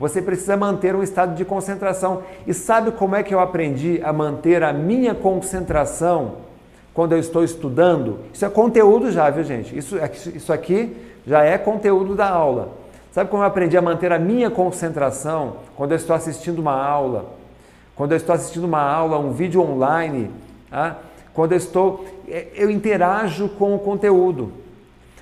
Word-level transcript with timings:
Você 0.00 0.22
precisa 0.22 0.56
manter 0.56 0.96
um 0.96 1.02
estado 1.02 1.34
de 1.34 1.44
concentração. 1.44 2.22
E 2.46 2.54
sabe 2.54 2.90
como 2.90 3.14
é 3.14 3.22
que 3.22 3.34
eu 3.34 3.38
aprendi 3.38 4.00
a 4.02 4.10
manter 4.14 4.62
a 4.62 4.72
minha 4.72 5.14
concentração 5.14 6.36
quando 6.94 7.12
eu 7.12 7.18
estou 7.18 7.44
estudando? 7.44 8.20
Isso 8.32 8.46
é 8.46 8.48
conteúdo 8.48 9.12
já, 9.12 9.28
viu 9.28 9.44
gente? 9.44 9.76
Isso, 9.76 9.98
isso 10.34 10.50
aqui 10.54 10.96
já 11.26 11.44
é 11.44 11.58
conteúdo 11.58 12.14
da 12.14 12.30
aula. 12.30 12.70
Sabe 13.12 13.28
como 13.28 13.42
eu 13.42 13.46
aprendi 13.46 13.76
a 13.76 13.82
manter 13.82 14.10
a 14.10 14.18
minha 14.18 14.50
concentração 14.50 15.56
quando 15.76 15.90
eu 15.90 15.96
estou 15.96 16.16
assistindo 16.16 16.60
uma 16.60 16.82
aula? 16.82 17.26
Quando 17.94 18.12
eu 18.12 18.16
estou 18.16 18.34
assistindo 18.34 18.64
uma 18.64 18.80
aula, 18.80 19.18
um 19.18 19.32
vídeo 19.32 19.60
online, 19.60 20.30
tá? 20.70 20.96
quando 21.34 21.52
eu 21.52 21.58
estou, 21.58 22.06
é, 22.26 22.46
eu 22.54 22.70
interajo 22.70 23.50
com 23.50 23.74
o 23.74 23.78
conteúdo. 23.78 24.50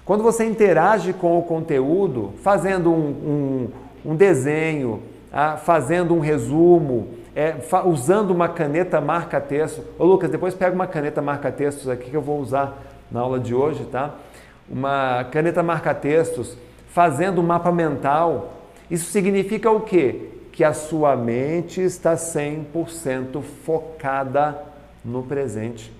Quando 0.05 0.23
você 0.23 0.45
interage 0.45 1.13
com 1.13 1.37
o 1.37 1.43
conteúdo, 1.43 2.33
fazendo 2.45 2.93
um, 2.93 3.09
um, 3.09 3.69
um 4.05 4.15
desenho, 4.15 5.03
tá? 5.31 5.57
fazendo 5.57 6.15
um 6.15 6.21
resumo, 6.21 7.09
é, 7.35 7.55
usando 7.85 8.31
uma 8.31 8.49
caneta 8.49 9.01
marca-texto. 9.01 9.83
Ô 9.99 10.05
Lucas, 10.05 10.31
depois 10.31 10.55
pega 10.55 10.75
uma 10.75 10.87
caneta 10.87 11.23
marca-textos 11.23 11.89
aqui 11.89 12.11
que 12.11 12.17
eu 12.17 12.23
vou 12.23 12.41
usar 12.41 12.79
na 13.11 13.21
aula 13.21 13.39
de 13.39 13.55
hoje, 13.55 13.85
tá? 13.85 14.15
Uma 14.69 15.25
caneta 15.31 15.63
marca-textos 15.63 16.57
fazendo 16.89 17.41
um 17.41 17.45
mapa 17.45 17.71
mental, 17.71 18.55
isso 18.91 19.11
significa 19.11 19.71
o 19.71 19.81
quê? 19.81 20.31
Que 20.51 20.65
a 20.65 20.73
sua 20.73 21.15
mente 21.15 21.81
está 21.81 22.15
100% 22.15 23.43
focada 23.65 24.61
no 25.05 25.23
presente. 25.23 25.93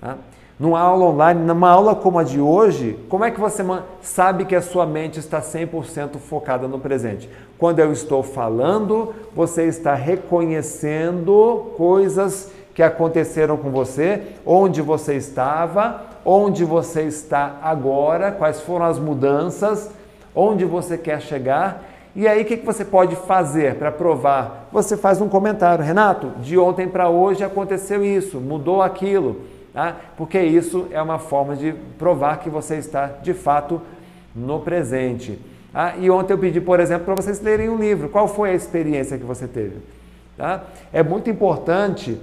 Tá? 0.00 0.16
Numa 0.58 0.80
aula 0.80 1.04
online, 1.04 1.44
numa 1.44 1.70
aula 1.70 1.94
como 1.94 2.18
a 2.18 2.24
de 2.24 2.40
hoje, 2.40 2.98
como 3.08 3.24
é 3.24 3.30
que 3.30 3.38
você 3.38 3.64
sabe 4.02 4.44
que 4.44 4.56
a 4.56 4.60
sua 4.60 4.84
mente 4.84 5.20
está 5.20 5.40
100% 5.40 6.16
focada 6.18 6.66
no 6.66 6.80
presente? 6.80 7.30
Quando 7.56 7.78
eu 7.78 7.92
estou 7.92 8.24
falando, 8.24 9.14
você 9.36 9.66
está 9.66 9.94
reconhecendo 9.94 11.74
coisas 11.76 12.50
que 12.74 12.82
aconteceram 12.82 13.56
com 13.56 13.70
você, 13.70 14.20
onde 14.44 14.82
você 14.82 15.14
estava, 15.14 16.02
onde 16.24 16.64
você 16.64 17.02
está 17.02 17.58
agora, 17.62 18.32
quais 18.32 18.60
foram 18.60 18.86
as 18.86 18.98
mudanças, 18.98 19.92
onde 20.34 20.64
você 20.64 20.98
quer 20.98 21.20
chegar. 21.20 21.84
E 22.16 22.26
aí, 22.26 22.42
o 22.42 22.44
que, 22.44 22.56
você 22.56 22.84
pode 22.84 23.14
fazer 23.14 23.76
para 23.76 23.92
provar? 23.92 24.68
Você 24.72 24.96
faz 24.96 25.20
um 25.20 25.28
comentário. 25.28 25.84
Renato, 25.84 26.32
de 26.40 26.58
ontem 26.58 26.88
para 26.88 27.08
hoje 27.08 27.44
aconteceu 27.44 28.04
isso, 28.04 28.40
mudou 28.40 28.82
aquilo. 28.82 29.36
Tá? 29.78 29.94
Porque 30.16 30.40
isso 30.40 30.88
é 30.90 31.00
uma 31.00 31.20
forma 31.20 31.54
de 31.54 31.72
provar 31.96 32.40
que 32.40 32.50
você 32.50 32.78
está 32.78 33.06
de 33.06 33.32
fato 33.32 33.80
no 34.34 34.58
presente. 34.58 35.38
Tá? 35.72 35.94
E 35.96 36.10
ontem 36.10 36.32
eu 36.32 36.38
pedi, 36.38 36.60
por 36.60 36.80
exemplo, 36.80 37.04
para 37.04 37.14
vocês 37.14 37.40
lerem 37.40 37.68
um 37.68 37.78
livro. 37.78 38.08
Qual 38.08 38.26
foi 38.26 38.50
a 38.50 38.54
experiência 38.54 39.16
que 39.16 39.22
você 39.22 39.46
teve? 39.46 39.76
Tá? 40.36 40.64
É 40.92 41.00
muito 41.00 41.30
importante 41.30 42.18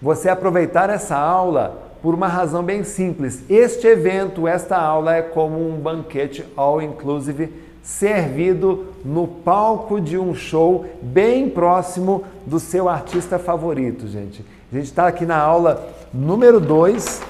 você 0.00 0.30
aproveitar 0.30 0.88
essa 0.88 1.14
aula 1.14 1.92
por 2.00 2.14
uma 2.14 2.26
razão 2.26 2.62
bem 2.62 2.84
simples. 2.84 3.44
Este 3.50 3.86
evento, 3.86 4.48
esta 4.48 4.78
aula 4.78 5.14
é 5.14 5.20
como 5.20 5.60
um 5.60 5.78
banquete 5.78 6.42
all 6.56 6.80
inclusive 6.80 7.52
servido 7.82 8.94
no 9.04 9.28
palco 9.28 10.00
de 10.00 10.16
um 10.16 10.34
show 10.34 10.86
bem 11.02 11.50
próximo 11.50 12.24
do 12.46 12.58
seu 12.58 12.88
artista 12.88 13.38
favorito, 13.38 14.08
gente. 14.08 14.42
A 14.74 14.76
gente 14.76 14.86
está 14.86 15.06
aqui 15.06 15.24
na 15.24 15.36
aula 15.36 15.88
número 16.12 16.58
2. 16.58 17.22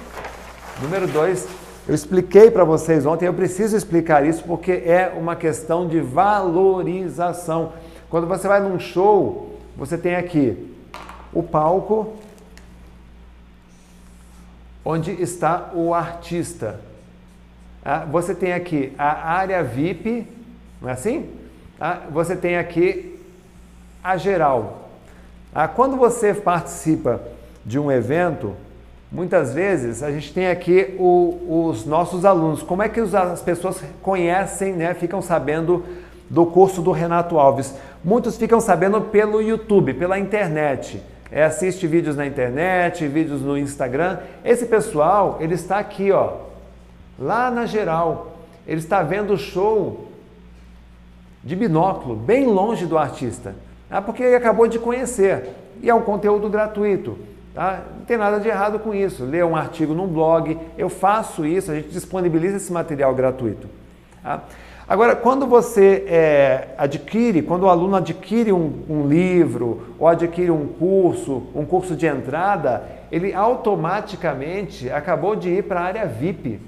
Número 0.81 1.07
2, 1.07 1.47
eu 1.87 1.95
expliquei 1.95 2.51
para 2.51 2.65
vocês 2.65 3.05
ontem, 3.05 3.27
eu 3.27 3.35
preciso 3.35 3.77
explicar 3.77 4.25
isso 4.25 4.43
porque 4.45 4.73
é 4.73 5.13
uma 5.15 5.37
questão 5.37 5.87
de 5.87 6.01
valorização. 6.01 7.75
Quando 8.09 8.27
você 8.27 8.49
vai 8.49 8.63
num 8.63 8.79
show, 8.79 9.61
você 9.77 9.99
tem 9.99 10.17
aqui 10.17 10.75
o 11.35 11.43
palco, 11.43 12.15
onde 14.83 15.11
está 15.11 15.71
o 15.75 15.93
artista. 15.93 16.81
Ah, 17.85 18.07
você 18.11 18.35
tem 18.35 18.55
aqui 18.55 18.95
a 18.97 19.33
área 19.35 19.63
VIP, 19.63 20.27
não 20.81 20.89
é 20.89 20.93
assim? 20.93 21.29
Ah, 21.79 22.05
você 22.11 22.35
tem 22.35 22.57
aqui 22.57 23.23
a 24.03 24.17
geral. 24.17 24.89
Ah, 25.55 25.69
quando 25.69 25.99
você 25.99 26.33
participa 26.33 27.34
de 27.65 27.79
um 27.79 27.91
evento, 27.91 28.55
muitas 29.11 29.55
vezes 29.55 30.03
a 30.03 30.11
gente 30.11 30.33
tem 30.33 30.49
aqui 30.49 30.95
o, 30.99 31.69
os 31.69 31.87
nossos 31.87 32.25
alunos. 32.25 32.63
Como 32.63 32.83
é 32.83 32.89
que 32.89 33.01
as 33.01 33.43
pessoas 33.43 33.83
conhecem, 34.03 34.73
né, 34.73 34.93
ficam 34.95 35.23
sabendo 35.23 35.85
do 36.29 36.47
curso 36.47 36.83
do 36.83 36.91
Renato 36.91 37.39
Alves? 37.39 37.75
Muitos 38.05 38.37
ficam 38.37 38.61
sabendo 38.61 39.01
pelo 39.01 39.41
YouTube, 39.41 39.95
pela 39.95 40.19
internet 40.19 41.03
é, 41.35 41.43
assiste 41.43 41.85
vídeos 41.89 42.15
na 42.15 42.25
internet, 42.25 43.09
vídeos 43.09 43.43
no 43.43 43.59
Instagram. 43.59 44.19
Esse 44.45 44.67
pessoal, 44.67 45.39
ele 45.41 45.55
está 45.55 45.81
aqui, 45.81 46.13
ó, 46.13 46.33
lá 47.19 47.51
na 47.51 47.67
geral. 47.67 48.37
Ele 48.65 48.79
está 48.79 49.03
vendo 49.03 49.33
o 49.33 49.37
show 49.37 50.13
de 51.43 51.57
binóculo, 51.57 52.15
bem 52.15 52.47
longe 52.47 52.87
do 52.87 52.97
artista, 52.97 53.57
tá? 53.89 54.01
porque 54.01 54.23
ele 54.23 54.37
acabou 54.37 54.69
de 54.69 54.79
conhecer. 54.79 55.49
E 55.83 55.91
é 55.91 55.95
um 55.95 56.03
conteúdo 56.03 56.49
gratuito. 56.49 57.19
Tá? 57.55 57.85
Não 57.99 58.05
tem 58.05 58.17
nada 58.17 58.41
de 58.41 58.49
errado 58.49 58.81
com 58.81 58.93
isso. 58.93 59.25
Ler 59.25 59.45
um 59.45 59.55
artigo 59.55 59.95
num 59.95 60.09
blog, 60.09 60.59
eu 60.77 60.89
faço 60.89 61.47
isso, 61.47 61.71
a 61.71 61.75
gente 61.77 61.89
disponibiliza 61.89 62.57
esse 62.57 62.73
material 62.73 63.15
gratuito. 63.15 63.69
Tá? 64.23 64.43
Agora, 64.87 65.17
quando 65.17 65.47
você 65.47 66.05
é, 66.07 66.69
adquire, 66.77 67.41
quando 67.41 67.63
o 67.63 67.69
aluno 67.71 67.97
adquire 67.97 68.53
um, 68.53 68.83
um, 68.91 69.07
livro 69.07 69.95
ou 69.99 70.07
adquire 70.07 70.51
um 70.51 70.67
curso, 70.67 71.45
um 71.55 71.65
curso 71.65 71.97
de 71.97 72.07
entrada, 72.07 72.83
ele 73.11 73.33
automaticamente 73.33 74.91
acabou 74.91 75.35
de 75.35 75.49
ir 75.49 75.63
para 75.63 75.81
a 75.81 75.85
área 75.85 76.07
VIP. 76.07 76.61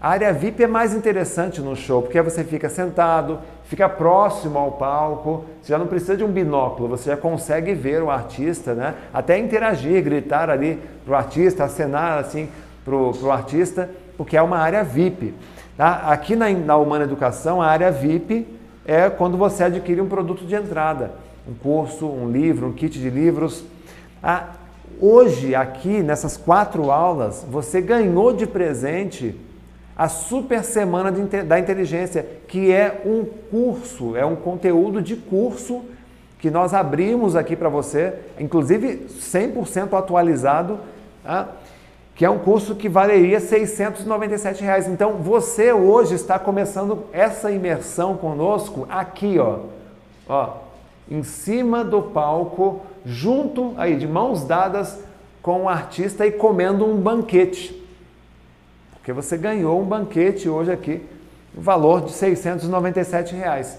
A 0.00 0.10
área 0.10 0.32
VIP 0.32 0.62
é 0.62 0.66
mais 0.66 0.94
interessante 0.94 1.60
no 1.60 1.76
show, 1.76 2.00
porque 2.00 2.22
você 2.22 2.42
fica 2.42 2.70
sentado, 2.70 3.40
fica 3.68 3.86
próximo 3.86 4.58
ao 4.58 4.72
palco, 4.72 5.44
você 5.60 5.72
já 5.72 5.78
não 5.78 5.86
precisa 5.86 6.16
de 6.16 6.24
um 6.24 6.32
binóculo, 6.32 6.88
você 6.88 7.10
já 7.10 7.16
consegue 7.16 7.74
ver 7.74 8.02
o 8.02 8.10
artista, 8.10 8.74
né? 8.74 8.94
até 9.12 9.38
interagir, 9.38 10.02
gritar 10.02 10.48
ali 10.48 10.80
para 11.04 11.12
o 11.12 11.14
artista, 11.14 11.64
acenar 11.64 12.18
assim 12.18 12.48
para 12.82 12.94
o 12.94 13.30
artista, 13.30 13.90
porque 14.16 14.36
é 14.38 14.42
uma 14.42 14.56
área 14.56 14.82
VIP. 14.82 15.34
Tá? 15.76 16.04
Aqui 16.06 16.34
na, 16.34 16.50
na 16.50 16.76
Humana 16.78 17.04
Educação, 17.04 17.60
a 17.60 17.66
área 17.66 17.92
VIP 17.92 18.48
é 18.86 19.10
quando 19.10 19.36
você 19.36 19.64
adquire 19.64 20.00
um 20.00 20.08
produto 20.08 20.46
de 20.46 20.54
entrada, 20.54 21.12
um 21.46 21.52
curso, 21.52 22.06
um 22.06 22.30
livro, 22.30 22.68
um 22.68 22.72
kit 22.72 22.98
de 22.98 23.10
livros. 23.10 23.64
Ah, 24.22 24.46
hoje, 24.98 25.54
aqui, 25.54 26.02
nessas 26.02 26.38
quatro 26.38 26.90
aulas, 26.90 27.44
você 27.46 27.82
ganhou 27.82 28.32
de 28.32 28.46
presente 28.46 29.38
a 29.98 30.08
Super 30.08 30.62
Semana 30.62 31.10
da 31.10 31.58
Inteligência, 31.58 32.24
que 32.46 32.72
é 32.72 33.02
um 33.04 33.24
curso, 33.50 34.16
é 34.16 34.24
um 34.24 34.36
conteúdo 34.36 35.02
de 35.02 35.16
curso 35.16 35.84
que 36.38 36.50
nós 36.50 36.72
abrimos 36.72 37.34
aqui 37.34 37.56
para 37.56 37.68
você, 37.68 38.14
inclusive 38.38 39.08
100% 39.08 39.98
atualizado. 39.98 40.78
Tá? 41.24 41.48
que 42.18 42.24
é 42.24 42.30
um 42.30 42.38
curso 42.40 42.74
que 42.74 42.88
valeria 42.88 43.38
697 43.38 44.60
reais. 44.64 44.88
Então, 44.88 45.18
você 45.18 45.72
hoje 45.72 46.16
está 46.16 46.36
começando 46.36 47.04
essa 47.12 47.48
imersão 47.48 48.16
conosco 48.16 48.88
aqui, 48.90 49.38
ó, 49.38 49.60
ó, 50.28 50.54
em 51.08 51.22
cima 51.22 51.84
do 51.84 52.02
palco, 52.02 52.80
junto 53.06 53.72
aí 53.76 53.94
de 53.94 54.08
mãos 54.08 54.42
dadas 54.44 54.98
com 55.40 55.62
o 55.62 55.68
artista 55.68 56.26
e 56.26 56.32
comendo 56.32 56.84
um 56.84 56.96
banquete. 56.96 57.77
Porque 59.08 59.22
você 59.22 59.38
ganhou 59.38 59.80
um 59.80 59.86
banquete 59.86 60.50
hoje 60.50 60.70
aqui, 60.70 61.02
no 61.54 61.62
valor 61.62 62.02
de 62.02 62.12
697 62.12 63.34
reais. 63.34 63.78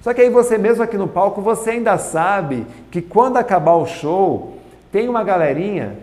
Só 0.00 0.14
que 0.14 0.22
aí 0.22 0.30
você 0.30 0.56
mesmo 0.56 0.82
aqui 0.82 0.96
no 0.96 1.06
palco, 1.06 1.42
você 1.42 1.72
ainda 1.72 1.98
sabe 1.98 2.66
que 2.90 3.02
quando 3.02 3.36
acabar 3.36 3.74
o 3.74 3.84
show, 3.84 4.56
tem 4.90 5.06
uma 5.06 5.22
galerinha 5.22 5.98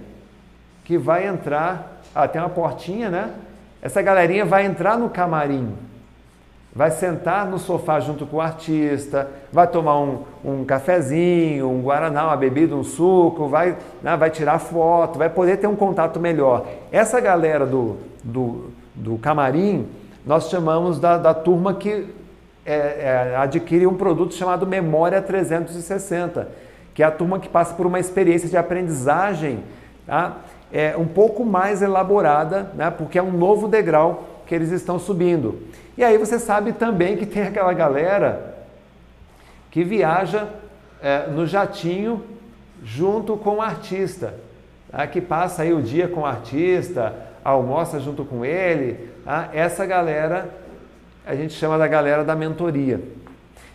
que 0.85 0.95
vai 0.95 1.27
entrar, 1.27 2.03
ah, 2.13 2.27
tem 2.27 2.39
uma 2.39 2.51
portinha, 2.51 3.09
né? 3.09 3.31
Essa 3.81 3.99
galerinha 3.99 4.45
vai 4.45 4.63
entrar 4.63 4.95
no 4.95 5.09
camarim, 5.09 5.73
vai 6.71 6.91
sentar 6.91 7.47
no 7.47 7.57
sofá 7.57 7.99
junto 7.99 8.27
com 8.27 8.37
o 8.37 8.41
artista, 8.41 9.27
vai 9.51 9.65
tomar 9.65 9.99
um, 9.99 10.19
um 10.45 10.63
cafezinho, 10.63 11.67
um 11.67 11.81
guaraná, 11.81 12.27
uma 12.27 12.37
bebida, 12.37 12.75
um 12.75 12.83
suco, 12.83 13.47
vai, 13.47 13.75
né, 14.03 14.15
vai 14.15 14.29
tirar 14.29 14.59
foto, 14.59 15.17
vai 15.17 15.31
poder 15.31 15.57
ter 15.57 15.65
um 15.65 15.75
contato 15.75 16.19
melhor. 16.19 16.67
Essa 16.91 17.19
galera 17.19 17.65
do, 17.65 18.10
do, 18.23 18.71
do 18.95 19.17
camarim, 19.17 19.87
nós 20.25 20.49
chamamos 20.49 20.99
da, 20.99 21.17
da 21.17 21.33
turma 21.33 21.73
que 21.73 22.07
é, 22.65 22.75
é, 22.75 23.35
adquire 23.37 23.87
um 23.87 23.95
produto 23.95 24.35
chamado 24.35 24.67
Memória 24.67 25.21
360, 25.21 26.47
que 26.93 27.01
é 27.01 27.05
a 27.05 27.11
turma 27.11 27.39
que 27.39 27.49
passa 27.49 27.73
por 27.73 27.85
uma 27.85 27.99
experiência 27.99 28.47
de 28.47 28.57
aprendizagem 28.57 29.63
tá? 30.05 30.37
é, 30.71 30.95
um 30.95 31.07
pouco 31.07 31.43
mais 31.43 31.81
elaborada, 31.81 32.71
né? 32.75 32.91
porque 32.91 33.17
é 33.17 33.23
um 33.23 33.31
novo 33.31 33.67
degrau 33.67 34.27
que 34.45 34.53
eles 34.53 34.71
estão 34.71 34.99
subindo. 34.99 35.59
E 35.97 36.03
aí 36.03 36.17
você 36.17 36.37
sabe 36.37 36.73
também 36.73 37.17
que 37.17 37.25
tem 37.25 37.43
aquela 37.43 37.73
galera 37.73 38.55
que 39.71 39.83
viaja 39.83 40.47
é, 41.01 41.27
no 41.27 41.47
jatinho 41.47 42.23
junto 42.83 43.37
com 43.37 43.57
o 43.57 43.61
artista, 43.61 44.33
tá? 44.91 45.07
que 45.07 45.19
passa 45.19 45.63
aí 45.63 45.73
o 45.73 45.81
dia 45.81 46.07
com 46.07 46.21
o 46.21 46.25
artista, 46.25 47.13
almoça 47.43 47.99
junto 47.99 48.25
com 48.25 48.43
ele. 48.45 49.09
Tá? 49.23 49.49
Essa 49.53 49.85
galera 49.85 50.49
a 51.25 51.35
gente 51.35 51.53
chama 51.53 51.77
da 51.77 51.87
galera 51.87 52.23
da 52.23 52.35
mentoria. 52.35 52.99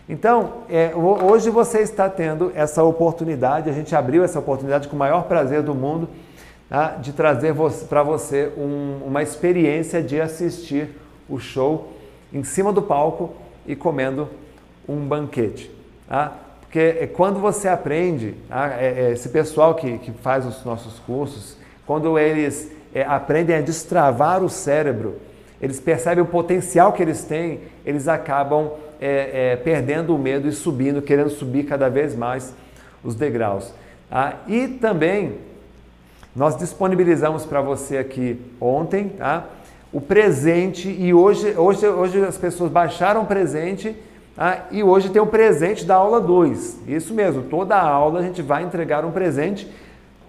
Então, 0.09 0.63
é, 0.69 0.93
hoje 0.95 1.51
você 1.51 1.81
está 1.81 2.09
tendo 2.09 2.53
essa 2.55 2.83
oportunidade, 2.83 3.69
a 3.69 3.73
gente 3.73 3.95
abriu 3.95 4.23
essa 4.23 4.39
oportunidade 4.39 4.89
com 4.89 4.95
o 4.95 4.99
maior 4.99 5.25
prazer 5.25 5.63
do 5.63 5.75
mundo, 5.75 6.09
tá? 6.69 6.91
de 6.91 7.13
trazer 7.13 7.55
para 7.89 8.03
você 8.03 8.53
um, 8.57 9.01
uma 9.05 9.23
experiência 9.23 10.03
de 10.03 10.21
assistir 10.21 10.91
o 11.29 11.39
show 11.39 11.93
em 12.33 12.45
cima 12.45 12.73
do 12.73 12.83
palco 12.83 13.35
e 13.67 13.75
comendo 13.75 14.29
um 14.89 15.07
banquete. 15.07 15.71
Tá? 16.09 16.33
Porque 16.61 16.79
é 17.01 17.07
quando 17.07 17.41
você 17.41 17.69
aprende, 17.69 18.35
tá? 18.49 18.75
é, 18.79 19.09
é, 19.09 19.13
esse 19.13 19.29
pessoal 19.29 19.75
que, 19.75 19.99
que 19.99 20.13
faz 20.13 20.47
os 20.47 20.65
nossos 20.65 21.01
cursos, 21.01 21.57
quando 21.85 22.17
eles 22.17 22.76
é, 22.95 23.03
aprendem 23.03 23.57
a 23.57 23.61
destravar 23.61 24.43
o 24.43 24.49
cérebro, 24.49 25.17
eles 25.61 25.81
percebem 25.81 26.23
o 26.23 26.27
potencial 26.27 26.93
que 26.93 27.03
eles 27.03 27.25
têm, 27.25 27.61
eles 27.85 28.09
acabam 28.09 28.73
é, 29.01 29.53
é, 29.53 29.57
perdendo 29.57 30.15
o 30.15 30.19
medo 30.19 30.49
e 30.49 30.53
subindo, 30.53 31.01
querendo 31.01 31.31
subir 31.31 31.65
cada 31.65 31.89
vez 31.89 32.15
mais 32.15 32.55
os 33.03 33.15
degraus. 33.15 33.73
Tá? 34.11 34.41
E 34.47 34.69
também 34.69 35.39
nós 36.35 36.57
disponibilizamos 36.57 37.47
para 37.47 37.61
você 37.61 37.97
aqui 37.97 38.39
ontem 38.61 39.09
tá? 39.11 39.45
o 39.93 40.01
presente 40.01 40.89
e 40.89 41.15
hoje, 41.15 41.55
hoje, 41.57 41.87
hoje 41.87 42.25
as 42.25 42.37
pessoas 42.37 42.71
baixaram 42.71 43.23
o 43.23 43.27
presente 43.27 43.97
tá? 44.35 44.67
e 44.71 44.83
hoje 44.83 45.09
tem 45.09 45.23
o 45.23 45.27
presente 45.27 45.85
da 45.85 45.95
aula 45.95 46.21
2. 46.21 46.81
Isso 46.87 47.15
mesmo, 47.15 47.45
toda 47.45 47.81
aula 47.81 48.21
a 48.21 48.23
gente 48.23 48.43
vai 48.43 48.63
entregar 48.63 49.05
um 49.05 49.11
presente. 49.11 49.67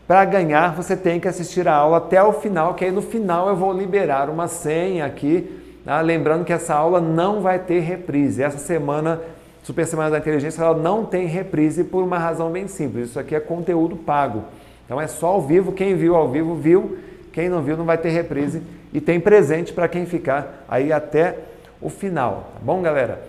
Para 0.07 0.24
ganhar, 0.25 0.74
você 0.74 0.95
tem 0.95 1.19
que 1.19 1.27
assistir 1.27 1.68
a 1.68 1.75
aula 1.75 1.98
até 1.98 2.24
o 2.24 2.31
final, 2.31 2.74
que 2.75 2.86
aí 2.86 2.92
no 2.92 3.01
final 3.01 3.50
eu 3.50 3.56
vou 3.56 3.74
liberar 3.74 4.30
uma 4.30 4.48
senha 4.48 5.06
aqui 5.06 5.65
Tá? 5.88 6.01
Lembrando 6.01 6.44
que 6.44 6.51
essa 6.51 6.75
aula 6.75 7.00
não 7.00 7.39
vai 7.39 7.59
ter 7.59 7.80
reprise. 7.80 8.44
Essa 8.44 8.57
semana, 8.57 9.21
Super 9.63 9.88
Semana 9.88 10.09
da 10.09 10.18
Inteligência, 10.18 10.62
ela 10.62 10.77
não 10.77 11.06
tem 11.06 11.27
reprise 11.27 11.81
por 11.81 12.04
uma 12.04 12.19
razão 12.19 12.51
bem 12.51 12.68
simples. 12.68 13.12
Isso 13.12 13.18
aqui 13.18 13.33
é 13.33 13.39
conteúdo 13.39 13.95
pago. 13.95 14.44
Então 14.83 15.00
é 15.00 15.07
só 15.07 15.27
ao 15.27 15.42
vivo. 15.42 15.71
Quem 15.71 15.95
viu 15.95 16.13
ao 16.13 16.27
vivo, 16.27 16.56
viu. 16.56 16.98
Quem 17.31 17.48
não 17.48 17.62
viu, 17.62 17.77
não 17.77 17.86
vai 17.86 17.98
ter 17.98 18.10
reprise. 18.10 18.62
E 18.92 19.00
tem 19.00 19.18
presente 19.18 19.71
para 19.71 19.88
quem 19.88 20.06
ficar 20.06 20.65
aí 20.68 20.92
até 20.92 21.38
o 21.80 21.89
final. 21.89 22.51
Tá 22.56 22.60
bom, 22.62 22.81
galera? 22.81 23.21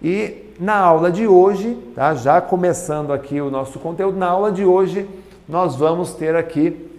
E 0.00 0.52
na 0.60 0.76
aula 0.76 1.10
de 1.10 1.26
hoje, 1.26 1.76
tá? 1.96 2.14
já 2.14 2.40
começando 2.40 3.12
aqui 3.12 3.40
o 3.40 3.50
nosso 3.50 3.80
conteúdo, 3.80 4.16
na 4.16 4.28
aula 4.28 4.52
de 4.52 4.64
hoje 4.64 5.04
nós 5.48 5.76
vamos 5.76 6.14
ter 6.14 6.34
aqui 6.34 6.90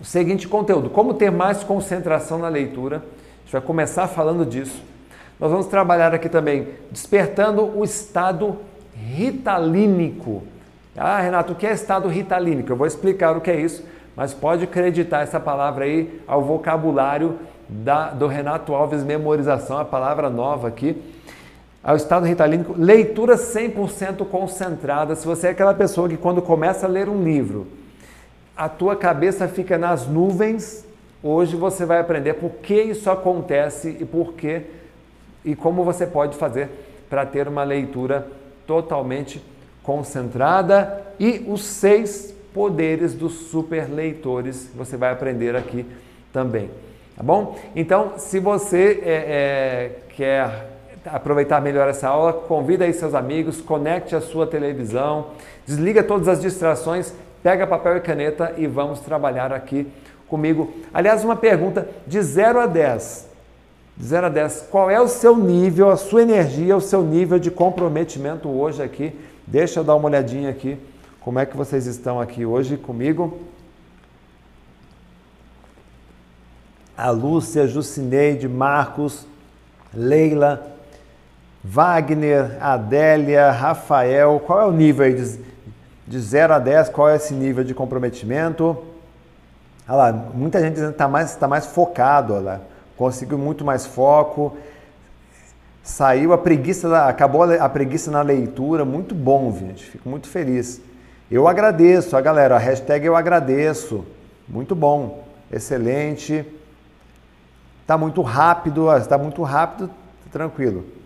o 0.00 0.04
seguinte 0.04 0.48
conteúdo: 0.48 0.90
como 0.90 1.14
ter 1.14 1.30
mais 1.30 1.62
concentração 1.62 2.38
na 2.38 2.48
leitura 2.48 3.02
gente 3.50 3.52
vai 3.52 3.60
começar 3.62 4.06
falando 4.06 4.46
disso. 4.46 4.80
Nós 5.40 5.50
vamos 5.50 5.66
trabalhar 5.66 6.14
aqui 6.14 6.28
também 6.28 6.68
despertando 6.88 7.64
o 7.76 7.82
estado 7.82 8.58
ritalínico. 8.94 10.44
Ah, 10.96 11.20
Renato, 11.20 11.52
o 11.52 11.56
que 11.56 11.66
é 11.66 11.72
estado 11.72 12.06
ritalínico? 12.06 12.70
Eu 12.70 12.76
vou 12.76 12.86
explicar 12.86 13.36
o 13.36 13.40
que 13.40 13.50
é 13.50 13.60
isso, 13.60 13.84
mas 14.14 14.32
pode 14.32 14.64
acreditar 14.64 15.22
essa 15.22 15.40
palavra 15.40 15.84
aí 15.84 16.22
ao 16.28 16.42
vocabulário 16.42 17.40
da, 17.68 18.10
do 18.10 18.28
Renato 18.28 18.72
Alves 18.72 19.02
Memorização, 19.02 19.78
a 19.78 19.84
palavra 19.84 20.30
nova 20.30 20.68
aqui. 20.68 21.02
Ao 21.82 21.96
estado 21.96 22.26
ritalínico, 22.26 22.74
leitura 22.76 23.36
100% 23.36 24.26
concentrada. 24.26 25.14
Se 25.16 25.26
você 25.26 25.48
é 25.48 25.50
aquela 25.50 25.74
pessoa 25.74 26.08
que 26.08 26.16
quando 26.16 26.42
começa 26.42 26.86
a 26.86 26.88
ler 26.88 27.08
um 27.08 27.22
livro, 27.22 27.66
a 28.56 28.68
tua 28.68 28.94
cabeça 28.94 29.48
fica 29.48 29.78
nas 29.78 30.06
nuvens 30.06 30.84
Hoje 31.22 31.54
você 31.54 31.84
vai 31.84 32.00
aprender 32.00 32.34
por 32.34 32.50
que 32.62 32.80
isso 32.80 33.10
acontece 33.10 33.94
e 34.00 34.06
por 34.06 34.32
que 34.32 34.62
e 35.44 35.54
como 35.54 35.84
você 35.84 36.06
pode 36.06 36.36
fazer 36.36 36.70
para 37.10 37.26
ter 37.26 37.46
uma 37.46 37.62
leitura 37.62 38.26
totalmente 38.66 39.42
concentrada 39.82 41.02
e 41.18 41.44
os 41.46 41.62
seis 41.62 42.34
poderes 42.54 43.12
dos 43.12 43.34
super 43.50 43.86
leitores 43.90 44.70
você 44.74 44.96
vai 44.96 45.12
aprender 45.12 45.54
aqui 45.54 45.84
também, 46.32 46.70
tá 47.14 47.22
bom? 47.22 47.58
Então, 47.76 48.14
se 48.16 48.38
você 48.38 49.02
é, 49.04 49.12
é, 49.12 49.98
quer 50.16 50.69
aproveitar 51.04 51.60
melhor 51.60 51.88
essa 51.88 52.08
aula, 52.08 52.32
convida 52.32 52.84
aí 52.84 52.92
seus 52.92 53.14
amigos, 53.14 53.60
conecte 53.60 54.14
a 54.14 54.20
sua 54.20 54.46
televisão, 54.46 55.28
desliga 55.66 56.02
todas 56.02 56.28
as 56.28 56.40
distrações, 56.40 57.14
pega 57.42 57.66
papel 57.66 57.96
e 57.96 58.00
caneta 58.00 58.54
e 58.56 58.66
vamos 58.66 59.00
trabalhar 59.00 59.52
aqui 59.52 59.86
comigo. 60.28 60.72
Aliás, 60.92 61.24
uma 61.24 61.36
pergunta 61.36 61.88
de 62.06 62.20
0 62.20 62.60
a 62.60 62.66
10. 62.66 63.28
De 63.96 64.06
0 64.06 64.26
a 64.26 64.30
10, 64.30 64.68
qual 64.70 64.90
é 64.90 65.00
o 65.00 65.08
seu 65.08 65.36
nível, 65.36 65.90
a 65.90 65.96
sua 65.96 66.22
energia, 66.22 66.76
o 66.76 66.80
seu 66.80 67.02
nível 67.02 67.38
de 67.38 67.50
comprometimento 67.50 68.48
hoje 68.48 68.82
aqui? 68.82 69.18
Deixa 69.46 69.80
eu 69.80 69.84
dar 69.84 69.96
uma 69.96 70.08
olhadinha 70.08 70.50
aqui. 70.50 70.78
Como 71.20 71.38
é 71.38 71.44
que 71.44 71.56
vocês 71.56 71.86
estão 71.86 72.20
aqui 72.20 72.46
hoje 72.46 72.76
comigo? 72.76 73.40
A 76.96 77.10
Lúcia, 77.10 77.66
Jucineide, 77.66 78.48
Marcos, 78.48 79.26
Leila, 79.92 80.76
Wagner, 81.62 82.56
Adélia, 82.60 83.50
Rafael. 83.50 84.40
Qual 84.46 84.60
é 84.60 84.64
o 84.64 84.72
nível 84.72 85.04
aí 85.04 85.14
de, 85.14 85.38
de 86.06 86.18
0 86.18 86.54
a 86.54 86.58
10? 86.58 86.88
Qual 86.88 87.08
é 87.08 87.16
esse 87.16 87.34
nível 87.34 87.62
de 87.62 87.74
comprometimento? 87.74 88.76
Olha 89.86 89.96
lá, 89.96 90.12
muita 90.12 90.60
gente 90.60 90.80
está 90.80 91.08
mais, 91.08 91.34
tá 91.34 91.48
mais 91.48 91.66
focado, 91.66 92.34
olha 92.34 92.42
lá. 92.42 92.60
conseguiu 92.96 93.36
muito 93.36 93.64
mais 93.64 93.84
foco, 93.84 94.56
saiu 95.82 96.32
a 96.32 96.38
preguiça, 96.38 97.06
acabou 97.06 97.42
a 97.42 97.68
preguiça 97.68 98.08
na 98.10 98.22
leitura, 98.22 98.84
muito 98.84 99.16
bom, 99.16 99.52
gente, 99.52 99.84
fico 99.84 100.08
muito 100.08 100.28
feliz. 100.28 100.80
Eu 101.28 101.48
agradeço, 101.48 102.16
a 102.16 102.20
galera, 102.20 102.54
a 102.54 102.58
hashtag 102.58 103.04
eu 103.04 103.16
agradeço, 103.16 104.04
muito 104.48 104.76
bom, 104.76 105.24
excelente, 105.50 106.44
está 107.82 107.98
muito 107.98 108.22
rápido, 108.22 108.96
está 108.96 109.18
muito 109.18 109.42
rápido, 109.42 109.90
tranquilo. 110.30 110.99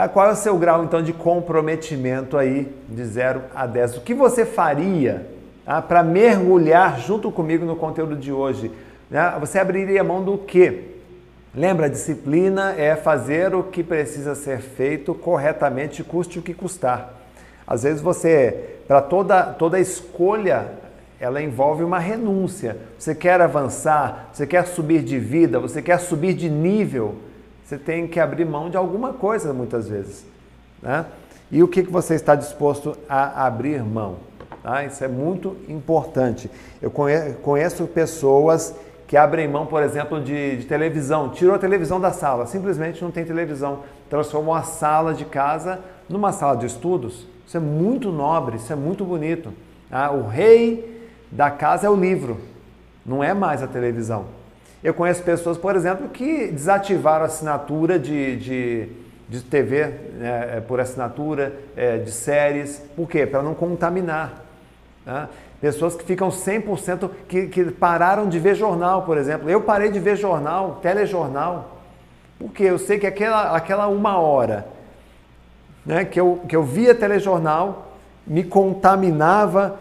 Ah, 0.00 0.06
qual 0.06 0.28
é 0.28 0.32
o 0.32 0.36
seu 0.36 0.56
grau 0.56 0.84
então 0.84 1.02
de 1.02 1.12
comprometimento 1.12 2.38
aí 2.38 2.72
de 2.88 3.04
0 3.04 3.42
a 3.52 3.66
10? 3.66 3.96
O 3.96 4.00
que 4.02 4.14
você 4.14 4.46
faria 4.46 5.26
ah, 5.66 5.82
para 5.82 6.04
mergulhar 6.04 7.00
junto 7.00 7.32
comigo 7.32 7.66
no 7.66 7.74
conteúdo 7.74 8.14
de 8.14 8.30
hoje. 8.30 8.70
Né? 9.10 9.36
Você 9.40 9.58
abriria 9.58 10.04
mão 10.04 10.22
do 10.22 10.38
quê? 10.38 10.84
Lembra, 11.52 11.90
disciplina 11.90 12.76
é 12.78 12.94
fazer 12.94 13.56
o 13.56 13.64
que 13.64 13.82
precisa 13.82 14.36
ser 14.36 14.60
feito 14.60 15.12
corretamente, 15.14 16.04
custe 16.04 16.38
o 16.38 16.42
que 16.42 16.54
custar. 16.54 17.12
Às 17.66 17.82
vezes 17.82 18.00
você, 18.00 18.78
para 18.86 19.02
toda, 19.02 19.42
toda 19.42 19.80
escolha, 19.80 20.68
ela 21.18 21.42
envolve 21.42 21.82
uma 21.82 21.98
renúncia. 21.98 22.76
Você 22.96 23.16
quer 23.16 23.40
avançar, 23.40 24.30
você 24.32 24.46
quer 24.46 24.64
subir 24.64 25.02
de 25.02 25.18
vida, 25.18 25.58
você 25.58 25.82
quer 25.82 25.98
subir 25.98 26.34
de 26.34 26.48
nível, 26.48 27.16
você 27.68 27.76
tem 27.76 28.08
que 28.08 28.18
abrir 28.18 28.46
mão 28.46 28.70
de 28.70 28.78
alguma 28.78 29.12
coisa 29.12 29.52
muitas 29.52 29.86
vezes. 29.86 30.24
Né? 30.80 31.04
E 31.52 31.62
o 31.62 31.68
que, 31.68 31.82
que 31.82 31.92
você 31.92 32.14
está 32.14 32.34
disposto 32.34 32.96
a 33.06 33.44
abrir 33.44 33.82
mão? 33.82 34.16
Tá? 34.62 34.86
Isso 34.86 35.04
é 35.04 35.08
muito 35.08 35.54
importante. 35.68 36.50
Eu 36.80 36.90
conheço 36.90 37.86
pessoas 37.86 38.74
que 39.06 39.18
abrem 39.18 39.46
mão, 39.46 39.66
por 39.66 39.82
exemplo, 39.82 40.18
de, 40.18 40.56
de, 40.56 40.64
televisão, 40.64 41.28
tirou 41.28 41.54
a 41.54 41.58
televisão 41.58 42.00
da 42.00 42.10
sala, 42.10 42.46
simplesmente 42.46 43.02
não 43.02 43.10
tem 43.10 43.22
televisão, 43.26 43.80
transformou 44.08 44.54
a 44.54 44.62
sala 44.62 45.12
de 45.12 45.26
casa 45.26 45.78
numa 46.08 46.32
sala 46.32 46.56
de 46.56 46.64
estudos. 46.64 47.26
Isso 47.46 47.58
é 47.58 47.60
muito 47.60 48.10
nobre, 48.10 48.56
isso 48.56 48.72
é 48.72 48.76
muito 48.76 49.04
bonito. 49.04 49.52
Tá? 49.90 50.10
O 50.10 50.26
rei 50.26 51.06
da 51.30 51.50
casa 51.50 51.86
é 51.86 51.90
o 51.90 51.96
livro, 51.96 52.38
não 53.04 53.22
é 53.22 53.34
mais 53.34 53.62
a 53.62 53.66
televisão. 53.66 54.37
Eu 54.82 54.94
conheço 54.94 55.22
pessoas, 55.22 55.58
por 55.58 55.74
exemplo, 55.74 56.08
que 56.08 56.48
desativaram 56.48 57.24
a 57.24 57.26
assinatura 57.26 57.98
de, 57.98 58.36
de, 58.36 58.88
de 59.28 59.42
TV 59.42 59.86
né, 60.18 60.62
por 60.68 60.80
assinatura, 60.80 61.52
é, 61.76 61.98
de 61.98 62.12
séries. 62.12 62.82
Por 62.94 63.08
quê? 63.08 63.26
Para 63.26 63.42
não 63.42 63.54
contaminar. 63.54 64.44
Tá? 65.04 65.28
Pessoas 65.60 65.96
que 65.96 66.04
ficam 66.04 66.28
100%, 66.28 67.10
que, 67.26 67.46
que 67.48 67.64
pararam 67.72 68.28
de 68.28 68.38
ver 68.38 68.54
jornal, 68.54 69.02
por 69.02 69.18
exemplo. 69.18 69.50
Eu 69.50 69.62
parei 69.62 69.90
de 69.90 69.98
ver 69.98 70.16
jornal, 70.16 70.78
telejornal, 70.80 71.78
porque 72.38 72.62
eu 72.62 72.78
sei 72.78 72.98
que 72.98 73.06
aquela, 73.06 73.56
aquela 73.56 73.88
uma 73.88 74.16
hora 74.18 74.66
né, 75.84 76.04
que, 76.04 76.20
eu, 76.20 76.42
que 76.48 76.54
eu 76.54 76.62
via 76.62 76.94
telejornal 76.94 77.96
me 78.24 78.44
contaminava 78.44 79.80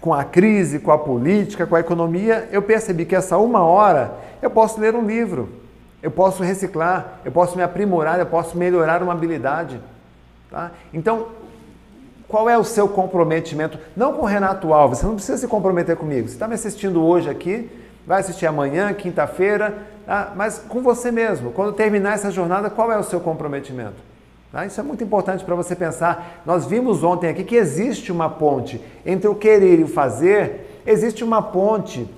com 0.00 0.14
a 0.14 0.24
crise, 0.24 0.78
com 0.78 0.92
a 0.92 0.98
política, 0.98 1.66
com 1.66 1.76
a 1.76 1.80
economia. 1.80 2.48
Eu 2.52 2.62
percebi 2.62 3.04
que 3.04 3.16
essa 3.16 3.38
uma 3.38 3.60
hora 3.60 4.12
eu 4.40 4.50
posso 4.50 4.80
ler 4.80 4.94
um 4.94 5.04
livro, 5.04 5.48
eu 6.02 6.10
posso 6.10 6.42
reciclar, 6.42 7.20
eu 7.24 7.32
posso 7.32 7.56
me 7.56 7.62
aprimorar, 7.62 8.18
eu 8.18 8.26
posso 8.26 8.56
melhorar 8.56 9.02
uma 9.02 9.12
habilidade. 9.12 9.80
Tá? 10.50 10.70
Então, 10.92 11.28
qual 12.28 12.48
é 12.48 12.56
o 12.56 12.64
seu 12.64 12.88
comprometimento? 12.88 13.78
Não 13.96 14.12
com 14.12 14.22
o 14.22 14.26
Renato 14.26 14.72
Alves, 14.72 14.98
você 14.98 15.06
não 15.06 15.14
precisa 15.14 15.38
se 15.38 15.48
comprometer 15.48 15.96
comigo. 15.96 16.28
Você 16.28 16.34
está 16.34 16.46
me 16.46 16.54
assistindo 16.54 17.02
hoje 17.04 17.28
aqui, 17.28 17.70
vai 18.06 18.20
assistir 18.20 18.46
amanhã, 18.46 18.92
quinta-feira, 18.92 19.78
tá? 20.06 20.32
mas 20.36 20.58
com 20.58 20.82
você 20.82 21.10
mesmo. 21.10 21.52
Quando 21.52 21.72
terminar 21.72 22.14
essa 22.14 22.30
jornada, 22.30 22.70
qual 22.70 22.92
é 22.92 22.98
o 22.98 23.02
seu 23.02 23.20
comprometimento? 23.20 24.07
Tá? 24.50 24.64
Isso 24.64 24.80
é 24.80 24.82
muito 24.82 25.04
importante 25.04 25.44
para 25.44 25.54
você 25.54 25.76
pensar. 25.76 26.42
Nós 26.46 26.66
vimos 26.66 27.04
ontem 27.04 27.28
aqui 27.28 27.44
que 27.44 27.56
existe 27.56 28.10
uma 28.10 28.28
ponte 28.28 28.80
entre 29.04 29.28
o 29.28 29.34
querer 29.34 29.80
e 29.80 29.84
o 29.84 29.88
fazer, 29.88 30.80
existe 30.86 31.22
uma 31.22 31.42
ponte 31.42 32.08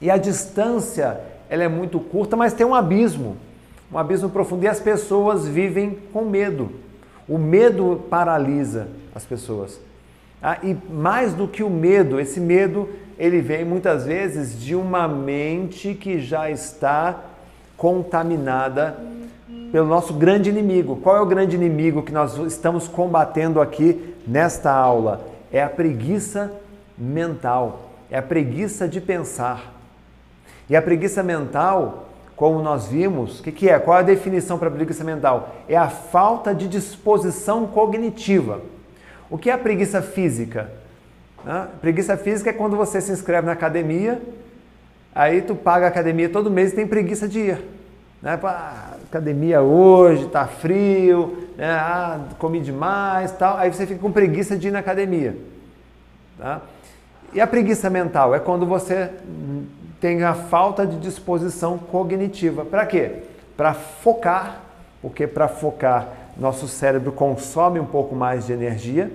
e 0.00 0.10
a 0.10 0.16
distância 0.16 1.20
ela 1.48 1.62
é 1.62 1.68
muito 1.68 1.98
curta, 2.00 2.36
mas 2.36 2.52
tem 2.52 2.66
um 2.66 2.74
abismo, 2.74 3.36
um 3.92 3.98
abismo 3.98 4.30
profundo 4.30 4.64
e 4.64 4.68
as 4.68 4.80
pessoas 4.80 5.46
vivem 5.46 5.98
com 6.12 6.24
medo. 6.24 6.70
O 7.28 7.38
medo 7.38 8.02
paralisa 8.08 8.88
as 9.14 9.24
pessoas. 9.24 9.80
Ah, 10.42 10.58
e 10.62 10.76
mais 10.90 11.34
do 11.34 11.46
que 11.46 11.62
o 11.62 11.70
medo, 11.70 12.18
esse 12.18 12.40
medo 12.40 12.88
ele 13.18 13.40
vem 13.40 13.64
muitas 13.64 14.06
vezes 14.06 14.58
de 14.58 14.74
uma 14.74 15.06
mente 15.06 15.94
que 15.94 16.18
já 16.18 16.50
está 16.50 17.20
contaminada 17.76 18.96
pelo 19.70 19.86
nosso 19.86 20.14
grande 20.14 20.50
inimigo. 20.50 20.96
Qual 20.96 21.16
é 21.16 21.20
o 21.20 21.26
grande 21.26 21.56
inimigo 21.56 22.02
que 22.02 22.12
nós 22.12 22.36
estamos 22.38 22.88
combatendo 22.88 23.60
aqui 23.60 24.14
nesta 24.26 24.72
aula? 24.72 25.26
É 25.52 25.62
a 25.62 25.68
preguiça 25.68 26.52
mental, 26.96 27.90
é 28.10 28.18
a 28.18 28.22
preguiça 28.22 28.88
de 28.88 29.00
pensar. 29.00 29.72
E 30.68 30.76
a 30.76 30.82
preguiça 30.82 31.22
mental, 31.22 32.08
como 32.36 32.62
nós 32.62 32.86
vimos, 32.86 33.40
o 33.40 33.42
que, 33.42 33.52
que 33.52 33.68
é? 33.68 33.78
Qual 33.78 33.96
é 33.96 34.00
a 34.00 34.04
definição 34.04 34.58
para 34.58 34.70
preguiça 34.70 35.02
mental? 35.02 35.54
É 35.68 35.76
a 35.76 35.88
falta 35.88 36.54
de 36.54 36.68
disposição 36.68 37.66
cognitiva. 37.66 38.60
O 39.28 39.38
que 39.38 39.50
é 39.50 39.52
a 39.52 39.58
preguiça 39.58 40.02
física? 40.02 40.70
A 41.46 41.66
preguiça 41.80 42.16
física 42.16 42.50
é 42.50 42.52
quando 42.52 42.76
você 42.76 43.00
se 43.00 43.10
inscreve 43.10 43.46
na 43.46 43.52
academia, 43.52 44.20
aí 45.14 45.40
tu 45.40 45.54
paga 45.54 45.86
a 45.86 45.88
academia 45.88 46.28
todo 46.28 46.50
mês 46.50 46.72
e 46.72 46.76
tem 46.76 46.86
preguiça 46.86 47.26
de 47.26 47.40
ir. 47.40 47.64
Né? 48.22 48.38
Ah, 48.42 48.89
academia 49.10 49.60
hoje, 49.60 50.28
tá 50.28 50.46
frio, 50.46 51.48
né? 51.56 51.68
ah, 51.68 52.20
comi 52.38 52.60
demais, 52.60 53.32
tal. 53.32 53.56
Aí 53.56 53.72
você 53.72 53.84
fica 53.86 54.00
com 54.00 54.12
preguiça 54.12 54.56
de 54.56 54.68
ir 54.68 54.70
na 54.70 54.78
academia. 54.78 55.36
Tá? 56.38 56.62
E 57.32 57.40
a 57.40 57.46
preguiça 57.46 57.90
mental 57.90 58.34
é 58.34 58.38
quando 58.38 58.64
você 58.64 59.10
tem 60.00 60.22
a 60.22 60.32
falta 60.32 60.86
de 60.86 60.96
disposição 60.98 61.76
cognitiva. 61.76 62.64
Para 62.64 62.86
quê? 62.86 63.24
Para 63.56 63.74
focar, 63.74 64.60
porque 65.02 65.26
para 65.26 65.48
focar 65.48 66.08
nosso 66.36 66.68
cérebro 66.68 67.12
consome 67.12 67.80
um 67.80 67.84
pouco 67.84 68.14
mais 68.14 68.46
de 68.46 68.52
energia. 68.52 69.10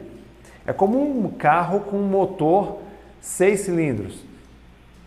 É 0.67 0.73
como 0.73 1.01
um 1.01 1.29
carro 1.29 1.79
com 1.79 1.97
um 1.97 2.07
motor 2.07 2.79
seis 3.21 3.61
cilindros. 3.61 4.23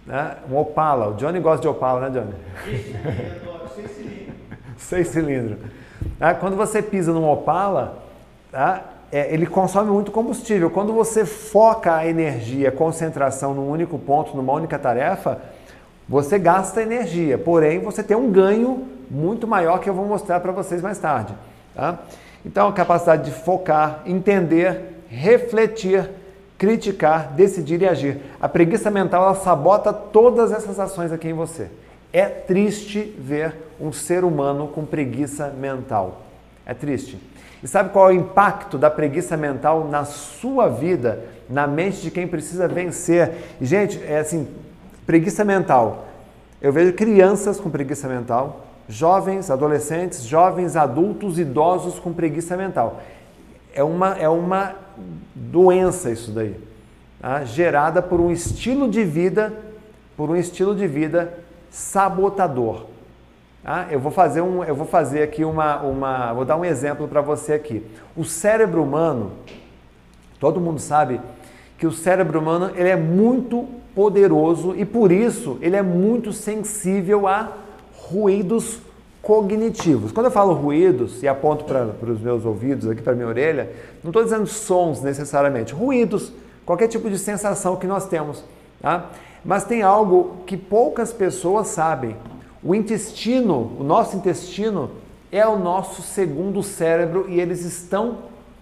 Né? 0.07 0.37
Um 0.51 0.57
Opala. 0.57 1.11
O 1.11 1.15
Johnny 1.15 1.41
gosta 1.41 1.61
de 1.61 1.69
Opala, 1.69 2.09
né, 2.09 2.21
Johnny? 2.21 2.35
Seis 3.75 3.91
cilindros. 3.91 4.28
seis 4.89 5.09
cilindros. 5.09 5.59
Tá? 6.19 6.35
Quando 6.35 6.57
você 6.57 6.81
pisa 6.81 7.13
num 7.13 7.29
Opala, 7.29 8.03
tá? 8.51 8.83
é, 9.11 9.33
ele 9.33 9.47
consome 9.47 9.91
muito 9.91 10.11
combustível. 10.11 10.71
Quando 10.71 10.93
você 10.93 11.25
foca 11.25 11.95
a 11.95 12.07
energia, 12.07 12.69
a 12.69 12.73
concentração 12.73 13.55
num 13.55 13.69
único 13.69 13.99
ponto, 13.99 14.37
numa 14.37 14.53
única 14.53 14.79
tarefa, 14.79 15.41
você 16.09 16.39
gasta 16.39 16.83
energia, 16.83 17.37
porém 17.39 17.81
você 17.81 18.03
tem 18.03 18.17
um 18.17 18.31
ganho 18.31 18.87
muito 19.11 19.47
maior 19.47 19.79
que 19.79 19.89
eu 19.89 19.95
vou 19.95 20.07
mostrar 20.07 20.41
para 20.41 20.53
vocês 20.53 20.83
mais 20.83 20.99
tarde. 20.99 21.35
Tá? 21.75 21.99
Então, 22.45 22.69
a 22.69 22.73
capacidade 22.73 23.25
de 23.25 23.31
focar, 23.31 24.03
entender, 24.07 25.03
refletir, 25.09 26.09
criticar, 26.57 27.33
decidir 27.33 27.83
e 27.83 27.89
agir. 27.89 28.21
A 28.41 28.49
preguiça 28.49 28.91
mental 28.91 29.23
ela 29.25 29.35
sabota 29.35 29.93
todas 29.93 30.53
essas 30.53 30.79
ações 30.79 31.13
aqui 31.13 31.29
em 31.29 31.33
você. 31.33 31.69
É 32.13 32.25
triste 32.25 33.15
ver 33.19 33.55
um 33.81 33.93
ser 33.93 34.25
humano 34.25 34.69
com 34.69 34.85
preguiça 34.85 35.49
mental. 35.49 36.23
É 36.65 36.75
triste. 36.75 37.19
E 37.63 37.69
sabe 37.69 37.91
qual 37.91 38.11
é 38.11 38.13
o 38.13 38.17
impacto 38.17 38.79
da 38.79 38.89
preguiça 38.89 39.37
mental 39.37 39.89
na 39.89 40.05
sua 40.05 40.69
vida, 40.69 41.25
na 41.49 41.67
mente 41.67 42.01
de 42.01 42.11
quem 42.11 42.27
precisa 42.27 42.69
vencer? 42.69 43.33
E, 43.61 43.67
gente, 43.67 44.01
é 44.05 44.19
assim, 44.19 44.49
preguiça 45.07 45.45
mental. 45.45 46.07
Eu 46.63 46.73
vejo 46.73 46.93
crianças 46.93 47.59
com 47.59 47.69
preguiça 47.69 48.09
mental, 48.09 48.67
jovens, 48.89 49.51
adolescentes, 49.51 50.23
jovens, 50.23 50.77
adultos, 50.77 51.39
idosos 51.39 51.99
com 51.99 52.13
preguiça 52.13 52.57
mental. 52.57 53.01
É 53.75 53.83
uma, 53.83 54.17
é 54.17 54.29
uma 54.29 54.75
doença 55.35 56.11
isso 56.11 56.31
daí, 56.33 56.57
tá? 57.21 57.45
gerada 57.45 58.01
por 58.01 58.21
um 58.21 58.31
estilo 58.31 58.89
de 58.89 59.05
vida, 59.05 59.53
por 60.17 60.31
um 60.31 60.37
estilo 60.37 60.75
de 60.75 60.87
vida 60.87 61.33
sabotador. 61.71 62.87
Tá? 63.63 63.87
Eu 63.91 64.01
vou 64.01 64.13
fazer 64.13 64.41
um, 64.41 64.65
eu 64.65 64.75
vou 64.75 64.87
fazer 64.87 65.23
aqui 65.23 65.45
uma, 65.45 65.83
uma, 65.83 66.33
vou 66.33 66.45
dar 66.45 66.57
um 66.57 66.65
exemplo 66.65 67.07
para 67.09 67.21
você 67.21 67.53
aqui. 67.53 67.85
O 68.17 68.25
cérebro 68.25 68.83
humano, 68.83 69.33
todo 70.41 70.61
mundo 70.61 70.81
sabe 70.81 71.21
que 71.77 71.87
o 71.87 71.93
cérebro 71.93 72.41
humano 72.41 72.71
ele 72.75 72.89
é 72.89 72.97
muito 72.97 73.67
poderoso 73.95 74.75
e 74.77 74.85
por 74.85 75.13
isso 75.13 75.59
ele 75.61 75.77
é 75.77 75.83
muito 75.83 76.33
sensível 76.33 77.27
a 77.27 77.53
ruídos 77.93 78.81
cognitivos. 79.21 80.13
Quando 80.13 80.27
eu 80.27 80.33
falo 80.33 80.55
ruídos 80.55 81.23
e 81.23 81.29
aponto 81.29 81.65
para 81.65 82.11
os 82.11 82.21
meus 82.21 82.45
ouvidos, 82.45 82.89
aqui 82.89 83.03
para 83.03 83.15
minha 83.15 83.29
orelha, 83.29 83.71
não 84.03 84.11
estou 84.11 84.25
dizendo 84.25 84.47
sons 84.47 85.03
necessariamente, 85.03 85.75
ruídos, 85.75 86.33
qualquer 86.65 86.89
tipo 86.89 87.11
de 87.11 87.19
sensação 87.19 87.77
que 87.77 87.87
nós 87.87 88.07
temos. 88.07 88.45
Tá? 88.81 89.11
Mas 89.45 89.65
tem 89.65 89.83
algo 89.83 90.37
que 90.47 90.57
poucas 90.57 91.13
pessoas 91.13 91.69
sabem. 91.69 92.17
O 92.63 92.75
intestino, 92.75 93.73
o 93.79 93.85
nosso 93.85 94.17
intestino, 94.17 94.91
é 95.31 95.47
o 95.47 95.59
nosso 95.59 96.03
segundo 96.03 96.63
cérebro 96.63 97.27
e 97.29 97.41
eles 97.41 97.65
estão 97.65 98.19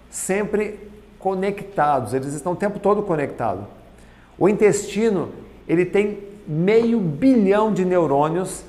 sempre 0.09 0.79
conectados, 1.19 2.13
eles 2.13 2.33
estão 2.33 2.53
o 2.53 2.55
tempo 2.55 2.79
todo 2.79 3.01
conectados. 3.01 3.65
O 4.37 4.47
intestino, 4.47 5.29
ele 5.67 5.85
tem 5.85 6.19
meio 6.47 6.99
bilhão 6.99 7.73
de 7.73 7.83
neurônios 7.83 8.63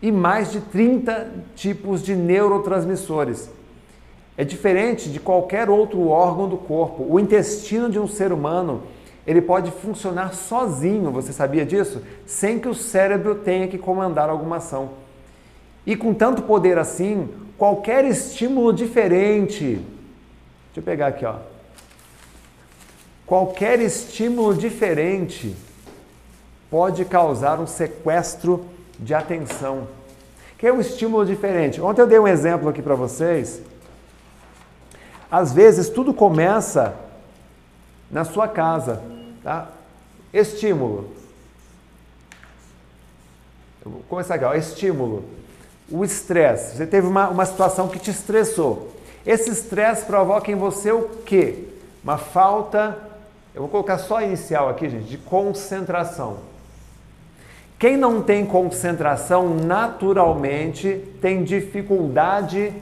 e 0.00 0.12
mais 0.12 0.52
de 0.52 0.60
30 0.60 1.28
tipos 1.54 2.02
de 2.02 2.14
neurotransmissores. 2.14 3.50
É 4.36 4.44
diferente 4.44 5.10
de 5.10 5.18
qualquer 5.18 5.68
outro 5.68 6.08
órgão 6.08 6.48
do 6.48 6.56
corpo. 6.56 7.06
O 7.08 7.18
intestino 7.18 7.88
de 7.88 7.98
um 7.98 8.06
ser 8.06 8.32
humano, 8.32 8.82
ele 9.26 9.42
pode 9.42 9.70
funcionar 9.72 10.34
sozinho, 10.34 11.10
você 11.10 11.32
sabia 11.32 11.66
disso? 11.66 12.00
Sem 12.24 12.60
que 12.60 12.68
o 12.68 12.74
cérebro 12.74 13.34
tenha 13.34 13.66
que 13.66 13.76
comandar 13.76 14.30
alguma 14.30 14.56
ação. 14.56 14.90
E 15.84 15.96
com 15.96 16.14
tanto 16.14 16.42
poder 16.42 16.78
assim, 16.78 17.28
qualquer 17.58 18.04
estímulo 18.04 18.72
diferente, 18.72 19.64
deixa 20.66 20.76
eu 20.76 20.82
pegar 20.82 21.08
aqui, 21.08 21.24
ó. 21.24 21.36
Qualquer 23.26 23.80
estímulo 23.80 24.54
diferente 24.54 25.56
pode 26.70 27.04
causar 27.04 27.58
um 27.58 27.66
sequestro 27.66 28.64
de 28.98 29.12
atenção, 29.12 29.88
que 30.56 30.68
é 30.68 30.72
um 30.72 30.80
estímulo 30.80 31.26
diferente. 31.26 31.80
Ontem 31.80 32.02
eu 32.02 32.06
dei 32.06 32.18
um 32.20 32.28
exemplo 32.28 32.68
aqui 32.68 32.80
para 32.80 32.94
vocês. 32.94 33.60
Às 35.28 35.52
vezes 35.52 35.88
tudo 35.88 36.14
começa 36.14 36.94
na 38.08 38.24
sua 38.24 38.46
casa, 38.46 39.02
tá? 39.46 39.68
Estímulo. 40.32 41.08
Eu 43.84 43.92
vou 43.92 44.02
começar 44.08 44.34
aqui, 44.34 44.44
ó. 44.44 44.52
estímulo. 44.54 45.22
O 45.88 46.04
estresse. 46.04 46.76
Você 46.76 46.84
teve 46.84 47.06
uma, 47.06 47.28
uma 47.28 47.46
situação 47.46 47.86
que 47.86 48.00
te 48.00 48.10
estressou. 48.10 48.92
Esse 49.24 49.50
estresse 49.50 50.04
provoca 50.04 50.50
em 50.50 50.56
você 50.56 50.90
o 50.90 51.08
quê? 51.24 51.68
Uma 52.02 52.18
falta 52.18 53.06
eu 53.54 53.62
vou 53.62 53.70
colocar 53.70 53.96
só 53.96 54.18
a 54.18 54.24
inicial 54.24 54.68
aqui, 54.68 54.90
gente, 54.90 55.08
de 55.08 55.16
concentração. 55.16 56.36
Quem 57.78 57.96
não 57.96 58.20
tem 58.20 58.44
concentração 58.44 59.54
naturalmente 59.54 61.02
tem 61.22 61.42
dificuldade, 61.42 62.74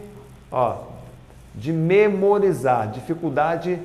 ó, 0.51 0.79
de 1.55 1.73
memorizar, 1.73 2.91
dificuldade 2.91 3.79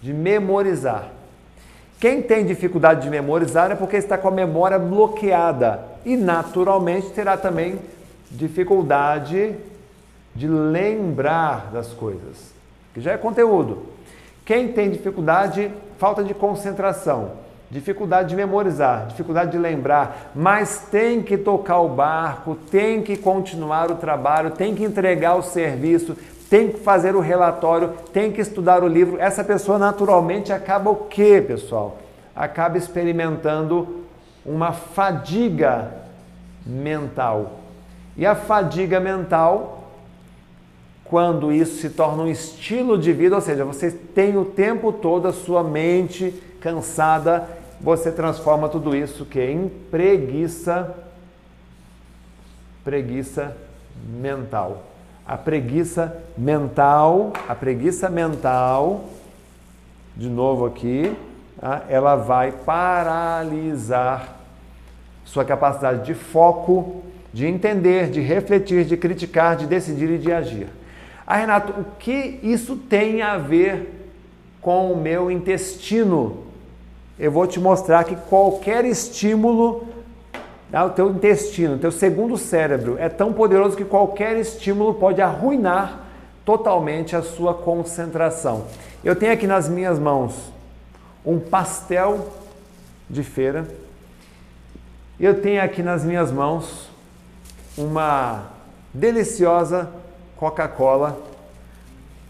de 0.00 0.14
memorizar. 0.14 1.10
Quem 2.02 2.20
tem 2.20 2.44
dificuldade 2.44 3.02
de 3.02 3.08
memorizar 3.08 3.70
é 3.70 3.76
porque 3.76 3.96
está 3.96 4.18
com 4.18 4.26
a 4.26 4.32
memória 4.32 4.76
bloqueada 4.76 5.84
e 6.04 6.16
naturalmente 6.16 7.10
terá 7.10 7.36
também 7.36 7.78
dificuldade 8.28 9.54
de 10.34 10.48
lembrar 10.48 11.70
das 11.72 11.92
coisas, 11.92 12.52
que 12.92 13.00
já 13.00 13.12
é 13.12 13.16
conteúdo. 13.16 13.84
Quem 14.44 14.72
tem 14.72 14.90
dificuldade, 14.90 15.70
falta 15.96 16.24
de 16.24 16.34
concentração, 16.34 17.34
dificuldade 17.70 18.30
de 18.30 18.34
memorizar, 18.34 19.06
dificuldade 19.06 19.52
de 19.52 19.58
lembrar, 19.58 20.32
mas 20.34 20.88
tem 20.90 21.22
que 21.22 21.38
tocar 21.38 21.78
o 21.82 21.88
barco, 21.88 22.56
tem 22.68 23.00
que 23.00 23.16
continuar 23.16 23.92
o 23.92 23.94
trabalho, 23.94 24.50
tem 24.50 24.74
que 24.74 24.82
entregar 24.82 25.36
o 25.36 25.42
serviço, 25.44 26.16
tem 26.52 26.70
que 26.70 26.80
fazer 26.80 27.16
o 27.16 27.20
relatório, 27.20 27.94
tem 28.12 28.30
que 28.30 28.38
estudar 28.38 28.84
o 28.84 28.86
livro. 28.86 29.18
Essa 29.18 29.42
pessoa 29.42 29.78
naturalmente 29.78 30.52
acaba 30.52 30.90
o 30.90 31.06
quê, 31.06 31.40
pessoal? 31.40 31.96
Acaba 32.36 32.76
experimentando 32.76 34.04
uma 34.44 34.70
fadiga 34.70 35.90
mental. 36.66 37.52
E 38.18 38.26
a 38.26 38.34
fadiga 38.34 39.00
mental, 39.00 39.88
quando 41.04 41.50
isso 41.50 41.80
se 41.80 41.88
torna 41.88 42.24
um 42.24 42.28
estilo 42.28 42.98
de 42.98 43.14
vida, 43.14 43.34
ou 43.34 43.40
seja, 43.40 43.64
você 43.64 43.90
tem 43.90 44.36
o 44.36 44.44
tempo 44.44 44.92
todo 44.92 45.28
a 45.28 45.32
sua 45.32 45.64
mente 45.64 46.34
cansada, 46.60 47.48
você 47.80 48.12
transforma 48.12 48.68
tudo 48.68 48.94
isso 48.94 49.24
que 49.24 49.40
em 49.40 49.70
preguiça, 49.90 50.94
preguiça 52.84 53.56
mental. 54.06 54.91
A 55.26 55.36
preguiça 55.36 56.16
mental, 56.36 57.32
a 57.48 57.54
preguiça 57.54 58.08
mental, 58.10 59.04
de 60.16 60.28
novo 60.28 60.66
aqui, 60.66 61.16
tá? 61.60 61.84
ela 61.88 62.16
vai 62.16 62.52
paralisar 62.52 64.36
sua 65.24 65.44
capacidade 65.44 66.04
de 66.04 66.14
foco, 66.14 67.02
de 67.32 67.46
entender, 67.46 68.10
de 68.10 68.20
refletir, 68.20 68.84
de 68.84 68.96
criticar, 68.96 69.56
de 69.56 69.66
decidir 69.66 70.10
e 70.10 70.18
de 70.18 70.30
agir. 70.30 70.68
Ah, 71.26 71.36
Renato, 71.36 71.72
o 71.80 71.84
que 71.98 72.38
isso 72.42 72.76
tem 72.76 73.22
a 73.22 73.38
ver 73.38 74.10
com 74.60 74.92
o 74.92 74.96
meu 74.96 75.30
intestino? 75.30 76.44
Eu 77.18 77.30
vou 77.30 77.46
te 77.46 77.58
mostrar 77.60 78.04
que 78.04 78.16
qualquer 78.16 78.84
estímulo, 78.84 79.86
o 80.80 80.90
teu 80.90 81.10
intestino, 81.10 81.74
o 81.74 81.78
teu 81.78 81.92
segundo 81.92 82.38
cérebro, 82.38 82.96
é 82.98 83.08
tão 83.08 83.32
poderoso 83.32 83.76
que 83.76 83.84
qualquer 83.84 84.38
estímulo 84.38 84.94
pode 84.94 85.20
arruinar 85.20 86.00
totalmente 86.44 87.14
a 87.14 87.22
sua 87.22 87.52
concentração. 87.52 88.64
Eu 89.04 89.14
tenho 89.14 89.32
aqui 89.32 89.46
nas 89.46 89.68
minhas 89.68 89.98
mãos 89.98 90.52
um 91.24 91.38
pastel 91.38 92.28
de 93.08 93.22
feira. 93.22 93.66
Eu 95.20 95.40
tenho 95.40 95.62
aqui 95.62 95.82
nas 95.82 96.04
minhas 96.04 96.32
mãos 96.32 96.90
uma 97.76 98.46
deliciosa 98.94 99.90
Coca-Cola. 100.36 101.18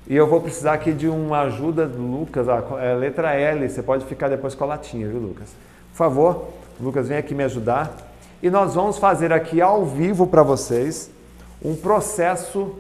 E 0.06 0.16
eu 0.16 0.26
vou 0.26 0.40
precisar 0.40 0.75
aqui 0.75 0.92
de 0.92 1.08
uma 1.08 1.42
ajuda 1.42 1.87
do 1.87 2.02
Lucas, 2.02 2.49
a 2.49 2.62
é, 2.80 2.92
letra 2.94 3.34
L, 3.34 3.68
você 3.68 3.82
pode 3.82 4.04
ficar 4.04 4.28
depois 4.28 4.54
com 4.54 4.64
a 4.64 4.66
latinha, 4.66 5.08
viu, 5.08 5.20
Lucas? 5.20 5.49
Por 5.92 5.96
favor, 5.96 6.49
Lucas, 6.80 7.08
vem 7.08 7.16
aqui 7.16 7.34
me 7.34 7.44
ajudar. 7.44 8.12
E 8.42 8.50
nós 8.50 8.75
vamos 8.75 8.99
fazer 8.99 9.32
aqui 9.32 9.61
ao 9.61 9.87
vivo 9.87 10.26
para 10.26 10.42
vocês 10.42 11.08
um 11.64 11.76
processo 11.76 12.75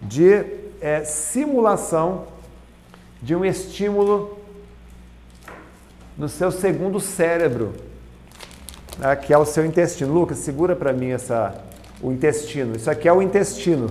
de 0.00 0.44
é, 0.80 1.02
simulação 1.04 2.26
de 3.20 3.34
um 3.34 3.44
estímulo 3.44 4.38
no 6.16 6.28
seu 6.28 6.52
segundo 6.52 7.00
cérebro, 7.00 7.74
né, 8.96 9.16
que 9.16 9.32
é 9.34 9.38
o 9.38 9.44
seu 9.44 9.66
intestino. 9.66 10.14
Lucas, 10.14 10.38
segura 10.38 10.76
para 10.76 10.92
mim 10.92 11.08
essa, 11.08 11.52
o 12.00 12.12
intestino. 12.12 12.76
Isso 12.76 12.88
aqui 12.88 13.08
é 13.08 13.12
o 13.12 13.20
intestino. 13.20 13.90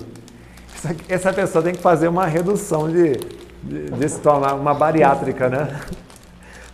Aqui, 0.86 1.04
essa 1.10 1.34
pessoa 1.34 1.62
tem 1.62 1.74
que 1.74 1.82
fazer 1.82 2.08
uma 2.08 2.26
redução 2.26 2.90
de, 2.90 3.18
de, 3.62 3.90
de 3.90 4.10
se 4.10 4.20
tornar 4.20 4.54
uma 4.54 4.74
bariátrica, 4.74 5.50
né? 5.50 5.82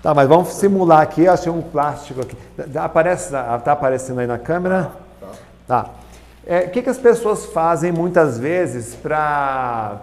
Tá, 0.02 0.14
mas 0.14 0.28
vamos 0.28 0.50
simular 0.50 1.02
aqui. 1.02 1.24
Eu 1.24 1.34
achei 1.34 1.52
um 1.52 1.62
plástico 1.62 2.22
aqui. 2.22 2.38
Aparece, 2.78 3.32
tá 3.32 3.72
aparecendo 3.72 4.20
aí 4.20 4.28
na 4.28 4.38
câmera? 4.38 4.92
Tá. 5.68 5.88
É, 6.46 6.62
o 6.62 6.70
que, 6.70 6.82
que 6.82 6.90
as 6.90 6.98
pessoas 6.98 7.46
fazem 7.48 7.92
muitas 7.92 8.38
vezes 8.38 8.96
para 8.96 10.02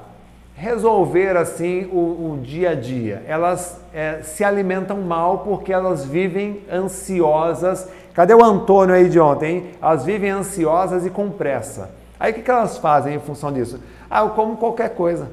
resolver 0.54 1.36
assim 1.36 1.84
o, 1.92 1.98
o, 2.32 2.40
dia 2.42 2.70
a 2.70 2.74
dia? 2.74 3.22
Elas 3.26 3.80
é, 3.92 4.20
se 4.22 4.44
alimentam 4.44 4.98
mal 4.98 5.38
porque 5.38 5.72
elas 5.72 6.04
vivem 6.04 6.62
ansiosas 6.72 7.88
Cadê 8.18 8.34
o 8.34 8.44
Antônio 8.44 8.96
aí 8.96 9.08
de 9.08 9.20
ontem? 9.20 9.70
Elas 9.80 10.04
vivem 10.04 10.28
ansiosas 10.28 11.06
e 11.06 11.10
com 11.10 11.30
pressa. 11.30 11.88
Aí 12.18 12.32
o 12.32 12.34
que, 12.34 12.50
elas 12.50 12.76
fazem 12.76 13.14
em 13.14 13.20
função 13.20 13.52
disso? 13.52 13.78
Ah, 14.10 14.22
eu 14.22 14.30
como 14.30 14.56
qualquer 14.56 14.88
coisa. 14.96 15.30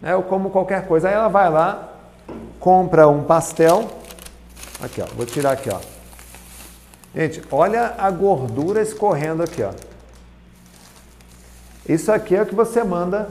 Né? 0.00 0.12
Eu 0.12 0.22
como 0.22 0.48
qualquer 0.48 0.86
coisa. 0.86 1.08
Aí 1.08 1.14
ela 1.16 1.26
vai 1.26 1.50
lá, 1.50 1.88
compra 2.58 3.08
um 3.08 3.24
pastel. 3.24 3.90
Aqui, 4.80 5.00
ó. 5.00 5.06
Vou 5.06 5.26
tirar 5.26 5.52
aqui, 5.52 5.70
ó. 5.70 5.80
Gente, 7.14 7.42
olha 7.50 7.94
a 7.98 8.10
gordura 8.10 8.82
escorrendo 8.82 9.42
aqui, 9.42 9.62
ó. 9.62 9.72
Isso 11.88 12.12
aqui 12.12 12.36
é 12.36 12.42
o 12.42 12.46
que 12.46 12.54
você 12.54 12.84
manda 12.84 13.28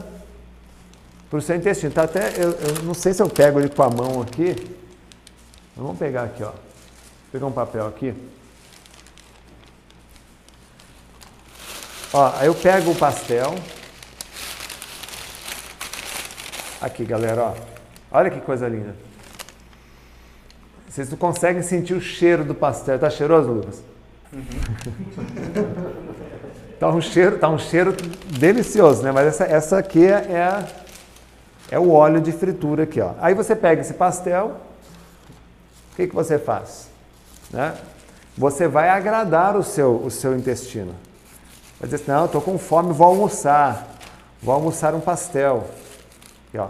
para 1.30 1.38
o 1.38 1.42
seu 1.42 1.56
intestino. 1.56 1.92
Tá 1.92 2.02
até, 2.02 2.32
eu, 2.36 2.50
eu, 2.50 2.82
não 2.82 2.94
sei 2.94 3.14
se 3.14 3.22
eu 3.22 3.28
pego 3.28 3.60
ele 3.60 3.68
com 3.68 3.82
a 3.82 3.90
mão 3.90 4.22
aqui. 4.22 4.76
Vamos 5.76 5.96
pegar 5.96 6.24
aqui, 6.24 6.42
ó. 6.42 6.50
Vou 6.50 6.56
pegar 7.30 7.46
um 7.46 7.52
papel 7.52 7.86
aqui. 7.86 8.14
Ó, 12.12 12.32
aí 12.36 12.46
eu 12.46 12.54
pego 12.54 12.90
o 12.90 12.96
pastel. 12.96 13.54
Aqui, 16.80 17.04
galera, 17.04 17.42
ó. 17.42 17.77
Olha 18.10 18.30
que 18.30 18.40
coisa 18.40 18.68
linda. 18.68 18.94
Vocês 20.88 21.10
não 21.10 21.18
conseguem 21.18 21.62
sentir 21.62 21.94
o 21.94 22.00
cheiro 22.00 22.44
do 22.44 22.54
pastel. 22.54 22.98
Tá 22.98 23.10
cheiroso, 23.10 23.50
Lucas? 23.50 23.82
Uhum. 24.32 24.42
tá 26.80 26.88
um 26.88 27.00
cheiro, 27.00 27.38
tá 27.38 27.48
um 27.48 27.58
cheiro 27.58 27.94
delicioso, 28.38 29.02
né? 29.02 29.12
Mas 29.12 29.28
essa, 29.28 29.44
essa 29.44 29.78
aqui 29.78 30.06
é, 30.06 30.10
é, 30.10 30.66
é 31.72 31.78
o 31.78 31.90
óleo 31.90 32.20
de 32.20 32.32
fritura 32.32 32.84
aqui, 32.84 33.00
ó. 33.00 33.12
Aí 33.20 33.34
você 33.34 33.54
pega 33.54 33.82
esse 33.82 33.94
pastel. 33.94 34.56
O 35.92 35.96
que, 35.96 36.06
que 36.06 36.14
você 36.14 36.38
faz? 36.38 36.88
Né? 37.50 37.74
Você 38.36 38.66
vai 38.66 38.88
agradar 38.88 39.56
o 39.56 39.62
seu, 39.62 39.96
o 39.96 40.10
seu 40.10 40.36
intestino. 40.36 40.94
Vai 41.78 41.88
dizer 41.88 42.02
assim, 42.02 42.10
não, 42.10 42.24
estou 42.24 42.40
com 42.40 42.58
fome, 42.58 42.92
vou 42.92 43.06
almoçar. 43.06 43.86
Vou 44.42 44.54
almoçar 44.54 44.94
um 44.94 45.00
pastel. 45.00 45.68
Aqui, 46.48 46.58
ó. 46.58 46.68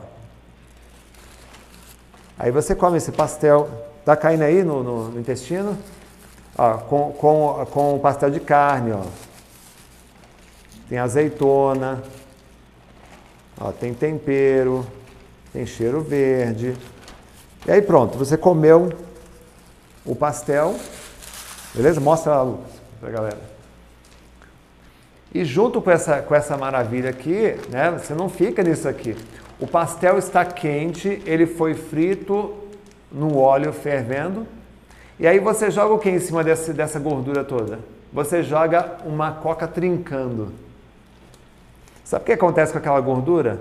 Aí 2.39 2.53
você 2.53 2.75
come 2.75 2.99
esse 2.99 3.11
pastel, 3.11 3.69
tá 4.05 4.17
caindo 4.17 4.43
aí 4.43 4.63
no, 4.63 4.83
no, 4.83 5.09
no 5.09 5.21
intestino? 5.21 5.77
Ó, 6.57 6.79
com, 6.79 7.13
com, 7.13 7.67
com 7.67 7.97
o 7.97 7.99
pastel 7.99 8.31
de 8.31 8.39
carne, 8.39 8.93
ó. 8.93 9.03
Tem 10.89 10.99
azeitona, 10.99 12.03
ó, 13.61 13.73
tem 13.73 13.93
tempero, 13.93 14.87
tem 15.53 15.67
cheiro 15.67 16.01
verde. 16.01 16.77
E 17.67 17.73
aí 17.73 17.83
pronto, 17.83 18.17
você 18.17 18.37
comeu 18.37 18.93
o 20.05 20.15
pastel, 20.15 20.77
beleza? 21.75 22.01
Mostra 22.01 22.37
lá, 22.37 22.43
Lucas, 22.43 22.71
pra 23.01 23.11
galera. 23.11 23.41
E 25.35 25.45
junto 25.45 25.83
com 25.83 25.91
essa, 25.91 26.23
com 26.23 26.35
essa 26.35 26.57
maravilha 26.57 27.11
aqui, 27.11 27.57
né, 27.69 27.91
você 27.91 28.15
não 28.15 28.29
fica 28.29 28.63
nisso 28.63 28.89
aqui. 28.89 29.17
O 29.61 29.67
pastel 29.67 30.19
está 30.19 30.45
quente, 30.45 31.21
ele 31.27 31.47
foi 31.47 31.75
frito 31.75 32.55
no 33.11 33.39
óleo 33.39 33.73
fervendo. 33.73 34.47
E 35.19 35.27
aí 35.27 35.41
você 35.41 35.71
joga 35.71 35.95
o 35.95 35.99
que 35.99 36.09
em 36.09 36.21
cima 36.21 36.45
desse, 36.45 36.73
dessa 36.73 37.01
gordura 37.01 37.43
toda? 37.43 37.81
Você 38.13 38.43
joga 38.43 38.99
uma 39.05 39.33
coca 39.33 39.67
trincando. 39.67 40.53
Sabe 42.05 42.23
o 42.23 42.27
que 42.27 42.33
acontece 42.33 42.73
com 42.73 42.79
aquela 42.79 43.01
gordura? 43.01 43.61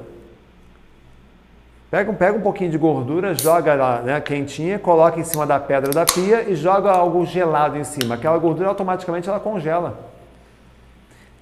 Pega, 1.89 2.13
pega 2.13 2.37
um 2.37 2.41
pouquinho 2.41 2.69
de 2.69 2.77
gordura, 2.77 3.33
joga 3.33 3.73
lá 3.73 4.01
né, 4.01 4.21
quentinha, 4.21 4.77
coloca 4.77 5.19
em 5.19 5.23
cima 5.23 5.45
da 5.45 5.59
pedra 5.59 5.91
da 5.91 6.05
pia 6.05 6.43
e 6.47 6.55
joga 6.55 6.91
algo 6.91 7.25
gelado 7.25 7.77
em 7.77 7.83
cima. 7.83 8.15
Aquela 8.15 8.37
gordura 8.37 8.69
automaticamente 8.69 9.27
ela 9.27 9.39
congela. 9.39 9.97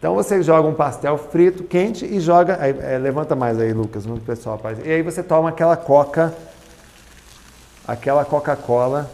Então 0.06 0.14
você 0.14 0.44
joga 0.44 0.68
um 0.68 0.74
pastel 0.76 1.18
frito, 1.18 1.64
quente 1.64 2.06
e 2.06 2.20
joga. 2.20 2.60
Aí, 2.62 2.78
é, 2.80 2.96
levanta 3.00 3.36
mais 3.36 3.60
aí, 3.60 3.74
Lucas, 3.74 4.06
no 4.06 4.20
pessoal 4.20 4.56
faz. 4.56 4.78
E 4.86 4.88
aí 4.88 5.02
você 5.02 5.24
toma 5.24 5.50
aquela 5.50 5.76
coca, 5.76 6.32
aquela 7.88 8.24
Coca-Cola. 8.24 9.10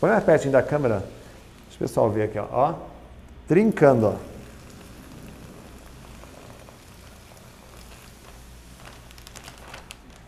Põe 0.00 0.08
mais 0.08 0.24
pertinho 0.24 0.52
da 0.52 0.62
câmera. 0.62 1.04
Deixa 1.64 1.76
o 1.76 1.78
pessoal 1.78 2.08
ver 2.08 2.22
aqui, 2.22 2.38
ó. 2.38 2.46
ó 2.50 2.74
trincando, 3.46 4.06
ó. 4.06 4.14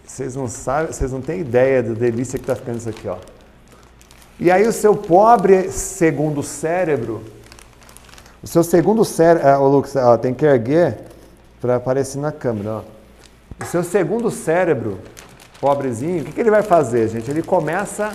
Vocês 0.05 0.37
não 0.37 0.47
sabem, 0.47 0.93
vocês 0.93 1.11
não 1.11 1.23
têm 1.23 1.41
ideia 1.41 1.83
da 1.83 1.95
delícia 1.95 2.39
que 2.39 2.43
está 2.43 2.55
ficando 2.55 2.77
isso 2.77 2.91
aqui, 2.91 3.09
ó. 3.09 3.17
E 4.39 4.51
aí 4.51 4.69
o 4.69 4.73
seu 4.73 4.95
pobre 4.95 5.71
segundo 5.71 6.43
cérebro 6.43 7.36
o 8.47 8.49
seu 8.49 8.63
segundo 8.63 9.05
cérebro, 9.05 9.49
ah, 9.49 9.59
Lucas, 9.59 9.97
ó, 9.97 10.17
tem 10.17 10.33
que 10.33 10.47
erguer 10.47 10.99
para 11.61 11.75
aparecer 11.75 12.21
na 12.21 12.31
câmera. 12.31 12.75
Ó. 12.75 12.83
O 13.61 13.67
seu 13.67 13.83
segundo 13.83 14.31
cérebro, 14.31 15.01
pobrezinho, 15.61 16.23
o 16.23 16.25
que, 16.25 16.31
que 16.31 16.41
ele 16.43 16.53
vai 16.53 16.63
fazer, 16.63 17.09
gente? 17.09 17.29
Ele 17.29 17.43
começa 17.43 18.13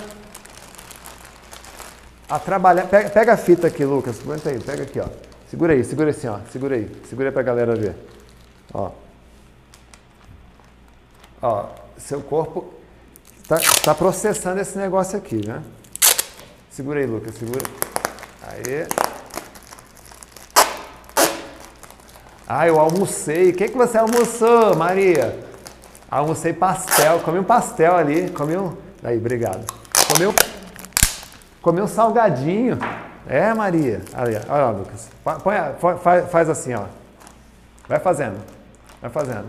a 2.30 2.40
trabalhar. 2.40 2.86
Pega, 2.86 3.10
pega 3.10 3.34
a 3.34 3.38
fita 3.38 3.68
aqui, 3.68 3.84
Lucas. 3.84 4.22
Aguenta 4.22 4.52
aí, 4.52 4.58
pega 4.58 4.84
aqui, 4.84 5.02
ó. 5.02 5.08
Segura 5.50 5.74
aí, 5.74 5.84
segura 5.84 6.12
assim, 6.12 6.28
ó. 6.28 6.40
Segura 6.50 6.76
aí, 6.76 6.90
segura 7.10 7.28
aí 7.28 7.34
para 7.34 7.42
a 7.42 7.46
galera 7.46 7.76
ver. 7.76 7.96
Ó. 8.74 8.92
Ó, 11.42 11.66
seu 11.98 12.22
corpo 12.22 12.72
está 13.44 13.58
tá 13.84 13.94
processando 13.94 14.62
esse 14.62 14.78
negócio 14.78 15.18
aqui, 15.18 15.46
né? 15.46 15.62
Segura 16.70 17.02
aí, 17.02 17.06
Lucas, 17.06 17.36
segura. 17.36 17.64
Aí. 18.48 19.11
Ah, 22.54 22.68
eu 22.68 22.78
almocei. 22.78 23.52
O 23.52 23.54
que, 23.54 23.70
que 23.70 23.78
você 23.78 23.98
almoçou, 23.98 24.76
Maria? 24.76 25.40
Almocei 26.10 26.52
pastel. 26.52 27.22
Comi 27.22 27.40
um 27.40 27.46
pastel 27.46 27.96
ali. 27.96 28.30
Comi 28.32 28.58
um. 28.58 28.76
Aí, 29.02 29.18
obrigado. 29.18 29.66
Comi 30.12 30.28
um, 30.28 30.34
comi 31.62 31.82
um 31.82 31.88
salgadinho. 31.88 32.78
É, 33.26 33.54
Maria. 33.54 34.02
Ali, 34.14 34.36
olha 34.50 34.70
Lucas. 34.72 35.08
Põe, 35.24 35.98
faz, 36.00 36.30
faz 36.30 36.50
assim, 36.50 36.74
ó. 36.74 36.88
Vai 37.88 38.02
fazendo. 38.02 38.38
Vai 39.02 39.10
fazendo. 39.10 39.48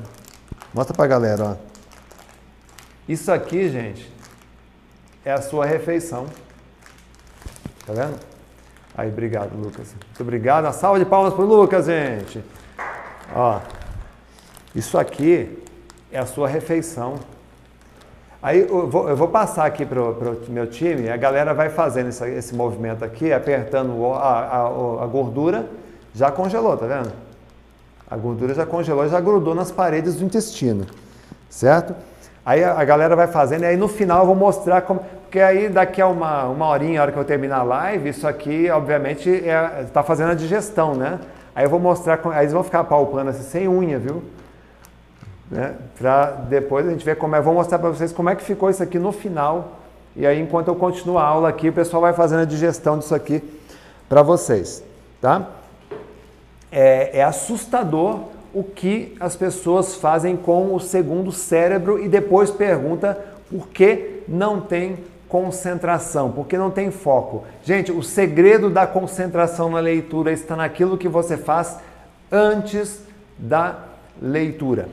Mostra 0.72 0.94
pra 0.94 1.08
galera, 1.08 1.44
ó. 1.44 1.56
Isso 3.08 3.32
aqui, 3.32 3.68
gente, 3.68 4.08
é 5.24 5.32
a 5.32 5.42
sua 5.42 5.66
refeição. 5.66 6.26
Tá 7.84 7.94
vendo? 7.94 8.16
Aí, 8.96 9.08
obrigado, 9.08 9.56
Lucas. 9.56 9.92
Muito 9.92 10.20
obrigado. 10.20 10.66
Uma 10.66 10.72
salva 10.72 11.00
de 11.00 11.04
palmas 11.04 11.34
pro 11.34 11.44
Lucas, 11.44 11.86
gente. 11.86 12.61
Ó, 13.34 13.60
isso 14.74 14.98
aqui 14.98 15.58
é 16.10 16.18
a 16.18 16.26
sua 16.26 16.46
refeição. 16.46 17.14
Aí 18.42 18.66
eu 18.68 18.88
vou, 18.88 19.08
eu 19.08 19.16
vou 19.16 19.28
passar 19.28 19.66
aqui 19.66 19.86
para 19.86 20.02
o 20.02 20.36
meu 20.48 20.66
time, 20.66 21.08
a 21.08 21.16
galera 21.16 21.54
vai 21.54 21.70
fazendo 21.70 22.08
esse, 22.08 22.28
esse 22.28 22.54
movimento 22.54 23.04
aqui, 23.04 23.32
apertando 23.32 24.04
a, 24.14 24.18
a, 24.18 24.66
a, 25.04 25.06
gordura, 25.06 25.66
já 26.12 26.30
congelou, 26.30 26.76
tá 26.76 26.86
vendo? 26.86 27.12
A 28.10 28.16
gordura 28.16 28.52
já 28.52 28.66
congelou, 28.66 29.08
já 29.08 29.20
grudou 29.20 29.54
nas 29.54 29.70
paredes 29.70 30.16
do 30.16 30.24
intestino, 30.24 30.86
certo? 31.48 31.94
Aí 32.44 32.64
a, 32.64 32.72
a 32.78 32.84
galera 32.84 33.14
vai 33.14 33.28
fazendo, 33.28 33.62
e 33.62 33.66
aí 33.66 33.76
no 33.76 33.86
final 33.86 34.20
eu 34.20 34.26
vou 34.26 34.34
mostrar 34.34 34.82
como. 34.82 35.00
Porque 35.22 35.38
aí 35.40 35.68
daqui 35.68 36.02
a 36.02 36.08
uma, 36.08 36.44
uma 36.46 36.66
horinha, 36.66 37.00
a 37.00 37.04
hora 37.04 37.12
que 37.12 37.18
eu 37.18 37.24
terminar 37.24 37.60
a 37.60 37.62
live, 37.62 38.08
isso 38.08 38.26
aqui, 38.26 38.68
obviamente, 38.68 39.30
está 39.30 39.48
é, 39.48 39.84
tá 39.84 40.02
fazendo 40.02 40.32
a 40.32 40.34
digestão, 40.34 40.94
né? 40.94 41.20
Aí 41.54 41.64
eu 41.64 41.70
vou 41.70 41.78
mostrar, 41.78 42.20
aí 42.32 42.44
eles 42.44 42.52
vão 42.52 42.62
ficar 42.62 42.84
palpando 42.84 43.30
assim, 43.30 43.42
sem 43.42 43.68
unha, 43.68 43.98
viu? 43.98 44.22
Né? 45.50 45.74
Para 45.98 46.30
depois 46.48 46.86
a 46.86 46.90
gente 46.90 47.04
ver 47.04 47.16
como 47.16 47.36
é. 47.36 47.40
Vou 47.40 47.52
mostrar 47.52 47.78
para 47.78 47.90
vocês 47.90 48.12
como 48.12 48.30
é 48.30 48.34
que 48.34 48.42
ficou 48.42 48.70
isso 48.70 48.82
aqui 48.82 48.98
no 48.98 49.12
final. 49.12 49.80
E 50.16 50.26
aí, 50.26 50.40
enquanto 50.40 50.68
eu 50.68 50.74
continuo 50.74 51.18
a 51.18 51.24
aula 51.24 51.48
aqui, 51.48 51.68
o 51.68 51.72
pessoal 51.72 52.02
vai 52.02 52.12
fazendo 52.12 52.40
a 52.40 52.44
digestão 52.44 52.98
disso 52.98 53.14
aqui 53.14 53.42
para 54.08 54.22
vocês, 54.22 54.82
tá? 55.20 55.48
É, 56.70 57.18
é 57.18 57.24
assustador 57.24 58.20
o 58.52 58.62
que 58.62 59.16
as 59.18 59.36
pessoas 59.36 59.94
fazem 59.94 60.36
com 60.36 60.74
o 60.74 60.80
segundo 60.80 61.32
cérebro 61.32 61.98
e 62.02 62.08
depois 62.08 62.50
pergunta 62.50 63.18
por 63.50 63.68
que 63.68 64.22
não 64.28 64.60
tem 64.60 64.98
concentração, 65.32 66.30
porque 66.30 66.58
não 66.58 66.70
tem 66.70 66.90
foco. 66.90 67.44
Gente, 67.64 67.90
o 67.90 68.02
segredo 68.02 68.68
da 68.68 68.86
concentração 68.86 69.70
na 69.70 69.80
leitura 69.80 70.30
está 70.30 70.54
naquilo 70.54 70.98
que 70.98 71.08
você 71.08 71.38
faz 71.38 71.78
antes 72.30 73.02
da 73.38 73.78
leitura. 74.20 74.90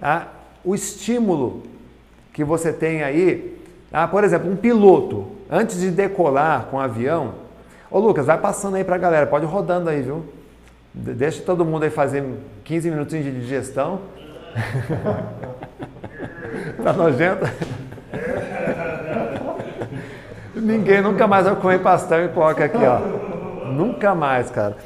Tá? 0.00 0.28
O 0.64 0.74
estímulo 0.74 1.62
que 2.32 2.42
você 2.42 2.72
tem 2.72 3.02
aí, 3.02 3.60
ah, 3.92 4.08
por 4.08 4.24
exemplo, 4.24 4.50
um 4.50 4.56
piloto, 4.56 5.26
antes 5.50 5.78
de 5.78 5.90
decolar 5.90 6.68
com 6.70 6.78
o 6.78 6.80
avião, 6.80 7.34
ô 7.90 7.98
Lucas, 7.98 8.24
vai 8.24 8.38
passando 8.38 8.76
aí 8.76 8.84
para 8.84 8.94
a 8.94 8.98
galera, 8.98 9.26
pode 9.26 9.44
ir 9.44 9.48
rodando 9.48 9.90
aí, 9.90 10.00
viu? 10.00 10.24
Deixa 10.94 11.42
todo 11.42 11.66
mundo 11.66 11.82
aí 11.82 11.90
fazer 11.90 12.24
15 12.64 12.90
minutinhos 12.90 13.26
de 13.26 13.40
digestão. 13.40 14.00
tá 16.82 16.94
nojento? 16.94 17.44
Ninguém 20.56 21.02
nunca 21.02 21.26
mais 21.26 21.44
vai 21.44 21.54
comer 21.54 21.82
pastel 21.82 22.24
e 22.24 22.28
coca 22.28 22.64
aqui, 22.64 22.78
ó. 22.78 23.66
Nunca 23.66 24.14
mais, 24.14 24.50
cara. 24.50 24.78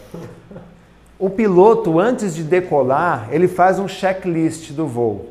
O 1.17 1.31
piloto, 1.31 2.01
antes 2.01 2.35
de 2.35 2.43
decolar, 2.43 3.29
ele 3.31 3.47
faz 3.47 3.79
um 3.79 3.87
checklist 3.87 4.73
do 4.73 4.85
voo. 4.85 5.29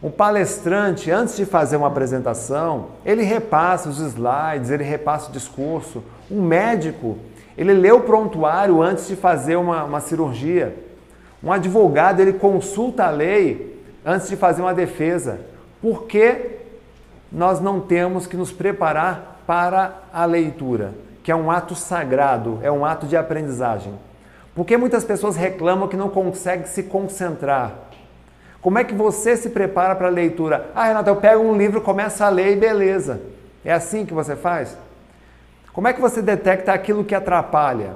O 0.00 0.10
palestrante, 0.10 1.10
antes 1.10 1.36
de 1.36 1.44
fazer 1.44 1.76
uma 1.76 1.88
apresentação, 1.88 2.86
ele 3.04 3.22
repassa 3.22 3.90
os 3.90 4.00
slides, 4.00 4.70
ele 4.70 4.84
repassa 4.84 5.28
o 5.28 5.32
discurso. 5.32 6.02
Um 6.30 6.40
médico, 6.40 7.18
ele 7.56 7.74
lê 7.74 7.92
o 7.92 8.00
prontuário 8.00 8.80
antes 8.80 9.06
de 9.06 9.16
fazer 9.16 9.56
uma, 9.56 9.84
uma 9.84 10.00
cirurgia. 10.00 10.74
Um 11.44 11.52
advogado, 11.52 12.20
ele 12.20 12.32
consulta 12.32 13.04
a 13.04 13.10
lei 13.10 13.78
antes 14.02 14.30
de 14.30 14.36
fazer 14.36 14.62
uma 14.62 14.72
defesa. 14.72 15.40
Por 15.82 16.04
que 16.04 16.58
nós 17.30 17.60
não 17.60 17.80
temos 17.80 18.26
que 18.26 18.36
nos 18.36 18.50
preparar 18.50 19.31
para 19.46 19.94
a 20.12 20.24
leitura, 20.24 20.94
que 21.22 21.30
é 21.30 21.36
um 21.36 21.50
ato 21.50 21.74
sagrado, 21.74 22.58
é 22.62 22.70
um 22.70 22.84
ato 22.84 23.06
de 23.06 23.16
aprendizagem. 23.16 23.92
Porque 24.54 24.76
muitas 24.76 25.04
pessoas 25.04 25.36
reclamam 25.36 25.88
que 25.88 25.96
não 25.96 26.08
conseguem 26.08 26.66
se 26.66 26.82
concentrar. 26.82 27.72
Como 28.60 28.78
é 28.78 28.84
que 28.84 28.94
você 28.94 29.36
se 29.36 29.50
prepara 29.50 29.94
para 29.94 30.08
a 30.08 30.10
leitura? 30.10 30.70
Ah, 30.74 30.84
Renato, 30.84 31.10
eu 31.10 31.16
pego 31.16 31.42
um 31.42 31.56
livro, 31.56 31.80
começo 31.80 32.22
a 32.22 32.28
ler 32.28 32.52
e 32.52 32.56
beleza. 32.56 33.20
É 33.64 33.72
assim 33.72 34.04
que 34.04 34.14
você 34.14 34.36
faz? 34.36 34.76
Como 35.72 35.88
é 35.88 35.92
que 35.92 36.00
você 36.00 36.20
detecta 36.20 36.72
aquilo 36.72 37.04
que 37.04 37.14
atrapalha? 37.14 37.94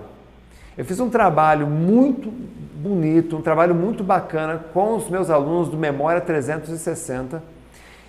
Eu 0.77 0.85
fiz 0.85 0.99
um 0.99 1.11
trabalho 1.11 1.67
muito 1.67 2.31
bonito, 2.31 3.37
um 3.37 3.43
trabalho 3.43 3.75
muito 3.75 4.03
bacana 4.03 4.65
com 4.73 4.95
os 4.95 5.09
meus 5.09 5.31
alunos 5.31 5.69
do 5.69 5.77
Memória 5.77 6.21
360 6.21 7.43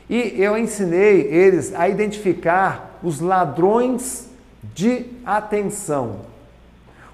e 0.10 0.42
eu 0.42 0.58
ensinei 0.58 1.22
eles 1.22 1.74
a 1.76 1.90
identificar 1.90 2.87
os 3.04 3.20
ladrões 3.20 4.30
de 4.74 5.06
atenção. 5.26 6.22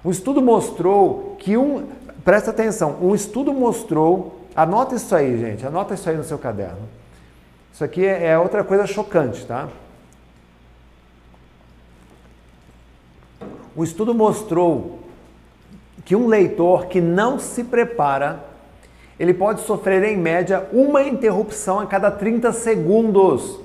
Um 0.04 0.10
estudo 0.10 0.42
mostrou 0.42 1.36
que 1.38 1.56
um. 1.56 1.86
Presta 2.24 2.50
atenção, 2.50 2.98
um 3.02 3.14
estudo 3.14 3.52
mostrou. 3.52 4.40
Anota 4.56 4.94
isso 4.94 5.14
aí, 5.14 5.38
gente, 5.38 5.66
anota 5.66 5.94
isso 5.94 6.08
aí 6.08 6.16
no 6.16 6.24
seu 6.24 6.38
caderno. 6.38 6.88
Isso 7.72 7.82
aqui 7.82 8.06
é, 8.06 8.28
é 8.28 8.38
outra 8.38 8.62
coisa 8.62 8.86
chocante, 8.86 9.44
tá? 9.44 9.68
O 13.74 13.82
estudo 13.82 14.14
mostrou 14.14 15.00
que 16.04 16.14
um 16.14 16.28
leitor 16.28 16.86
que 16.86 17.00
não 17.00 17.38
se 17.38 17.64
prepara 17.64 18.54
ele 19.18 19.32
pode 19.32 19.60
sofrer 19.60 20.02
em 20.04 20.16
média 20.16 20.66
uma 20.72 21.02
interrupção 21.02 21.78
a 21.78 21.86
cada 21.86 22.10
30 22.10 22.52
segundos. 22.52 23.60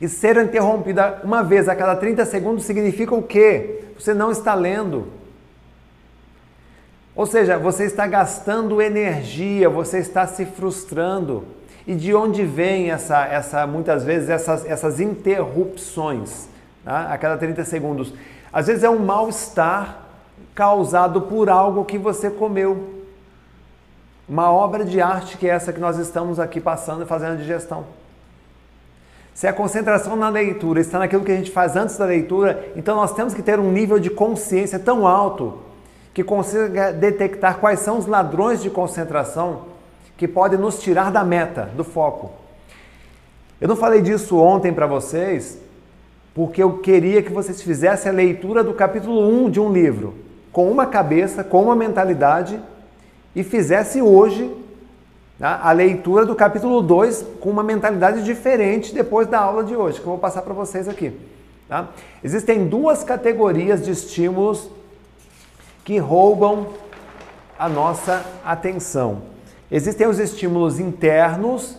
E 0.00 0.08
ser 0.08 0.36
interrompida 0.38 1.20
uma 1.22 1.42
vez 1.42 1.68
a 1.68 1.76
cada 1.76 1.94
30 1.94 2.24
segundos 2.24 2.64
significa 2.64 3.14
o 3.14 3.22
quê? 3.22 3.84
Você 3.98 4.14
não 4.14 4.30
está 4.30 4.54
lendo. 4.54 5.08
Ou 7.14 7.26
seja, 7.26 7.58
você 7.58 7.84
está 7.84 8.06
gastando 8.06 8.80
energia, 8.80 9.68
você 9.68 9.98
está 9.98 10.26
se 10.26 10.46
frustrando. 10.46 11.44
E 11.86 11.94
de 11.94 12.14
onde 12.14 12.44
vem 12.44 12.90
essa, 12.90 13.26
essa 13.26 13.66
muitas 13.66 14.04
vezes 14.04 14.30
essas, 14.30 14.64
essas 14.64 15.00
interrupções 15.00 16.48
tá? 16.82 17.12
a 17.12 17.18
cada 17.18 17.36
30 17.36 17.64
segundos? 17.64 18.14
Às 18.50 18.68
vezes 18.68 18.82
é 18.82 18.88
um 18.88 19.00
mal-estar 19.00 20.06
causado 20.54 21.22
por 21.22 21.50
algo 21.50 21.84
que 21.84 21.98
você 21.98 22.30
comeu. 22.30 23.02
Uma 24.26 24.50
obra 24.50 24.84
de 24.84 25.00
arte 25.00 25.36
que 25.36 25.46
é 25.46 25.50
essa 25.50 25.72
que 25.72 25.80
nós 25.80 25.98
estamos 25.98 26.40
aqui 26.40 26.60
passando 26.60 27.02
e 27.02 27.06
fazendo 27.06 27.32
a 27.32 27.36
digestão. 27.36 27.99
Se 29.40 29.46
a 29.46 29.54
concentração 29.54 30.16
na 30.16 30.28
leitura 30.28 30.82
está 30.82 30.98
naquilo 30.98 31.24
que 31.24 31.32
a 31.32 31.34
gente 31.34 31.50
faz 31.50 31.74
antes 31.74 31.96
da 31.96 32.04
leitura, 32.04 32.72
então 32.76 32.94
nós 32.94 33.14
temos 33.14 33.32
que 33.32 33.40
ter 33.40 33.58
um 33.58 33.72
nível 33.72 33.98
de 33.98 34.10
consciência 34.10 34.78
tão 34.78 35.06
alto 35.06 35.54
que 36.12 36.22
consiga 36.22 36.92
detectar 36.92 37.56
quais 37.56 37.80
são 37.80 37.96
os 37.96 38.04
ladrões 38.04 38.62
de 38.62 38.68
concentração 38.68 39.62
que 40.18 40.28
podem 40.28 40.58
nos 40.58 40.78
tirar 40.78 41.10
da 41.10 41.24
meta, 41.24 41.70
do 41.74 41.82
foco. 41.82 42.32
Eu 43.58 43.66
não 43.66 43.76
falei 43.76 44.02
disso 44.02 44.36
ontem 44.36 44.74
para 44.74 44.86
vocês 44.86 45.58
porque 46.34 46.62
eu 46.62 46.76
queria 46.76 47.22
que 47.22 47.32
vocês 47.32 47.62
fizessem 47.62 48.12
a 48.12 48.14
leitura 48.14 48.62
do 48.62 48.74
capítulo 48.74 49.26
1 49.26 49.48
de 49.48 49.58
um 49.58 49.72
livro, 49.72 50.16
com 50.52 50.70
uma 50.70 50.84
cabeça, 50.84 51.42
com 51.42 51.62
uma 51.62 51.74
mentalidade 51.74 52.60
e 53.34 53.42
fizesse 53.42 54.02
hoje 54.02 54.54
a 55.40 55.72
leitura 55.72 56.26
do 56.26 56.34
capítulo 56.34 56.82
2 56.82 57.24
com 57.40 57.48
uma 57.48 57.62
mentalidade 57.62 58.22
diferente 58.22 58.94
depois 58.94 59.26
da 59.26 59.38
aula 59.38 59.64
de 59.64 59.74
hoje, 59.74 59.98
que 59.98 60.02
eu 60.02 60.10
vou 60.10 60.18
passar 60.18 60.42
para 60.42 60.52
vocês 60.52 60.86
aqui. 60.86 61.18
Tá? 61.66 61.88
Existem 62.22 62.68
duas 62.68 63.02
categorias 63.02 63.82
de 63.82 63.90
estímulos 63.90 64.68
que 65.82 65.96
roubam 65.96 66.68
a 67.58 67.68
nossa 67.68 68.22
atenção. 68.44 69.22
Existem 69.70 70.06
os 70.06 70.18
estímulos 70.18 70.78
internos 70.78 71.76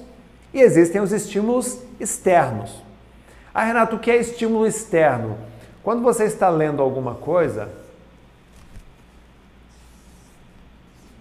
e 0.54 0.60
existem 0.60 1.00
os 1.00 1.12
estímulos 1.12 1.78
externos. 2.00 2.82
Ah, 3.54 3.64
Renato, 3.64 3.98
o 3.98 4.00
que 4.00 4.10
é 4.10 4.18
estímulo 4.18 4.66
externo? 4.66 5.38
Quando 5.84 6.02
você 6.02 6.24
está 6.24 6.50
lendo 6.50 6.82
alguma 6.82 7.16
coisa, 7.16 7.70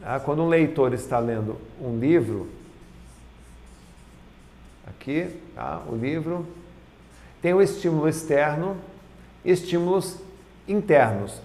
Ah, 0.02 0.18
quando 0.18 0.42
um 0.42 0.48
leitor 0.48 0.94
está 0.94 1.18
lendo 1.18 1.58
um 1.80 1.98
livro, 1.98 2.48
aqui, 5.00 5.28
tá? 5.54 5.82
o 5.88 5.94
livro. 5.94 6.46
Tem 7.40 7.54
o 7.54 7.62
estímulo 7.62 8.08
externo, 8.08 8.76
estímulos 9.44 10.18
internos. 10.68 11.40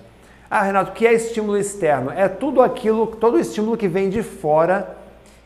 Ah, 0.49 0.61
Renato, 0.61 0.91
o 0.91 0.93
que 0.93 1.07
é 1.07 1.13
estímulo 1.13 1.57
externo? 1.57 2.11
É 2.11 2.27
tudo 2.27 2.61
aquilo, 2.61 3.07
todo 3.07 3.39
estímulo 3.39 3.77
que 3.77 3.87
vem 3.87 4.09
de 4.09 4.21
fora 4.21 4.97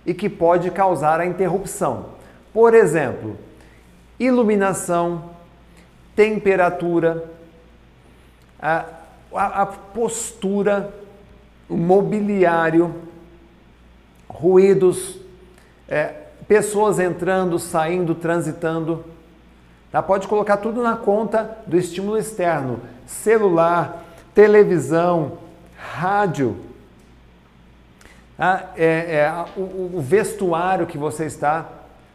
e 0.06 0.14
que 0.14 0.28
pode 0.28 0.72
causar 0.72 1.20
a 1.20 1.26
interrupção. 1.26 2.08
Por 2.52 2.74
exemplo, 2.74 3.38
iluminação, 4.20 5.30
temperatura, 6.16 7.30
a, 8.60 8.86
a, 9.34 9.62
a 9.62 9.66
postura, 9.66 10.92
mobiliário, 11.76 12.96
ruídos, 14.28 15.18
é, 15.88 16.14
pessoas 16.48 17.00
entrando, 17.00 17.60
saindo, 17.60 18.16
transitando. 18.16 19.06
Tá? 19.92 20.02
Pode 20.02 20.28
colocar 20.28 20.58
tudo 20.58 20.82
na 20.82 20.96
conta 20.96 21.60
do 21.68 21.78
estímulo 21.78 22.18
externo: 22.18 22.80
celular, 23.06 24.04
televisão, 24.34 25.34
rádio, 25.78 26.58
tá? 28.38 28.72
é, 28.76 28.86
é, 28.86 29.46
o, 29.56 29.98
o 29.98 30.02
vestuário 30.02 30.88
que 30.88 30.98
você 30.98 31.26
está. 31.26 31.66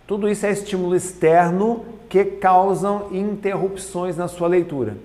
Tudo 0.06 0.28
isso 0.28 0.44
é 0.44 0.50
estímulo 0.50 0.94
externo 0.94 1.84
que 2.10 2.24
causam 2.24 3.08
interrupções 3.10 4.16
na 4.16 4.28
sua 4.28 4.46
leitura. 4.46 4.96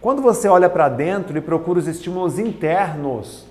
Quando 0.00 0.22
você 0.22 0.48
olha 0.48 0.68
para 0.68 0.88
dentro 0.88 1.36
e 1.36 1.40
procura 1.40 1.78
os 1.78 1.88
estímulos 1.88 2.38
internos, 2.38 3.47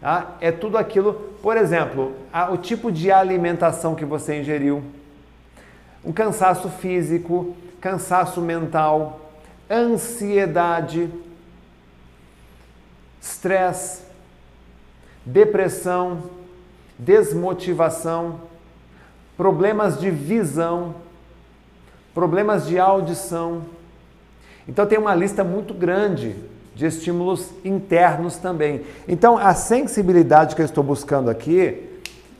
tá? 0.00 0.36
é 0.40 0.50
tudo 0.50 0.78
aquilo, 0.78 1.14
por 1.42 1.56
exemplo, 1.56 2.14
a, 2.32 2.50
o 2.50 2.56
tipo 2.56 2.90
de 2.90 3.10
alimentação 3.10 3.94
que 3.94 4.04
você 4.04 4.40
ingeriu, 4.40 4.82
um 6.04 6.12
cansaço 6.12 6.68
físico, 6.68 7.54
cansaço 7.80 8.40
mental, 8.40 9.30
ansiedade, 9.70 11.10
estresse, 13.20 14.02
depressão, 15.24 16.22
desmotivação, 16.98 18.40
problemas 19.36 19.98
de 19.98 20.10
visão, 20.10 20.94
problemas 22.14 22.66
de 22.66 22.78
audição. 22.78 23.62
Então 24.66 24.86
tem 24.86 24.98
uma 24.98 25.14
lista 25.14 25.44
muito 25.44 25.72
grande 25.72 26.36
de 26.80 26.86
estímulos 26.86 27.50
internos 27.62 28.38
também. 28.38 28.80
Então 29.06 29.36
a 29.36 29.52
sensibilidade 29.52 30.56
que 30.56 30.62
eu 30.62 30.64
estou 30.64 30.82
buscando 30.82 31.28
aqui, 31.28 31.78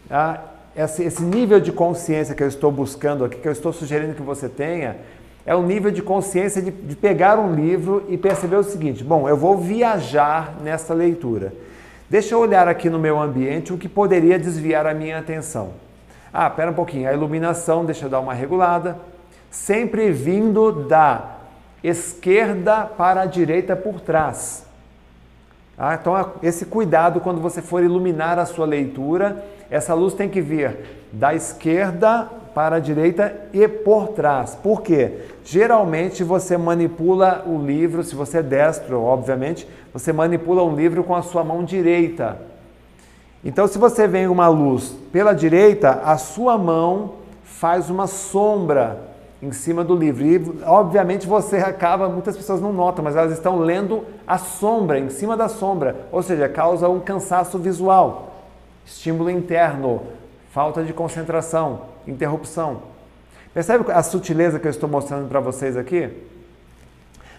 tá? 0.08 0.42
esse 0.74 1.22
nível 1.22 1.60
de 1.60 1.70
consciência 1.70 2.34
que 2.34 2.42
eu 2.42 2.48
estou 2.48 2.72
buscando 2.72 3.22
aqui, 3.22 3.36
que 3.36 3.46
eu 3.46 3.52
estou 3.52 3.70
sugerindo 3.70 4.14
que 4.14 4.22
você 4.22 4.48
tenha, 4.48 4.96
é 5.44 5.54
o 5.54 5.60
nível 5.60 5.90
de 5.90 6.00
consciência 6.00 6.62
de, 6.62 6.72
pegar 6.96 7.38
um 7.38 7.54
livro 7.54 8.02
e 8.08 8.16
perceber 8.16 8.56
o 8.56 8.62
seguinte: 8.62 9.04
bom, 9.04 9.28
eu 9.28 9.36
vou 9.36 9.58
viajar 9.58 10.56
nessa 10.62 10.94
leitura. 10.94 11.52
Deixa 12.08 12.34
eu 12.34 12.40
olhar 12.40 12.66
aqui 12.66 12.88
no 12.88 12.98
meu 12.98 13.20
ambiente 13.20 13.74
o 13.74 13.76
que 13.78 13.90
poderia 13.90 14.38
desviar 14.38 14.86
a 14.86 14.94
minha 14.94 15.18
atenção. 15.18 15.72
Ah, 16.32 16.46
espera 16.46 16.70
um 16.70 16.74
pouquinho, 16.74 17.10
a 17.10 17.12
iluminação, 17.12 17.84
deixa 17.84 18.06
eu 18.06 18.08
dar 18.08 18.20
uma 18.20 18.32
regulada. 18.32 18.96
Sempre 19.50 20.10
vindo 20.10 20.72
da 20.88 21.39
esquerda 21.82 22.84
para 22.84 23.22
a 23.22 23.26
direita 23.26 23.74
por 23.74 24.00
trás. 24.00 24.66
Ah, 25.78 25.94
então, 25.94 26.32
esse 26.42 26.66
cuidado 26.66 27.20
quando 27.20 27.40
você 27.40 27.62
for 27.62 27.82
iluminar 27.82 28.38
a 28.38 28.44
sua 28.44 28.66
leitura, 28.66 29.42
essa 29.70 29.94
luz 29.94 30.12
tem 30.12 30.28
que 30.28 30.40
vir 30.40 30.76
da 31.10 31.34
esquerda 31.34 32.28
para 32.54 32.76
a 32.76 32.80
direita 32.80 33.34
e 33.52 33.66
por 33.66 34.08
trás. 34.08 34.54
Por 34.54 34.82
quê? 34.82 35.20
Geralmente 35.44 36.22
você 36.22 36.58
manipula 36.58 37.44
o 37.46 37.56
livro, 37.64 38.04
se 38.04 38.14
você 38.14 38.38
é 38.38 38.42
destro, 38.42 39.00
obviamente, 39.00 39.66
você 39.92 40.12
manipula 40.12 40.62
um 40.62 40.74
livro 40.74 41.02
com 41.02 41.14
a 41.14 41.22
sua 41.22 41.42
mão 41.42 41.64
direita. 41.64 42.38
Então, 43.42 43.66
se 43.66 43.78
você 43.78 44.06
vem 44.06 44.26
uma 44.26 44.48
luz 44.48 44.94
pela 45.10 45.32
direita, 45.32 46.02
a 46.04 46.18
sua 46.18 46.58
mão 46.58 47.14
faz 47.42 47.88
uma 47.88 48.06
sombra 48.06 49.09
em 49.42 49.52
cima 49.52 49.82
do 49.82 49.94
livro. 49.94 50.24
E, 50.24 50.62
obviamente, 50.64 51.26
você 51.26 51.56
acaba, 51.58 52.08
muitas 52.08 52.36
pessoas 52.36 52.60
não 52.60 52.72
notam, 52.72 53.04
mas 53.04 53.16
elas 53.16 53.32
estão 53.32 53.58
lendo 53.58 54.04
a 54.26 54.38
sombra, 54.38 54.98
em 54.98 55.08
cima 55.08 55.36
da 55.36 55.48
sombra, 55.48 55.96
ou 56.12 56.22
seja, 56.22 56.48
causa 56.48 56.88
um 56.88 57.00
cansaço 57.00 57.58
visual, 57.58 58.34
estímulo 58.84 59.30
interno, 59.30 60.02
falta 60.52 60.82
de 60.82 60.92
concentração, 60.92 61.82
interrupção. 62.06 62.82
Percebe 63.54 63.90
a 63.90 64.02
sutileza 64.02 64.58
que 64.58 64.66
eu 64.66 64.70
estou 64.70 64.88
mostrando 64.88 65.28
para 65.28 65.40
vocês 65.40 65.76
aqui? 65.76 66.10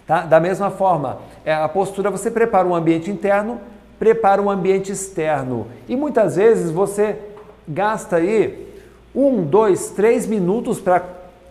Tá? 0.05 0.21
Da 0.21 0.39
mesma 0.39 0.69
forma, 0.69 1.19
é 1.45 1.53
a 1.53 1.69
postura, 1.69 2.09
você 2.09 2.29
prepara 2.29 2.67
um 2.67 2.75
ambiente 2.75 3.09
interno, 3.09 3.61
prepara 3.97 4.41
um 4.41 4.49
ambiente 4.49 4.91
externo. 4.91 5.67
E 5.87 5.95
muitas 5.95 6.35
vezes 6.35 6.71
você 6.71 7.17
gasta 7.67 8.17
aí 8.17 8.67
um, 9.13 9.43
dois, 9.43 9.91
três 9.91 10.25
minutos 10.25 10.79
para 10.79 10.99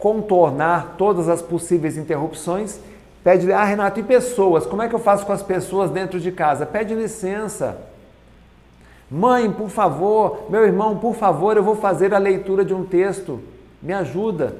contornar 0.00 0.94
todas 0.96 1.28
as 1.28 1.40
possíveis 1.40 1.96
interrupções. 1.96 2.80
Pede, 3.22 3.52
ah, 3.52 3.62
Renato, 3.62 4.00
e 4.00 4.02
pessoas? 4.02 4.66
Como 4.66 4.82
é 4.82 4.88
que 4.88 4.94
eu 4.94 4.98
faço 4.98 5.26
com 5.26 5.32
as 5.32 5.42
pessoas 5.42 5.90
dentro 5.90 6.18
de 6.18 6.32
casa? 6.32 6.64
Pede 6.64 6.94
licença. 6.94 7.76
Mãe, 9.10 9.50
por 9.50 9.68
favor, 9.68 10.46
meu 10.48 10.64
irmão, 10.64 10.96
por 10.96 11.14
favor, 11.14 11.56
eu 11.56 11.62
vou 11.62 11.76
fazer 11.76 12.14
a 12.14 12.18
leitura 12.18 12.64
de 12.64 12.72
um 12.72 12.84
texto. 12.84 13.40
Me 13.82 13.92
ajuda. 13.92 14.56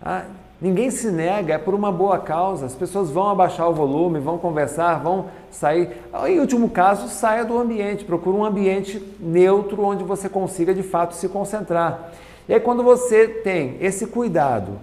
Ah, 0.00 0.24
ninguém 0.60 0.90
se 0.90 1.10
nega, 1.10 1.54
é 1.54 1.58
por 1.58 1.74
uma 1.74 1.90
boa 1.90 2.18
causa. 2.18 2.66
As 2.66 2.74
pessoas 2.74 3.10
vão 3.10 3.28
abaixar 3.28 3.68
o 3.68 3.74
volume, 3.74 4.20
vão 4.20 4.38
conversar, 4.38 5.00
vão 5.02 5.26
sair. 5.50 5.90
Em 6.26 6.38
último 6.38 6.70
caso, 6.70 7.08
saia 7.08 7.44
do 7.44 7.58
ambiente. 7.58 8.04
Procure 8.04 8.36
um 8.36 8.44
ambiente 8.44 9.02
neutro 9.18 9.82
onde 9.82 10.04
você 10.04 10.28
consiga 10.28 10.72
de 10.72 10.84
fato 10.84 11.14
se 11.14 11.28
concentrar. 11.28 12.12
E 12.48 12.54
aí, 12.54 12.60
quando 12.60 12.82
você 12.82 13.26
tem 13.26 13.76
esse 13.80 14.06
cuidado 14.06 14.78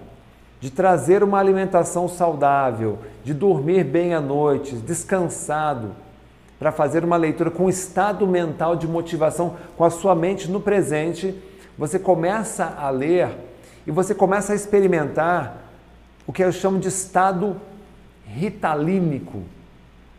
de 0.60 0.70
trazer 0.70 1.22
uma 1.22 1.38
alimentação 1.38 2.08
saudável, 2.08 2.98
de 3.22 3.32
dormir 3.32 3.84
bem 3.84 4.14
à 4.14 4.20
noite, 4.20 4.76
descansado, 4.76 5.90
para 6.58 6.72
fazer 6.72 7.04
uma 7.04 7.16
leitura 7.16 7.50
com 7.50 7.68
estado 7.68 8.26
mental 8.26 8.76
de 8.76 8.86
motivação, 8.86 9.56
com 9.76 9.84
a 9.84 9.90
sua 9.90 10.14
mente 10.14 10.50
no 10.50 10.60
presente, 10.60 11.34
você 11.76 11.98
começa 11.98 12.74
a 12.78 12.88
ler 12.90 13.28
e 13.86 13.90
você 13.90 14.14
começa 14.14 14.52
a 14.52 14.56
experimentar 14.56 15.64
o 16.26 16.32
que 16.32 16.42
eu 16.42 16.52
chamo 16.52 16.78
de 16.78 16.88
estado 16.88 17.56
ritalínico. 18.26 19.42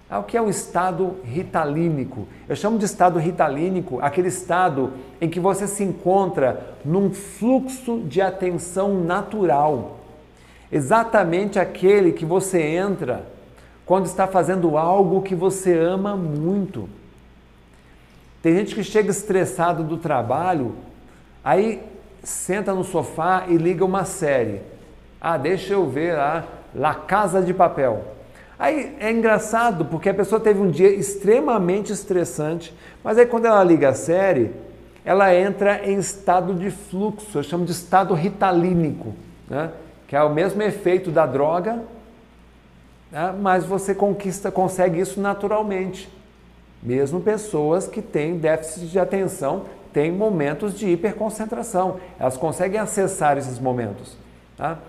O 0.09 0.21
que 0.21 0.37
é 0.37 0.41
o 0.41 0.49
estado 0.49 1.15
ritalínico? 1.23 2.27
Eu 2.47 2.55
chamo 2.55 2.77
de 2.77 2.85
estado 2.85 3.17
ritalínico 3.17 3.99
aquele 3.99 4.27
estado 4.27 4.93
em 5.19 5.27
que 5.27 5.39
você 5.39 5.67
se 5.67 5.83
encontra 5.83 6.75
num 6.85 7.11
fluxo 7.11 8.01
de 8.01 8.21
atenção 8.21 9.03
natural. 9.03 9.99
Exatamente 10.71 11.57
aquele 11.57 12.11
que 12.11 12.23
você 12.23 12.61
entra 12.61 13.25
quando 13.83 14.05
está 14.05 14.27
fazendo 14.27 14.77
algo 14.77 15.23
que 15.23 15.33
você 15.33 15.77
ama 15.77 16.15
muito. 16.15 16.87
Tem 18.43 18.55
gente 18.55 18.75
que 18.75 18.83
chega 18.83 19.09
estressado 19.09 19.83
do 19.83 19.97
trabalho, 19.97 20.75
aí 21.43 21.81
senta 22.23 22.75
no 22.75 22.83
sofá 22.83 23.45
e 23.47 23.57
liga 23.57 23.83
uma 23.83 24.05
série. 24.05 24.61
Ah, 25.19 25.35
deixa 25.35 25.73
eu 25.73 25.89
ver 25.89 26.15
lá, 26.15 26.43
La 26.75 26.93
Casa 26.93 27.41
de 27.41 27.55
Papel. 27.55 28.14
Aí 28.57 28.95
é 28.99 29.11
engraçado 29.11 29.85
porque 29.85 30.09
a 30.09 30.13
pessoa 30.13 30.39
teve 30.39 30.59
um 30.59 30.69
dia 30.69 30.89
extremamente 30.89 31.91
estressante, 31.91 32.73
mas 33.03 33.17
aí 33.17 33.25
quando 33.25 33.45
ela 33.45 33.63
liga 33.63 33.89
a 33.89 33.93
série, 33.93 34.51
ela 35.03 35.33
entra 35.35 35.87
em 35.87 35.99
estado 35.99 36.53
de 36.53 36.71
fluxo, 36.71 37.37
eu 37.37 37.43
chamo 37.43 37.65
de 37.65 37.71
estado 37.71 38.13
ritalínico, 38.13 39.13
né? 39.49 39.71
que 40.07 40.15
é 40.15 40.23
o 40.23 40.33
mesmo 40.33 40.61
efeito 40.63 41.11
da 41.11 41.25
droga, 41.25 41.83
né? 43.11 43.35
mas 43.39 43.65
você 43.65 43.93
conquista, 43.93 44.49
consegue 44.49 44.99
isso 44.99 45.19
naturalmente. 45.19 46.09
Mesmo 46.81 47.19
pessoas 47.19 47.87
que 47.87 48.01
têm 48.01 48.37
déficit 48.37 48.87
de 48.87 48.99
atenção 48.99 49.63
têm 49.91 50.11
momentos 50.11 50.77
de 50.77 50.87
hiperconcentração, 50.87 51.99
elas 52.19 52.37
conseguem 52.37 52.79
acessar 52.79 53.37
esses 53.37 53.59
momentos. 53.59 54.17
Tá? 54.57 54.79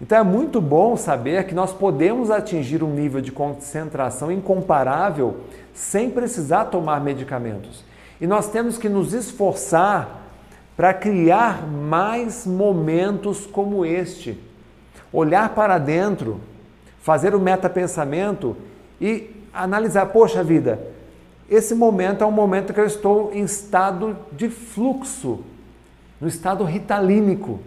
Então 0.00 0.18
é 0.18 0.22
muito 0.22 0.60
bom 0.60 0.96
saber 0.96 1.46
que 1.46 1.54
nós 1.54 1.72
podemos 1.72 2.30
atingir 2.30 2.82
um 2.82 2.92
nível 2.92 3.20
de 3.20 3.30
concentração 3.30 4.30
incomparável 4.30 5.36
sem 5.72 6.10
precisar 6.10 6.66
tomar 6.66 7.00
medicamentos. 7.00 7.84
E 8.20 8.26
nós 8.26 8.48
temos 8.48 8.78
que 8.78 8.88
nos 8.88 9.12
esforçar 9.12 10.22
para 10.76 10.92
criar 10.92 11.66
mais 11.66 12.46
momentos 12.46 13.46
como 13.46 13.84
este. 13.84 14.38
Olhar 15.12 15.50
para 15.50 15.78
dentro 15.78 16.40
fazer 17.00 17.34
o 17.34 17.40
metapensamento 17.40 18.56
e 19.00 19.30
analisar, 19.52 20.06
poxa 20.06 20.42
vida, 20.42 20.80
esse 21.48 21.74
momento 21.74 22.24
é 22.24 22.26
um 22.26 22.32
momento 22.32 22.72
que 22.72 22.80
eu 22.80 22.86
estou 22.86 23.30
em 23.32 23.44
estado 23.44 24.16
de 24.32 24.48
fluxo, 24.48 25.40
no 26.20 26.26
estado 26.26 26.64
ritalínico. 26.64 27.60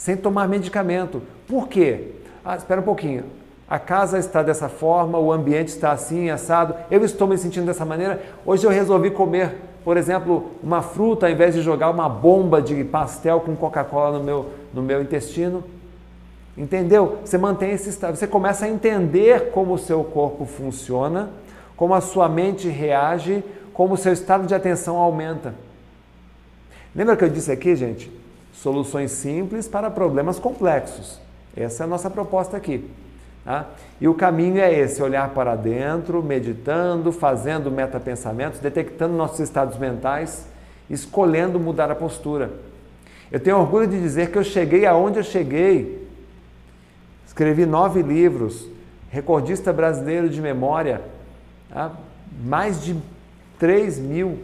Sem 0.00 0.16
tomar 0.16 0.48
medicamento. 0.48 1.20
Por 1.46 1.68
quê? 1.68 2.12
Ah, 2.42 2.56
espera 2.56 2.80
um 2.80 2.84
pouquinho. 2.84 3.24
A 3.68 3.78
casa 3.78 4.18
está 4.18 4.42
dessa 4.42 4.66
forma, 4.66 5.18
o 5.18 5.30
ambiente 5.30 5.68
está 5.68 5.92
assim, 5.92 6.30
assado. 6.30 6.74
Eu 6.90 7.04
estou 7.04 7.28
me 7.28 7.36
sentindo 7.36 7.66
dessa 7.66 7.84
maneira. 7.84 8.18
Hoje 8.46 8.66
eu 8.66 8.70
resolvi 8.70 9.10
comer, 9.10 9.56
por 9.84 9.98
exemplo, 9.98 10.52
uma 10.62 10.80
fruta 10.80 11.26
ao 11.26 11.32
invés 11.32 11.54
de 11.54 11.60
jogar 11.60 11.90
uma 11.90 12.08
bomba 12.08 12.62
de 12.62 12.82
pastel 12.82 13.40
com 13.40 13.54
Coca-Cola 13.54 14.18
no 14.18 14.24
meu, 14.24 14.46
no 14.72 14.82
meu 14.82 15.02
intestino. 15.02 15.62
Entendeu? 16.56 17.18
Você 17.22 17.36
mantém 17.36 17.72
esse 17.72 17.90
estado. 17.90 18.16
Você 18.16 18.26
começa 18.26 18.64
a 18.64 18.70
entender 18.70 19.50
como 19.50 19.74
o 19.74 19.78
seu 19.78 20.02
corpo 20.02 20.46
funciona, 20.46 21.28
como 21.76 21.92
a 21.92 22.00
sua 22.00 22.26
mente 22.26 22.68
reage, 22.68 23.44
como 23.74 23.92
o 23.92 23.98
seu 23.98 24.14
estado 24.14 24.46
de 24.46 24.54
atenção 24.54 24.96
aumenta. 24.96 25.54
Lembra 26.96 27.18
que 27.18 27.24
eu 27.24 27.28
disse 27.28 27.52
aqui, 27.52 27.76
gente? 27.76 28.19
Soluções 28.52 29.10
simples 29.12 29.68
para 29.68 29.90
problemas 29.90 30.38
complexos. 30.38 31.20
Essa 31.56 31.84
é 31.84 31.84
a 31.84 31.88
nossa 31.88 32.10
proposta 32.10 32.56
aqui. 32.56 32.88
Tá? 33.44 33.66
E 34.00 34.06
o 34.06 34.14
caminho 34.14 34.60
é 34.60 34.72
esse: 34.72 35.02
olhar 35.02 35.30
para 35.30 35.56
dentro, 35.56 36.22
meditando, 36.22 37.10
fazendo 37.12 37.70
metapensamentos, 37.70 38.60
detectando 38.60 39.14
nossos 39.14 39.40
estados 39.40 39.78
mentais, 39.78 40.46
escolhendo 40.88 41.58
mudar 41.58 41.90
a 41.90 41.94
postura. 41.94 42.50
Eu 43.30 43.40
tenho 43.40 43.58
orgulho 43.58 43.86
de 43.86 44.00
dizer 44.00 44.30
que 44.30 44.38
eu 44.38 44.44
cheguei 44.44 44.86
aonde 44.86 45.18
eu 45.18 45.24
cheguei. 45.24 46.08
Escrevi 47.26 47.64
nove 47.64 48.02
livros, 48.02 48.66
recordista 49.08 49.72
brasileiro 49.72 50.28
de 50.28 50.40
memória, 50.40 51.00
tá? 51.70 51.92
mais 52.44 52.82
de 52.82 52.96
3 53.58 53.98
mil 53.98 54.40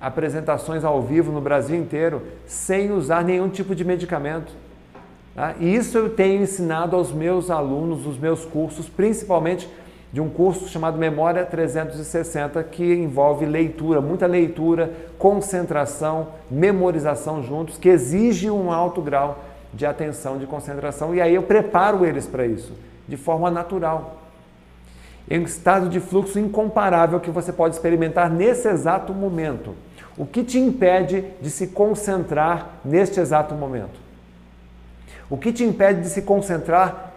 apresentações 0.00 0.84
ao 0.84 1.02
vivo 1.02 1.30
no 1.30 1.40
Brasil 1.40 1.76
inteiro, 1.76 2.22
sem 2.46 2.90
usar 2.90 3.22
nenhum 3.22 3.48
tipo 3.48 3.74
de 3.74 3.84
medicamento. 3.84 4.52
Tá? 5.34 5.54
E 5.60 5.74
isso 5.74 5.98
eu 5.98 6.10
tenho 6.10 6.42
ensinado 6.42 6.96
aos 6.96 7.12
meus 7.12 7.50
alunos 7.50 8.04
nos 8.06 8.18
meus 8.18 8.44
cursos, 8.44 8.88
principalmente 8.88 9.68
de 10.12 10.20
um 10.20 10.28
curso 10.28 10.68
chamado 10.68 10.98
Memória 10.98 11.44
360, 11.44 12.62
que 12.64 12.94
envolve 12.94 13.46
leitura, 13.46 14.00
muita 14.00 14.26
leitura, 14.26 14.90
concentração, 15.18 16.28
memorização 16.50 17.42
juntos, 17.42 17.78
que 17.78 17.88
exige 17.88 18.50
um 18.50 18.72
alto 18.72 19.00
grau 19.00 19.44
de 19.72 19.86
atenção, 19.86 20.36
de 20.36 20.46
concentração. 20.46 21.14
E 21.14 21.20
aí 21.20 21.34
eu 21.34 21.42
preparo 21.44 22.04
eles 22.04 22.26
para 22.26 22.44
isso, 22.44 22.72
de 23.06 23.16
forma 23.16 23.50
natural. 23.50 24.16
Em 25.30 25.38
um 25.38 25.44
estado 25.44 25.88
de 25.88 26.00
fluxo 26.00 26.40
incomparável 26.40 27.20
que 27.20 27.30
você 27.30 27.52
pode 27.52 27.76
experimentar 27.76 28.28
nesse 28.28 28.66
exato 28.66 29.14
momento. 29.14 29.76
O 30.20 30.26
que 30.26 30.44
te 30.44 30.58
impede 30.58 31.24
de 31.40 31.48
se 31.48 31.68
concentrar 31.68 32.78
neste 32.84 33.18
exato 33.18 33.54
momento? 33.54 33.98
O 35.30 35.38
que 35.38 35.50
te 35.50 35.64
impede 35.64 36.02
de 36.02 36.10
se 36.10 36.20
concentrar 36.20 37.14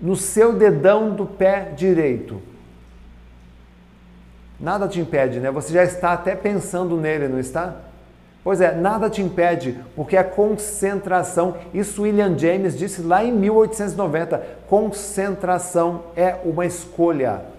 no 0.00 0.14
seu 0.14 0.52
dedão 0.52 1.12
do 1.12 1.26
pé 1.26 1.72
direito? 1.76 2.40
Nada 4.60 4.86
te 4.86 5.00
impede, 5.00 5.40
né? 5.40 5.50
Você 5.50 5.72
já 5.72 5.82
está 5.82 6.12
até 6.12 6.36
pensando 6.36 6.96
nele, 6.96 7.26
não 7.26 7.40
está? 7.40 7.78
Pois 8.44 8.60
é, 8.60 8.72
nada 8.72 9.10
te 9.10 9.20
impede, 9.20 9.76
porque 9.96 10.16
a 10.16 10.22
concentração, 10.22 11.56
isso 11.74 12.02
William 12.02 12.38
James 12.38 12.78
disse 12.78 13.02
lá 13.02 13.24
em 13.24 13.32
1890, 13.32 14.40
concentração 14.68 16.04
é 16.14 16.36
uma 16.44 16.64
escolha. 16.64 17.55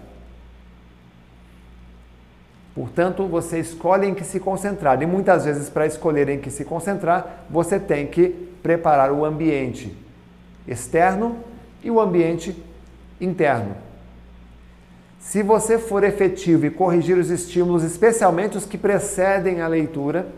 Portanto, 2.78 3.26
você 3.26 3.58
escolhe 3.58 4.06
em 4.06 4.14
que 4.14 4.22
se 4.22 4.38
concentrar. 4.38 5.02
E 5.02 5.04
muitas 5.04 5.44
vezes, 5.44 5.68
para 5.68 5.84
escolher 5.84 6.28
em 6.28 6.38
que 6.38 6.48
se 6.48 6.64
concentrar, 6.64 7.44
você 7.50 7.76
tem 7.76 8.06
que 8.06 8.28
preparar 8.62 9.10
o 9.10 9.24
ambiente 9.24 9.92
externo 10.64 11.38
e 11.82 11.90
o 11.90 12.00
ambiente 12.00 12.56
interno. 13.20 13.74
Se 15.18 15.42
você 15.42 15.76
for 15.76 16.04
efetivo 16.04 16.66
e 16.66 16.70
corrigir 16.70 17.18
os 17.18 17.30
estímulos, 17.30 17.82
especialmente 17.82 18.56
os 18.56 18.64
que 18.64 18.78
precedem 18.78 19.60
a 19.60 19.66
leitura, 19.66 20.28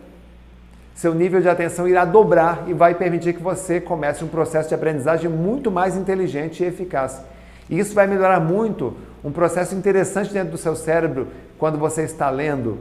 seu 0.94 1.14
nível 1.14 1.42
de 1.42 1.48
atenção 1.50 1.87
irá 1.87 2.07
dobrar 2.07 2.64
e 2.66 2.72
vai 2.72 2.94
permitir 2.94 3.35
que 3.35 3.42
você 3.42 3.83
comece 3.83 4.24
um 4.24 4.29
processo 4.29 4.70
de 4.70 4.74
aprendizagem 4.74 5.29
muito 5.29 5.70
mais 5.70 5.94
inteligente 5.94 6.62
e 6.62 6.66
eficaz. 6.66 7.20
E 7.68 7.79
isso 7.79 7.92
vai 7.92 8.07
melhorar 8.07 8.40
muito 8.40 8.96
um 9.22 9.30
processo 9.30 9.74
interessante 9.74 10.33
dentro 10.33 10.52
do 10.52 10.59
seu 10.59 10.74
cérebro 10.74 11.28
quando 11.59 11.78
você 11.78 12.02
está 12.02 12.30
lendo, 12.30 12.78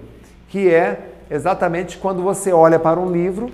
que 0.48 0.70
é 0.70 1.00
exatamente 1.30 1.98
quando 1.98 2.22
você 2.22 2.52
olha 2.52 2.80
para 2.80 3.00
um 3.00 3.12
livro 3.12 3.52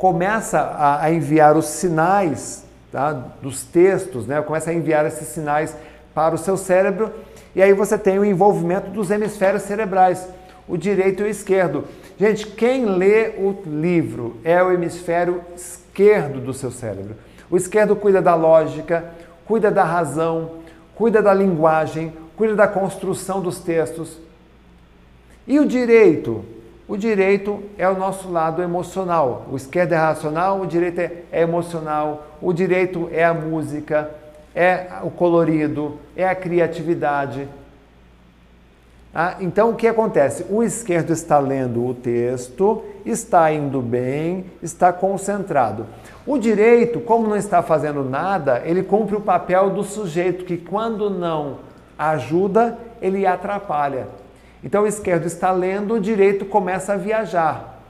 começa 0.00 0.58
a, 0.58 1.04
a 1.04 1.12
enviar 1.12 1.58
os 1.58 1.66
sinais 1.66 2.64
tá, 2.90 3.12
dos 3.12 3.64
textos, 3.64 4.26
né? 4.26 4.40
começa 4.40 4.70
a 4.70 4.74
enviar 4.74 5.04
esses 5.04 5.28
sinais 5.28 5.76
para 6.14 6.34
o 6.34 6.38
seu 6.38 6.56
cérebro 6.56 7.12
e 7.54 7.62
aí 7.62 7.74
você 7.74 7.98
tem 7.98 8.18
o 8.18 8.24
envolvimento 8.24 8.88
dos 8.88 9.10
hemisférios 9.10 9.62
cerebrais, 9.64 10.26
o 10.66 10.78
direito 10.78 11.20
e 11.20 11.24
o 11.24 11.28
esquerdo. 11.28 11.84
Gente, 12.18 12.46
quem 12.46 12.86
lê 12.86 13.34
o 13.36 13.54
livro 13.66 14.38
é 14.42 14.62
o 14.62 14.72
hemisfério 14.72 15.42
esquerdo 15.54 16.40
do 16.40 16.54
seu 16.54 16.70
cérebro. 16.70 17.14
O 17.50 17.56
esquerdo 17.58 17.94
cuida 17.94 18.22
da 18.22 18.34
lógica, 18.34 19.04
cuida 19.44 19.70
da 19.70 19.84
razão, 19.84 20.59
cuida 21.00 21.22
da 21.22 21.32
linguagem, 21.32 22.12
cuida 22.36 22.54
da 22.54 22.68
construção 22.68 23.40
dos 23.40 23.58
textos. 23.58 24.18
E 25.46 25.58
o 25.58 25.64
direito 25.64 26.44
o 26.86 26.96
direito 26.96 27.62
é 27.78 27.88
o 27.88 27.96
nosso 27.96 28.28
lado 28.28 28.60
emocional. 28.60 29.46
O 29.50 29.56
esquerdo 29.56 29.92
é 29.92 29.96
racional, 29.96 30.60
o 30.60 30.66
direito 30.66 30.98
é, 30.98 31.12
é 31.30 31.40
emocional. 31.42 32.26
O 32.42 32.52
direito 32.52 33.08
é 33.12 33.24
a 33.24 33.32
música, 33.32 34.10
é 34.52 34.88
o 35.04 35.08
colorido, 35.08 36.00
é 36.16 36.28
a 36.28 36.34
criatividade. 36.34 37.48
Ah, 39.12 39.36
então 39.40 39.70
o 39.70 39.74
que 39.74 39.88
acontece? 39.88 40.46
O 40.48 40.62
esquerdo 40.62 41.12
está 41.12 41.38
lendo 41.40 41.84
o 41.84 41.94
texto, 41.94 42.84
está 43.04 43.52
indo 43.52 43.80
bem, 43.80 44.44
está 44.62 44.92
concentrado. 44.92 45.84
O 46.24 46.38
direito, 46.38 47.00
como 47.00 47.26
não 47.26 47.36
está 47.36 47.60
fazendo 47.60 48.04
nada, 48.04 48.62
ele 48.64 48.84
cumpre 48.84 49.16
o 49.16 49.20
papel 49.20 49.70
do 49.70 49.82
sujeito 49.82 50.44
que, 50.44 50.56
quando 50.56 51.10
não 51.10 51.58
ajuda, 51.98 52.78
ele 53.02 53.26
atrapalha. 53.26 54.06
Então 54.62 54.84
o 54.84 54.86
esquerdo 54.86 55.26
está 55.26 55.50
lendo, 55.50 55.94
o 55.94 56.00
direito 56.00 56.44
começa 56.44 56.92
a 56.92 56.96
viajar. 56.96 57.80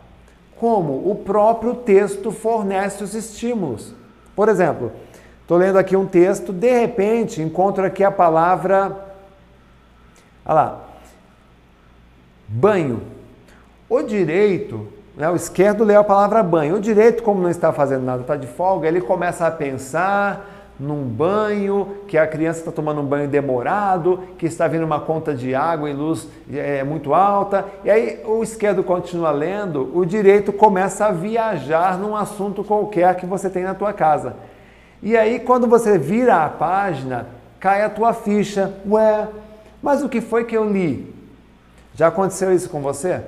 Como? 0.56 1.10
O 1.10 1.16
próprio 1.16 1.74
texto 1.74 2.30
fornece 2.30 3.04
os 3.04 3.14
estímulos. 3.14 3.94
Por 4.34 4.48
exemplo, 4.48 4.90
estou 5.42 5.58
lendo 5.58 5.78
aqui 5.78 5.96
um 5.96 6.06
texto, 6.06 6.50
de 6.50 6.80
repente 6.80 7.42
encontro 7.42 7.84
aqui 7.84 8.02
a 8.02 8.10
palavra. 8.10 9.14
Olha 10.46 10.54
lá. 10.54 10.89
Banho. 12.52 13.00
O 13.88 14.02
direito, 14.02 14.88
né, 15.16 15.30
o 15.30 15.36
esquerdo 15.36 15.84
lê 15.84 15.94
a 15.94 16.02
palavra 16.02 16.42
banho. 16.42 16.76
O 16.76 16.80
direito, 16.80 17.22
como 17.22 17.40
não 17.40 17.48
está 17.48 17.72
fazendo 17.72 18.04
nada, 18.04 18.22
está 18.22 18.34
de 18.34 18.48
folga, 18.48 18.88
ele 18.88 19.00
começa 19.00 19.46
a 19.46 19.50
pensar, 19.52 20.74
num 20.80 21.04
banho, 21.04 21.98
que 22.08 22.18
a 22.18 22.26
criança 22.26 22.58
está 22.58 22.72
tomando 22.72 23.02
um 23.02 23.04
banho 23.04 23.28
demorado, 23.28 24.20
que 24.36 24.46
está 24.46 24.66
vindo 24.66 24.84
uma 24.84 24.98
conta 24.98 25.32
de 25.32 25.54
água 25.54 25.88
e 25.88 25.92
luz 25.92 26.26
é, 26.52 26.82
muito 26.82 27.14
alta. 27.14 27.66
E 27.84 27.90
aí 27.90 28.20
o 28.24 28.42
esquerdo 28.42 28.82
continua 28.82 29.30
lendo, 29.30 29.96
o 29.96 30.04
direito 30.04 30.52
começa 30.52 31.06
a 31.06 31.12
viajar 31.12 31.98
num 31.98 32.16
assunto 32.16 32.64
qualquer 32.64 33.14
que 33.14 33.26
você 33.26 33.48
tem 33.48 33.62
na 33.62 33.74
tua 33.74 33.92
casa. 33.92 34.34
E 35.00 35.16
aí 35.16 35.38
quando 35.38 35.68
você 35.68 35.98
vira 35.98 36.44
a 36.44 36.48
página, 36.48 37.28
cai 37.60 37.84
a 37.84 37.90
tua 37.90 38.12
ficha. 38.12 38.72
Ué, 38.88 39.28
mas 39.80 40.02
o 40.02 40.08
que 40.08 40.20
foi 40.20 40.44
que 40.44 40.56
eu 40.56 40.68
li? 40.68 41.19
Já 42.00 42.08
aconteceu 42.08 42.50
isso 42.50 42.70
com 42.70 42.80
você? 42.80 43.20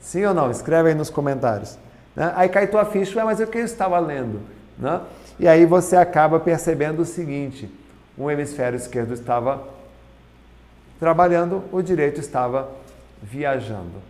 Sim 0.00 0.24
ou 0.24 0.32
não? 0.32 0.52
Escreve 0.52 0.90
aí 0.90 0.94
nos 0.94 1.10
comentários. 1.10 1.76
Né? 2.14 2.32
Aí 2.36 2.48
cai 2.48 2.68
tua 2.68 2.84
ficha, 2.84 3.24
mas 3.24 3.40
o 3.40 3.46
que 3.48 3.58
eu 3.58 3.64
estava 3.64 3.98
lendo? 3.98 4.40
Né? 4.78 5.00
E 5.40 5.48
aí 5.48 5.66
você 5.66 5.96
acaba 5.96 6.38
percebendo 6.38 7.02
o 7.02 7.04
seguinte: 7.04 7.68
o 8.16 8.30
hemisfério 8.30 8.76
esquerdo 8.76 9.14
estava 9.14 9.64
trabalhando, 11.00 11.64
o 11.72 11.82
direito 11.82 12.20
estava 12.20 12.70
viajando. 13.20 14.00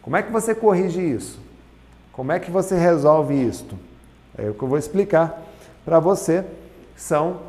Como 0.00 0.16
é 0.16 0.22
que 0.22 0.30
você 0.30 0.54
corrige 0.54 1.00
isso? 1.00 1.40
Como 2.12 2.30
é 2.30 2.38
que 2.38 2.52
você 2.52 2.76
resolve 2.76 3.34
isto? 3.34 3.76
É 4.38 4.48
o 4.48 4.54
que 4.54 4.62
eu 4.62 4.68
vou 4.68 4.78
explicar 4.78 5.42
para 5.84 5.98
você. 5.98 6.44
São 6.94 7.40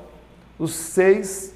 os 0.57 0.73
seis 0.73 1.53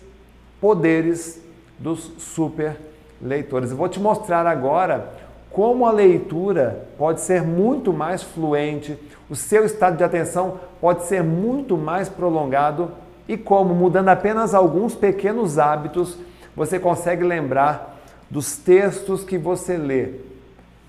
poderes 0.62 1.42
dos 1.80 2.12
super 2.20 2.85
leitores. 3.22 3.72
Eu 3.72 3.78
vou 3.78 3.90
te 3.90 4.00
mostrar 4.00 4.46
agora 4.46 5.10
como 5.52 5.86
a 5.86 5.92
leitura 5.92 6.86
pode 6.98 7.22
ser 7.22 7.42
muito 7.42 7.94
mais 7.94 8.22
fluente, 8.22 9.00
o 9.30 9.36
seu 9.36 9.66
estado 9.66 9.98
de 9.98 10.04
atenção 10.04 10.60
pode 10.82 11.06
ser 11.06 11.24
muito 11.24 11.78
mais 11.78 12.10
prolongado 12.10 12.92
e 13.28 13.38
como, 13.38 13.74
mudando 13.74 14.10
apenas 14.10 14.54
alguns 14.54 14.94
pequenos 14.94 15.58
hábitos, 15.58 16.18
você 16.56 16.78
consegue 16.78 17.24
lembrar 17.24 17.98
dos 18.30 18.58
textos 18.58 19.24
que 19.24 19.38
você 19.38 19.78
lê. 19.78 20.10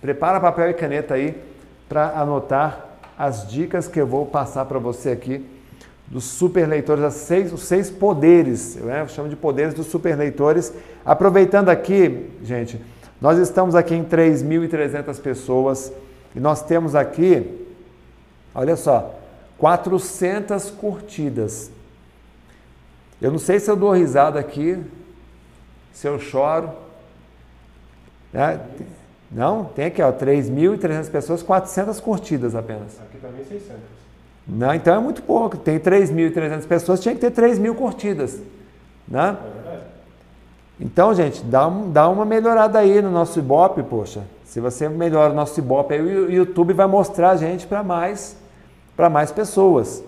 Prepara 0.01 0.41
papel 0.41 0.71
e 0.71 0.75
caneta 0.75 1.15
aí 1.15 1.41
para 1.89 2.21
anotar 2.21 2.87
as 3.17 3.49
dicas 3.49 3.89
que 3.89 4.01
eu 4.01 4.07
vou 4.07 4.27
passar 4.27 4.65
para 4.67 4.79
você 4.79 5.11
aqui 5.11 5.56
dos 6.09 6.25
super 6.25 6.69
leitores, 6.69 7.03
as 7.03 7.15
seis, 7.15 7.53
os 7.53 7.63
seis 7.63 7.91
poderes, 7.91 8.77
né? 8.77 9.03
eu 9.03 9.09
chamo 9.09 9.29
de 9.29 9.37
poderes 9.37 9.75
dos 9.75 9.87
super 9.87 10.17
leitores. 10.17 10.73
Aproveitando 11.05 11.69
aqui, 11.69 12.31
gente, 12.43 12.81
nós 13.21 13.39
estamos 13.39 13.75
aqui 13.75 13.95
em 13.95 14.05
3.300 14.05 15.21
pessoas 15.21 15.93
e 16.35 16.41
nós 16.41 16.63
temos 16.63 16.95
aqui, 16.95 17.67
olha 18.55 18.77
só, 18.77 19.19
400 19.59 20.71
curtidas. 20.71 21.71
Eu 23.21 23.31
não 23.31 23.39
sei 23.39 23.59
se 23.59 23.71
eu 23.71 23.77
dou 23.77 23.91
risada 23.93 24.39
aqui, 24.39 24.79
se 25.93 26.07
eu 26.07 26.21
choro. 26.21 26.71
Né? 28.33 28.61
Não, 29.33 29.65
tem 29.65 29.87
aqui, 29.87 30.03
ó, 30.03 30.13
3.300 30.13 31.11
pessoas, 31.11 31.43
400 31.43 31.99
curtidas 32.01 32.55
apenas. 32.55 33.01
Aqui 33.01 33.19
também 33.19 33.45
600. 33.45 33.96
Não, 34.47 34.73
então 34.75 34.95
é 34.95 34.99
muito 34.99 35.23
pouco. 35.23 35.57
Tem 35.57 35.79
3.300 35.79 36.67
pessoas, 36.67 37.01
tinha 37.01 37.15
que 37.15 37.21
ter 37.21 37.33
3.000 37.33 37.75
curtidas. 37.75 38.41
Né? 39.09 39.37
É. 39.67 39.79
Então, 40.81 41.15
gente, 41.15 41.43
dá, 41.45 41.67
um, 41.67 41.91
dá 41.91 42.09
uma 42.09 42.25
melhorada 42.25 42.79
aí 42.79 43.03
no 43.03 43.11
nosso 43.11 43.39
Ibope, 43.39 43.83
poxa. 43.83 44.23
Se 44.45 44.61
você 44.61 44.89
melhora 44.89 45.33
o 45.33 45.37
nosso 45.37 45.59
Ibope, 45.59 45.95
aí 45.95 46.01
o 46.01 46.31
YouTube 46.31 46.73
vai 46.73 46.87
mostrar 46.87 47.31
a 47.31 47.37
gente 47.37 47.67
para 47.67 47.83
mais, 47.83 48.37
mais 49.11 49.33
pessoas. 49.33 50.05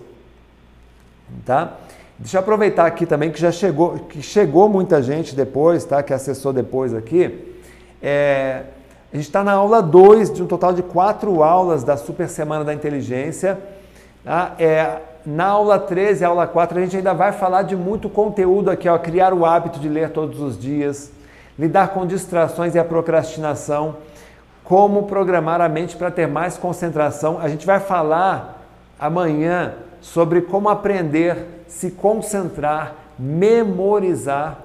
Tá? 1.45 1.73
Deixa 2.17 2.37
eu 2.37 2.41
aproveitar 2.41 2.85
aqui 2.85 3.05
também 3.05 3.31
que 3.31 3.39
já 3.39 3.51
chegou, 3.51 3.99
que 3.99 4.21
chegou 4.21 4.67
muita 4.67 5.01
gente 5.01 5.35
depois, 5.35 5.85
tá? 5.85 6.03
Que 6.03 6.13
acessou 6.13 6.51
depois 6.51 6.93
aqui. 6.93 7.55
É, 8.01 8.63
a 9.11 9.15
gente 9.15 9.25
está 9.25 9.43
na 9.43 9.53
aula 9.53 9.81
2 9.81 10.33
de 10.33 10.43
um 10.43 10.47
total 10.47 10.73
de 10.73 10.83
quatro 10.83 11.41
aulas 11.41 11.83
da 11.83 11.95
Super 11.95 12.27
Semana 12.27 12.63
da 12.65 12.73
Inteligência. 12.73 13.57
Tá? 14.29 14.53
É, 14.59 14.97
na 15.25 15.47
aula 15.47 15.79
13 15.79 16.21
e 16.21 16.23
aula 16.23 16.45
4 16.45 16.77
a 16.77 16.81
gente 16.83 16.95
ainda 16.95 17.15
vai 17.15 17.31
falar 17.31 17.63
de 17.63 17.75
muito 17.75 18.07
conteúdo 18.07 18.69
aqui, 18.69 18.87
ó, 18.87 18.95
criar 18.95 19.33
o 19.33 19.43
hábito 19.43 19.79
de 19.79 19.89
ler 19.89 20.11
todos 20.11 20.39
os 20.39 20.55
dias, 20.55 21.11
lidar 21.57 21.87
com 21.87 22.05
distrações 22.05 22.75
e 22.75 22.79
a 22.79 22.85
procrastinação, 22.85 23.95
como 24.63 25.07
programar 25.07 25.61
a 25.61 25.67
mente 25.67 25.95
para 25.95 26.11
ter 26.11 26.27
mais 26.27 26.59
concentração. 26.59 27.39
A 27.41 27.49
gente 27.49 27.65
vai 27.65 27.79
falar 27.79 28.67
amanhã 28.99 29.73
sobre 29.99 30.41
como 30.41 30.69
aprender, 30.69 31.63
se 31.67 31.89
concentrar, 31.89 32.93
memorizar, 33.17 34.59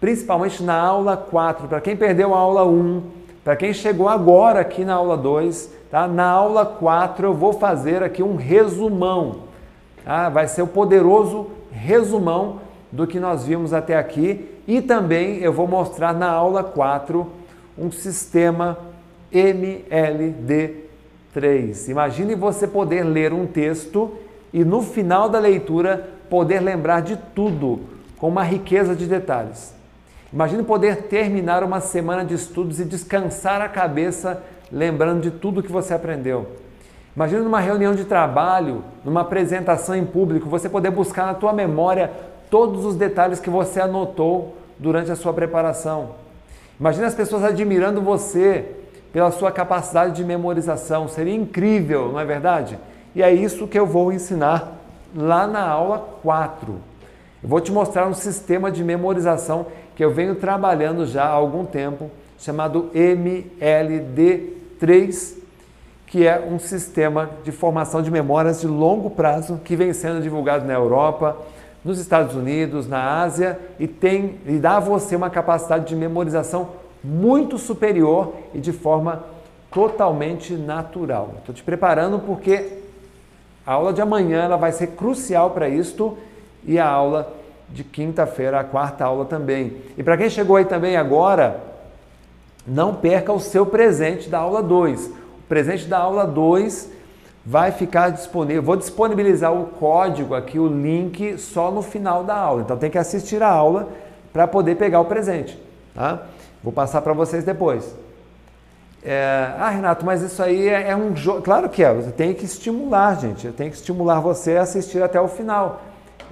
principalmente 0.00 0.62
na 0.62 0.80
aula 0.80 1.18
4. 1.18 1.68
Para 1.68 1.82
quem 1.82 1.94
perdeu 1.94 2.34
a 2.34 2.38
aula 2.38 2.64
1, 2.64 3.02
para 3.44 3.56
quem 3.56 3.72
chegou 3.72 4.08
agora 4.08 4.60
aqui 4.60 4.84
na 4.84 4.94
aula 4.94 5.16
2, 5.16 5.70
tá? 5.90 6.06
Na 6.06 6.28
aula 6.28 6.64
4 6.64 7.26
eu 7.26 7.34
vou 7.34 7.52
fazer 7.52 8.02
aqui 8.02 8.22
um 8.22 8.36
resumão. 8.36 9.40
Tá? 10.04 10.28
Vai 10.28 10.46
ser 10.46 10.62
o 10.62 10.66
poderoso 10.66 11.48
resumão 11.70 12.60
do 12.90 13.06
que 13.06 13.18
nós 13.18 13.44
vimos 13.44 13.72
até 13.72 13.96
aqui 13.96 14.48
e 14.66 14.80
também 14.80 15.38
eu 15.38 15.52
vou 15.52 15.66
mostrar 15.66 16.14
na 16.14 16.30
aula 16.30 16.62
4 16.62 17.26
um 17.76 17.90
sistema 17.90 18.78
MLD3. 19.32 21.88
Imagine 21.88 22.34
você 22.34 22.68
poder 22.68 23.02
ler 23.02 23.32
um 23.32 23.46
texto 23.46 24.12
e 24.52 24.64
no 24.64 24.82
final 24.82 25.28
da 25.28 25.38
leitura 25.38 26.10
poder 26.28 26.60
lembrar 26.60 27.00
de 27.00 27.16
tudo 27.34 27.80
com 28.18 28.28
uma 28.28 28.44
riqueza 28.44 28.94
de 28.94 29.06
detalhes. 29.06 29.74
Imagine 30.32 30.62
poder 30.62 31.02
terminar 31.02 31.62
uma 31.62 31.80
semana 31.80 32.24
de 32.24 32.34
estudos 32.34 32.80
e 32.80 32.84
descansar 32.84 33.60
a 33.60 33.68
cabeça 33.68 34.42
lembrando 34.70 35.20
de 35.20 35.30
tudo 35.30 35.62
que 35.62 35.70
você 35.70 35.92
aprendeu. 35.92 36.46
Imagine 37.14 37.42
numa 37.42 37.60
reunião 37.60 37.94
de 37.94 38.04
trabalho, 38.04 38.82
numa 39.04 39.20
apresentação 39.20 39.94
em 39.94 40.06
público, 40.06 40.48
você 40.48 40.68
poder 40.68 40.90
buscar 40.90 41.26
na 41.26 41.34
tua 41.34 41.52
memória 41.52 42.10
todos 42.50 42.86
os 42.86 42.96
detalhes 42.96 43.38
que 43.38 43.50
você 43.50 43.80
anotou 43.80 44.56
durante 44.78 45.12
a 45.12 45.16
sua 45.16 45.34
preparação. 45.34 46.10
Imagine 46.80 47.04
as 47.04 47.14
pessoas 47.14 47.44
admirando 47.44 48.00
você 48.00 48.64
pela 49.12 49.30
sua 49.30 49.52
capacidade 49.52 50.16
de 50.16 50.24
memorização. 50.24 51.06
Seria 51.06 51.34
incrível, 51.34 52.10
não 52.10 52.18
é 52.18 52.24
verdade? 52.24 52.78
E 53.14 53.22
é 53.22 53.30
isso 53.30 53.68
que 53.68 53.78
eu 53.78 53.86
vou 53.86 54.10
ensinar 54.10 54.78
lá 55.14 55.46
na 55.46 55.68
aula 55.68 55.98
4. 56.22 56.72
Eu 57.42 57.48
vou 57.48 57.60
te 57.60 57.70
mostrar 57.70 58.06
um 58.06 58.14
sistema 58.14 58.70
de 58.70 58.82
memorização 58.82 59.66
que 59.94 60.04
eu 60.04 60.10
venho 60.10 60.34
trabalhando 60.34 61.06
já 61.06 61.24
há 61.24 61.30
algum 61.30 61.64
tempo, 61.64 62.10
chamado 62.38 62.90
MLD3, 62.94 65.36
que 66.06 66.26
é 66.26 66.40
um 66.40 66.58
sistema 66.58 67.30
de 67.44 67.52
formação 67.52 68.02
de 68.02 68.10
memórias 68.10 68.60
de 68.60 68.66
longo 68.66 69.10
prazo 69.10 69.60
que 69.64 69.76
vem 69.76 69.92
sendo 69.92 70.20
divulgado 70.20 70.66
na 70.66 70.74
Europa, 70.74 71.36
nos 71.84 71.98
Estados 71.98 72.36
Unidos, 72.36 72.86
na 72.86 73.22
Ásia 73.22 73.58
e 73.78 73.88
tem 73.88 74.36
e 74.46 74.58
dá 74.58 74.76
a 74.76 74.80
você 74.80 75.16
uma 75.16 75.30
capacidade 75.30 75.86
de 75.86 75.96
memorização 75.96 76.70
muito 77.02 77.58
superior 77.58 78.34
e 78.54 78.60
de 78.60 78.72
forma 78.72 79.24
totalmente 79.72 80.52
natural. 80.52 81.34
Estou 81.38 81.54
te 81.54 81.62
preparando 81.62 82.20
porque 82.20 82.78
a 83.66 83.72
aula 83.72 83.92
de 83.92 84.00
amanhã 84.00 84.42
ela 84.42 84.56
vai 84.56 84.70
ser 84.70 84.88
crucial 84.88 85.50
para 85.50 85.68
isto 85.68 86.16
e 86.64 86.78
a 86.78 86.86
aula 86.86 87.32
de 87.72 87.82
quinta-feira, 87.82 88.60
a 88.60 88.64
quarta 88.64 89.04
aula 89.04 89.24
também. 89.24 89.76
E 89.96 90.02
para 90.02 90.16
quem 90.16 90.28
chegou 90.28 90.56
aí 90.56 90.64
também 90.64 90.96
agora, 90.96 91.60
não 92.66 92.94
perca 92.94 93.32
o 93.32 93.40
seu 93.40 93.66
presente 93.66 94.28
da 94.28 94.38
aula 94.38 94.62
2. 94.62 95.06
O 95.06 95.12
presente 95.48 95.86
da 95.86 95.98
aula 95.98 96.26
2 96.26 96.90
vai 97.44 97.72
ficar 97.72 98.10
disponível. 98.10 98.62
Vou 98.62 98.76
disponibilizar 98.76 99.52
o 99.52 99.66
código 99.66 100.34
aqui, 100.34 100.58
o 100.58 100.66
link, 100.66 101.38
só 101.38 101.70
no 101.70 101.82
final 101.82 102.22
da 102.24 102.36
aula. 102.36 102.62
Então 102.62 102.76
tem 102.76 102.90
que 102.90 102.98
assistir 102.98 103.42
a 103.42 103.48
aula 103.48 103.88
para 104.32 104.46
poder 104.46 104.76
pegar 104.76 105.00
o 105.00 105.04
presente. 105.06 105.58
Tá? 105.94 106.22
Vou 106.62 106.72
passar 106.72 107.02
para 107.02 107.12
vocês 107.12 107.44
depois. 107.44 107.94
É, 109.04 109.50
ah, 109.58 109.68
Renato, 109.68 110.06
mas 110.06 110.22
isso 110.22 110.40
aí 110.40 110.68
é, 110.68 110.90
é 110.90 110.96
um 110.96 111.16
jogo. 111.16 111.42
Claro 111.42 111.68
que 111.68 111.82
é, 111.82 111.92
você 111.92 112.12
tem 112.12 112.32
que 112.32 112.44
estimular, 112.44 113.16
gente. 113.16 113.46
Eu 113.46 113.52
tenho 113.52 113.70
que 113.70 113.76
estimular 113.76 114.20
você 114.20 114.56
a 114.56 114.62
assistir 114.62 115.02
até 115.02 115.20
o 115.20 115.26
final. 115.26 115.82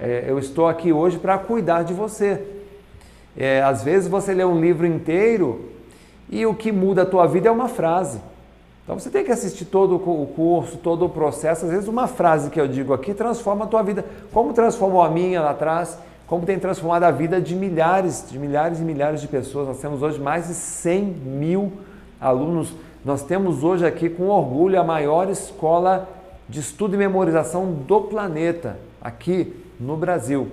É, 0.01 0.25
eu 0.27 0.39
estou 0.39 0.67
aqui 0.67 0.91
hoje 0.91 1.19
para 1.19 1.37
cuidar 1.37 1.83
de 1.83 1.93
você. 1.93 2.43
É, 3.37 3.61
às 3.61 3.83
vezes 3.83 4.09
você 4.09 4.33
lê 4.33 4.43
um 4.43 4.59
livro 4.59 4.87
inteiro 4.87 5.69
e 6.27 6.43
o 6.43 6.55
que 6.55 6.71
muda 6.71 7.03
a 7.03 7.05
tua 7.05 7.27
vida 7.27 7.49
é 7.49 7.51
uma 7.51 7.69
frase. 7.69 8.19
Então 8.83 8.97
você 8.97 9.11
tem 9.11 9.23
que 9.23 9.31
assistir 9.31 9.65
todo 9.65 9.95
o 9.95 10.25
curso, 10.35 10.77
todo 10.77 11.05
o 11.05 11.09
processo. 11.09 11.65
Às 11.65 11.71
vezes 11.71 11.87
uma 11.87 12.07
frase 12.07 12.49
que 12.49 12.59
eu 12.59 12.67
digo 12.67 12.93
aqui 12.93 13.13
transforma 13.13 13.65
a 13.65 13.67
tua 13.67 13.83
vida. 13.83 14.03
Como 14.33 14.53
transformou 14.53 15.03
a 15.03 15.09
minha 15.09 15.39
lá 15.39 15.51
atrás, 15.51 15.95
como 16.25 16.47
tem 16.47 16.57
transformado 16.57 17.03
a 17.03 17.11
vida 17.11 17.39
de 17.39 17.55
milhares, 17.55 18.25
de 18.27 18.39
milhares 18.39 18.79
e 18.79 18.83
milhares 18.83 19.21
de 19.21 19.27
pessoas. 19.27 19.67
Nós 19.67 19.79
temos 19.79 20.01
hoje 20.01 20.19
mais 20.19 20.47
de 20.47 20.55
100 20.55 21.03
mil 21.03 21.73
alunos. 22.19 22.73
Nós 23.05 23.21
temos 23.21 23.63
hoje 23.63 23.85
aqui 23.85 24.09
com 24.09 24.29
orgulho 24.29 24.79
a 24.79 24.83
maior 24.83 25.29
escola 25.29 26.09
de 26.49 26.59
estudo 26.59 26.95
e 26.95 26.97
memorização 26.97 27.71
do 27.71 28.01
planeta, 28.01 28.77
aqui 28.99 29.60
no 29.81 29.97
Brasil. 29.97 30.49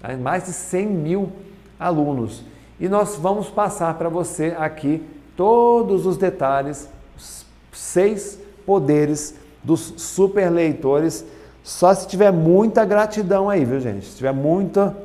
Tá? 0.00 0.16
Mais 0.16 0.44
de 0.44 0.52
100 0.52 0.86
mil 0.86 1.32
alunos. 1.78 2.44
E 2.78 2.88
nós 2.88 3.16
vamos 3.16 3.48
passar 3.48 3.94
para 3.94 4.08
você 4.08 4.54
aqui 4.58 5.04
todos 5.36 6.06
os 6.06 6.16
detalhes, 6.16 6.88
os 7.16 7.44
seis 7.72 8.38
poderes 8.64 9.34
dos 9.62 9.94
super 9.98 10.50
leitores, 10.50 11.24
só 11.62 11.92
se 11.92 12.06
tiver 12.08 12.32
muita 12.32 12.84
gratidão 12.84 13.50
aí, 13.50 13.64
viu 13.64 13.80
gente? 13.80 14.06
Se 14.06 14.16
tiver 14.16 14.32
muita, 14.32 14.96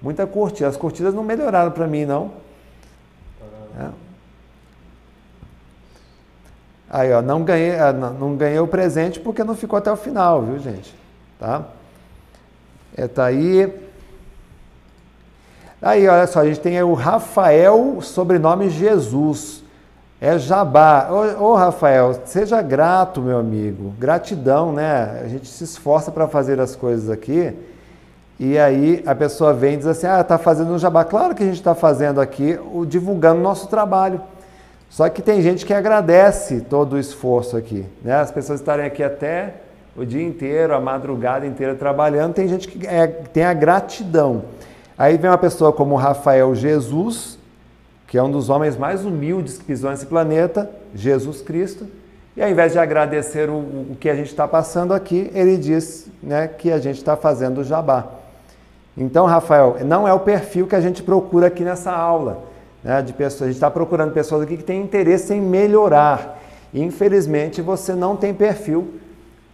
muita 0.00 0.26
curtida. 0.26 0.68
As 0.68 0.76
curtidas 0.76 1.12
não 1.12 1.24
melhoraram 1.24 1.72
para 1.72 1.86
mim, 1.86 2.04
não. 2.04 2.30
É. 3.78 3.88
Aí, 6.88 7.12
ó, 7.12 7.20
não 7.20 7.42
ganhei, 7.42 7.76
ah, 7.76 7.92
não 7.92 8.36
ganhei 8.36 8.60
o 8.60 8.68
presente 8.68 9.18
porque 9.18 9.42
não 9.42 9.56
ficou 9.56 9.76
até 9.76 9.90
o 9.90 9.96
final, 9.96 10.42
viu, 10.42 10.60
gente? 10.60 10.94
Tá? 11.40 11.64
É, 12.96 13.08
tá 13.08 13.24
aí. 13.24 13.72
Aí, 15.82 16.08
olha 16.08 16.26
só, 16.26 16.40
a 16.40 16.46
gente 16.46 16.60
tem 16.60 16.80
o 16.82 16.94
Rafael, 16.94 17.98
sobrenome 18.00 18.70
Jesus. 18.70 19.62
É 20.20 20.38
Jabá. 20.38 21.08
Ô, 21.10 21.50
ô, 21.50 21.54
Rafael, 21.54 22.20
seja 22.24 22.62
grato, 22.62 23.20
meu 23.20 23.38
amigo. 23.38 23.92
Gratidão, 23.98 24.72
né? 24.72 25.20
A 25.22 25.28
gente 25.28 25.48
se 25.48 25.64
esforça 25.64 26.10
para 26.10 26.28
fazer 26.28 26.60
as 26.60 26.74
coisas 26.74 27.10
aqui. 27.10 27.54
E 28.38 28.58
aí 28.58 29.02
a 29.06 29.14
pessoa 29.14 29.52
vem 29.52 29.74
e 29.74 29.76
diz 29.78 29.86
assim: 29.86 30.06
ah, 30.06 30.20
está 30.20 30.38
fazendo 30.38 30.72
um 30.72 30.78
jabá. 30.78 31.04
Claro 31.04 31.34
que 31.34 31.42
a 31.42 31.46
gente 31.46 31.56
está 31.56 31.74
fazendo 31.74 32.20
aqui, 32.20 32.58
o, 32.72 32.86
divulgando 32.86 33.40
o 33.40 33.42
nosso 33.42 33.68
trabalho. 33.68 34.20
Só 34.88 35.08
que 35.08 35.20
tem 35.20 35.42
gente 35.42 35.66
que 35.66 35.74
agradece 35.74 36.60
todo 36.60 36.94
o 36.94 36.98
esforço 36.98 37.56
aqui. 37.56 37.84
Né? 38.02 38.14
As 38.14 38.30
pessoas 38.30 38.60
estarem 38.60 38.86
aqui 38.86 39.02
até 39.02 39.54
o 39.96 40.04
dia 40.04 40.22
inteiro, 40.22 40.74
a 40.74 40.80
madrugada 40.80 41.46
inteira 41.46 41.74
trabalhando, 41.74 42.34
tem 42.34 42.48
gente 42.48 42.66
que 42.66 42.86
é, 42.86 43.06
tem 43.06 43.44
a 43.44 43.52
gratidão. 43.52 44.44
Aí 44.98 45.16
vem 45.16 45.30
uma 45.30 45.38
pessoa 45.38 45.72
como 45.72 45.94
Rafael 45.96 46.54
Jesus, 46.54 47.38
que 48.06 48.18
é 48.18 48.22
um 48.22 48.30
dos 48.30 48.48
homens 48.48 48.76
mais 48.76 49.04
humildes 49.04 49.58
que 49.58 49.64
pisou 49.64 49.90
nesse 49.90 50.06
planeta, 50.06 50.70
Jesus 50.94 51.42
Cristo, 51.42 51.86
E 52.36 52.42
ao 52.42 52.48
invés 52.50 52.72
de 52.72 52.78
agradecer 52.80 53.48
o, 53.48 53.54
o 53.54 53.96
que 53.98 54.10
a 54.10 54.14
gente 54.14 54.26
está 54.26 54.48
passando 54.48 54.92
aqui, 54.92 55.30
ele 55.34 55.56
diz 55.56 56.08
né, 56.20 56.48
que 56.48 56.72
a 56.72 56.78
gente 56.78 56.96
está 56.96 57.16
fazendo 57.16 57.62
jabá. 57.62 58.06
Então, 58.96 59.26
Rafael, 59.26 59.76
não 59.84 60.06
é 60.06 60.12
o 60.12 60.20
perfil 60.20 60.66
que 60.66 60.74
a 60.74 60.80
gente 60.80 61.02
procura 61.02 61.46
aqui 61.46 61.62
nessa 61.62 61.92
aula. 61.92 62.42
Né, 62.82 63.00
de 63.02 63.12
pessoas, 63.12 63.42
a 63.42 63.46
gente 63.46 63.56
está 63.56 63.70
procurando 63.70 64.12
pessoas 64.12 64.42
aqui 64.42 64.56
que 64.56 64.64
têm 64.64 64.82
interesse 64.82 65.32
em 65.32 65.40
melhorar. 65.40 66.40
Infelizmente, 66.72 67.62
você 67.62 67.94
não 67.94 68.16
tem 68.16 68.34
perfil 68.34 69.00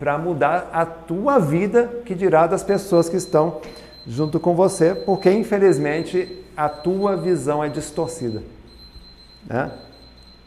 para 0.01 0.17
mudar 0.17 0.71
a 0.73 0.87
tua 0.87 1.39
vida, 1.39 2.01
que 2.07 2.15
dirá 2.15 2.47
das 2.47 2.65
pessoas 2.65 3.07
que 3.07 3.19
estão 3.19 3.61
junto 4.07 4.41
com 4.41 4.55
você, 4.55 4.95
porque, 4.95 5.31
infelizmente, 5.31 6.43
a 6.57 6.71
tua 6.71 7.19
visão 7.19 7.63
é 7.63 7.69
distorcida. 7.69 8.43
Né? 9.47 9.71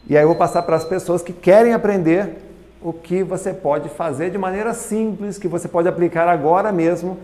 E 0.08 0.16
aí 0.16 0.24
eu 0.24 0.28
vou 0.28 0.36
passar 0.36 0.62
para 0.62 0.74
as 0.74 0.84
pessoas 0.84 1.22
que 1.22 1.32
querem 1.32 1.72
aprender 1.72 2.36
o 2.82 2.92
que 2.92 3.22
você 3.22 3.54
pode 3.54 3.88
fazer 3.88 4.30
de 4.30 4.36
maneira 4.36 4.74
simples, 4.74 5.38
que 5.38 5.46
você 5.46 5.68
pode 5.68 5.88
aplicar 5.88 6.28
agora 6.28 6.72
mesmo 6.72 7.16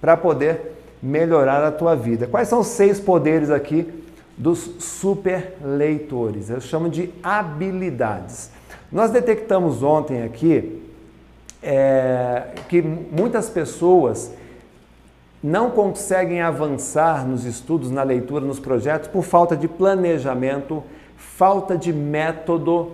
para 0.00 0.16
poder 0.16 0.72
melhorar 1.02 1.62
a 1.62 1.70
tua 1.70 1.94
vida. 1.94 2.26
Quais 2.26 2.48
são 2.48 2.60
os 2.60 2.68
seis 2.68 2.98
poderes 2.98 3.50
aqui 3.50 3.86
dos 4.38 4.58
super 4.80 5.54
leitores? 5.62 6.48
Eu 6.48 6.62
chamo 6.62 6.88
de 6.88 7.12
habilidades. 7.22 8.50
Nós 8.90 9.10
detectamos 9.10 9.82
ontem 9.82 10.22
aqui 10.22 10.83
é, 11.64 12.42
que 12.68 12.82
muitas 12.82 13.48
pessoas 13.48 14.32
não 15.42 15.70
conseguem 15.70 16.42
avançar 16.42 17.26
nos 17.26 17.44
estudos, 17.44 17.90
na 17.90 18.02
leitura, 18.02 18.44
nos 18.44 18.60
projetos 18.60 19.08
por 19.08 19.22
falta 19.22 19.56
de 19.56 19.66
planejamento, 19.66 20.82
falta 21.16 21.76
de 21.76 21.92
método, 21.92 22.92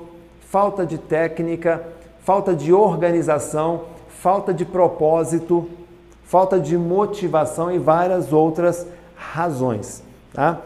falta 0.49 0.87
de 0.87 0.99
técnica, 0.99 1.83
falta 2.21 2.55
de 2.55 2.73
organização, 2.73 3.83
falta 4.09 4.55
de 4.55 4.65
propósito, 4.65 5.69
falta 6.25 6.59
de 6.59 6.79
motivação 6.79 7.73
e 7.73 7.79
várias 7.79 8.33
outras 8.33 8.87
razões. 9.17 10.03
Tá? 10.33 10.61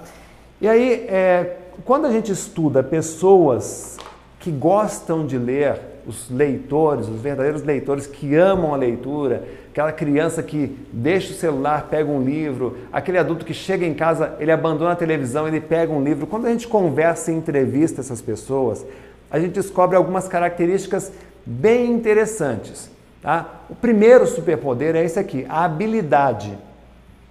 E 0.60 0.68
aí, 0.68 1.06
é, 1.08 1.58
quando 1.84 2.06
a 2.06 2.10
gente 2.10 2.30
estuda 2.30 2.82
pessoas 2.82 3.96
que 4.40 4.50
gostam 4.50 5.26
de 5.26 5.38
ler, 5.38 5.93
os 6.06 6.30
leitores, 6.30 7.08
os 7.08 7.20
verdadeiros 7.20 7.62
leitores 7.62 8.06
que 8.06 8.34
amam 8.34 8.74
a 8.74 8.76
leitura, 8.76 9.44
aquela 9.70 9.92
criança 9.92 10.42
que 10.42 10.76
deixa 10.92 11.32
o 11.32 11.36
celular, 11.36 11.88
pega 11.90 12.10
um 12.10 12.22
livro, 12.22 12.76
aquele 12.92 13.18
adulto 13.18 13.44
que 13.44 13.54
chega 13.54 13.84
em 13.84 13.94
casa, 13.94 14.36
ele 14.38 14.52
abandona 14.52 14.92
a 14.92 14.96
televisão, 14.96 15.48
ele 15.48 15.60
pega 15.60 15.92
um 15.92 16.02
livro. 16.02 16.26
Quando 16.26 16.46
a 16.46 16.50
gente 16.50 16.68
conversa 16.68 17.32
e 17.32 17.34
entrevista 17.34 18.00
essas 18.00 18.20
pessoas, 18.20 18.84
a 19.30 19.40
gente 19.40 19.52
descobre 19.52 19.96
algumas 19.96 20.28
características 20.28 21.10
bem 21.44 21.90
interessantes. 21.90 22.90
Tá? 23.22 23.62
O 23.70 23.74
primeiro 23.74 24.26
superpoder 24.26 24.94
é 24.94 25.04
esse 25.04 25.18
aqui, 25.18 25.46
a 25.48 25.64
habilidade. 25.64 26.56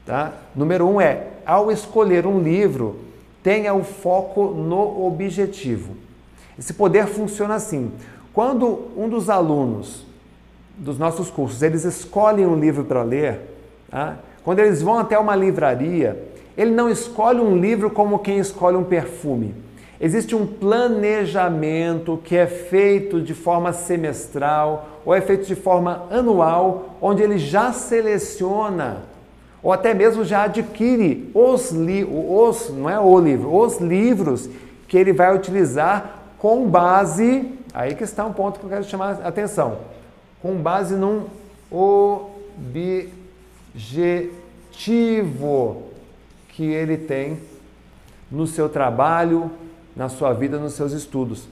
Tá? 0.05 0.34
Número 0.55 0.88
um 0.88 0.99
é, 0.99 1.28
ao 1.45 1.71
escolher 1.71 2.26
um 2.26 2.41
livro, 2.41 2.99
tenha 3.41 3.74
o 3.74 3.84
foco 3.84 4.47
no 4.47 5.05
objetivo. 5.05 5.95
Esse 6.57 6.74
poder 6.74 7.07
funciona 7.07 7.55
assim. 7.55 7.91
Quando 8.34 8.88
um 8.97 9.07
dos 9.07 9.29
alunos 9.29 10.05
dos 10.77 10.97
nossos 10.97 11.29
cursos, 11.29 11.61
eles 11.61 11.86
escolhem 11.86 12.47
um 12.47 12.59
livro 12.59 12.84
para 12.84 13.03
ler, 13.03 13.39
tá? 13.89 14.17
quando 14.43 14.59
eles 14.59 14.81
vão 14.81 14.97
até 14.97 15.17
uma 15.17 15.36
livraria, 15.36 16.31
ele 16.57 16.71
não 16.71 16.89
escolhe 16.89 17.39
um 17.39 17.57
livro 17.57 17.89
como 17.89 18.19
quem 18.19 18.39
escolhe 18.39 18.75
um 18.75 18.84
perfume. 18.84 19.53
Existe 20.01 20.36
um 20.36 20.45
planejamento 20.45 22.19
que 22.23 22.36
é 22.36 22.47
feito 22.47 23.21
de 23.21 23.34
forma 23.34 23.71
semestral 23.71 24.89
ou 25.05 25.13
é 25.13 25.21
feito 25.21 25.45
de 25.45 25.55
forma 25.55 26.05
anual, 26.09 26.97
onde 26.99 27.21
ele 27.21 27.38
já 27.38 27.71
seleciona 27.71 29.13
ou 29.63 29.71
até 29.71 29.93
mesmo 29.93 30.25
já 30.25 30.43
adquire 30.43 31.31
os 31.34 31.71
livros, 31.71 32.69
não 32.69 32.89
é 32.89 32.99
o 32.99 33.17
livro, 33.17 33.55
os 33.55 33.79
livros 33.79 34.49
que 34.89 34.97
ele 34.97 35.13
vai 35.13 35.34
utilizar 35.34 36.19
com 36.38 36.67
base, 36.67 37.49
aí 37.74 37.95
que 37.95 38.03
está 38.03 38.26
um 38.26 38.34
ponto 38.34 38.59
que 38.59 38.65
eu 38.65 38.69
quero 38.69 38.84
chamar 38.84 39.21
a 39.24 39.30
atenção, 39.30 39.78
com 40.41 40.55
base 40.55 40.95
num 40.95 41.28
objetivo 43.71 45.84
que 46.49 46.65
ele 46.65 46.97
tem 46.97 47.39
no 48.30 48.45
seu 48.45 48.69
trabalho, 48.69 49.49
na 49.95 50.09
sua 50.09 50.34
vida, 50.34 50.57
nos 50.57 50.74
seus 50.74 50.91
estudos. 50.91 51.47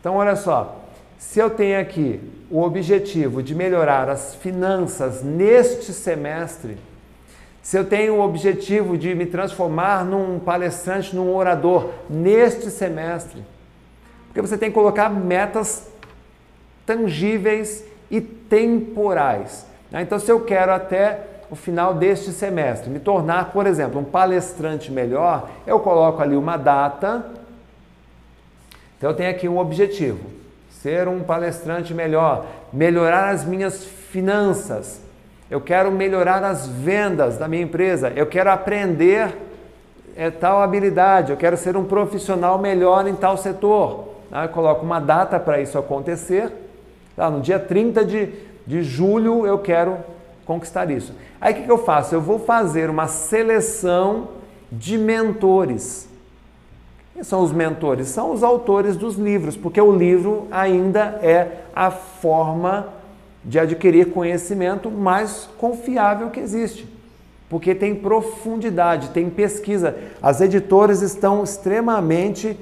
Então, 0.00 0.16
olha 0.16 0.34
só, 0.34 0.80
se 1.18 1.38
eu 1.38 1.50
tenho 1.50 1.78
aqui 1.80 2.18
o 2.50 2.62
objetivo 2.62 3.42
de 3.42 3.54
melhorar 3.54 4.08
as 4.08 4.34
finanças 4.34 5.22
neste 5.22 5.92
semestre, 5.92 6.78
se 7.62 7.78
eu 7.78 7.84
tenho 7.84 8.16
o 8.16 8.20
objetivo 8.20 8.98
de 8.98 9.14
me 9.14 9.26
transformar 9.26 10.04
num 10.04 10.40
palestrante, 10.40 11.14
num 11.14 11.32
orador 11.32 11.90
neste 12.10 12.68
semestre, 12.70 13.44
porque 14.32 14.40
você 14.40 14.56
tem 14.56 14.70
que 14.70 14.74
colocar 14.74 15.10
metas 15.10 15.86
tangíveis 16.86 17.84
e 18.10 18.18
temporais. 18.18 19.66
Né? 19.90 20.00
Então, 20.00 20.18
se 20.18 20.32
eu 20.32 20.40
quero 20.40 20.72
até 20.72 21.20
o 21.50 21.54
final 21.54 21.92
deste 21.92 22.32
semestre 22.32 22.88
me 22.88 22.98
tornar, 22.98 23.52
por 23.52 23.66
exemplo, 23.66 24.00
um 24.00 24.04
palestrante 24.04 24.90
melhor, 24.90 25.50
eu 25.66 25.78
coloco 25.80 26.22
ali 26.22 26.34
uma 26.34 26.56
data. 26.56 27.26
Então, 28.96 29.10
eu 29.10 29.16
tenho 29.16 29.30
aqui 29.30 29.46
um 29.46 29.58
objetivo: 29.58 30.24
ser 30.70 31.08
um 31.08 31.22
palestrante 31.22 31.92
melhor, 31.92 32.46
melhorar 32.72 33.28
as 33.28 33.44
minhas 33.44 33.84
finanças. 33.84 35.02
Eu 35.50 35.60
quero 35.60 35.92
melhorar 35.92 36.42
as 36.42 36.66
vendas 36.66 37.36
da 37.36 37.46
minha 37.46 37.62
empresa. 37.62 38.10
Eu 38.16 38.24
quero 38.24 38.50
aprender 38.50 39.36
é, 40.16 40.30
tal 40.30 40.62
habilidade. 40.62 41.32
Eu 41.32 41.36
quero 41.36 41.58
ser 41.58 41.76
um 41.76 41.84
profissional 41.84 42.58
melhor 42.58 43.06
em 43.06 43.14
tal 43.14 43.36
setor. 43.36 44.12
Tá? 44.32 44.44
Eu 44.44 44.48
coloco 44.48 44.82
uma 44.82 44.98
data 44.98 45.38
para 45.38 45.60
isso 45.60 45.78
acontecer. 45.78 46.50
Tá? 47.14 47.30
No 47.30 47.42
dia 47.42 47.58
30 47.58 48.02
de, 48.02 48.32
de 48.66 48.82
julho 48.82 49.46
eu 49.46 49.58
quero 49.58 49.98
conquistar 50.46 50.90
isso. 50.90 51.14
Aí 51.38 51.52
o 51.52 51.56
que, 51.56 51.62
que 51.64 51.70
eu 51.70 51.76
faço? 51.76 52.14
Eu 52.14 52.20
vou 52.22 52.38
fazer 52.38 52.88
uma 52.88 53.06
seleção 53.06 54.28
de 54.72 54.96
mentores. 54.96 56.08
Quem 57.12 57.22
são 57.22 57.42
os 57.42 57.52
mentores? 57.52 58.08
São 58.08 58.32
os 58.32 58.42
autores 58.42 58.96
dos 58.96 59.16
livros, 59.16 59.54
porque 59.54 59.80
o 59.80 59.94
livro 59.94 60.48
ainda 60.50 61.18
é 61.22 61.64
a 61.76 61.90
forma 61.90 62.88
de 63.44 63.58
adquirir 63.58 64.12
conhecimento 64.12 64.90
mais 64.90 65.46
confiável 65.58 66.30
que 66.30 66.40
existe. 66.40 66.88
Porque 67.50 67.74
tem 67.74 67.94
profundidade, 67.94 69.10
tem 69.10 69.28
pesquisa. 69.28 69.94
As 70.22 70.40
editoras 70.40 71.02
estão 71.02 71.44
extremamente 71.44 72.58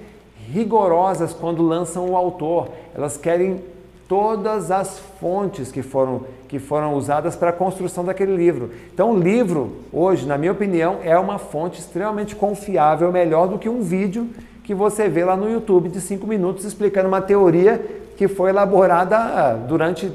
rigorosas 0.51 1.33
quando 1.33 1.63
lançam 1.63 2.11
o 2.11 2.17
autor. 2.17 2.69
Elas 2.95 3.17
querem 3.17 3.63
todas 4.09 4.73
as 4.73 4.99
fontes 5.21 5.71
que 5.71 5.83
foram, 5.83 6.23
que 6.49 6.59
foram 6.59 6.95
usadas 6.95 7.37
para 7.37 7.51
a 7.51 7.53
construção 7.53 8.05
daquele 8.05 8.35
livro. 8.35 8.71
Então, 8.93 9.13
o 9.13 9.19
livro, 9.19 9.77
hoje, 9.93 10.27
na 10.27 10.37
minha 10.37 10.51
opinião, 10.51 10.99
é 11.05 11.17
uma 11.17 11.39
fonte 11.39 11.79
extremamente 11.79 12.35
confiável, 12.35 13.13
melhor 13.13 13.47
do 13.47 13.57
que 13.57 13.69
um 13.69 13.83
vídeo 13.83 14.29
que 14.65 14.75
você 14.75 15.09
vê 15.09 15.25
lá 15.25 15.37
no 15.37 15.49
YouTube 15.49 15.89
de 15.89 16.01
5 16.01 16.27
minutos 16.27 16.65
explicando 16.65 17.07
uma 17.07 17.21
teoria 17.21 17.85
que 18.17 18.27
foi 18.27 18.51
elaborada 18.51 19.17
ah, 19.17 19.53
durante 19.55 20.13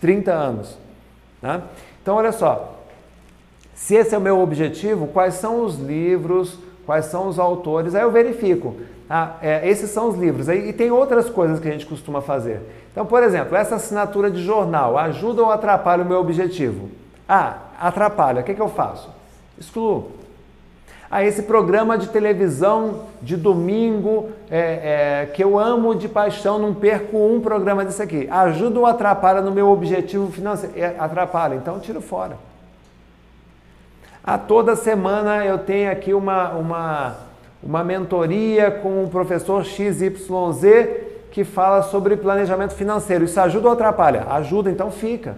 30 0.00 0.32
anos. 0.32 0.78
Né? 1.42 1.62
Então, 2.02 2.16
olha 2.16 2.32
só. 2.32 2.74
Se 3.74 3.94
esse 3.94 4.14
é 4.14 4.18
o 4.18 4.20
meu 4.20 4.40
objetivo, 4.40 5.06
quais 5.08 5.34
são 5.34 5.62
os 5.62 5.78
livros, 5.78 6.58
quais 6.86 7.04
são 7.06 7.28
os 7.28 7.38
autores, 7.38 7.94
aí 7.94 8.02
eu 8.02 8.10
verifico. 8.10 8.74
Ah, 9.08 9.36
é, 9.40 9.68
esses 9.68 9.90
são 9.90 10.08
os 10.08 10.16
livros. 10.16 10.48
E 10.48 10.72
tem 10.72 10.90
outras 10.90 11.30
coisas 11.30 11.60
que 11.60 11.68
a 11.68 11.72
gente 11.72 11.86
costuma 11.86 12.20
fazer. 12.20 12.60
Então, 12.90 13.06
por 13.06 13.22
exemplo, 13.22 13.56
essa 13.56 13.76
assinatura 13.76 14.30
de 14.30 14.42
jornal 14.42 14.98
ajuda 14.98 15.42
ou 15.42 15.50
atrapalha 15.50 16.02
o 16.02 16.06
meu 16.06 16.18
objetivo? 16.18 16.88
Ah, 17.28 17.58
atrapalha. 17.80 18.40
O 18.40 18.44
que, 18.44 18.54
que 18.54 18.60
eu 18.60 18.68
faço? 18.68 19.10
Excluo. 19.58 20.10
Ah, 21.08 21.22
esse 21.22 21.42
programa 21.42 21.96
de 21.96 22.08
televisão 22.08 23.02
de 23.22 23.36
domingo 23.36 24.30
é, 24.50 25.22
é, 25.22 25.26
que 25.26 25.42
eu 25.42 25.56
amo 25.56 25.94
de 25.94 26.08
paixão, 26.08 26.58
não 26.58 26.74
perco 26.74 27.16
um 27.16 27.40
programa 27.40 27.84
desse 27.84 28.02
aqui. 28.02 28.28
Ajuda 28.28 28.80
ou 28.80 28.86
atrapalha 28.86 29.40
no 29.40 29.52
meu 29.52 29.68
objetivo 29.68 30.30
financeiro? 30.32 30.74
É, 30.76 30.96
atrapalha, 30.98 31.54
então 31.54 31.78
tiro 31.78 32.00
fora. 32.00 32.36
A 34.24 34.34
ah, 34.34 34.38
toda 34.38 34.74
semana 34.74 35.44
eu 35.44 35.58
tenho 35.58 35.92
aqui 35.92 36.12
uma, 36.12 36.50
uma 36.50 37.25
uma 37.62 37.82
mentoria 37.82 38.70
com 38.70 39.04
o 39.04 39.08
professor 39.08 39.64
XYZ 39.64 40.12
que 41.30 41.44
fala 41.44 41.82
sobre 41.82 42.16
planejamento 42.16 42.74
financeiro. 42.74 43.24
Isso 43.24 43.40
ajuda 43.40 43.68
ou 43.68 43.74
atrapalha? 43.74 44.24
Ajuda, 44.30 44.70
então 44.70 44.90
fica. 44.90 45.36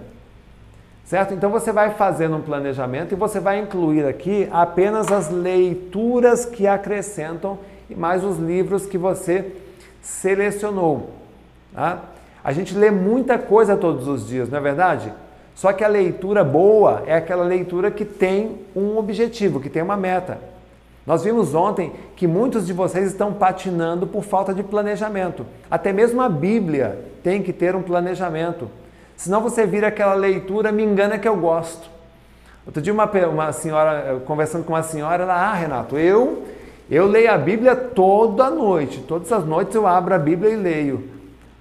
Certo? 1.04 1.32
Então 1.32 1.50
você 1.50 1.72
vai 1.72 1.90
fazendo 1.94 2.36
um 2.36 2.42
planejamento 2.42 3.12
e 3.12 3.16
você 3.16 3.40
vai 3.40 3.58
incluir 3.58 4.04
aqui 4.04 4.46
apenas 4.52 5.10
as 5.10 5.30
leituras 5.30 6.44
que 6.44 6.66
acrescentam 6.66 7.58
e 7.88 7.94
mais 7.94 8.22
os 8.22 8.38
livros 8.38 8.84
que 8.84 8.98
você 8.98 9.52
selecionou. 10.02 11.10
Tá? 11.74 12.02
A 12.44 12.52
gente 12.52 12.74
lê 12.74 12.90
muita 12.90 13.38
coisa 13.38 13.76
todos 13.76 14.06
os 14.06 14.28
dias, 14.28 14.48
não 14.48 14.58
é 14.58 14.60
verdade? 14.60 15.12
Só 15.54 15.72
que 15.72 15.82
a 15.82 15.88
leitura 15.88 16.44
boa 16.44 17.02
é 17.06 17.14
aquela 17.14 17.42
leitura 17.42 17.90
que 17.90 18.04
tem 18.04 18.60
um 18.76 18.96
objetivo, 18.96 19.60
que 19.60 19.68
tem 19.68 19.82
uma 19.82 19.96
meta. 19.96 20.38
Nós 21.08 21.24
vimos 21.24 21.54
ontem 21.54 21.94
que 22.14 22.26
muitos 22.26 22.66
de 22.66 22.74
vocês 22.74 23.06
estão 23.06 23.32
patinando 23.32 24.06
por 24.06 24.22
falta 24.22 24.52
de 24.52 24.62
planejamento. 24.62 25.46
Até 25.70 25.90
mesmo 25.90 26.20
a 26.20 26.28
Bíblia 26.28 26.98
tem 27.22 27.42
que 27.42 27.50
ter 27.50 27.74
um 27.74 27.80
planejamento. 27.80 28.70
Senão 29.16 29.40
você 29.40 29.64
vira 29.64 29.86
aquela 29.86 30.12
leitura, 30.12 30.70
me 30.70 30.84
engana 30.84 31.18
que 31.18 31.26
eu 31.26 31.34
gosto. 31.34 31.88
Outro 32.66 32.82
dia 32.82 32.92
uma, 32.92 33.10
uma 33.26 33.52
senhora, 33.52 34.20
conversando 34.26 34.64
com 34.64 34.74
uma 34.74 34.82
senhora, 34.82 35.22
ela, 35.22 35.32
ah 35.32 35.54
Renato, 35.54 35.96
eu, 35.96 36.42
eu 36.90 37.06
leio 37.06 37.32
a 37.32 37.38
Bíblia 37.38 37.74
toda 37.74 38.50
noite. 38.50 39.00
Todas 39.00 39.32
as 39.32 39.46
noites 39.46 39.74
eu 39.74 39.86
abro 39.86 40.14
a 40.14 40.18
Bíblia 40.18 40.50
e 40.50 40.56
leio. 40.56 41.08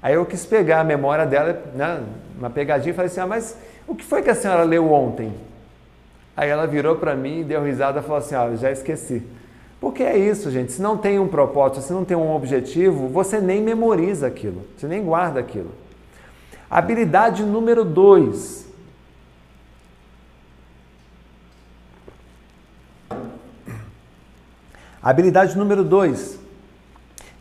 Aí 0.01 0.15
eu 0.15 0.25
quis 0.25 0.45
pegar 0.45 0.81
a 0.81 0.83
memória 0.83 1.25
dela, 1.25 1.57
né, 1.73 2.03
uma 2.37 2.49
pegadinha, 2.49 2.91
e 2.91 2.93
falei 2.93 3.09
assim, 3.09 3.21
ah, 3.21 3.25
mas 3.25 3.57
o 3.87 3.95
que 3.95 4.03
foi 4.03 4.21
que 4.21 4.29
a 4.29 4.35
senhora 4.35 4.63
leu 4.63 4.91
ontem? 4.91 5.31
Aí 6.37 6.51
ela 6.51 6.67
virou 6.67 6.97
para 6.97 7.15
mim, 7.15 7.43
deu 7.43 7.63
risada 7.63 7.99
e 7.99 8.03
falou 8.03 8.19
assim, 8.19 8.35
ah, 8.35 8.55
já 8.55 8.71
esqueci. 8.71 9.23
Porque 9.81 10.03
é 10.03 10.15
isso, 10.15 10.51
gente. 10.51 10.71
Se 10.71 10.79
não 10.79 10.95
tem 10.95 11.17
um 11.17 11.27
propósito, 11.27 11.81
se 11.81 11.91
não 11.91 12.05
tem 12.05 12.15
um 12.15 12.35
objetivo, 12.35 13.07
você 13.07 13.41
nem 13.41 13.59
memoriza 13.59 14.27
aquilo, 14.27 14.63
você 14.77 14.87
nem 14.87 15.03
guarda 15.03 15.39
aquilo. 15.39 15.71
Habilidade 16.69 17.41
número 17.41 17.83
dois. 17.83 18.67
Habilidade 25.01 25.57
número 25.57 25.83
dois. 25.83 26.39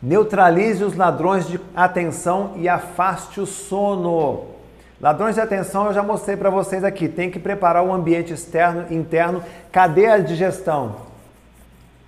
Neutralize 0.01 0.83
os 0.83 0.95
ladrões 0.95 1.47
de 1.47 1.59
atenção 1.75 2.53
e 2.55 2.67
afaste 2.67 3.39
o 3.39 3.45
sono. 3.45 4.56
Ladrões 4.99 5.35
de 5.35 5.41
atenção 5.41 5.85
eu 5.85 5.93
já 5.93 6.01
mostrei 6.01 6.35
para 6.35 6.49
vocês 6.49 6.83
aqui. 6.83 7.07
Tem 7.07 7.29
que 7.29 7.39
preparar 7.39 7.83
o 7.83 7.93
ambiente 7.93 8.33
externo, 8.33 8.91
interno, 8.91 9.43
cadeia 9.71 10.21
de 10.21 10.35
gestão. 10.35 10.95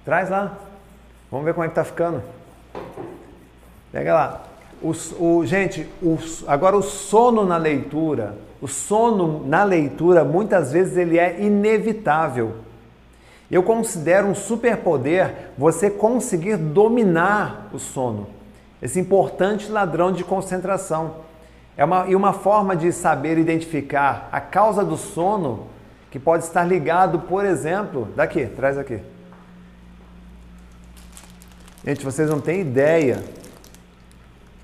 Traz 0.04 0.30
lá. 0.30 0.58
Vamos 1.30 1.46
ver 1.46 1.54
como 1.54 1.66
é 1.66 1.70
que 1.70 1.76
tá 1.76 1.84
ficando. 1.84 2.24
Pega 3.92 4.14
lá. 4.14 4.44
O, 4.82 4.92
o, 5.24 5.46
gente, 5.46 5.88
o, 6.02 6.18
agora 6.48 6.76
o 6.76 6.82
sono 6.82 7.46
na 7.46 7.58
leitura, 7.58 8.36
o 8.62 8.68
sono 8.68 9.46
na 9.46 9.64
leitura 9.64 10.24
muitas 10.24 10.72
vezes 10.72 10.98
ele 10.98 11.20
é 11.20 11.40
inevitável. 11.40 12.56
Eu 13.52 13.62
considero 13.62 14.28
um 14.28 14.36
superpoder 14.36 15.52
você 15.58 15.90
conseguir 15.90 16.58
dominar 16.58 17.70
o 17.74 17.78
sono. 17.78 18.28
Esse 18.82 19.00
importante 19.00 19.70
ladrão 19.70 20.12
de 20.12 20.24
concentração. 20.24 21.29
É 21.80 21.86
uma, 21.86 22.06
e 22.10 22.14
uma 22.14 22.34
forma 22.34 22.76
de 22.76 22.92
saber 22.92 23.38
identificar 23.38 24.28
a 24.34 24.42
causa 24.42 24.84
do 24.84 24.98
sono 24.98 25.68
que 26.12 26.20
pode 26.20 26.44
estar 26.44 26.66
ligado, 26.66 27.20
por 27.20 27.46
exemplo, 27.46 28.10
daqui, 28.18 28.48
traz 28.48 28.78
aqui. 28.78 29.00
Gente, 31.86 32.04
vocês 32.04 32.30
não 32.30 32.42
têm 32.42 32.60
ideia 32.60 33.24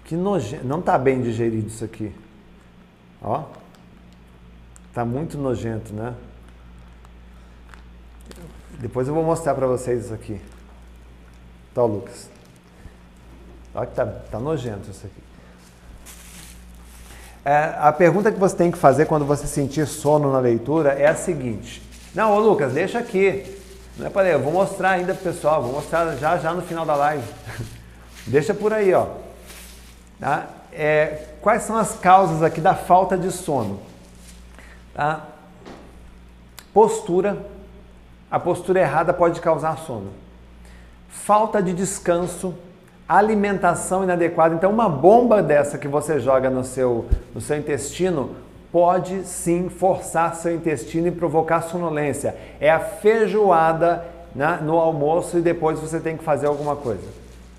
que 0.04 0.14
nojento. 0.14 0.68
Não 0.68 0.80
está 0.80 0.98
bem 0.98 1.22
digerido 1.22 1.68
isso 1.68 1.86
aqui. 1.86 2.14
Ó. 3.22 3.46
Está 4.90 5.06
muito 5.06 5.38
nojento, 5.38 5.94
né? 5.94 6.14
Depois 8.78 9.08
eu 9.08 9.14
vou 9.14 9.24
mostrar 9.24 9.56
para 9.56 9.68
vocês 9.68 10.04
isso 10.04 10.14
aqui. 10.14 10.42
Tá, 11.74 11.82
Lucas? 11.82 12.30
Olha 13.74 13.88
que 13.88 13.96
tá, 13.96 14.06
tá 14.06 14.38
nojento 14.38 14.92
isso 14.92 15.06
aqui. 15.06 15.25
É, 17.46 17.76
a 17.78 17.94
pergunta 17.94 18.32
que 18.32 18.40
você 18.40 18.56
tem 18.56 18.72
que 18.72 18.78
fazer 18.78 19.06
quando 19.06 19.24
você 19.24 19.46
sentir 19.46 19.86
sono 19.86 20.32
na 20.32 20.40
leitura 20.40 20.94
é 20.94 21.06
a 21.06 21.14
seguinte. 21.14 21.80
Não, 22.16 22.36
ô 22.36 22.40
Lucas, 22.40 22.74
deixa 22.74 22.98
aqui. 22.98 23.62
Não 23.96 24.08
é 24.08 24.10
para 24.10 24.28
eu 24.28 24.40
vou 24.40 24.52
mostrar 24.52 24.90
ainda 24.90 25.14
pro 25.14 25.32
pessoal, 25.32 25.62
vou 25.62 25.74
mostrar 25.74 26.16
já 26.16 26.40
já 26.40 26.52
no 26.56 26.64
final 26.64 26.88
da 26.88 26.96
live. 26.96 27.24
Deixa 28.26 28.54
por 28.54 28.74
aí, 28.74 28.92
ó. 28.92 29.08
Tá? 30.20 30.48
É, 30.74 31.28
quais 31.40 31.62
são 31.62 31.78
as 31.78 31.94
causas 32.00 32.42
aqui 32.42 32.60
da 32.60 32.74
falta 32.74 33.16
de 33.16 33.32
sono? 33.32 33.80
Tá? 34.96 35.28
Postura. 36.74 37.46
A 38.32 38.40
postura 38.40 38.80
errada 38.80 39.14
pode 39.14 39.40
causar 39.40 39.78
sono. 39.78 40.12
Falta 41.08 41.62
de 41.62 41.74
descanso, 41.74 42.56
alimentação 43.08 44.04
inadequada. 44.04 44.56
Então, 44.56 44.72
uma 44.72 44.90
bomba 44.90 45.42
dessa 45.42 45.78
que 45.78 45.88
você 45.88 46.20
joga 46.20 46.50
no 46.50 46.64
seu, 46.64 47.06
no 47.34 47.42
seu 47.42 47.58
intestino 47.58 48.36
pode 48.72 49.24
sim 49.24 49.70
forçar 49.70 50.36
seu 50.36 50.54
intestino 50.54 51.08
e 51.08 51.12
provocar 51.12 51.62
sonolência. 51.62 52.36
É 52.60 52.70
a 52.70 52.80
feijoada 52.80 54.06
né, 54.36 54.60
no 54.62 54.78
almoço 54.78 55.38
e 55.38 55.42
depois 55.42 55.80
você 55.80 56.00
tem 56.00 56.18
que 56.18 56.24
fazer 56.24 56.48
alguma 56.48 56.76
coisa. 56.76 57.08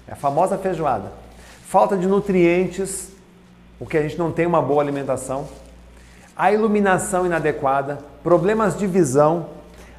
É 0.06 0.12
a 0.12 0.16
famosa 0.16 0.58
feijoada. 0.58 1.10
Falta 1.66 1.96
de 1.96 2.06
nutrientes, 2.06 3.10
porque 3.78 3.96
a 3.96 4.02
gente 4.02 4.18
não 4.18 4.30
tem 4.30 4.46
uma 4.46 4.60
boa 4.60 4.82
alimentação. 4.82 5.48
A 6.36 6.52
iluminação 6.52 7.24
inadequada, 7.24 7.98
problemas 8.22 8.76
de 8.76 8.86
visão. 8.86 9.46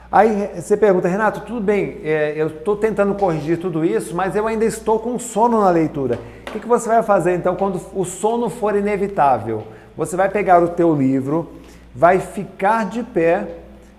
Aí 0.10 0.52
você 0.56 0.78
pergunta, 0.78 1.08
Renato, 1.08 1.42
tudo 1.42 1.60
bem, 1.60 1.98
é, 2.02 2.34
eu 2.38 2.48
estou 2.48 2.78
tentando 2.78 3.14
corrigir 3.16 3.60
tudo 3.60 3.84
isso, 3.84 4.16
mas 4.16 4.36
eu 4.38 4.48
ainda 4.48 4.64
estou 4.64 5.00
com 5.00 5.20
sono 5.20 5.60
na 5.60 5.70
leitura. 5.70 6.18
O 6.48 6.52
que, 6.52 6.62
que 6.62 6.68
você 6.68 6.88
vai 6.88 7.04
fazer 7.04 7.36
então 7.36 7.58
quando 7.58 7.82
o 7.94 8.06
sono 8.06 8.50
for 8.50 8.74
inevitável? 8.74 9.64
Você 9.98 10.16
vai 10.16 10.30
pegar 10.30 10.64
o 10.64 10.70
teu 10.70 10.96
livro, 10.96 11.50
vai 11.94 12.20
ficar 12.20 12.86
de 12.86 13.04
pé, 13.04 13.48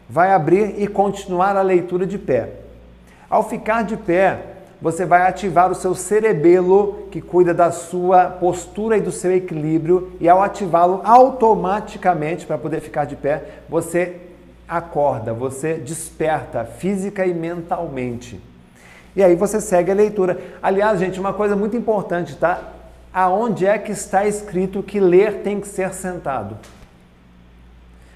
vai 0.08 0.32
abrir 0.32 0.80
e 0.80 0.86
continuar 0.86 1.56
a 1.56 1.62
leitura 1.62 2.06
de 2.06 2.16
pé. 2.16 2.52
Ao 3.28 3.46
ficar 3.46 3.84
de 3.84 3.98
pé, 3.98 4.38
você 4.80 5.04
vai 5.04 5.26
ativar 5.26 5.70
o 5.70 5.74
seu 5.74 5.94
cerebelo, 5.94 7.08
que 7.10 7.20
cuida 7.20 7.52
da 7.52 7.70
sua 7.70 8.26
postura 8.26 8.96
e 8.96 9.02
do 9.02 9.12
seu 9.12 9.36
equilíbrio, 9.36 10.12
e 10.18 10.26
ao 10.26 10.42
ativá-lo 10.42 11.02
automaticamente 11.04 12.46
para 12.46 12.56
poder 12.56 12.80
ficar 12.80 13.04
de 13.04 13.16
pé, 13.16 13.42
você 13.68 14.27
acorda, 14.68 15.32
você 15.32 15.74
desperta 15.74 16.64
física 16.64 17.24
e 17.24 17.32
mentalmente. 17.32 18.40
E 19.16 19.22
aí 19.22 19.34
você 19.34 19.60
segue 19.60 19.90
a 19.90 19.94
leitura. 19.94 20.38
Aliás, 20.62 21.00
gente, 21.00 21.18
uma 21.18 21.32
coisa 21.32 21.56
muito 21.56 21.76
importante, 21.76 22.36
tá? 22.36 22.74
aonde 23.12 23.66
é 23.66 23.78
que 23.78 23.92
está 23.92 24.26
escrito 24.26 24.82
que 24.82 25.00
ler 25.00 25.42
tem 25.42 25.60
que 25.60 25.68
ser 25.68 25.92
sentado. 25.94 26.56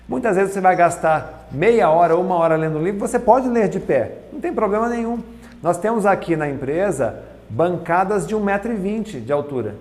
Muitas 0.08 0.36
vezes 0.36 0.52
você 0.52 0.60
vai 0.60 0.76
gastar 0.76 1.48
meia 1.50 1.90
hora 1.90 2.14
ou 2.14 2.22
uma 2.22 2.36
hora 2.36 2.56
lendo 2.56 2.78
um 2.78 2.82
livro, 2.82 3.00
você 3.00 3.18
pode 3.18 3.48
ler 3.48 3.68
de 3.68 3.80
pé, 3.80 4.18
não 4.32 4.40
tem 4.40 4.52
problema 4.52 4.88
nenhum. 4.88 5.20
Nós 5.62 5.78
temos 5.78 6.04
aqui 6.04 6.36
na 6.36 6.48
empresa 6.48 7.22
bancadas 7.48 8.26
de 8.26 8.36
1,20m 8.36 9.24
de 9.24 9.32
altura. 9.32 9.74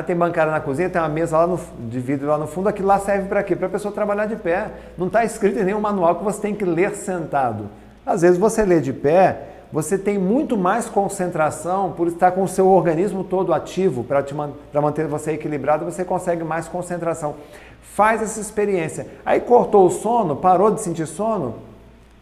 Tem 0.00 0.16
bancada 0.16 0.50
na 0.50 0.60
cozinha, 0.60 0.88
tem 0.88 1.02
uma 1.02 1.08
mesa 1.08 1.36
lá 1.36 1.46
no, 1.46 1.60
de 1.88 2.00
vidro 2.00 2.28
lá 2.28 2.38
no 2.38 2.46
fundo, 2.46 2.68
aquilo 2.68 2.88
lá 2.88 2.98
serve 2.98 3.28
para 3.28 3.42
quê? 3.42 3.54
Para 3.54 3.66
a 3.66 3.70
pessoa 3.70 3.92
trabalhar 3.92 4.24
de 4.24 4.36
pé. 4.36 4.70
Não 4.96 5.08
está 5.08 5.24
escrito 5.24 5.58
em 5.58 5.64
nenhum 5.64 5.80
manual 5.80 6.14
que 6.14 6.24
você 6.24 6.40
tem 6.40 6.54
que 6.54 6.64
ler 6.64 6.94
sentado. 6.94 7.68
Às 8.06 8.22
vezes 8.22 8.38
você 8.38 8.64
lê 8.64 8.80
de 8.80 8.92
pé 8.92 9.48
você 9.72 9.96
tem 9.96 10.18
muito 10.18 10.54
mais 10.54 10.86
concentração 10.86 11.92
por 11.92 12.06
estar 12.06 12.32
com 12.32 12.42
o 12.42 12.48
seu 12.48 12.68
organismo 12.68 13.24
todo 13.24 13.54
ativo 13.54 14.04
para 14.04 14.22
man 14.34 14.52
manter 14.74 15.06
você 15.06 15.32
equilibrado, 15.32 15.86
você 15.86 16.04
consegue 16.04 16.44
mais 16.44 16.68
concentração. 16.68 17.36
Faz 17.80 18.20
essa 18.20 18.38
experiência. 18.38 19.06
Aí 19.24 19.40
cortou 19.40 19.86
o 19.86 19.90
sono, 19.90 20.36
parou 20.36 20.70
de 20.70 20.82
sentir 20.82 21.06
sono? 21.06 21.54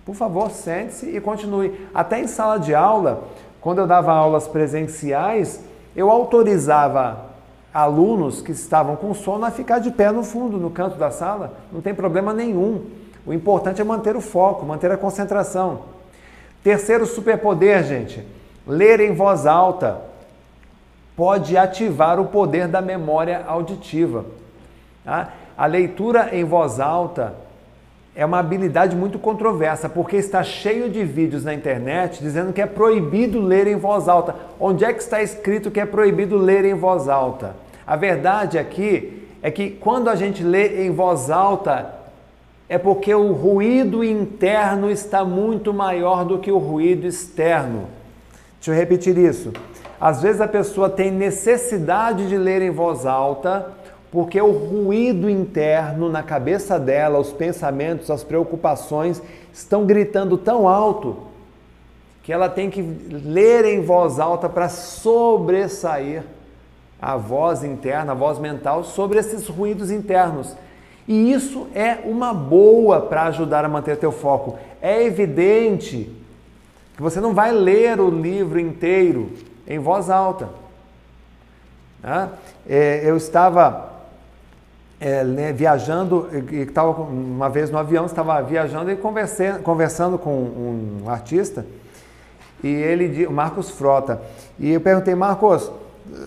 Por 0.07 0.15
favor, 0.15 0.51
sente-se 0.51 1.07
e 1.11 1.21
continue. 1.21 1.89
Até 1.93 2.21
em 2.21 2.29
sala 2.29 2.57
de 2.57 2.73
aula, 2.73 3.25
quando 3.61 3.81
eu 3.81 3.87
dava 3.87 4.13
aulas 4.13 4.47
presenciais, 4.47 5.61
eu 5.97 6.09
autorizava 6.09 7.30
alunos 7.73 8.43
que 8.43 8.53
estavam 8.53 8.97
com 8.97 9.15
sono 9.15 9.45
a 9.45 9.51
ficar 9.51 9.79
de 9.79 9.91
pé 9.91 10.11
no 10.11 10.23
fundo, 10.23 10.59
no 10.59 10.71
canto 10.71 10.97
da 10.97 11.11
sala. 11.11 11.55
Não 11.73 11.81
tem 11.81 11.95
problema 11.95 12.33
nenhum. 12.33 12.85
O 13.25 13.33
importante 13.33 13.81
é 13.81 13.85
manter 13.85 14.17
o 14.17 14.21
foco, 14.21 14.67
manter 14.67 14.91
a 14.91 14.97
concentração. 14.97 15.83
Terceiro 16.63 17.07
superpoder, 17.07 17.85
gente, 17.85 18.27
ler 18.67 19.01
em 19.01 19.15
voz 19.15 19.47
alta 19.47 20.01
pode 21.17 21.57
ativar 21.57 22.19
o 22.19 22.27
poder 22.27 22.67
da 22.67 22.81
memória 22.81 23.45
auditiva. 23.47 24.25
Tá? 25.05 25.33
A 25.57 25.67
leitura 25.67 26.35
em 26.35 26.45
voz 26.45 26.81
alta 26.81 27.35
é 28.15 28.27
uma 28.27 28.39
habilidade 28.39 28.97
muito 28.97 29.19
controversa, 29.19 29.89
porque 29.89 30.17
está 30.17 30.43
cheio 30.43 30.91
de 30.91 31.05
vídeos 31.05 31.45
na 31.45 31.55
internet 31.55 32.21
dizendo 32.21 32.53
que 32.53 32.61
é 32.61 32.67
proibido 32.67 33.41
ler 33.41 33.67
em 33.67 33.77
voz 33.77 34.09
alta. 34.09 34.35
Onde 34.59 34.85
é 34.85 34.93
que 34.93 35.01
está 35.01 35.23
escrito 35.23 35.71
que 35.71 35.81
é 35.81 35.87
proibido 35.87 36.37
ler 36.37 36.65
em 36.65 36.75
voz 36.75 37.09
alta? 37.09 37.55
A 37.87 37.97
verdade 37.97 38.59
aqui 38.59 39.27
é 39.43 39.51
que 39.51 39.71
quando 39.71 40.09
a 40.09 40.17
gente 40.17 40.43
lê 40.43 40.85
em 40.87 40.91
voz 40.91 41.31
alta, 41.31 41.95
é 42.69 42.79
porque 42.79 43.15
o 43.15 43.33
ruído 43.33 44.05
interno 44.05 44.91
está 44.91 45.25
muito 45.25 45.73
maior 45.73 46.25
do 46.25 46.39
que 46.39 46.53
o 46.53 46.59
ruído 46.59 47.07
externo. 47.07 47.87
Deixa 48.57 48.73
eu 48.73 48.75
repetir 48.75 49.17
isso. 49.17 49.53
Às 50.01 50.23
vezes 50.23 50.41
a 50.41 50.49
pessoa 50.49 50.89
tem 50.89 51.11
necessidade 51.11 52.29
de 52.29 52.37
ler 52.37 52.63
em 52.63 52.71
voz 52.71 53.07
alta 53.07 53.73
porque 54.11 54.41
o 54.41 54.51
ruído 54.51 55.31
interno 55.31 56.09
na 56.09 56.23
cabeça 56.23 56.79
dela, 56.79 57.19
os 57.19 57.33
pensamentos, 57.33 58.11
as 58.11 58.25
preocupações 58.25 59.23
estão 59.53 59.87
gritando 59.87 60.37
tão 60.37 60.69
alto 60.69 61.17
que 62.23 62.33
ela 62.33 62.49
tem 62.49 62.71
que 62.71 62.83
ler 62.83 63.65
em 63.65 63.83
voz 63.83 64.19
alta 64.19 64.49
para 64.49 64.69
sobressair 64.69 66.23
a 67.01 67.17
voz 67.17 67.65
interna, 67.65 68.13
a 68.13 68.15
voz 68.15 68.39
mental 68.39 68.85
sobre 68.85 69.19
esses 69.19 69.47
ruídos 69.49 69.91
internos. 69.91 70.55
E 71.09 71.33
isso 71.33 71.67
é 71.75 71.99
uma 72.05 72.35
boa 72.35 73.01
para 73.01 73.25
ajudar 73.25 73.65
a 73.65 73.69
manter 73.69 73.97
teu 73.97 74.13
foco. 74.13 74.59
É 74.83 75.03
evidente 75.03 76.15
que 76.95 77.03
você 77.03 77.21
não 77.21 77.33
vai 77.33 77.53
ler 77.53 78.01
o 78.01 78.11
livro 78.11 78.61
inteiro 78.61 79.33
em 79.67 79.79
voz 79.79 80.11
alta. 80.11 80.51
Né? 82.03 82.29
É, 82.69 83.03
eu 83.05 83.17
estava 83.17 83.90
é, 85.01 85.25
né, 85.25 85.53
viajando, 85.53 86.29
estava 86.53 87.03
uma 87.03 87.49
vez 87.49 87.71
no 87.71 87.79
avião, 87.79 88.05
estava 88.05 88.41
viajando 88.43 88.91
e 88.91 88.97
conversando 88.97 90.19
com 90.19 90.31
um 90.31 91.05
artista, 91.09 91.65
e 92.63 92.69
ele, 92.69 93.27
o 93.27 93.33
Marcos 93.33 93.71
Frota, 93.71 94.21
e 94.59 94.71
eu 94.71 94.81
perguntei, 94.81 95.15
Marcos, 95.15 95.73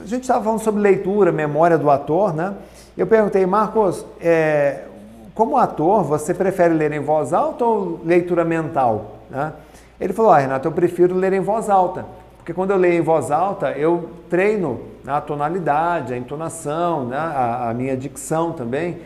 a 0.02 0.06
gente 0.08 0.24
estava 0.24 0.44
falando 0.44 0.62
sobre 0.62 0.82
leitura, 0.82 1.32
memória 1.32 1.78
do 1.78 1.90
ator, 1.90 2.34
né? 2.34 2.56
Eu 2.98 3.06
perguntei, 3.08 3.46
Marcos, 3.46 4.06
é, 4.20 4.86
como 5.34 5.58
ator, 5.58 6.04
você 6.04 6.34
prefere 6.34 6.74
ler 6.74 6.92
em 6.92 7.00
voz 7.00 7.34
alta 7.34 7.66
ou 7.66 8.00
leitura 8.06 8.46
mental? 8.46 9.18
Né? 9.30 9.52
Ele 10.00 10.14
falou, 10.14 10.32
ah, 10.32 10.38
Renato, 10.38 10.68
eu 10.68 10.72
prefiro 10.72 11.16
ler 11.16 11.34
em 11.34 11.40
voz 11.40 11.70
alta. 11.70 12.06
Porque 12.44 12.54
quando 12.54 12.72
eu 12.72 12.78
leio 12.78 12.96
em 12.96 13.02
voz 13.02 13.32
alta, 13.32 13.72
eu 13.72 14.10
treino 14.30 14.82
a 15.08 15.22
tonalidade, 15.22 16.14
a 16.14 16.18
entonação, 16.18 17.06
né? 17.06 17.16
a, 17.16 17.70
a 17.70 17.74
minha 17.74 17.96
dicção 17.96 18.52
também. 18.52 18.98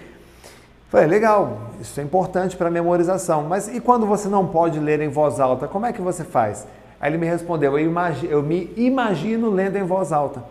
Falei, 0.89 1.05
legal, 1.05 1.59
isso 1.79 1.99
é 1.99 2.03
importante 2.03 2.57
para 2.57 2.71
memorização. 2.71 3.43
Mas 3.43 3.67
e 3.67 3.79
quando 3.79 4.07
você 4.07 4.27
não 4.27 4.47
pode 4.47 4.79
ler 4.79 5.01
em 5.01 5.09
voz 5.09 5.39
alta, 5.39 5.67
como 5.67 5.85
é 5.85 5.93
que 5.93 6.01
você 6.01 6.23
faz? 6.23 6.65
Aí 6.99 7.11
ele 7.11 7.19
me 7.19 7.27
respondeu, 7.27 7.77
eu, 7.77 7.93
eu 8.27 8.41
me 8.41 8.73
imagino 8.75 9.51
lendo 9.51 9.75
em 9.75 9.83
voz 9.83 10.11
alta. 10.11 10.43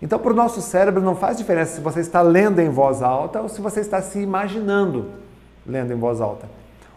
Então, 0.00 0.16
para 0.16 0.30
o 0.30 0.36
nosso 0.36 0.62
cérebro 0.62 1.02
não 1.02 1.16
faz 1.16 1.38
diferença 1.38 1.74
se 1.74 1.80
você 1.80 1.98
está 1.98 2.22
lendo 2.22 2.60
em 2.60 2.68
voz 2.68 3.02
alta 3.02 3.40
ou 3.40 3.48
se 3.48 3.60
você 3.60 3.80
está 3.80 4.00
se 4.00 4.20
imaginando 4.20 5.06
lendo 5.66 5.92
em 5.92 5.96
voz 5.96 6.20
alta. 6.20 6.46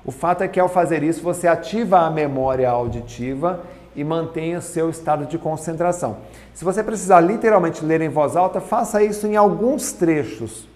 O 0.05 0.11
fato 0.11 0.43
é 0.43 0.47
que 0.47 0.59
ao 0.59 0.69
fazer 0.69 1.01
isso, 1.01 1.23
você 1.23 1.47
ativa 1.47 2.01
a 2.01 2.11
memória 2.11 2.69
auditiva 2.69 3.61
e 3.95 4.03
mantenha 4.03 4.61
seu 4.61 4.89
estado 4.89 5.25
de 5.25 5.37
concentração. 5.37 6.17
Se 6.53 6.63
você 6.63 6.83
precisar 6.83 7.19
literalmente 7.19 7.83
ler 7.83 8.01
em 8.01 8.09
voz 8.09 8.35
alta, 8.35 8.61
faça 8.61 9.03
isso 9.03 9.27
em 9.27 9.35
alguns 9.35 9.91
trechos. 9.91 10.67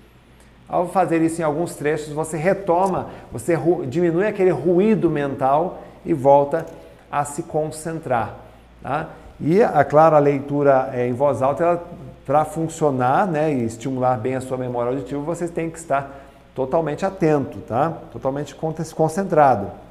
Ao 0.67 0.87
fazer 0.87 1.21
isso 1.21 1.41
em 1.41 1.43
alguns 1.43 1.75
trechos, 1.75 2.11
você 2.11 2.37
retoma, 2.37 3.09
você 3.31 3.57
diminui 3.87 4.25
aquele 4.27 4.49
ruído 4.49 5.09
mental 5.09 5.83
e 6.03 6.13
volta 6.13 6.65
a 7.11 7.23
se 7.23 7.43
concentrar. 7.43 8.35
Tá? 8.81 9.09
E, 9.39 9.61
é 9.61 9.83
claro, 9.83 10.15
a 10.15 10.19
leitura 10.19 10.89
é, 10.91 11.07
em 11.07 11.13
voz 11.13 11.41
alta, 11.41 11.81
para 12.25 12.43
funcionar 12.43 13.27
né, 13.27 13.53
e 13.53 13.63
estimular 13.63 14.17
bem 14.17 14.35
a 14.35 14.41
sua 14.41 14.57
memória 14.57 14.91
auditiva, 14.91 15.21
você 15.21 15.47
tem 15.47 15.69
que 15.69 15.77
estar 15.77 16.25
totalmente 16.55 17.05
atento, 17.05 17.59
tá? 17.59 17.93
totalmente 18.11 18.55
concentrado. 18.55 19.84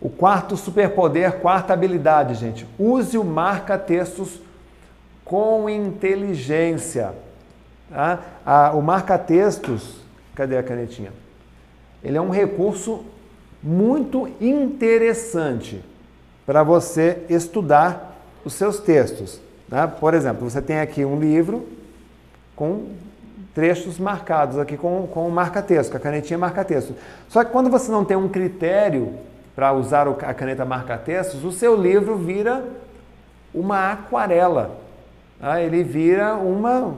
O 0.00 0.08
quarto 0.08 0.56
superpoder, 0.56 1.40
quarta 1.40 1.74
habilidade, 1.74 2.34
gente. 2.34 2.66
Use 2.78 3.18
o 3.18 3.24
marca-textos 3.24 4.40
com 5.24 5.68
inteligência. 5.68 7.12
Tá? 7.90 8.72
O 8.74 8.80
marca-textos, 8.80 9.96
cadê 10.34 10.56
a 10.56 10.62
canetinha? 10.62 11.12
Ele 12.02 12.16
é 12.16 12.20
um 12.20 12.30
recurso 12.30 13.04
muito 13.62 14.26
interessante 14.40 15.84
para 16.46 16.62
você 16.62 17.24
estudar 17.28 18.16
os 18.42 18.54
seus 18.54 18.80
textos. 18.80 19.38
Tá? 19.68 19.86
Por 19.86 20.14
exemplo, 20.14 20.48
você 20.48 20.62
tem 20.62 20.80
aqui 20.80 21.04
um 21.04 21.20
livro 21.20 21.68
com 22.56 22.86
trechos 23.54 23.98
marcados 23.98 24.58
aqui 24.58 24.76
com, 24.76 25.06
com 25.08 25.28
marca-texto, 25.28 25.90
com 25.90 25.96
a 25.98 26.00
canetinha 26.00 26.38
marca-texto. 26.38 26.94
Só 27.28 27.44
que 27.44 27.50
quando 27.50 27.68
você 27.68 27.92
não 27.92 28.04
tem 28.04 28.16
um 28.16 28.28
critério 28.28 29.14
para 29.60 29.74
usar 29.74 30.08
a 30.08 30.32
caneta 30.32 30.64
marca-textos, 30.64 31.44
o 31.44 31.52
seu 31.52 31.76
livro 31.76 32.16
vira 32.16 32.64
uma 33.54 33.92
aquarela. 33.92 34.70
Tá? 35.38 35.60
Ele 35.60 35.82
vira 35.82 36.34
uma, 36.36 36.94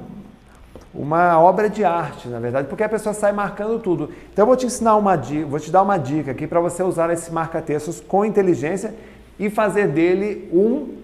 uma 0.94 1.40
obra 1.40 1.68
de 1.68 1.84
arte, 1.84 2.28
na 2.28 2.38
verdade, 2.38 2.68
porque 2.68 2.84
a 2.84 2.88
pessoa 2.88 3.12
sai 3.12 3.32
marcando 3.32 3.80
tudo. 3.80 4.10
Então 4.32 4.44
eu 4.44 4.46
vou 4.46 4.54
te 4.54 4.64
ensinar 4.64 4.94
uma 4.94 5.16
dica, 5.16 5.44
vou 5.44 5.58
te 5.58 5.72
dar 5.72 5.82
uma 5.82 5.98
dica 5.98 6.30
aqui 6.30 6.46
para 6.46 6.60
você 6.60 6.84
usar 6.84 7.10
esse 7.10 7.32
marca-textos 7.32 8.00
com 8.00 8.24
inteligência 8.24 8.94
e 9.40 9.50
fazer 9.50 9.88
dele 9.88 10.48
um 10.52 10.98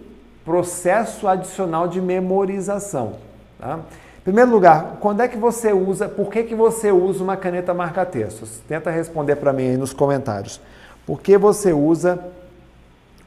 processo 0.45 1.27
adicional 1.27 1.89
de 1.89 2.01
memorização. 2.01 3.15
Tá? 3.59 3.81
Em 4.21 4.23
primeiro 4.23 4.53
lugar, 4.53 4.99
quando 5.01 5.23
é 5.23 5.27
que 5.27 5.37
você 5.37 5.73
usa, 5.73 6.09
por 6.09 6.31
que, 6.31 6.45
que 6.45 6.55
você 6.55 6.93
usa 6.93 7.25
uma 7.25 7.37
caneta 7.37 7.75
marca-textos? 7.75 8.61
Tenta 8.69 8.93
responder 8.93 9.35
para 9.35 9.53
mim 9.53 9.71
aí 9.71 9.77
nos 9.77 9.93
comentários. 9.93 10.61
Por 11.09 11.23
que 11.23 11.39
você 11.39 11.73
usa 11.73 12.23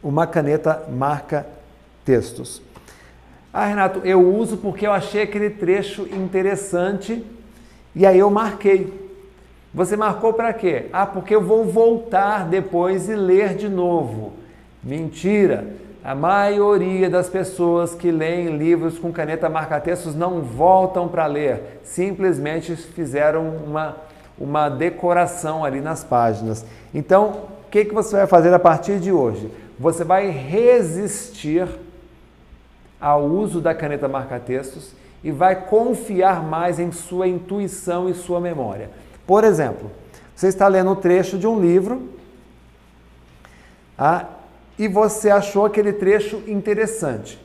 uma 0.03 0.27
caneta 0.27 0.83
marca-textos? 0.87 2.61
Ah, 3.51 3.65
Renato, 3.65 4.01
eu 4.03 4.21
uso 4.21 4.57
porque 4.57 4.85
eu 4.85 4.91
achei 4.91 5.23
aquele 5.23 5.49
trecho 5.49 6.03
interessante 6.13 7.25
e 7.95 8.05
aí 8.05 8.19
eu 8.19 8.29
marquei. 8.29 9.09
Você 9.73 9.97
marcou 9.97 10.31
para 10.31 10.53
quê? 10.53 10.89
Ah, 10.93 11.07
porque 11.07 11.33
eu 11.33 11.41
vou 11.41 11.65
voltar 11.65 12.47
depois 12.47 13.09
e 13.09 13.15
ler 13.15 13.55
de 13.55 13.67
novo. 13.67 14.33
Mentira! 14.83 15.65
A 16.03 16.13
maioria 16.13 17.09
das 17.09 17.29
pessoas 17.29 17.95
que 17.95 18.11
leem 18.11 18.57
livros 18.57 18.99
com 18.99 19.11
caneta 19.11 19.49
marca-textos 19.49 20.13
não 20.13 20.43
voltam 20.43 21.07
para 21.07 21.25
ler, 21.25 21.79
simplesmente 21.83 22.75
fizeram 22.75 23.49
uma, 23.65 23.97
uma 24.37 24.69
decoração 24.69 25.65
ali 25.65 25.81
nas 25.81 26.03
páginas. 26.03 26.63
Então, 26.93 27.49
que, 27.71 27.85
que 27.85 27.93
você 27.93 28.17
vai 28.17 28.27
fazer 28.27 28.53
a 28.53 28.59
partir 28.59 28.99
de 28.99 29.13
hoje? 29.13 29.49
Você 29.79 30.03
vai 30.03 30.29
resistir 30.29 31.67
ao 32.99 33.23
uso 33.23 33.61
da 33.61 33.73
caneta 33.73 34.09
marca-textos 34.09 34.91
e 35.23 35.31
vai 35.31 35.55
confiar 35.55 36.43
mais 36.43 36.79
em 36.79 36.91
sua 36.91 37.27
intuição 37.27 38.09
e 38.09 38.13
sua 38.13 38.41
memória. 38.41 38.89
Por 39.25 39.45
exemplo, 39.45 39.89
você 40.35 40.49
está 40.49 40.67
lendo 40.67 40.91
um 40.91 40.95
trecho 40.95 41.37
de 41.37 41.47
um 41.47 41.59
livro, 41.59 42.09
ah, 43.97 44.25
e 44.77 44.87
você 44.87 45.29
achou 45.29 45.65
aquele 45.65 45.93
trecho 45.93 46.43
interessante. 46.47 47.39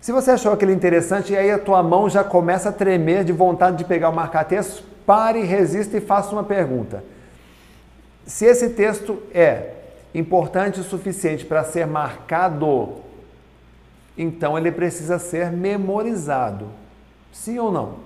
Se 0.00 0.12
você 0.12 0.32
achou 0.32 0.52
aquele 0.52 0.72
interessante 0.72 1.32
e 1.32 1.36
aí 1.36 1.50
a 1.50 1.58
tua 1.58 1.82
mão 1.82 2.08
já 2.08 2.22
começa 2.22 2.68
a 2.68 2.72
tremer 2.72 3.24
de 3.24 3.32
vontade 3.32 3.78
de 3.78 3.84
pegar 3.84 4.10
o 4.10 4.14
marca-texto, 4.14 4.84
pare, 5.04 5.42
resista 5.42 5.96
e 5.96 6.00
faça 6.00 6.32
uma 6.32 6.44
pergunta. 6.44 7.02
Se 8.26 8.46
esse 8.46 8.70
texto 8.70 9.22
é 9.34 9.72
importante 10.14 10.80
o 10.80 10.84
suficiente 10.84 11.44
para 11.44 11.64
ser 11.64 11.86
marcado, 11.86 12.94
então 14.16 14.56
ele 14.56 14.70
precisa 14.70 15.18
ser 15.18 15.50
memorizado. 15.50 16.66
Sim 17.32 17.58
ou 17.58 17.70
não? 17.70 17.96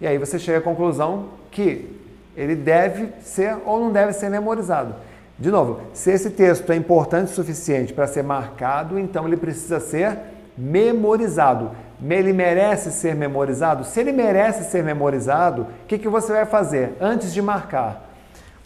E 0.00 0.06
aí 0.06 0.18
você 0.18 0.38
chega 0.38 0.58
à 0.58 0.62
conclusão 0.62 1.30
que 1.50 1.96
ele 2.36 2.54
deve 2.54 3.08
ser 3.22 3.56
ou 3.64 3.80
não 3.80 3.90
deve 3.90 4.12
ser 4.12 4.28
memorizado. 4.28 4.94
De 5.38 5.50
novo, 5.50 5.80
se 5.94 6.10
esse 6.10 6.30
texto 6.30 6.70
é 6.72 6.76
importante 6.76 7.30
o 7.30 7.34
suficiente 7.34 7.92
para 7.92 8.06
ser 8.06 8.22
marcado, 8.22 8.98
então 8.98 9.26
ele 9.26 9.36
precisa 9.36 9.78
ser 9.80 10.18
memorizado. 10.56 11.70
Ele 12.02 12.32
merece 12.32 12.90
ser 12.90 13.14
memorizado? 13.14 13.84
Se 13.84 14.00
ele 14.00 14.12
merece 14.12 14.70
ser 14.70 14.82
memorizado, 14.82 15.62
o 15.62 15.86
que, 15.86 15.98
que 15.98 16.08
você 16.08 16.32
vai 16.32 16.44
fazer 16.44 16.96
antes 17.00 17.32
de 17.32 17.40
marcar? 17.40 18.07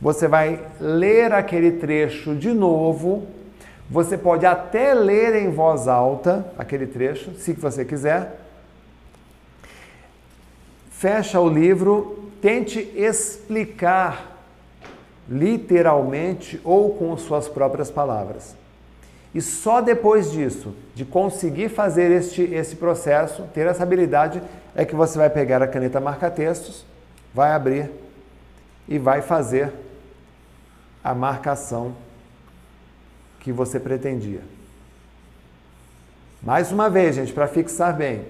Você 0.02 0.26
vai 0.26 0.60
ler 0.80 1.32
aquele 1.32 1.70
trecho 1.78 2.34
de 2.34 2.52
novo. 2.52 3.28
Você 3.88 4.18
pode 4.18 4.44
até 4.44 4.94
ler 4.94 5.36
em 5.36 5.48
voz 5.48 5.86
alta 5.86 6.44
aquele 6.58 6.88
trecho, 6.88 7.34
se 7.36 7.52
você 7.52 7.84
quiser. 7.84 8.40
Fecha 10.90 11.38
o 11.38 11.48
livro, 11.48 12.30
tente 12.40 12.80
explicar 12.96 14.44
literalmente 15.28 16.60
ou 16.64 16.94
com 16.94 17.16
suas 17.16 17.46
próprias 17.46 17.88
palavras. 17.88 18.56
E 19.32 19.40
só 19.40 19.80
depois 19.80 20.32
disso, 20.32 20.74
de 20.96 21.04
conseguir 21.04 21.68
fazer 21.68 22.10
este, 22.10 22.42
esse 22.42 22.74
processo, 22.74 23.44
ter 23.54 23.68
essa 23.68 23.84
habilidade, 23.84 24.42
é 24.74 24.84
que 24.84 24.96
você 24.96 25.16
vai 25.16 25.30
pegar 25.30 25.62
a 25.62 25.68
caneta 25.68 26.00
marca-textos, 26.00 26.84
vai 27.32 27.52
abrir 27.52 27.88
e 28.88 28.98
vai 28.98 29.22
fazer 29.22 29.72
a 31.02 31.14
marcação 31.14 31.92
que 33.40 33.52
você 33.52 33.80
pretendia. 33.80 34.40
Mais 36.42 36.72
uma 36.72 36.90
vez, 36.90 37.16
gente, 37.16 37.32
para 37.32 37.46
fixar 37.46 37.96
bem. 37.96 38.24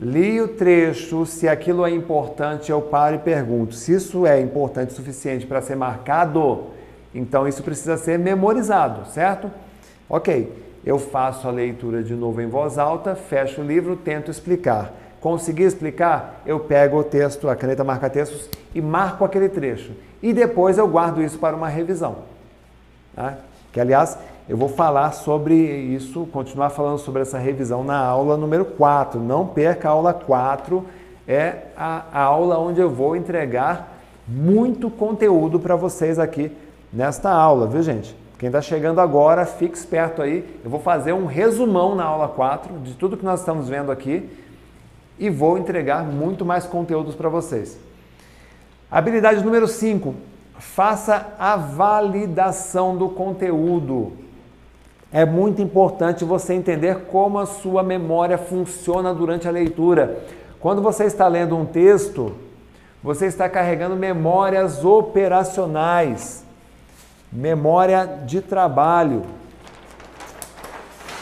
Li 0.00 0.40
o 0.40 0.48
trecho, 0.48 1.24
se 1.24 1.48
aquilo 1.48 1.84
é 1.86 1.90
importante, 1.90 2.70
eu 2.70 2.82
paro 2.82 3.16
e 3.16 3.18
pergunto. 3.18 3.74
Se 3.74 3.94
isso 3.94 4.26
é 4.26 4.40
importante 4.40 4.90
o 4.90 4.94
suficiente 4.94 5.46
para 5.46 5.62
ser 5.62 5.74
marcado, 5.74 6.66
então 7.14 7.48
isso 7.48 7.62
precisa 7.62 7.96
ser 7.96 8.18
memorizado, 8.18 9.08
certo? 9.10 9.50
Ok, 10.08 10.52
eu 10.84 10.98
faço 10.98 11.48
a 11.48 11.50
leitura 11.50 12.02
de 12.02 12.14
novo 12.14 12.40
em 12.40 12.46
voz 12.46 12.78
alta, 12.78 13.16
fecho 13.16 13.62
o 13.62 13.64
livro, 13.64 13.96
tento 13.96 14.30
explicar. 14.30 14.92
Consegui 15.26 15.64
explicar? 15.64 16.40
Eu 16.46 16.60
pego 16.60 16.98
o 17.00 17.02
texto, 17.02 17.48
a 17.48 17.56
caneta 17.56 17.82
marca-textos 17.82 18.48
e 18.72 18.80
marco 18.80 19.24
aquele 19.24 19.48
trecho. 19.48 19.90
E 20.22 20.32
depois 20.32 20.78
eu 20.78 20.86
guardo 20.86 21.20
isso 21.20 21.36
para 21.36 21.56
uma 21.56 21.66
revisão. 21.66 22.18
Tá? 23.12 23.34
Que, 23.72 23.80
aliás, 23.80 24.16
eu 24.48 24.56
vou 24.56 24.68
falar 24.68 25.10
sobre 25.10 25.56
isso, 25.56 26.28
continuar 26.32 26.70
falando 26.70 26.98
sobre 26.98 27.22
essa 27.22 27.38
revisão 27.38 27.82
na 27.82 27.98
aula 27.98 28.36
número 28.36 28.64
4. 28.64 29.18
Não 29.18 29.44
perca 29.44 29.88
a 29.88 29.90
aula 29.90 30.14
4, 30.14 30.86
é 31.26 31.56
a, 31.76 32.04
a 32.12 32.22
aula 32.22 32.60
onde 32.60 32.80
eu 32.80 32.88
vou 32.88 33.16
entregar 33.16 33.98
muito 34.28 34.88
conteúdo 34.88 35.58
para 35.58 35.74
vocês 35.74 36.20
aqui 36.20 36.56
nesta 36.92 37.32
aula, 37.32 37.66
viu 37.66 37.82
gente? 37.82 38.16
Quem 38.38 38.46
está 38.46 38.62
chegando 38.62 39.00
agora, 39.00 39.44
fique 39.44 39.76
esperto 39.76 40.22
aí. 40.22 40.60
Eu 40.62 40.70
vou 40.70 40.78
fazer 40.78 41.12
um 41.12 41.26
resumão 41.26 41.96
na 41.96 42.04
aula 42.04 42.28
4 42.28 42.78
de 42.78 42.94
tudo 42.94 43.16
que 43.16 43.24
nós 43.24 43.40
estamos 43.40 43.68
vendo 43.68 43.90
aqui 43.90 44.45
e 45.18 45.30
vou 45.30 45.58
entregar 45.58 46.04
muito 46.04 46.44
mais 46.44 46.66
conteúdos 46.66 47.14
para 47.14 47.28
vocês. 47.28 47.78
Habilidade 48.90 49.44
número 49.44 49.66
5. 49.66 50.14
Faça 50.58 51.34
a 51.38 51.56
validação 51.56 52.96
do 52.96 53.08
conteúdo. 53.08 54.12
É 55.12 55.24
muito 55.24 55.62
importante 55.62 56.24
você 56.24 56.54
entender 56.54 57.06
como 57.06 57.38
a 57.38 57.46
sua 57.46 57.82
memória 57.82 58.36
funciona 58.36 59.14
durante 59.14 59.48
a 59.48 59.50
leitura. 59.50 60.22
Quando 60.60 60.82
você 60.82 61.04
está 61.04 61.28
lendo 61.28 61.56
um 61.56 61.64
texto, 61.64 62.32
você 63.02 63.26
está 63.26 63.48
carregando 63.48 63.94
memórias 63.94 64.84
operacionais, 64.84 66.44
memória 67.32 68.04
de 68.26 68.40
trabalho. 68.40 69.22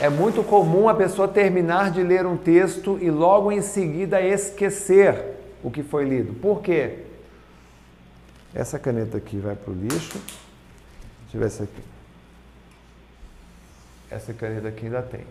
É 0.04 0.10
muito 0.10 0.44
comum 0.44 0.86
a 0.86 0.94
pessoa 0.94 1.26
terminar 1.26 1.90
de 1.90 2.02
ler 2.02 2.26
um 2.26 2.36
texto 2.36 2.98
e 3.00 3.10
logo 3.10 3.50
em 3.50 3.62
seguida 3.62 4.20
esquecer 4.20 5.38
o 5.62 5.70
que 5.70 5.82
foi 5.82 6.04
lido. 6.04 6.34
Por 6.34 6.60
quê? 6.60 6.98
Essa 8.54 8.78
caneta 8.78 9.16
aqui 9.16 9.38
vai 9.38 9.56
para 9.56 9.72
o 9.72 9.74
lixo. 9.74 10.18
Deixa 11.22 11.32
eu 11.32 11.40
ver 11.40 11.46
essa 11.46 11.64
aqui. 11.64 11.82
Essa 14.10 14.34
caneta 14.34 14.68
aqui 14.68 14.84
ainda 14.84 15.00
tem 15.00 15.24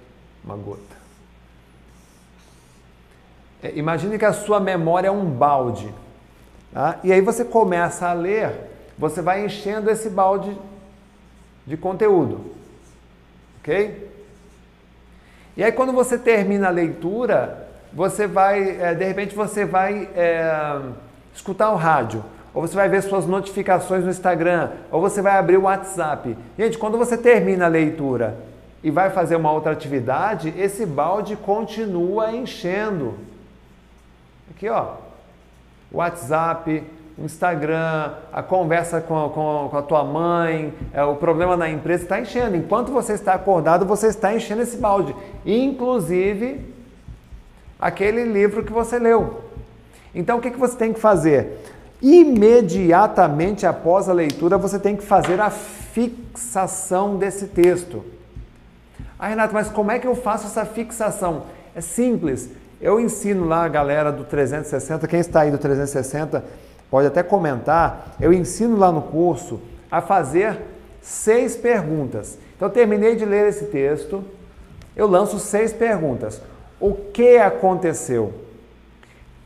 uma 0.43 0.55
gota. 0.55 0.97
É, 3.61 3.77
imagine 3.77 4.17
que 4.17 4.25
a 4.25 4.33
sua 4.33 4.59
memória 4.59 5.07
é 5.09 5.11
um 5.11 5.23
balde. 5.23 5.93
Tá? 6.73 6.99
E 7.03 7.13
aí 7.13 7.21
você 7.21 7.45
começa 7.45 8.07
a 8.07 8.13
ler, 8.13 8.51
você 8.97 9.21
vai 9.21 9.45
enchendo 9.45 9.91
esse 9.91 10.09
balde 10.09 10.57
de 11.63 11.77
conteúdo. 11.77 12.55
Ok? 13.59 14.12
E 15.55 15.63
aí 15.63 15.71
quando 15.71 15.91
você 15.93 16.17
termina 16.17 16.67
a 16.67 16.71
leitura, 16.71 17.67
você 17.91 18.27
vai, 18.27 18.77
é, 18.79 18.93
de 18.93 19.05
repente 19.05 19.35
você 19.35 19.65
vai 19.65 20.09
é, 20.15 20.79
escutar 21.33 21.71
o 21.71 21.75
rádio 21.75 22.23
ou 22.53 22.61
você 22.61 22.75
vai 22.75 22.87
ver 22.87 23.01
suas 23.01 23.25
notificações 23.25 24.03
no 24.03 24.11
Instagram, 24.11 24.69
ou 24.91 25.01
você 25.01 25.21
vai 25.21 25.37
abrir 25.37 25.57
o 25.57 25.63
WhatsApp. 25.63 26.37
Gente, 26.57 26.77
quando 26.77 26.97
você 26.97 27.17
termina 27.17 27.65
a 27.65 27.67
leitura 27.67 28.37
e 28.83 28.91
vai 28.91 29.09
fazer 29.09 29.35
uma 29.35 29.51
outra 29.51 29.71
atividade, 29.71 30.53
esse 30.55 30.85
balde 30.85 31.35
continua 31.35 32.31
enchendo. 32.31 33.15
Aqui, 34.51 34.69
ó. 34.69 34.97
WhatsApp, 35.91 36.83
Instagram, 37.17 38.13
a 38.31 38.41
conversa 38.41 38.99
com, 39.01 39.29
com, 39.29 39.67
com 39.69 39.77
a 39.77 39.81
tua 39.81 40.03
mãe, 40.03 40.73
é, 40.93 41.03
o 41.03 41.15
problema 41.15 41.55
na 41.55 41.69
empresa 41.69 42.03
está 42.03 42.19
enchendo. 42.19 42.55
Enquanto 42.55 42.91
você 42.91 43.13
está 43.13 43.33
acordado, 43.33 43.85
você 43.85 44.07
está 44.07 44.33
enchendo 44.33 44.61
esse 44.61 44.77
balde. 44.77 45.15
Inclusive 45.45 46.73
aquele 47.79 48.23
livro 48.23 48.63
que 48.63 48.71
você 48.71 48.97
leu. 48.97 49.41
Então 50.15 50.37
o 50.37 50.41
que, 50.41 50.51
que 50.51 50.59
você 50.59 50.75
tem 50.75 50.93
que 50.93 50.99
fazer? 50.99 51.59
imediatamente 52.03 53.65
após 53.65 54.09
a 54.09 54.13
leitura, 54.13 54.57
você 54.57 54.77
tem 54.77 54.93
que 54.97 55.03
fazer 55.03 55.39
a 55.39 55.49
fixação 55.49 57.15
desse 57.15 57.47
texto. 57.47 58.03
Ah, 59.17 59.29
Renato, 59.29 59.53
mas 59.53 59.69
como 59.69 59.89
é 59.89 59.97
que 59.97 60.05
eu 60.05 60.13
faço 60.13 60.47
essa 60.47 60.65
fixação? 60.65 61.43
É 61.73 61.79
simples. 61.79 62.49
Eu 62.81 62.99
ensino 62.99 63.45
lá 63.45 63.63
a 63.63 63.69
galera 63.69 64.11
do 64.11 64.25
360, 64.25 65.07
quem 65.07 65.21
está 65.21 65.41
aí 65.41 65.51
do 65.51 65.57
360 65.57 66.43
pode 66.93 67.07
até 67.07 67.23
comentar. 67.23 68.15
Eu 68.21 68.31
ensino 68.31 68.77
lá 68.77 68.91
no 68.91 69.01
curso 69.01 69.59
a 69.89 69.99
fazer 69.99 70.61
seis 71.01 71.55
perguntas. 71.55 72.37
Então, 72.55 72.69
terminei 72.69 73.15
de 73.15 73.25
ler 73.25 73.47
esse 73.47 73.65
texto, 73.65 74.23
eu 74.95 75.07
lanço 75.07 75.39
seis 75.39 75.73
perguntas. 75.73 76.39
O 76.79 76.93
que 76.93 77.37
aconteceu? 77.37 78.31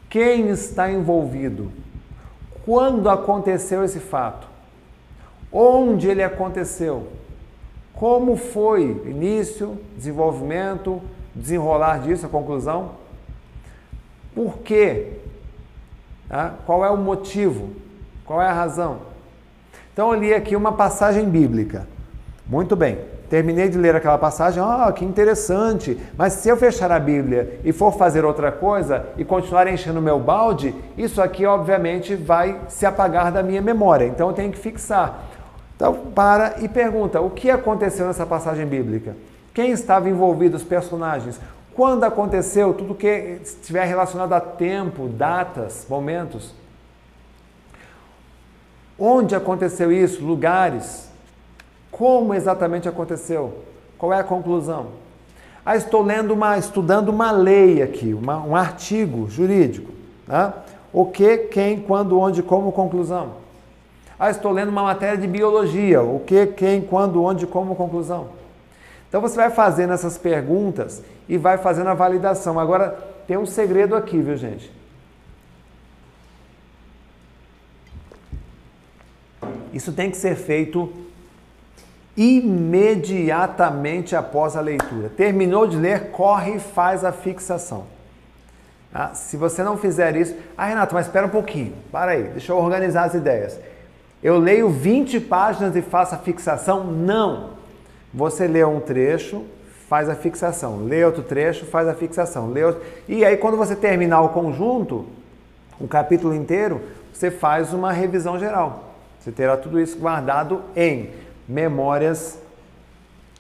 Quem 0.10 0.50
está 0.50 0.92
envolvido? 0.92 1.72
Quando 2.66 3.10
aconteceu 3.10 3.82
esse 3.82 4.02
fato? 4.02 4.46
Onde 5.50 6.10
ele 6.10 6.24
aconteceu? 6.24 7.08
Como 7.94 8.36
foi 8.36 9.04
início, 9.06 9.78
desenvolvimento, 9.96 11.02
desenrolar 11.34 12.02
disso, 12.02 12.26
a 12.26 12.30
conclusão? 12.30 12.96
Por 14.36 14.58
quê? 14.58 15.14
Tá? 16.30 16.54
Qual 16.66 16.84
é 16.84 16.90
o 16.90 16.98
motivo? 16.98 17.70
Qual 18.26 18.42
é 18.42 18.48
a 18.48 18.54
razão? 18.54 19.00
Então 19.94 20.14
eu 20.14 20.20
li 20.20 20.34
aqui 20.34 20.56
uma 20.56 20.74
passagem 20.74 21.26
bíblica. 21.30 21.88
Muito 22.46 22.76
bem. 22.76 23.00
Terminei 23.30 23.68
de 23.68 23.78
ler 23.78 23.94
aquela 23.94 24.18
passagem, 24.18 24.64
ah, 24.64 24.90
que 24.94 25.04
interessante. 25.04 25.98
Mas 26.18 26.34
se 26.34 26.48
eu 26.48 26.56
fechar 26.56 26.92
a 26.92 27.00
Bíblia 27.00 27.60
e 27.64 27.74
for 27.74 27.92
fazer 27.92 28.24
outra 28.24 28.52
coisa 28.52 29.06
e 29.18 29.26
continuar 29.26 29.68
enchendo 29.68 30.00
o 30.00 30.02
meu 30.02 30.18
balde, 30.18 30.74
isso 30.98 31.22
aqui 31.22 31.46
obviamente 31.46 32.16
vai 32.16 32.58
se 32.70 32.86
apagar 32.86 33.32
da 33.32 33.44
minha 33.44 33.62
memória. 33.62 34.06
Então 34.06 34.30
eu 34.30 34.34
tenho 34.34 34.52
que 34.52 34.58
fixar. 34.58 35.24
Então 35.76 35.94
para 36.16 36.56
e 36.60 36.70
pergunta: 36.70 37.20
o 37.20 37.30
que 37.30 37.50
aconteceu 37.50 38.08
nessa 38.08 38.26
passagem 38.26 38.66
bíblica? 38.66 39.16
Quem 39.54 39.72
estava 39.72 40.10
envolvido, 40.10 40.56
os 40.56 40.64
personagens? 40.64 41.40
Quando 41.78 42.06
aconteceu? 42.06 42.74
Tudo 42.74 42.96
que 42.96 43.40
estiver 43.44 43.86
relacionado 43.86 44.34
a 44.34 44.42
tempo, 44.42 45.08
datas, 45.08 45.86
momentos. 45.88 46.52
Onde 48.98 49.36
aconteceu 49.36 49.92
isso? 49.92 50.26
Lugares. 50.26 51.08
Como 51.92 52.34
exatamente 52.34 52.90
aconteceu? 52.90 53.60
Qual 53.96 54.12
é 54.12 54.20
a 54.20 54.24
conclusão? 54.24 54.88
Ah, 55.64 55.76
estou 55.76 56.02
lendo 56.02 56.34
uma, 56.34 56.58
estudando 56.58 57.10
uma 57.10 57.30
lei 57.30 57.84
aqui, 57.84 58.12
uma, 58.12 58.40
um 58.40 58.56
artigo 58.56 59.30
jurídico. 59.30 59.92
Né? 60.28 60.52
O 60.92 61.06
que, 61.06 61.38
quem, 61.38 61.80
quando, 61.80 62.20
onde, 62.20 62.42
como, 62.42 62.72
conclusão. 62.72 63.34
Ah, 64.18 64.32
estou 64.32 64.52
lendo 64.52 64.70
uma 64.70 64.82
matéria 64.82 65.16
de 65.16 65.28
biologia. 65.28 66.02
O 66.02 66.22
que, 66.22 66.48
quem, 66.48 66.82
quando, 66.82 67.22
onde, 67.22 67.46
como, 67.46 67.76
conclusão. 67.76 68.30
Então 69.08 69.22
você 69.22 69.36
vai 69.36 69.50
fazendo 69.50 69.94
essas 69.94 70.18
perguntas 70.18 71.02
e 71.30 71.38
vai 71.38 71.58
fazendo 71.58 71.88
a 71.88 71.94
validação. 71.94 72.60
Agora 72.60 72.98
tem 73.26 73.38
um 73.38 73.46
segredo 73.46 73.96
aqui, 73.96 74.20
viu 74.20 74.36
gente? 74.36 74.70
Isso 79.74 79.94
tem 79.94 80.10
que 80.10 80.18
ser 80.18 80.36
feito 80.36 80.92
imediatamente 82.16 84.16
após 84.16 84.56
a 84.56 84.62
leitura. 84.62 85.10
Terminou 85.10 85.68
de 85.68 85.78
ler, 85.78 86.10
corre 86.10 86.56
e 86.56 86.60
faz 86.60 87.06
a 87.06 87.12
fixação. 87.12 87.86
Ah, 88.94 89.14
se 89.14 89.38
você 89.38 89.62
não 89.62 89.78
fizer 89.78 90.16
isso, 90.16 90.36
ah 90.58 90.66
Renato, 90.66 90.96
mas 90.96 91.06
espera 91.06 91.28
um 91.28 91.30
pouquinho, 91.30 91.76
para 91.92 92.14
aí, 92.14 92.24
deixa 92.24 92.52
eu 92.52 92.58
organizar 92.58 93.04
as 93.04 93.14
ideias. 93.14 93.60
Eu 94.24 94.40
leio 94.40 94.70
20 94.70 95.20
páginas 95.20 95.76
e 95.76 95.82
faço 95.84 96.16
a 96.16 96.18
fixação? 96.18 96.84
Não. 96.84 97.57
Você 98.14 98.48
lê 98.48 98.64
um 98.64 98.80
trecho, 98.80 99.46
faz 99.88 100.10
a 100.10 100.16
fixação, 100.16 100.86
lê 100.86 101.04
outro 101.04 101.24
trecho, 101.24 101.66
faz 101.66 101.88
a 101.88 101.94
fixação, 101.94 102.50
lê 102.50 102.64
outro... 102.64 102.82
e 103.08 103.24
aí 103.24 103.38
quando 103.38 103.58
você 103.58 103.76
terminar 103.76 104.22
o 104.22 104.30
conjunto, 104.30 105.06
o 105.80 105.88
capítulo 105.88 106.34
inteiro, 106.34 106.82
você 107.14 107.32
faz 107.32 107.74
uma 107.74 107.92
revisão 107.92 108.38
geral. 108.38 108.94
Você 109.20 109.32
terá 109.32 109.58
tudo 109.58 109.80
isso 109.80 109.98
guardado 109.98 110.62
em 110.76 111.12
memórias, 111.48 112.40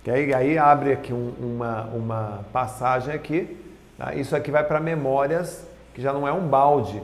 que 0.03 0.11
aí, 0.11 0.33
aí 0.33 0.57
abre 0.57 0.93
aqui 0.93 1.13
um, 1.13 1.33
uma, 1.39 1.83
uma 1.85 2.45
passagem 2.53 3.13
aqui, 3.13 3.57
tá? 3.97 4.13
isso 4.15 4.35
aqui 4.35 4.51
vai 4.51 4.63
para 4.63 4.79
memórias, 4.79 5.65
que 5.93 6.01
já 6.01 6.13
não 6.13 6.27
é 6.27 6.31
um 6.31 6.47
balde, 6.47 7.01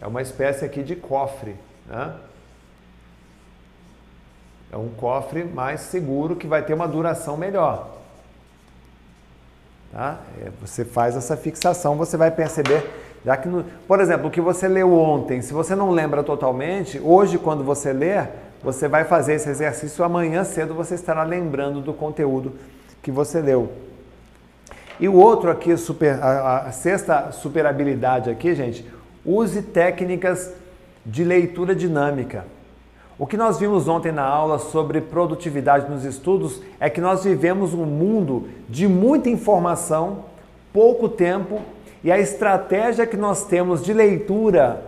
é 0.00 0.06
uma 0.06 0.22
espécie 0.22 0.64
aqui 0.64 0.82
de 0.82 0.96
cofre, 0.96 1.54
né? 1.86 2.14
É 4.72 4.76
um 4.76 4.88
cofre 4.88 5.44
mais 5.44 5.80
seguro 5.80 6.36
que 6.36 6.46
vai 6.46 6.62
ter 6.62 6.74
uma 6.74 6.88
duração 6.88 7.36
melhor. 7.36 7.96
Tá? 9.92 10.18
É, 10.42 10.50
você 10.60 10.84
faz 10.84 11.16
essa 11.16 11.36
fixação, 11.36 11.96
você 11.96 12.16
vai 12.16 12.30
perceber, 12.30 12.84
já 13.24 13.36
que, 13.36 13.48
no, 13.48 13.64
por 13.86 14.00
exemplo, 14.00 14.28
o 14.28 14.30
que 14.30 14.40
você 14.40 14.68
leu 14.68 14.92
ontem, 14.92 15.40
se 15.40 15.52
você 15.52 15.74
não 15.74 15.90
lembra 15.90 16.22
totalmente, 16.22 17.00
hoje 17.02 17.38
quando 17.38 17.64
você 17.64 17.92
ler, 17.92 18.28
você 18.62 18.88
vai 18.88 19.04
fazer 19.04 19.34
esse 19.34 19.48
exercício, 19.48 20.04
amanhã 20.04 20.44
cedo 20.44 20.74
você 20.74 20.94
estará 20.94 21.22
lembrando 21.22 21.80
do 21.80 21.94
conteúdo 21.94 22.52
que 23.02 23.10
você 23.10 23.40
leu. 23.40 23.72
E 24.98 25.08
o 25.08 25.14
outro 25.14 25.50
aqui, 25.50 25.76
super, 25.76 26.22
a, 26.22 26.58
a 26.66 26.72
sexta 26.72 27.30
super 27.30 27.66
habilidade 27.66 28.30
aqui, 28.30 28.54
gente, 28.54 28.84
use 29.24 29.62
técnicas 29.62 30.52
de 31.04 31.22
leitura 31.22 31.74
dinâmica. 31.74 32.44
O 33.18 33.26
que 33.26 33.36
nós 33.36 33.58
vimos 33.58 33.88
ontem 33.88 34.12
na 34.12 34.24
aula 34.24 34.58
sobre 34.58 35.00
produtividade 35.00 35.90
nos 35.90 36.04
estudos 36.04 36.60
é 36.78 36.90
que 36.90 37.00
nós 37.00 37.24
vivemos 37.24 37.72
um 37.72 37.86
mundo 37.86 38.48
de 38.68 38.86
muita 38.86 39.30
informação, 39.30 40.26
pouco 40.70 41.08
tempo, 41.08 41.62
e 42.04 42.12
a 42.12 42.18
estratégia 42.18 43.06
que 43.06 43.16
nós 43.16 43.46
temos 43.46 43.82
de 43.82 43.94
leitura 43.94 44.82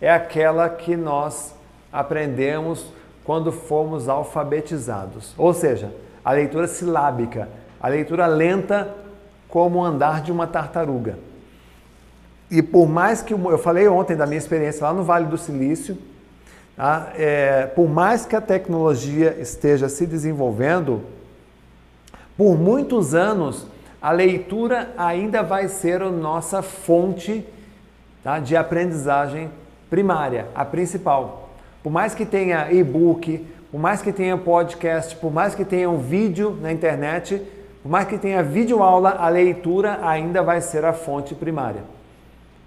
é 0.00 0.08
aquela 0.08 0.68
que 0.68 0.96
nós 0.96 1.54
aprendemos 1.92 2.86
quando 3.24 3.50
fomos 3.50 4.08
alfabetizados. 4.08 5.34
Ou 5.36 5.52
seja, 5.52 5.92
a 6.24 6.30
leitura 6.30 6.68
silábica, 6.68 7.48
a 7.80 7.88
leitura 7.88 8.26
lenta 8.26 8.94
como 9.48 9.84
andar 9.84 10.22
de 10.22 10.30
uma 10.30 10.46
tartaruga. 10.46 11.18
E 12.48 12.62
por 12.62 12.88
mais 12.88 13.22
que 13.22 13.34
eu 13.34 13.58
falei 13.58 13.88
ontem 13.88 14.16
da 14.16 14.24
minha 14.24 14.38
experiência 14.38 14.86
lá 14.86 14.92
no 14.92 15.02
Vale 15.02 15.26
do 15.26 15.36
Silício, 15.36 15.98
Tá? 16.76 17.12
É, 17.16 17.66
por 17.66 17.88
mais 17.88 18.24
que 18.24 18.34
a 18.34 18.40
tecnologia 18.40 19.36
esteja 19.38 19.88
se 19.88 20.06
desenvolvendo, 20.06 21.02
por 22.36 22.56
muitos 22.58 23.14
anos 23.14 23.66
a 24.00 24.10
leitura 24.10 24.92
ainda 24.96 25.42
vai 25.42 25.68
ser 25.68 26.02
a 26.02 26.10
nossa 26.10 26.60
fonte 26.60 27.46
tá, 28.24 28.38
de 28.38 28.56
aprendizagem 28.56 29.50
primária, 29.88 30.48
a 30.54 30.64
principal. 30.64 31.50
Por 31.82 31.92
mais 31.92 32.14
que 32.14 32.24
tenha 32.24 32.72
e-book, 32.72 33.46
por 33.70 33.78
mais 33.78 34.02
que 34.02 34.12
tenha 34.12 34.36
podcast, 34.36 35.14
por 35.16 35.32
mais 35.32 35.54
que 35.54 35.64
tenha 35.64 35.88
um 35.88 35.98
vídeo 35.98 36.58
na 36.60 36.72
internet, 36.72 37.42
por 37.82 37.90
mais 37.90 38.06
que 38.06 38.18
tenha 38.18 38.42
vídeo 38.42 38.82
aula, 38.82 39.16
a 39.18 39.28
leitura 39.28 40.00
ainda 40.02 40.42
vai 40.42 40.60
ser 40.60 40.84
a 40.84 40.92
fonte 40.92 41.34
primária. 41.34 41.82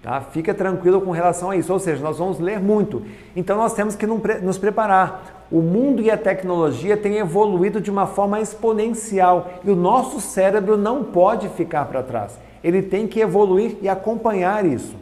Tá? 0.06 0.20
Fica 0.20 0.54
tranquilo 0.54 1.00
com 1.00 1.10
relação 1.10 1.50
a 1.50 1.56
isso, 1.56 1.72
ou 1.72 1.80
seja, 1.80 2.00
nós 2.00 2.18
vamos 2.18 2.38
ler 2.38 2.60
muito. 2.60 3.02
Então 3.34 3.56
nós 3.56 3.74
temos 3.74 3.96
que 3.96 4.06
nos 4.06 4.56
preparar. 4.56 5.44
O 5.50 5.60
mundo 5.60 6.00
e 6.00 6.12
a 6.12 6.16
tecnologia 6.16 6.96
têm 6.96 7.16
evoluído 7.16 7.80
de 7.80 7.90
uma 7.90 8.06
forma 8.06 8.40
exponencial 8.40 9.50
e 9.64 9.70
o 9.70 9.74
nosso 9.74 10.20
cérebro 10.20 10.76
não 10.76 11.02
pode 11.02 11.48
ficar 11.48 11.86
para 11.86 12.04
trás. 12.04 12.38
Ele 12.62 12.82
tem 12.82 13.08
que 13.08 13.18
evoluir 13.18 13.78
e 13.82 13.88
acompanhar 13.88 14.64
isso. 14.64 14.94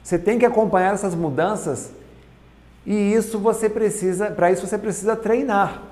Você 0.00 0.16
tem 0.16 0.38
que 0.38 0.46
acompanhar 0.46 0.94
essas 0.94 1.16
mudanças 1.16 1.90
e 2.86 3.14
isso 3.14 3.40
você 3.40 3.68
precisa, 3.68 4.30
para 4.30 4.52
isso 4.52 4.64
você 4.64 4.78
precisa 4.78 5.16
treinar. 5.16 5.82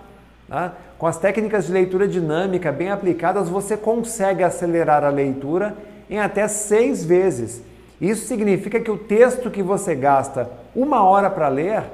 Tá? 0.49 0.75
Com 0.97 1.09
as 1.09 1.17
técnicas 1.17 1.67
de 1.67 1.73
leitura 1.73 2.07
dinâmica 2.07 2.71
bem 2.71 2.93
aplicadas, 2.93 3.49
você 3.49 3.77
consegue 3.77 4.45
acelerar 4.45 5.03
a 5.03 5.09
leitura 5.09 5.77
em 6.09 6.21
até 6.21 6.47
seis 6.47 7.05
vezes. 7.05 7.74
Isso 8.01 8.27
significa 8.27 8.81
que 8.81 8.91
o 8.91 8.99
texto 8.99 9.51
que 9.51 9.63
você 9.63 9.95
gasta 9.95 10.51
uma 10.75 11.03
hora 11.05 11.31
para 11.31 11.49
ler, 11.49 11.85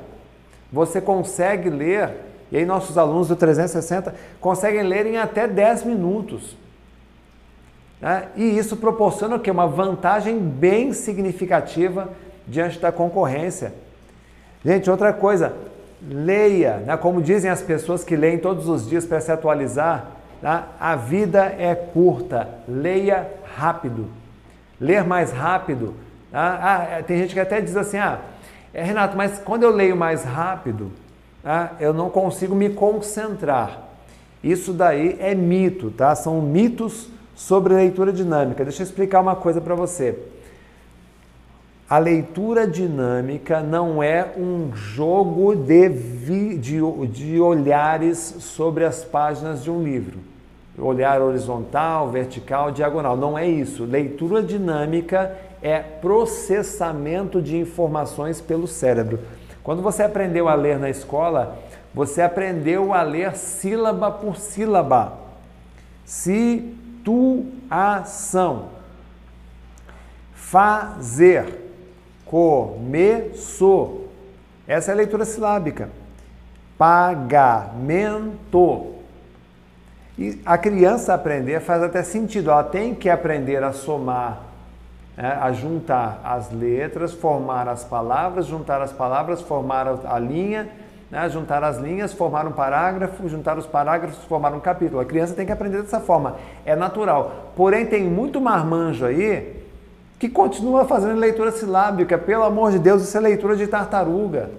você 0.72 1.00
consegue 1.00 1.68
ler, 1.68 2.10
e 2.50 2.56
aí 2.56 2.64
nossos 2.64 2.96
alunos 2.96 3.28
do 3.28 3.36
360 3.36 4.14
conseguem 4.40 4.82
ler 4.82 5.06
em 5.06 5.18
até 5.18 5.46
10 5.46 5.84
minutos. 5.84 6.56
Né? 8.00 8.28
E 8.34 8.58
isso 8.58 8.76
proporciona 8.76 9.36
o 9.36 9.40
quê? 9.40 9.50
Uma 9.50 9.66
vantagem 9.66 10.38
bem 10.38 10.92
significativa 10.92 12.08
diante 12.46 12.78
da 12.78 12.90
concorrência. 12.90 13.74
Gente, 14.64 14.90
outra 14.90 15.12
coisa, 15.12 15.54
leia, 16.02 16.78
né? 16.78 16.96
como 16.96 17.20
dizem 17.20 17.50
as 17.50 17.60
pessoas 17.60 18.02
que 18.02 18.16
leem 18.16 18.38
todos 18.38 18.68
os 18.68 18.88
dias 18.88 19.04
para 19.04 19.20
se 19.20 19.30
atualizar, 19.30 20.12
né? 20.42 20.64
a 20.80 20.96
vida 20.96 21.54
é 21.58 21.74
curta, 21.74 22.48
leia 22.66 23.28
rápido 23.54 24.19
ler 24.80 25.04
mais 25.04 25.30
rápido. 25.30 25.94
Ah, 26.32 26.58
ah, 26.62 26.98
é, 26.98 27.02
tem 27.02 27.18
gente 27.18 27.34
que 27.34 27.40
até 27.40 27.60
diz 27.60 27.76
assim, 27.76 27.98
ah, 27.98 28.20
é, 28.72 28.82
Renato, 28.82 29.16
mas 29.16 29.38
quando 29.38 29.64
eu 29.64 29.70
leio 29.70 29.96
mais 29.96 30.24
rápido, 30.24 30.90
ah, 31.44 31.70
eu 31.78 31.92
não 31.92 32.08
consigo 32.08 32.54
me 32.54 32.70
concentrar. 32.70 33.88
Isso 34.42 34.72
daí 34.72 35.16
é 35.20 35.34
mito, 35.34 35.90
tá? 35.90 36.14
São 36.14 36.40
mitos 36.40 37.08
sobre 37.34 37.74
leitura 37.74 38.12
dinâmica. 38.12 38.64
Deixa 38.64 38.82
eu 38.82 38.86
explicar 38.86 39.20
uma 39.20 39.36
coisa 39.36 39.60
para 39.60 39.74
você. 39.74 40.18
A 41.88 41.98
leitura 41.98 42.66
dinâmica 42.66 43.60
não 43.60 44.02
é 44.02 44.32
um 44.38 44.72
jogo 44.74 45.56
de, 45.56 45.88
vi, 45.88 46.56
de, 46.56 46.80
de 47.08 47.40
olhares 47.40 48.18
sobre 48.38 48.84
as 48.84 49.04
páginas 49.04 49.62
de 49.62 49.70
um 49.70 49.82
livro 49.82 50.29
olhar 50.80 51.20
horizontal, 51.20 52.08
vertical, 52.10 52.70
diagonal. 52.70 53.16
Não 53.16 53.38
é 53.38 53.46
isso. 53.46 53.84
Leitura 53.84 54.42
dinâmica 54.42 55.36
é 55.62 55.78
processamento 55.78 57.40
de 57.42 57.56
informações 57.56 58.40
pelo 58.40 58.66
cérebro. 58.66 59.20
Quando 59.62 59.82
você 59.82 60.02
aprendeu 60.02 60.48
a 60.48 60.54
ler 60.54 60.78
na 60.78 60.88
escola, 60.88 61.58
você 61.92 62.22
aprendeu 62.22 62.94
a 62.94 63.02
ler 63.02 63.36
sílaba 63.36 64.10
por 64.10 64.36
sílaba. 64.36 65.18
Situação. 66.04 67.20
Fazer. 70.34 71.68
Começou. 72.24 74.08
Essa 74.66 74.92
é 74.92 74.94
a 74.94 74.96
leitura 74.96 75.24
silábica. 75.24 75.90
Pagamento. 76.78 77.60
E 80.20 80.38
a 80.44 80.58
criança 80.58 81.14
aprender 81.14 81.60
faz 81.60 81.82
até 81.82 82.02
sentido, 82.02 82.50
ela 82.50 82.62
tem 82.62 82.94
que 82.94 83.08
aprender 83.08 83.64
a 83.64 83.72
somar, 83.72 84.42
né? 85.16 85.38
a 85.40 85.50
juntar 85.50 86.20
as 86.22 86.52
letras, 86.52 87.14
formar 87.14 87.66
as 87.66 87.84
palavras, 87.84 88.44
juntar 88.44 88.82
as 88.82 88.92
palavras, 88.92 89.40
formar 89.40 89.86
a 90.04 90.18
linha, 90.18 90.68
né? 91.10 91.26
juntar 91.30 91.64
as 91.64 91.78
linhas, 91.78 92.12
formar 92.12 92.46
um 92.46 92.52
parágrafo, 92.52 93.26
juntar 93.30 93.56
os 93.56 93.64
parágrafos, 93.64 94.22
formar 94.26 94.52
um 94.52 94.60
capítulo. 94.60 95.00
A 95.00 95.06
criança 95.06 95.32
tem 95.32 95.46
que 95.46 95.52
aprender 95.52 95.80
dessa 95.80 96.00
forma, 96.00 96.36
é 96.66 96.76
natural. 96.76 97.52
Porém, 97.56 97.86
tem 97.86 98.04
muito 98.04 98.42
marmanjo 98.42 99.06
aí 99.06 99.64
que 100.18 100.28
continua 100.28 100.84
fazendo 100.84 101.18
leitura 101.18 101.50
silábica. 101.50 102.18
Pelo 102.18 102.42
amor 102.42 102.72
de 102.72 102.78
Deus, 102.78 103.00
isso 103.00 103.16
é 103.16 103.20
leitura 103.20 103.56
de 103.56 103.66
tartaruga. 103.66 104.50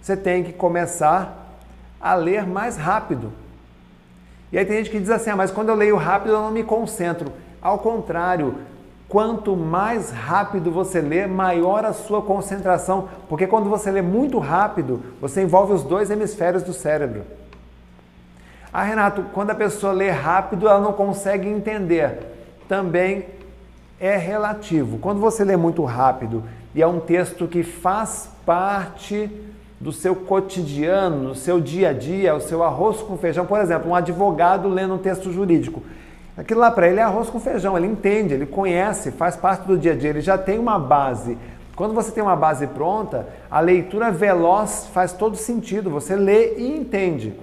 Você 0.00 0.16
tem 0.16 0.42
que 0.42 0.52
começar 0.52 1.54
a 2.00 2.16
ler 2.16 2.44
mais 2.44 2.76
rápido. 2.76 3.32
E 4.52 4.58
aí 4.58 4.66
tem 4.66 4.76
gente 4.76 4.90
que 4.90 5.00
diz 5.00 5.10
assim, 5.10 5.30
ah, 5.30 5.36
mas 5.36 5.50
quando 5.50 5.70
eu 5.70 5.74
leio 5.74 5.96
rápido 5.96 6.34
eu 6.34 6.40
não 6.40 6.50
me 6.50 6.62
concentro. 6.62 7.32
Ao 7.60 7.78
contrário, 7.78 8.56
quanto 9.08 9.56
mais 9.56 10.10
rápido 10.10 10.70
você 10.70 11.00
lê, 11.00 11.26
maior 11.26 11.86
a 11.86 11.94
sua 11.94 12.20
concentração, 12.20 13.08
porque 13.28 13.46
quando 13.46 13.70
você 13.70 13.90
lê 13.90 14.02
muito 14.02 14.38
rápido, 14.38 15.02
você 15.20 15.42
envolve 15.42 15.72
os 15.72 15.82
dois 15.82 16.10
hemisférios 16.10 16.62
do 16.62 16.74
cérebro. 16.74 17.22
Ah, 18.70 18.82
Renato, 18.82 19.24
quando 19.32 19.50
a 19.50 19.54
pessoa 19.54 19.92
lê 19.92 20.10
rápido, 20.10 20.68
ela 20.68 20.80
não 20.80 20.92
consegue 20.92 21.48
entender. 21.48 22.18
Também 22.68 23.26
é 23.98 24.16
relativo. 24.16 24.98
Quando 24.98 25.20
você 25.20 25.44
lê 25.44 25.56
muito 25.56 25.84
rápido 25.84 26.42
e 26.74 26.82
é 26.82 26.86
um 26.86 27.00
texto 27.00 27.46
que 27.46 27.62
faz 27.62 28.30
parte 28.44 29.30
do 29.82 29.90
seu 29.90 30.14
cotidiano, 30.14 31.30
no 31.30 31.34
seu 31.34 31.60
dia 31.60 31.88
a 31.88 31.92
dia, 31.92 32.36
o 32.36 32.40
seu 32.40 32.62
arroz 32.62 32.98
com 32.98 33.18
feijão. 33.18 33.44
Por 33.44 33.58
exemplo, 33.58 33.90
um 33.90 33.94
advogado 33.96 34.68
lendo 34.68 34.94
um 34.94 34.98
texto 34.98 35.32
jurídico. 35.32 35.82
Aquilo 36.36 36.60
lá 36.60 36.70
para 36.70 36.86
ele 36.88 37.00
é 37.00 37.02
arroz 37.02 37.28
com 37.28 37.40
feijão, 37.40 37.76
ele 37.76 37.88
entende, 37.88 38.32
ele 38.32 38.46
conhece, 38.46 39.10
faz 39.10 39.34
parte 39.34 39.66
do 39.66 39.76
dia 39.76 39.92
a 39.92 39.96
dia, 39.96 40.10
ele 40.10 40.20
já 40.20 40.38
tem 40.38 40.56
uma 40.56 40.78
base. 40.78 41.36
Quando 41.74 41.94
você 41.94 42.12
tem 42.12 42.22
uma 42.22 42.36
base 42.36 42.68
pronta, 42.68 43.26
a 43.50 43.58
leitura 43.58 44.12
veloz 44.12 44.88
faz 44.94 45.12
todo 45.12 45.36
sentido, 45.36 45.90
você 45.90 46.14
lê 46.14 46.58
e 46.58 46.76
entende. 46.78 47.34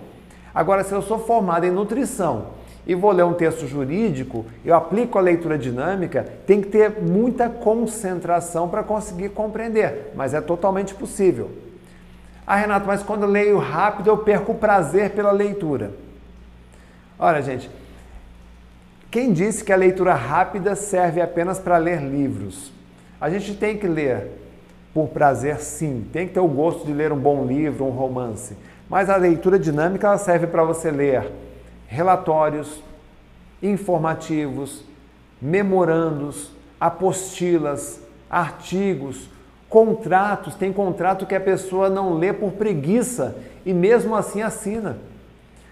Agora, 0.56 0.86
se 0.86 0.94
eu 0.94 1.02
sou 1.02 1.20
formado 1.20 1.66
em 1.66 1.72
nutrição 1.72 2.46
e 2.88 2.96
vou 2.96 3.12
ler 3.12 3.26
um 3.26 3.34
texto 3.34 3.68
jurídico, 3.68 4.46
eu 4.64 4.74
aplico 4.74 5.18
a 5.18 5.22
leitura 5.22 5.58
dinâmica, 5.58 6.26
tem 6.48 6.62
que 6.62 6.70
ter 6.70 7.02
muita 7.02 7.50
concentração 7.50 8.70
para 8.70 8.82
conseguir 8.82 9.30
compreender, 9.30 10.14
mas 10.16 10.34
é 10.34 10.40
totalmente 10.40 10.96
possível. 10.96 11.68
Ah, 12.52 12.56
Renato, 12.56 12.88
mas 12.88 13.04
quando 13.04 13.22
eu 13.26 13.30
leio 13.30 13.60
rápido 13.60 14.10
eu 14.10 14.18
perco 14.18 14.54
o 14.54 14.56
prazer 14.56 15.12
pela 15.12 15.30
leitura. 15.30 15.91
Olha, 17.20 17.43
gente, 17.43 17.70
quem 19.12 19.32
disse 19.32 19.64
que 19.64 19.72
a 19.72 19.76
leitura 19.76 20.16
rápida 20.16 20.76
serve 20.76 21.22
apenas 21.22 21.60
para 21.60 21.78
ler 21.78 22.02
livros? 22.02 22.72
A 23.22 23.30
gente 23.30 23.54
tem 23.54 23.78
que 23.78 23.88
ler 23.88 24.32
por 24.95 25.10
prazer, 25.10 25.60
sim. 25.60 26.08
Tem 26.12 26.28
que 26.28 26.34
ter 26.34 26.39
o 26.39 26.47
gosto 26.47 26.88
de 26.88 26.91
ler 26.91 27.12
um 27.12 27.20
bom 27.20 27.45
livro, 27.45 27.86
um 27.86 27.91
romance. 27.91 28.58
Mas 28.89 29.12
a 29.12 29.16
leitura 29.16 29.60
dinâmica 29.60 30.08
ela 30.08 30.18
serve 30.18 30.47
para 30.47 30.64
você 30.64 30.89
ler 30.89 31.32
relatórios 31.86 32.82
informativos, 33.62 34.84
memorandos, 35.39 36.50
apostilas, 36.80 38.02
artigos, 38.28 39.30
contratos. 39.70 40.55
Tem 40.55 40.74
contrato 40.74 41.26
que 41.26 41.36
a 41.36 41.39
pessoa 41.39 41.89
não 41.89 42.15
lê 42.15 42.34
por 42.34 42.51
preguiça 42.53 43.38
e 43.65 43.74
mesmo 43.74 44.15
assim 44.15 44.41
assina. 44.41 44.97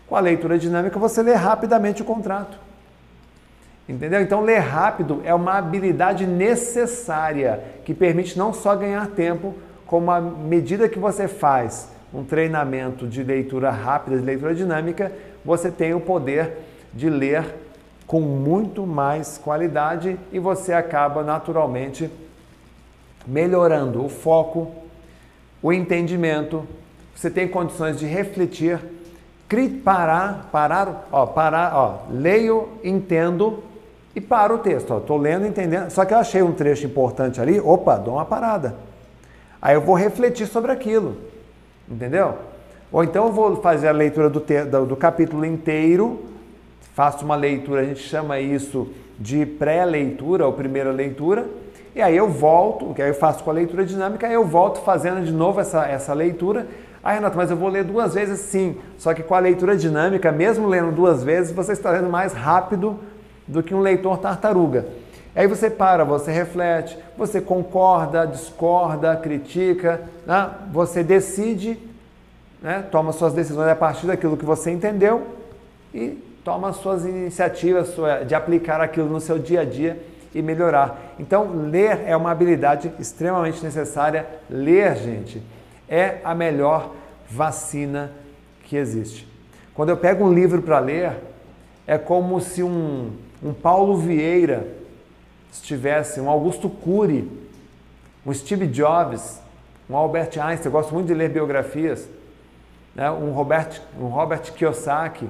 Com 0.07 0.15
a 0.15 0.19
leitura 0.19 0.57
dinâmica 0.57 0.99
você 0.99 1.21
lê 1.21 1.33
rapidamente 1.33 2.01
o 2.01 2.05
contrato. 2.05 2.57
Entendeu? 3.89 4.21
Então, 4.21 4.41
ler 4.41 4.59
rápido 4.59 5.21
é 5.23 5.33
uma 5.33 5.53
habilidade 5.53 6.27
necessária 6.27 7.63
que 7.85 7.93
permite 7.93 8.37
não 8.37 8.53
só 8.53 8.75
ganhar 8.75 9.07
tempo, 9.07 9.55
como 9.85 10.11
à 10.11 10.19
medida 10.19 10.89
que 10.89 10.99
você 10.99 11.27
faz 11.27 11.89
um 12.13 12.23
treinamento 12.23 13.07
de 13.07 13.23
leitura 13.23 13.69
rápida, 13.69 14.17
de 14.17 14.23
leitura 14.23 14.53
dinâmica, 14.53 15.11
você 15.43 15.71
tem 15.71 15.93
o 15.93 16.01
poder 16.01 16.57
de 16.93 17.09
ler 17.09 17.45
com 18.05 18.19
muito 18.19 18.85
mais 18.85 19.37
qualidade 19.37 20.17
e 20.31 20.39
você 20.39 20.73
acaba 20.73 21.23
naturalmente 21.23 22.09
melhorando 23.27 24.03
o 24.03 24.09
foco, 24.09 24.71
o 25.61 25.73
entendimento, 25.73 26.65
você 27.13 27.29
tem 27.29 27.47
condições 27.47 27.99
de 27.99 28.05
refletir, 28.05 28.79
parar, 29.83 30.49
parar, 30.51 31.07
ó, 31.11 31.25
parar, 31.25 31.75
ó, 31.75 32.11
leio, 32.11 32.69
entendo 32.83 33.63
e 34.15 34.21
paro 34.21 34.55
o 34.55 34.57
texto. 34.59 34.97
Estou 34.97 35.17
lendo, 35.17 35.45
entendendo. 35.45 35.89
Só 35.89 36.05
que 36.05 36.13
eu 36.13 36.17
achei 36.17 36.41
um 36.41 36.51
trecho 36.51 36.85
importante 36.85 37.39
ali, 37.41 37.59
opa, 37.59 37.97
dou 37.97 38.15
uma 38.15 38.25
parada. 38.25 38.75
Aí 39.61 39.75
eu 39.75 39.81
vou 39.81 39.95
refletir 39.95 40.47
sobre 40.47 40.71
aquilo, 40.71 41.17
entendeu? 41.89 42.35
Ou 42.91 43.03
então 43.03 43.27
eu 43.27 43.31
vou 43.33 43.57
fazer 43.57 43.87
a 43.87 43.91
leitura 43.91 44.29
do, 44.29 44.39
do, 44.39 44.85
do 44.85 44.95
capítulo 44.95 45.45
inteiro, 45.45 46.25
faço 46.93 47.25
uma 47.25 47.35
leitura, 47.35 47.81
a 47.81 47.83
gente 47.83 47.99
chama 47.99 48.39
isso 48.39 48.87
de 49.19 49.45
pré-leitura 49.45 50.45
ou 50.45 50.53
primeira 50.53 50.91
leitura, 50.91 51.47
e 51.97 52.01
aí 52.01 52.15
eu 52.15 52.29
volto, 52.29 52.93
que 52.93 53.01
aí 53.01 53.09
eu 53.09 53.15
faço 53.15 53.43
com 53.43 53.49
a 53.49 53.53
leitura 53.53 53.83
dinâmica, 53.83 54.27
aí 54.27 54.33
eu 54.35 54.45
volto 54.45 54.81
fazendo 54.81 55.25
de 55.25 55.31
novo 55.31 55.59
essa, 55.59 55.83
essa 55.87 56.13
leitura. 56.13 56.67
Ah, 57.03 57.13
Renato, 57.13 57.35
mas 57.35 57.49
eu 57.49 57.57
vou 57.57 57.69
ler 57.69 57.83
duas 57.83 58.13
vezes 58.13 58.39
sim. 58.41 58.77
Só 58.99 59.15
que 59.15 59.23
com 59.23 59.33
a 59.33 59.39
leitura 59.39 59.75
dinâmica, 59.75 60.31
mesmo 60.31 60.67
lendo 60.67 60.91
duas 60.91 61.23
vezes, 61.23 61.51
você 61.51 61.71
está 61.71 61.89
lendo 61.89 62.07
mais 62.07 62.33
rápido 62.33 62.99
do 63.47 63.63
que 63.63 63.73
um 63.73 63.79
leitor 63.79 64.19
tartaruga. 64.19 64.85
Aí 65.35 65.47
você 65.47 65.71
para, 65.71 66.03
você 66.03 66.31
reflete, 66.31 66.95
você 67.17 67.41
concorda, 67.41 68.27
discorda, 68.27 69.15
critica, 69.15 70.01
né? 70.23 70.51
você 70.71 71.01
decide, 71.01 71.79
né? 72.61 72.85
toma 72.91 73.11
suas 73.11 73.33
decisões 73.33 73.69
a 73.69 73.75
partir 73.75 74.05
daquilo 74.05 74.37
que 74.37 74.45
você 74.45 74.69
entendeu 74.69 75.25
e 75.91 76.09
toma 76.43 76.73
suas 76.73 77.05
iniciativas 77.05 77.95
de 78.27 78.35
aplicar 78.35 78.81
aquilo 78.81 79.09
no 79.09 79.19
seu 79.19 79.39
dia 79.39 79.61
a 79.61 79.65
dia 79.65 79.97
e 80.37 80.41
melhorar. 80.41 81.15
Então, 81.17 81.51
ler 81.51 82.03
é 82.05 82.15
uma 82.15 82.29
habilidade 82.29 82.91
extremamente 82.99 83.63
necessária. 83.63 84.27
Ler, 84.47 84.95
gente, 84.95 85.41
é 85.89 86.19
a 86.23 86.35
melhor 86.35 86.93
vacina 87.27 88.11
que 88.63 88.77
existe. 88.77 89.27
Quando 89.73 89.89
eu 89.89 89.97
pego 89.97 90.23
um 90.23 90.31
livro 90.31 90.61
para 90.61 90.77
ler, 90.77 91.13
é 91.87 91.97
como 91.97 92.39
se 92.39 92.61
um, 92.61 93.13
um 93.41 93.51
Paulo 93.51 93.97
Vieira 93.97 94.67
estivesse, 95.51 96.21
um 96.21 96.29
Augusto 96.29 96.69
Cury, 96.69 97.27
um 98.23 98.31
Steve 98.31 98.67
Jobs, 98.67 99.41
um 99.89 99.95
Albert 99.95 100.37
Einstein, 100.39 100.65
eu 100.65 100.71
gosto 100.71 100.93
muito 100.93 101.07
de 101.07 101.15
ler 101.15 101.29
biografias, 101.29 102.07
né? 102.93 103.09
um, 103.09 103.31
Robert, 103.31 103.81
um 103.99 104.05
Robert 104.05 104.51
Kiyosaki, 104.53 105.27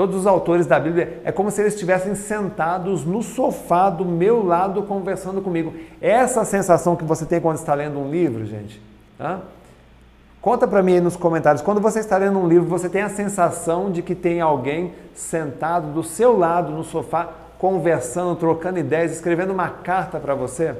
Todos 0.00 0.16
os 0.16 0.26
autores 0.26 0.66
da 0.66 0.80
Bíblia 0.80 1.20
é 1.26 1.30
como 1.30 1.50
se 1.50 1.60
eles 1.60 1.74
estivessem 1.74 2.14
sentados 2.14 3.04
no 3.04 3.22
sofá 3.22 3.90
do 3.90 4.02
meu 4.02 4.42
lado 4.42 4.82
conversando 4.84 5.42
comigo. 5.42 5.74
Essa 6.00 6.42
sensação 6.42 6.96
que 6.96 7.04
você 7.04 7.26
tem 7.26 7.38
quando 7.38 7.58
está 7.58 7.74
lendo 7.74 7.98
um 7.98 8.10
livro, 8.10 8.46
gente. 8.46 8.80
Tá? 9.18 9.40
Conta 10.40 10.66
para 10.66 10.82
mim 10.82 10.94
aí 10.94 11.00
nos 11.02 11.16
comentários. 11.16 11.60
Quando 11.60 11.82
você 11.82 11.98
está 11.98 12.16
lendo 12.16 12.38
um 12.38 12.48
livro, 12.48 12.66
você 12.66 12.88
tem 12.88 13.02
a 13.02 13.10
sensação 13.10 13.92
de 13.92 14.00
que 14.00 14.14
tem 14.14 14.40
alguém 14.40 14.94
sentado 15.14 15.92
do 15.92 16.02
seu 16.02 16.34
lado 16.34 16.72
no 16.72 16.82
sofá, 16.82 17.28
conversando, 17.58 18.34
trocando 18.36 18.78
ideias, 18.78 19.12
escrevendo 19.12 19.52
uma 19.52 19.68
carta 19.68 20.18
para 20.18 20.34
você? 20.34 20.74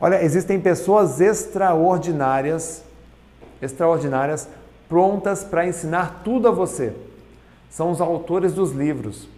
Olha, 0.00 0.24
existem 0.24 0.58
pessoas 0.58 1.20
extraordinárias, 1.20 2.82
extraordinárias, 3.60 4.48
prontas 4.88 5.44
para 5.44 5.66
ensinar 5.66 6.22
tudo 6.24 6.48
a 6.48 6.50
você 6.50 6.94
são 7.70 7.90
os 7.90 8.00
autores 8.00 8.52
dos 8.52 8.72
livros. 8.72 9.28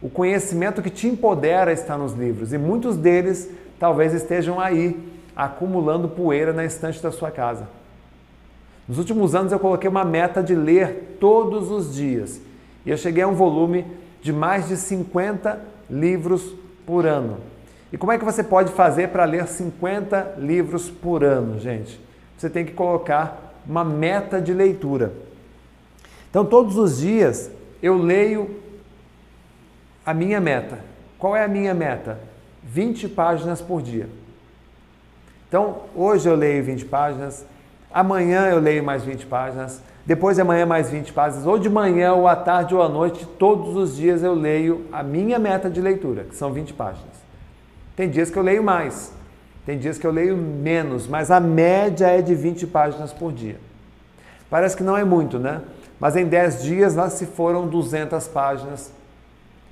O 0.00 0.08
conhecimento 0.08 0.82
que 0.82 0.90
te 0.90 1.06
empodera 1.08 1.72
está 1.72 1.96
nos 1.96 2.12
livros 2.12 2.52
e 2.52 2.58
muitos 2.58 2.96
deles 2.96 3.50
talvez 3.78 4.12
estejam 4.14 4.60
aí 4.60 4.98
acumulando 5.34 6.08
poeira 6.08 6.52
na 6.52 6.64
estante 6.64 7.02
da 7.02 7.10
sua 7.10 7.30
casa. 7.30 7.68
Nos 8.88 8.98
últimos 8.98 9.34
anos 9.34 9.52
eu 9.52 9.58
coloquei 9.58 9.88
uma 9.88 10.04
meta 10.04 10.42
de 10.42 10.54
ler 10.54 11.16
todos 11.18 11.70
os 11.70 11.94
dias 11.94 12.40
e 12.84 12.90
eu 12.90 12.96
cheguei 12.96 13.22
a 13.22 13.28
um 13.28 13.34
volume 13.34 13.84
de 14.22 14.32
mais 14.32 14.68
de 14.68 14.76
50 14.76 15.60
livros 15.90 16.54
por 16.86 17.06
ano. 17.06 17.38
E 17.92 17.98
como 17.98 18.12
é 18.12 18.18
que 18.18 18.24
você 18.24 18.42
pode 18.42 18.72
fazer 18.72 19.08
para 19.08 19.24
ler 19.24 19.46
50 19.46 20.36
livros 20.38 20.90
por 20.90 21.24
ano, 21.24 21.58
gente? 21.58 22.00
Você 22.36 22.50
tem 22.50 22.64
que 22.64 22.72
colocar 22.72 23.62
uma 23.66 23.84
meta 23.84 24.40
de 24.40 24.52
leitura. 24.52 25.12
Então, 26.30 26.44
todos 26.44 26.76
os 26.76 26.98
dias 26.98 27.50
eu 27.82 27.96
leio 27.96 28.60
a 30.04 30.14
minha 30.14 30.40
meta. 30.40 30.78
Qual 31.18 31.36
é 31.36 31.44
a 31.44 31.48
minha 31.48 31.74
meta? 31.74 32.18
20 32.62 33.08
páginas 33.08 33.60
por 33.60 33.82
dia. 33.82 34.08
Então, 35.48 35.82
hoje 35.94 36.28
eu 36.28 36.34
leio 36.34 36.62
20 36.64 36.84
páginas, 36.86 37.46
amanhã 37.92 38.48
eu 38.48 38.58
leio 38.58 38.82
mais 38.82 39.04
20 39.04 39.26
páginas, 39.26 39.80
depois 40.04 40.36
de 40.36 40.42
amanhã 40.42 40.66
mais 40.66 40.90
20 40.90 41.12
páginas, 41.12 41.46
ou 41.46 41.58
de 41.58 41.68
manhã, 41.68 42.12
ou 42.12 42.26
à 42.26 42.36
tarde, 42.36 42.74
ou 42.74 42.82
à 42.82 42.88
noite, 42.88 43.26
todos 43.38 43.76
os 43.76 43.96
dias 43.96 44.22
eu 44.22 44.34
leio 44.34 44.86
a 44.92 45.02
minha 45.02 45.38
meta 45.38 45.70
de 45.70 45.80
leitura, 45.80 46.24
que 46.24 46.34
são 46.34 46.52
20 46.52 46.74
páginas. 46.74 47.14
Tem 47.94 48.10
dias 48.10 48.30
que 48.30 48.36
eu 48.36 48.42
leio 48.42 48.62
mais, 48.62 49.12
tem 49.64 49.78
dias 49.78 49.98
que 49.98 50.06
eu 50.06 50.10
leio 50.10 50.36
menos, 50.36 51.06
mas 51.06 51.30
a 51.30 51.40
média 51.40 52.06
é 52.06 52.20
de 52.20 52.34
20 52.34 52.66
páginas 52.66 53.12
por 53.12 53.32
dia. 53.32 53.58
Parece 54.50 54.76
que 54.76 54.82
não 54.82 54.96
é 54.96 55.04
muito, 55.04 55.38
né? 55.38 55.60
Mas 55.98 56.16
em 56.16 56.26
10 56.26 56.62
dias 56.62 56.94
lá 56.94 57.08
se 57.08 57.26
foram 57.26 57.66
200 57.66 58.28
páginas. 58.28 58.92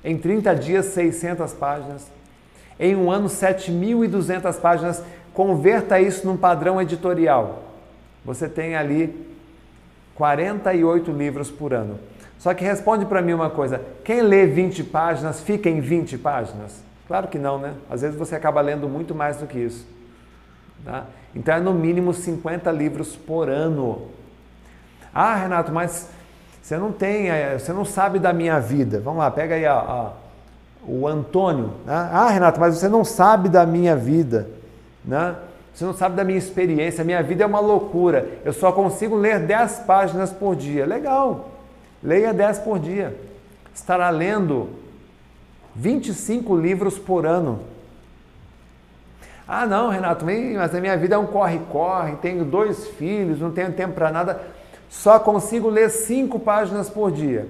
Em 0.03 0.17
30 0.17 0.55
dias, 0.55 0.85
600 0.87 1.53
páginas. 1.53 2.11
Em 2.79 2.95
um 2.95 3.11
ano, 3.11 3.27
7.200 3.27 4.59
páginas. 4.59 5.03
Converta 5.33 5.99
isso 5.99 6.25
num 6.25 6.37
padrão 6.37 6.81
editorial. 6.81 7.63
Você 8.23 8.47
tem 8.49 8.75
ali 8.75 9.35
48 10.15 11.11
livros 11.11 11.51
por 11.51 11.73
ano. 11.73 11.99
Só 12.39 12.53
que 12.53 12.63
responde 12.63 13.05
para 13.05 13.21
mim 13.21 13.33
uma 13.33 13.49
coisa: 13.49 13.81
quem 14.03 14.21
lê 14.21 14.45
20 14.45 14.83
páginas 14.85 15.41
fica 15.41 15.69
em 15.69 15.79
20 15.79 16.17
páginas? 16.17 16.83
Claro 17.07 17.27
que 17.27 17.37
não, 17.37 17.59
né? 17.59 17.73
Às 17.89 18.01
vezes 18.01 18.17
você 18.17 18.35
acaba 18.35 18.61
lendo 18.61 18.89
muito 18.89 19.13
mais 19.13 19.37
do 19.37 19.45
que 19.45 19.59
isso. 19.59 19.85
Tá? 20.83 21.05
Então 21.35 21.55
é 21.55 21.59
no 21.59 21.73
mínimo 21.73 22.13
50 22.13 22.71
livros 22.71 23.15
por 23.15 23.49
ano. 23.49 24.09
Ah, 25.13 25.35
Renato, 25.35 25.71
mas 25.71 26.09
você 26.65 26.77
não 26.77 26.91
tem, 26.91 27.29
é, 27.29 27.59
você 27.59 27.71
não 27.71 27.85
sabe 27.85 28.17
da 28.17 28.33
minha 28.33 28.59
vida. 28.59 28.99
Vamos 28.99 29.19
lá, 29.19 29.29
pega 29.29 29.53
aí 29.53 29.67
a, 29.67 29.75
a, 29.75 30.11
o 30.87 31.07
Antônio. 31.07 31.65
Né? 31.85 31.93
Ah, 31.93 32.27
Renato, 32.27 32.59
mas 32.59 32.75
você 32.75 32.89
não 32.89 33.05
sabe 33.05 33.49
da 33.49 33.67
minha 33.67 33.95
vida. 33.95 34.49
Né? 35.03 35.35
Você 35.71 35.85
não 35.85 35.93
sabe 35.93 36.15
da 36.15 36.23
minha 36.23 36.39
experiência. 36.39 37.03
Minha 37.03 37.21
vida 37.21 37.43
é 37.43 37.45
uma 37.45 37.59
loucura. 37.59 38.27
Eu 38.43 38.51
só 38.51 38.71
consigo 38.71 39.15
ler 39.15 39.41
10 39.41 39.81
páginas 39.81 40.31
por 40.31 40.55
dia. 40.55 40.87
Legal. 40.87 41.51
Leia 42.01 42.33
10 42.33 42.57
por 42.57 42.79
dia. 42.79 43.15
Estará 43.71 44.09
lendo 44.09 44.69
25 45.75 46.57
livros 46.57 46.97
por 46.97 47.27
ano. 47.27 47.59
Ah, 49.47 49.67
não, 49.67 49.89
Renato, 49.89 50.25
mas 50.25 50.73
a 50.73 50.81
minha 50.81 50.97
vida 50.97 51.13
é 51.13 51.17
um 51.19 51.27
corre-corre, 51.27 52.15
tenho 52.15 52.43
dois 52.43 52.87
filhos, 52.87 53.39
não 53.39 53.51
tenho 53.51 53.71
tempo 53.73 53.93
para 53.93 54.09
nada 54.09 54.54
só 54.95 55.19
consigo 55.19 55.69
ler 55.69 55.89
cinco 55.89 56.39
páginas 56.39 56.89
por 56.89 57.11
dia. 57.11 57.47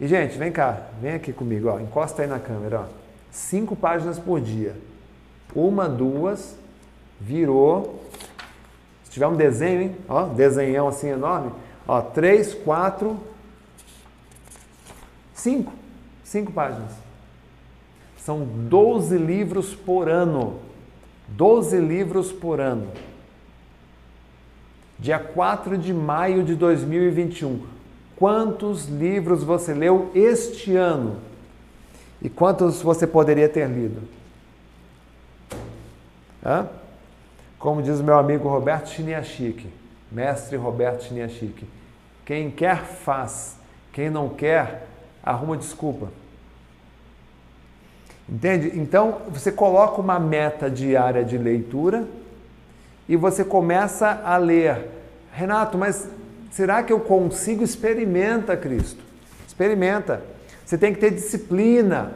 E, 0.00 0.06
gente, 0.06 0.36
vem 0.36 0.52
cá, 0.52 0.88
vem 1.00 1.14
aqui 1.14 1.32
comigo, 1.32 1.68
ó, 1.68 1.80
encosta 1.80 2.22
aí 2.22 2.28
na 2.28 2.38
câmera. 2.38 2.82
Ó. 2.82 2.84
Cinco 3.30 3.74
páginas 3.74 4.18
por 4.18 4.40
dia. 4.40 4.76
Uma, 5.54 5.88
duas, 5.88 6.56
virou. 7.18 8.04
Se 9.02 9.12
tiver 9.12 9.26
um 9.26 9.34
desenho, 9.34 9.82
hein? 9.82 9.96
Ó, 10.08 10.26
desenhão 10.26 10.86
assim 10.86 11.08
enorme. 11.08 11.52
Ó, 11.88 12.00
três, 12.00 12.54
quatro, 12.54 13.18
cinco. 15.34 15.72
Cinco 16.22 16.52
páginas. 16.52 16.92
São 18.18 18.44
12 18.44 19.16
livros 19.16 19.74
por 19.74 20.08
ano. 20.08 20.60
12 21.28 21.78
livros 21.78 22.30
por 22.30 22.60
ano 22.60 22.88
dia 24.98 25.18
4 25.18 25.76
de 25.76 25.92
maio 25.92 26.44
de 26.44 26.54
2021. 26.54 27.60
Quantos 28.16 28.86
livros 28.86 29.42
você 29.42 29.74
leu 29.74 30.10
este 30.14 30.76
ano? 30.76 31.18
E 32.22 32.28
quantos 32.28 32.80
você 32.80 33.06
poderia 33.06 33.48
ter 33.48 33.68
lido? 33.68 34.02
Hã? 36.44 36.68
Como 37.58 37.82
diz 37.82 38.00
meu 38.00 38.18
amigo 38.18 38.48
Roberto 38.48 38.90
Chiniachik, 38.90 39.66
mestre 40.12 40.56
Roberto 40.56 41.04
Chiniachik, 41.04 41.66
quem 42.24 42.50
quer 42.50 42.84
faz, 42.84 43.58
quem 43.92 44.10
não 44.10 44.28
quer 44.28 44.86
arruma 45.22 45.56
desculpa. 45.56 46.08
Entende? 48.28 48.78
Então 48.78 49.22
você 49.28 49.50
coloca 49.52 50.00
uma 50.00 50.18
meta 50.18 50.70
diária 50.70 51.24
de 51.24 51.36
leitura 51.36 52.06
e 53.08 53.16
você 53.16 53.44
começa 53.44 54.22
a 54.24 54.36
ler. 54.36 54.88
Renato, 55.32 55.76
mas 55.76 56.08
será 56.50 56.82
que 56.82 56.92
eu 56.92 57.00
consigo? 57.00 57.62
Experimenta, 57.62 58.56
Cristo. 58.56 59.02
Experimenta. 59.46 60.22
Você 60.64 60.78
tem 60.78 60.94
que 60.94 61.00
ter 61.00 61.10
disciplina. 61.10 62.12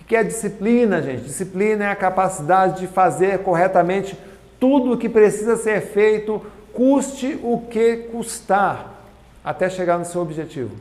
O 0.00 0.04
que 0.04 0.16
é 0.16 0.22
disciplina, 0.22 1.00
gente? 1.00 1.22
Disciplina 1.22 1.84
é 1.84 1.88
a 1.88 1.96
capacidade 1.96 2.80
de 2.80 2.86
fazer 2.86 3.38
corretamente 3.38 4.18
tudo 4.58 4.92
o 4.92 4.98
que 4.98 5.08
precisa 5.08 5.56
ser 5.56 5.80
feito, 5.80 6.44
custe 6.72 7.38
o 7.42 7.62
que 7.70 8.08
custar, 8.12 9.02
até 9.42 9.70
chegar 9.70 9.98
no 9.98 10.04
seu 10.04 10.20
objetivo. 10.20 10.76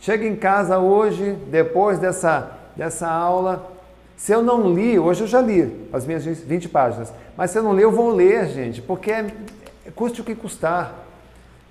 Chega 0.00 0.26
em 0.26 0.36
casa 0.36 0.78
hoje, 0.78 1.32
depois 1.48 1.98
dessa, 1.98 2.52
dessa 2.74 3.08
aula. 3.08 3.77
Se 4.18 4.32
eu 4.32 4.42
não 4.42 4.74
li, 4.74 4.98
hoje 4.98 5.22
eu 5.22 5.26
já 5.28 5.40
li 5.40 5.88
as 5.92 6.04
minhas 6.04 6.24
20 6.24 6.68
páginas, 6.68 7.12
mas 7.36 7.52
se 7.52 7.58
eu 7.58 7.62
não 7.62 7.72
li, 7.72 7.82
eu 7.82 7.92
vou 7.92 8.10
ler, 8.10 8.48
gente, 8.48 8.82
porque 8.82 9.12
é, 9.12 9.32
custe 9.94 10.20
o 10.20 10.24
que 10.24 10.34
custar. 10.34 10.92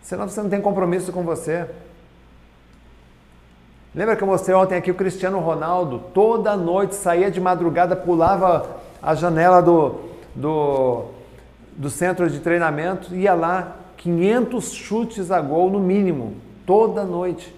Senão 0.02 0.30
você 0.30 0.42
não 0.42 0.50
tem 0.50 0.62
compromisso 0.62 1.12
com 1.12 1.24
você. 1.24 1.68
Lembra 3.94 4.16
que 4.16 4.24
eu 4.24 4.28
mostrei 4.28 4.56
ontem 4.56 4.76
aqui 4.76 4.90
o 4.90 4.96
Cristiano 4.96 5.40
Ronaldo? 5.40 6.02
Toda 6.14 6.56
noite 6.56 6.96
saía 6.96 7.30
de 7.30 7.42
madrugada, 7.42 7.98
pulava 7.98 8.78
a 9.04 9.14
janela 9.14 9.62
do, 9.62 10.00
do, 10.34 11.06
do 11.76 11.90
centro 11.90 12.30
de 12.30 12.40
treinamento, 12.40 13.14
ia 13.14 13.34
lá, 13.34 13.76
500 13.98 14.72
chutes 14.72 15.32
a 15.32 15.42
gol 15.42 15.70
no 15.70 15.82
mínimo, 15.82 16.38
toda 16.66 17.04
noite. 17.04 17.54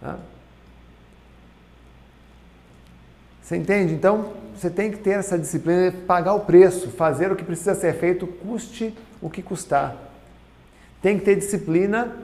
Tá? 0.00 0.16
Você 3.48 3.56
entende? 3.56 3.94
Então, 3.94 4.26
você 4.54 4.68
tem 4.68 4.90
que 4.90 4.98
ter 4.98 5.12
essa 5.12 5.38
disciplina, 5.38 5.90
pagar 6.06 6.34
o 6.34 6.40
preço, 6.40 6.90
fazer 6.90 7.32
o 7.32 7.34
que 7.34 7.42
precisa 7.42 7.74
ser 7.74 7.94
feito, 7.94 8.26
custe 8.26 8.94
o 9.22 9.30
que 9.30 9.40
custar. 9.40 9.96
Tem 11.00 11.18
que 11.18 11.24
ter 11.24 11.34
disciplina 11.34 12.14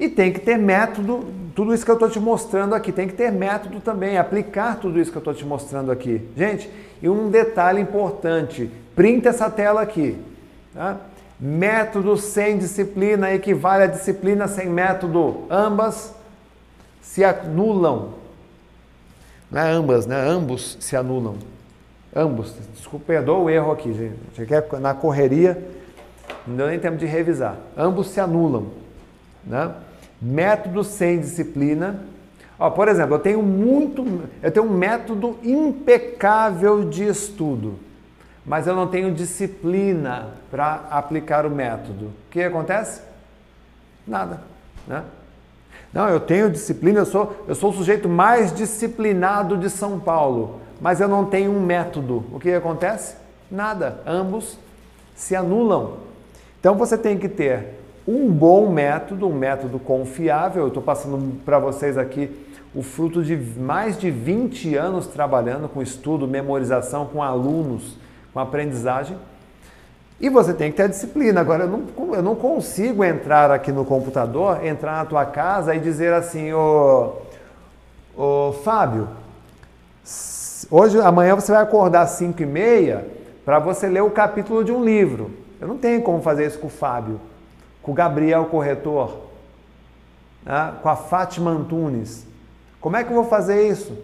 e 0.00 0.08
tem 0.08 0.32
que 0.32 0.40
ter 0.40 0.58
método, 0.58 1.28
tudo 1.54 1.72
isso 1.72 1.84
que 1.84 1.90
eu 1.92 1.94
estou 1.94 2.10
te 2.10 2.18
mostrando 2.18 2.74
aqui, 2.74 2.90
tem 2.90 3.06
que 3.06 3.14
ter 3.14 3.30
método 3.30 3.78
também, 3.78 4.18
aplicar 4.18 4.80
tudo 4.80 4.98
isso 4.98 5.12
que 5.12 5.18
eu 5.18 5.20
estou 5.20 5.32
te 5.32 5.44
mostrando 5.44 5.92
aqui. 5.92 6.28
Gente, 6.36 6.68
e 7.00 7.08
um 7.08 7.30
detalhe 7.30 7.80
importante, 7.80 8.68
printa 8.96 9.28
essa 9.28 9.48
tela 9.48 9.80
aqui. 9.80 10.18
Tá? 10.74 10.96
Método 11.38 12.16
sem 12.16 12.58
disciplina 12.58 13.32
equivale 13.32 13.84
a 13.84 13.86
disciplina 13.86 14.48
sem 14.48 14.68
método. 14.68 15.44
Ambas 15.48 16.12
se 17.00 17.22
anulam. 17.22 18.17
Não 19.50 19.60
é 19.60 19.70
ambas, 19.70 20.06
né? 20.06 20.20
Ambos 20.20 20.76
se 20.80 20.96
anulam. 20.96 21.36
Ambos. 22.14 22.54
Desculpa, 22.74 23.06
perdoa 23.06 23.38
o 23.38 23.50
erro 23.50 23.72
aqui, 23.72 23.92
gente. 23.92 24.78
Na 24.80 24.94
correria, 24.94 25.62
não 26.46 26.56
deu 26.56 26.66
nem 26.68 26.78
tempo 26.78 26.96
de 26.96 27.06
revisar. 27.06 27.56
Ambos 27.76 28.08
se 28.08 28.20
anulam. 28.20 28.68
Né? 29.44 29.72
Método 30.20 30.84
sem 30.84 31.20
disciplina. 31.20 32.04
Ó, 32.58 32.70
por 32.70 32.88
exemplo, 32.88 33.14
eu 33.14 33.20
tenho 33.20 33.42
muito, 33.42 34.04
eu 34.42 34.50
tenho 34.50 34.66
um 34.66 34.76
método 34.76 35.38
impecável 35.44 36.84
de 36.84 37.04
estudo, 37.04 37.78
mas 38.44 38.66
eu 38.66 38.74
não 38.74 38.88
tenho 38.88 39.14
disciplina 39.14 40.30
para 40.50 40.86
aplicar 40.90 41.46
o 41.46 41.50
método. 41.50 42.06
O 42.06 42.30
que 42.30 42.42
acontece? 42.42 43.00
Nada, 44.04 44.40
né? 44.88 45.04
Não, 45.92 46.08
eu 46.08 46.20
tenho 46.20 46.50
disciplina, 46.50 47.00
eu 47.00 47.06
sou, 47.06 47.44
eu 47.48 47.54
sou 47.54 47.70
o 47.70 47.74
sujeito 47.74 48.08
mais 48.08 48.52
disciplinado 48.52 49.56
de 49.56 49.70
São 49.70 49.98
Paulo, 49.98 50.60
mas 50.80 51.00
eu 51.00 51.08
não 51.08 51.24
tenho 51.24 51.50
um 51.50 51.60
método. 51.60 52.24
O 52.32 52.38
que 52.38 52.52
acontece? 52.52 53.16
Nada. 53.50 54.00
Ambos 54.06 54.58
se 55.14 55.34
anulam. 55.34 55.94
Então 56.60 56.74
você 56.74 56.98
tem 56.98 57.18
que 57.18 57.28
ter 57.28 57.78
um 58.06 58.30
bom 58.30 58.70
método, 58.70 59.28
um 59.28 59.34
método 59.34 59.78
confiável. 59.78 60.62
Eu 60.62 60.68
estou 60.68 60.82
passando 60.82 61.40
para 61.44 61.58
vocês 61.58 61.98
aqui 61.98 62.30
o 62.74 62.82
fruto 62.82 63.22
de 63.22 63.36
mais 63.36 63.98
de 63.98 64.10
20 64.10 64.76
anos 64.76 65.06
trabalhando 65.06 65.68
com 65.68 65.82
estudo, 65.82 66.28
memorização, 66.28 67.06
com 67.06 67.22
alunos, 67.22 67.96
com 68.32 68.40
aprendizagem. 68.40 69.16
E 70.20 70.28
você 70.28 70.52
tem 70.52 70.70
que 70.70 70.76
ter 70.76 70.84
a 70.84 70.88
disciplina. 70.88 71.40
Agora, 71.40 71.64
eu 71.64 71.68
não, 71.68 72.14
eu 72.14 72.22
não 72.22 72.34
consigo 72.34 73.04
entrar 73.04 73.50
aqui 73.50 73.70
no 73.70 73.84
computador, 73.84 74.64
entrar 74.64 74.96
na 74.96 75.04
tua 75.04 75.24
casa 75.24 75.74
e 75.74 75.78
dizer 75.78 76.12
assim, 76.12 76.52
ô, 76.52 77.12
ô 78.16 78.52
Fábio, 78.64 79.08
hoje, 80.70 81.00
amanhã 81.00 81.36
você 81.36 81.52
vai 81.52 81.62
acordar 81.62 82.02
às 82.02 82.10
5 82.10 82.42
e 82.42 82.46
meia 82.46 83.06
para 83.44 83.60
você 83.60 83.88
ler 83.88 84.02
o 84.02 84.10
capítulo 84.10 84.64
de 84.64 84.72
um 84.72 84.84
livro. 84.84 85.30
Eu 85.60 85.68
não 85.68 85.78
tenho 85.78 86.02
como 86.02 86.20
fazer 86.20 86.46
isso 86.46 86.58
com 86.58 86.66
o 86.66 86.70
Fábio, 86.70 87.20
com 87.80 87.92
o 87.92 87.94
Gabriel 87.94 88.46
Corretor, 88.46 89.16
né? 90.44 90.74
com 90.82 90.88
a 90.88 90.96
Fátima 90.96 91.52
Antunes. 91.52 92.26
Como 92.80 92.96
é 92.96 93.04
que 93.04 93.10
eu 93.10 93.14
vou 93.14 93.24
fazer 93.24 93.68
isso? 93.68 93.96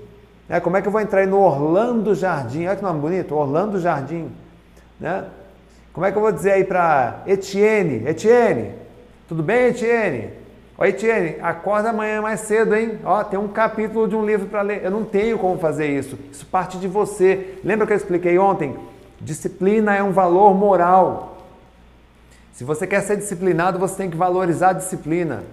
É, 0.49 0.61
como 0.61 0.77
é 0.77 0.83
que 0.83 0.89
eu 0.89 0.93
vou 0.93 1.01
entrar 1.01 1.21
aí 1.21 1.27
no 1.27 1.41
Orlando 1.41 2.15
Jardim? 2.15 2.67
Olha 2.67 2.77
que 2.77 2.83
nome 2.83 3.01
bonito, 3.01 3.35
Orlando 3.35 3.81
Jardim. 3.81 4.31
Né? 5.01 5.25
Como 5.95 6.05
é 6.05 6.11
que 6.11 6.19
eu 6.19 6.23
vou 6.23 6.33
dizer 6.33 6.51
aí 6.51 6.65
para 6.65 7.23
Etienne? 7.25 8.05
Etienne, 8.09 8.75
tudo 9.29 9.45
bem, 9.45 9.69
Etienne? 9.69 10.31
Ó, 10.77 10.85
Etienne, 10.85 11.37
acorda 11.41 11.91
amanhã 11.91 12.21
mais 12.21 12.41
cedo, 12.41 12.75
hein? 12.75 12.99
Ó, 13.05 13.23
tem 13.23 13.39
um 13.39 13.47
capítulo 13.47 14.09
de 14.09 14.17
um 14.17 14.27
livro 14.27 14.49
para 14.49 14.61
ler. 14.61 14.83
Eu 14.83 14.91
não 14.91 15.05
tenho 15.05 15.39
como 15.39 15.57
fazer 15.57 15.87
isso. 15.87 16.19
Isso 16.33 16.45
parte 16.47 16.79
de 16.79 16.89
você. 16.89 17.61
Lembra 17.63 17.87
que 17.87 17.93
eu 17.93 17.97
expliquei 17.97 18.37
ontem? 18.37 18.77
Disciplina 19.21 19.95
é 19.95 20.03
um 20.03 20.11
valor 20.11 20.53
moral. 20.53 21.39
Se 22.53 22.65
você 22.65 22.89
quer 22.89 23.01
ser 23.03 23.17
disciplinado, 23.17 23.79
você 23.79 23.95
tem 23.95 24.11
que 24.11 24.17
valorizar 24.17 24.71
a 24.71 24.73
disciplina. 24.73 25.45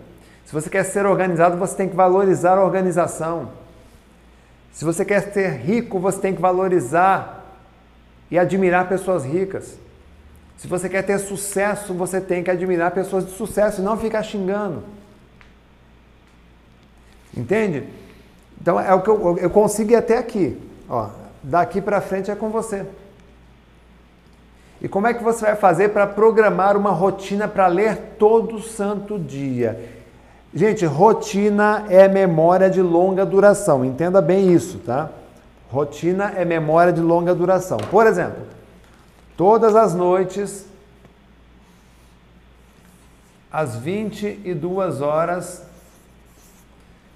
Se 0.43 0.51
você 0.51 0.71
quer 0.71 0.83
ser 0.85 1.05
organizado, 1.05 1.55
você 1.55 1.75
tem 1.75 1.87
que 1.87 1.95
valorizar 1.95 2.57
a 2.57 2.63
organização. 2.63 3.49
Se 4.71 4.83
você 4.83 5.05
quer 5.05 5.31
ser 5.31 5.51
rico, 5.57 5.99
você 5.99 6.19
tem 6.19 6.33
que 6.33 6.41
valorizar 6.41 7.45
e 8.31 8.39
admirar 8.39 8.89
pessoas 8.89 9.23
ricas. 9.23 9.77
Se 10.61 10.67
você 10.67 10.87
quer 10.87 11.01
ter 11.01 11.17
sucesso, 11.17 11.91
você 11.91 12.21
tem 12.21 12.43
que 12.43 12.51
admirar 12.51 12.91
pessoas 12.91 13.25
de 13.25 13.31
sucesso 13.31 13.81
e 13.81 13.83
não 13.83 13.97
ficar 13.97 14.21
xingando. 14.21 14.83
Entende? 17.35 17.85
Então 18.61 18.79
é 18.79 18.93
o 18.93 19.01
que 19.01 19.09
eu, 19.09 19.39
eu 19.39 19.49
consigo 19.49 19.91
ir 19.91 19.95
até 19.95 20.19
aqui. 20.19 20.55
Ó, 20.87 21.09
daqui 21.41 21.81
para 21.81 21.99
frente 21.99 22.29
é 22.29 22.35
com 22.35 22.49
você. 22.49 22.85
E 24.79 24.87
como 24.87 25.07
é 25.07 25.15
que 25.15 25.23
você 25.23 25.45
vai 25.45 25.55
fazer 25.55 25.89
para 25.89 26.05
programar 26.05 26.77
uma 26.77 26.91
rotina 26.91 27.47
para 27.47 27.65
ler 27.65 27.97
todo 28.19 28.61
santo 28.61 29.17
dia? 29.17 29.83
Gente, 30.53 30.85
rotina 30.85 31.87
é 31.89 32.07
memória 32.07 32.69
de 32.69 32.83
longa 32.83 33.25
duração. 33.25 33.83
Entenda 33.83 34.21
bem 34.21 34.53
isso, 34.53 34.77
tá? 34.77 35.09
Rotina 35.71 36.33
é 36.37 36.45
memória 36.45 36.93
de 36.93 37.01
longa 37.01 37.33
duração. 37.33 37.79
Por 37.89 38.05
exemplo, 38.05 38.60
Todas 39.35 39.75
as 39.75 39.93
noites, 39.93 40.65
às 43.51 43.75
22 43.75 45.01
horas, 45.01 45.65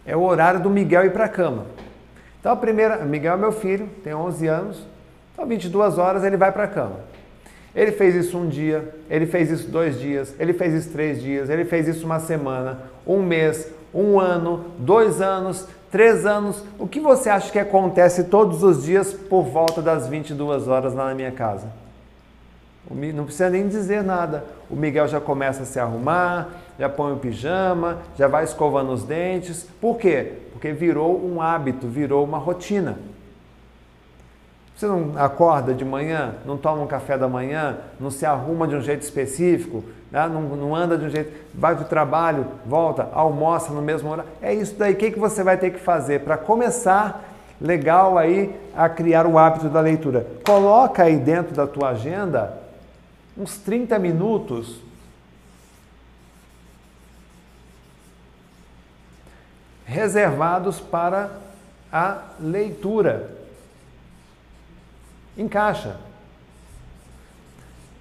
é 0.05 0.15
o 0.15 0.21
horário 0.21 0.59
do 0.59 0.69
Miguel 0.69 1.05
ir 1.05 1.13
para 1.13 1.25
a 1.25 1.29
cama. 1.29 1.65
Então, 2.39 2.51
a 2.51 2.55
primeira, 2.55 3.03
Miguel 3.05 3.33
é 3.33 3.37
meu 3.37 3.51
filho, 3.51 3.89
tem 4.03 4.13
11 4.13 4.47
anos, 4.47 4.85
então 5.33 5.45
22 5.45 5.97
horas 5.97 6.23
ele 6.23 6.37
vai 6.37 6.51
para 6.51 6.65
a 6.65 6.67
cama. 6.67 6.99
Ele 7.75 7.91
fez 7.91 8.15
isso 8.15 8.37
um 8.37 8.47
dia, 8.47 8.95
ele 9.09 9.25
fez 9.25 9.51
isso 9.51 9.67
dois 9.69 9.99
dias, 9.99 10.33
ele 10.39 10.53
fez 10.53 10.73
isso 10.73 10.91
três 10.91 11.21
dias, 11.21 11.49
ele 11.49 11.65
fez 11.65 11.87
isso 11.87 12.05
uma 12.05 12.19
semana, 12.19 12.79
um 13.05 13.21
mês, 13.21 13.69
um 13.93 14.19
ano, 14.19 14.65
dois 14.77 15.21
anos, 15.21 15.67
três 15.91 16.25
anos. 16.25 16.63
O 16.79 16.87
que 16.87 16.99
você 16.99 17.29
acha 17.29 17.51
que 17.51 17.59
acontece 17.59 18.25
todos 18.25 18.63
os 18.63 18.83
dias 18.83 19.13
por 19.13 19.43
volta 19.43 19.81
das 19.81 20.07
22 20.07 20.67
horas 20.67 20.93
lá 20.93 21.09
na 21.09 21.15
minha 21.15 21.31
casa? 21.31 21.67
Não 22.89 23.25
precisa 23.25 23.49
nem 23.49 23.67
dizer 23.67 24.03
nada. 24.03 24.45
O 24.69 24.75
Miguel 24.75 25.07
já 25.07 25.19
começa 25.19 25.63
a 25.63 25.65
se 25.65 25.79
arrumar, 25.79 26.49
já 26.77 26.87
põe 26.87 27.13
o 27.13 27.17
pijama, 27.17 27.99
já 28.17 28.27
vai 28.27 28.43
escovando 28.43 28.91
os 28.91 29.03
dentes. 29.03 29.67
Por 29.81 29.97
quê? 29.97 30.33
Porque 30.51 30.71
virou 30.71 31.19
um 31.25 31.41
hábito, 31.41 31.87
virou 31.87 32.23
uma 32.23 32.37
rotina. 32.37 32.97
Você 34.75 34.87
não 34.87 35.13
acorda 35.15 35.73
de 35.73 35.85
manhã, 35.85 36.35
não 36.45 36.57
toma 36.57 36.83
um 36.83 36.87
café 36.87 37.17
da 37.17 37.29
manhã, 37.29 37.77
não 37.97 38.11
se 38.11 38.25
arruma 38.25 38.67
de 38.67 38.75
um 38.75 38.81
jeito 38.81 39.03
específico, 39.03 39.83
né? 40.11 40.27
não, 40.27 40.41
não, 40.41 40.75
anda 40.75 40.97
de 40.97 41.05
um 41.05 41.09
jeito, 41.09 41.31
vai 41.53 41.73
para 41.75 41.85
o 41.85 41.87
trabalho, 41.87 42.45
volta, 42.65 43.07
almoça 43.13 43.71
no 43.71 43.81
mesmo 43.81 44.09
horário. 44.09 44.29
É 44.41 44.53
isso 44.53 44.75
daí. 44.77 44.93
O 44.93 44.97
que, 44.97 45.11
que 45.11 45.19
você 45.19 45.43
vai 45.43 45.57
ter 45.57 45.71
que 45.71 45.79
fazer 45.79 46.21
para 46.21 46.37
começar 46.37 47.23
legal 47.59 48.17
aí 48.17 48.53
a 48.75 48.89
criar 48.89 49.25
o 49.25 49.37
hábito 49.37 49.69
da 49.69 49.79
leitura? 49.79 50.27
Coloca 50.45 51.03
aí 51.03 51.15
dentro 51.15 51.55
da 51.55 51.65
tua 51.65 51.91
agenda 51.91 52.64
uns 53.37 53.57
30 53.57 53.99
minutos 53.99 54.79
reservados 59.85 60.79
para 60.79 61.31
a 61.91 62.19
leitura. 62.39 63.29
Encaixa. 65.37 65.97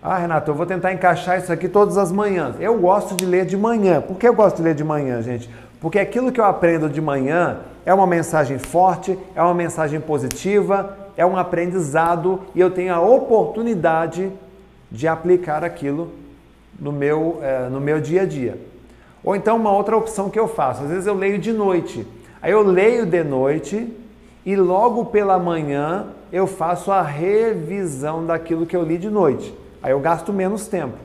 Ah, 0.02 0.19
Renato, 0.19 0.51
eu 0.51 0.55
vou 0.55 0.66
tentar 0.66 0.93
encaixar 0.93 1.39
isso 1.39 1.52
aqui 1.52 1.69
todas 1.69 1.97
as 1.97 2.12
manhãs. 2.12 2.56
Eu 2.61 2.78
gosto 2.78 3.15
de 3.16 3.24
ler 3.24 3.47
de 3.47 3.56
manhã. 3.56 4.01
Por 4.01 4.16
que 4.19 4.28
eu 4.28 4.35
gosto 4.35 4.56
de 4.56 4.62
ler 4.62 4.74
de 4.74 4.85
manhã, 4.85 5.23
gente? 5.23 5.48
Porque 5.81 5.98
aquilo 5.98 6.31
que 6.31 6.40
eu 6.40 6.44
aprendo 6.44 6.89
de 6.89 7.01
manhã 7.01 7.61
é 7.85 7.93
uma 7.93 8.06
mensagem 8.06 8.59
forte, 8.59 9.19
é 9.35 9.43
uma 9.43 9.55
mensagem 9.55 10.01
positiva, 10.01 10.97
é 11.16 11.24
um 11.24 11.36
aprendizado 11.36 12.43
e 12.55 12.61
eu 12.61 12.70
tenho 12.70 12.94
a 12.94 13.01
oportunidade 13.01 14.31
de 14.95 15.09
aplicar 15.09 15.65
aquilo 15.65 16.12
no 16.79 16.93
meu, 16.93 17.41
é, 17.43 17.69
no 17.69 17.81
meu 17.81 18.01
dia 18.01 18.23
a 18.23 18.25
dia. 18.25 18.57
Ou 19.25 19.35
então 19.35 19.57
uma 19.57 19.73
outra 19.73 19.97
opção 19.97 20.31
que 20.31 20.39
eu 20.39 20.47
faço, 20.47 20.85
às 20.85 20.89
vezes 20.91 21.07
eu 21.07 21.15
leio 21.15 21.37
de 21.37 21.53
noite. 21.53 22.07
Aí 22.41 22.53
eu 22.53 22.62
leio 22.62 23.05
de 23.05 23.25
noite 23.25 23.93
e 24.47 24.55
logo 24.55 25.07
pela 25.07 25.37
manhã 25.37 26.07
eu 26.33 26.47
faço 26.47 26.93
a 26.93 27.03
revisão 27.03 28.25
daquilo 28.25 28.66
que 28.66 28.77
eu 28.77 28.85
li 28.85 28.97
de 28.97 29.11
noite. 29.11 29.53
Aí 29.83 29.91
eu 29.91 29.99
gasto 29.99 30.33
menos 30.33 30.69
tempo, 30.69 30.97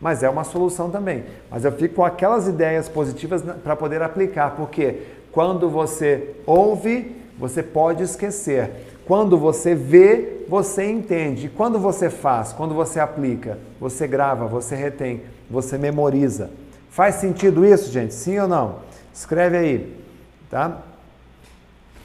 mas 0.00 0.22
é 0.22 0.30
uma 0.30 0.44
solução 0.44 0.90
também. 0.90 1.24
Mas 1.50 1.66
eu 1.66 1.72
fico 1.72 1.96
com 1.96 2.04
aquelas 2.04 2.48
ideias 2.48 2.88
positivas 2.88 3.42
para 3.42 3.76
poder 3.76 4.00
aplicar, 4.00 4.52
porque 4.56 5.02
quando 5.30 5.68
você 5.68 6.34
ouve, 6.46 7.14
você 7.38 7.62
pode 7.62 8.02
esquecer. 8.02 8.70
Quando 9.06 9.36
você 9.38 9.74
vê, 9.74 10.44
você 10.48 10.90
entende. 10.90 11.48
Quando 11.48 11.78
você 11.78 12.08
faz, 12.08 12.52
quando 12.52 12.74
você 12.74 13.00
aplica, 13.00 13.58
você 13.78 14.06
grava, 14.06 14.46
você 14.46 14.74
retém, 14.74 15.22
você 15.50 15.76
memoriza. 15.76 16.50
Faz 16.90 17.16
sentido 17.16 17.64
isso, 17.64 17.90
gente? 17.90 18.14
Sim 18.14 18.38
ou 18.38 18.48
não? 18.48 18.78
Escreve 19.12 19.56
aí, 19.56 20.00
tá? 20.48 20.82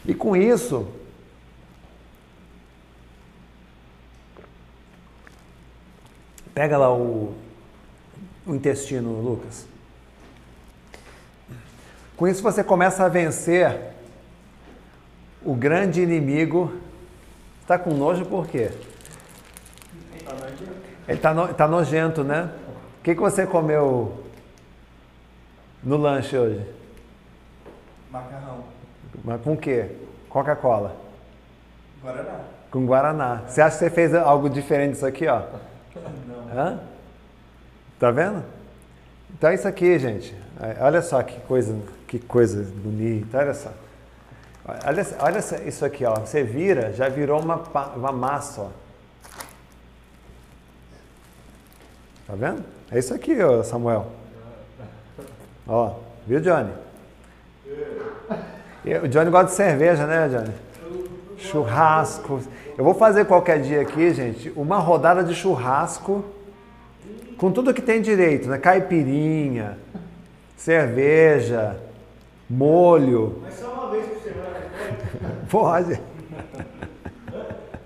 E 0.06 0.14
com 0.14 0.36
isso, 0.36 0.88
Pega 6.60 6.78
lá 6.78 6.94
o, 6.94 7.34
o 8.46 8.54
intestino, 8.54 9.22
Lucas. 9.22 9.66
Com 12.18 12.28
isso 12.28 12.44
você 12.44 12.62
começa 12.62 13.06
a 13.06 13.08
vencer 13.08 13.80
o 15.42 15.56
grande 15.56 16.02
inimigo. 16.02 16.74
Está 17.70 17.78
com 17.78 17.92
nojo 17.92 18.26
por 18.26 18.48
quê? 18.48 18.72
Ele 21.08 21.18
está 21.18 21.36
no, 21.36 21.54
tá 21.54 21.68
nojento, 21.68 22.24
né? 22.24 22.50
O 23.00 23.04
que, 23.04 23.14
que 23.14 23.22
você 23.22 23.46
comeu 23.46 24.24
no 25.84 25.96
lanche 25.96 26.36
hoje? 26.36 26.66
Macarrão. 28.10 28.64
Mas 29.24 29.40
com 29.44 29.54
o 29.54 29.58
quê? 29.58 29.98
Coca-Cola. 30.30 30.96
Guaraná. 32.02 32.40
Com 32.72 32.88
Guaraná. 32.88 33.44
Você 33.48 33.62
acha 33.62 33.78
que 33.78 33.84
você 33.84 33.92
fez 33.92 34.16
algo 34.16 34.50
diferente 34.50 34.94
disso 34.94 35.06
aqui, 35.06 35.28
ó? 35.28 35.44
Hã? 36.52 36.80
Tá 38.00 38.10
vendo? 38.10 38.44
Então 39.30 39.52
é 39.52 39.54
isso 39.54 39.68
aqui, 39.68 40.00
gente. 40.00 40.36
Olha 40.82 41.04
só 41.04 41.22
que 41.22 41.40
coisa, 41.42 41.80
que 42.08 42.18
coisa 42.18 42.64
bonita. 42.64 43.38
Olha 43.38 43.54
só. 43.54 43.70
Olha, 44.86 45.08
olha 45.20 45.40
isso 45.68 45.86
aqui, 45.86 46.06
ó. 46.06 46.16
Você 46.16 46.44
vira, 46.44 46.94
já 46.94 47.10
virou 47.10 47.42
uma, 47.42 47.62
uma 47.96 48.12
massa, 48.12 48.62
ó. 48.62 48.68
Tá 52.28 52.36
vendo? 52.36 52.64
É 52.92 53.00
isso 53.00 53.14
aqui, 53.14 53.42
ó, 53.42 53.64
Samuel. 53.64 54.08
Ó, 55.68 55.96
viu, 56.28 56.40
Johnny? 56.40 56.72
O 59.04 59.08
Johnny 59.08 59.30
gosta 59.30 59.48
de 59.48 59.54
cerveja, 59.54 60.06
né, 60.06 60.28
Johnny? 60.30 60.54
Churrasco. 61.38 62.42
Eu 62.78 62.84
vou 62.84 62.94
fazer 62.94 63.26
qualquer 63.26 63.62
dia 63.62 63.82
aqui, 63.82 64.14
gente, 64.14 64.52
uma 64.56 64.78
rodada 64.78 65.24
de 65.24 65.36
churrasco 65.36 66.24
com 67.38 67.52
tudo 67.52 67.74
que 67.74 67.82
tem 67.82 68.02
direito, 68.02 68.48
né? 68.50 68.58
Caipirinha, 68.58 69.78
cerveja, 70.56 71.78
molho. 72.50 73.40
Mas 73.42 73.56
só 73.60 73.72
uma 73.72 73.90
vez 73.92 74.06
por 74.06 74.22
semana, 74.22 74.60
né? 75.22 75.38
Pode. 75.50 76.00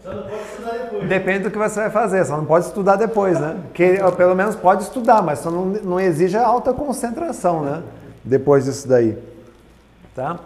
Só 0.04 0.14
não 0.14 0.24
pode 0.24 0.44
estudar 0.44 0.72
depois. 0.74 1.08
Depende 1.08 1.40
do 1.40 1.52
que 1.52 1.58
você 1.58 1.80
vai 1.82 1.90
fazer, 1.90 2.26
só 2.26 2.38
não 2.38 2.46
pode 2.46 2.66
estudar 2.66 2.96
depois, 2.96 3.40
né? 3.40 3.58
Que 3.74 3.98
pelo 4.18 4.36
menos 4.36 4.56
pode 4.56 4.84
estudar, 4.84 5.22
mas 5.22 5.40
só 5.40 5.50
não, 5.50 5.66
não 5.66 6.00
exige 6.00 6.38
alta 6.38 6.74
concentração, 6.74 7.64
né? 7.64 7.84
Depois 8.24 8.66
disso 8.66 8.88
daí. 8.88 9.18
Tá? 10.16 10.40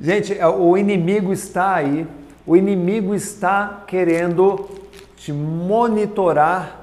Gente, 0.00 0.38
é, 0.38 0.46
o 0.46 0.76
inimigo 0.76 1.32
está 1.32 1.74
aí, 1.74 2.06
o 2.46 2.56
inimigo 2.56 3.14
está 3.14 3.82
querendo 3.86 4.68
te 5.16 5.32
monitorar 5.32 6.80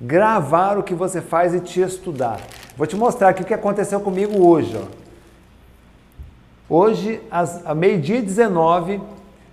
gravar 0.00 0.78
o 0.78 0.82
que 0.82 0.94
você 0.94 1.20
faz 1.20 1.54
e 1.54 1.60
te 1.60 1.80
estudar. 1.80 2.40
Vou 2.76 2.86
te 2.86 2.96
mostrar 2.96 3.30
aqui 3.30 3.42
o 3.42 3.44
que 3.44 3.54
aconteceu 3.54 4.00
comigo 4.00 4.46
hoje. 4.46 4.76
Ó. 4.76 4.97
Hoje, 6.70 7.20
às, 7.30 7.64
a 7.64 7.74
meio-dia 7.74 8.20
19, 8.20 9.00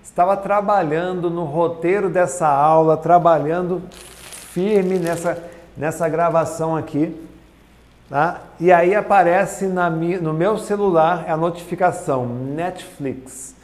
estava 0.04 0.36
trabalhando 0.36 1.30
no 1.30 1.46
roteiro 1.46 2.10
dessa 2.10 2.46
aula, 2.46 2.98
trabalhando 2.98 3.82
firme 3.90 5.00
nessa, 5.00 5.42
nessa 5.78 6.10
gravação 6.10 6.76
aqui. 6.76 7.16
Tá? 8.10 8.42
E 8.60 8.72
aí 8.72 8.94
aparece 8.94 9.66
na, 9.66 9.90
no 9.90 10.34
meu 10.34 10.58
celular 10.58 11.26
a 11.30 11.38
notificação 11.38 12.26
Netflix. 12.26 13.56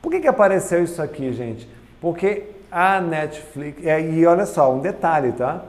Por 0.00 0.10
que, 0.10 0.20
que 0.20 0.28
apareceu 0.28 0.82
isso 0.82 1.02
aqui, 1.02 1.32
gente? 1.32 1.68
Porque 2.00 2.44
a 2.70 3.00
Netflix. 3.00 3.82
E 3.84 4.24
olha 4.24 4.46
só, 4.46 4.72
um 4.72 4.78
detalhe, 4.78 5.32
tá? 5.32 5.62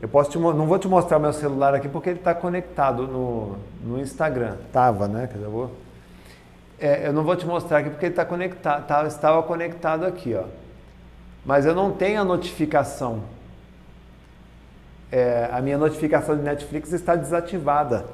Eu 0.00 0.08
posso 0.08 0.30
te, 0.30 0.38
não 0.38 0.66
vou 0.66 0.78
te 0.78 0.88
mostrar 0.88 1.18
meu 1.18 1.32
celular 1.32 1.74
aqui 1.74 1.88
porque 1.88 2.10
ele 2.10 2.18
está 2.20 2.34
conectado 2.34 3.06
no, 3.06 3.56
no 3.84 4.00
Instagram. 4.00 4.56
Tava, 4.72 5.06
né? 5.06 5.26
Quer 5.26 5.34
dizer, 5.34 5.46
eu, 5.46 5.50
vou, 5.50 5.70
é, 6.80 7.06
eu 7.06 7.12
não 7.12 7.22
vou 7.22 7.36
te 7.36 7.46
mostrar 7.46 7.78
aqui 7.78 7.90
porque 7.90 8.06
ele 8.06 8.12
está 8.12 8.24
conectado, 8.24 8.86
tá, 8.86 9.06
estava 9.06 9.42
conectado 9.42 10.06
aqui, 10.06 10.34
ó. 10.34 10.44
Mas 11.44 11.66
eu 11.66 11.74
não 11.74 11.92
tenho 11.92 12.20
a 12.20 12.24
notificação. 12.24 13.22
É, 15.12 15.48
a 15.52 15.60
minha 15.60 15.76
notificação 15.76 16.36
de 16.36 16.42
Netflix 16.42 16.92
está 16.92 17.16
desativada. 17.16 18.06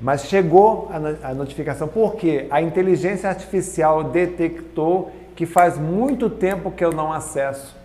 Mas 0.00 0.24
chegou 0.24 0.90
a 1.22 1.34
notificação 1.34 1.88
porque 1.88 2.46
a 2.50 2.62
inteligência 2.62 3.28
artificial 3.28 4.04
detectou 4.04 5.12
que 5.34 5.44
faz 5.44 5.76
muito 5.76 6.30
tempo 6.30 6.70
que 6.70 6.84
eu 6.84 6.92
não 6.92 7.12
acesso. 7.12 7.76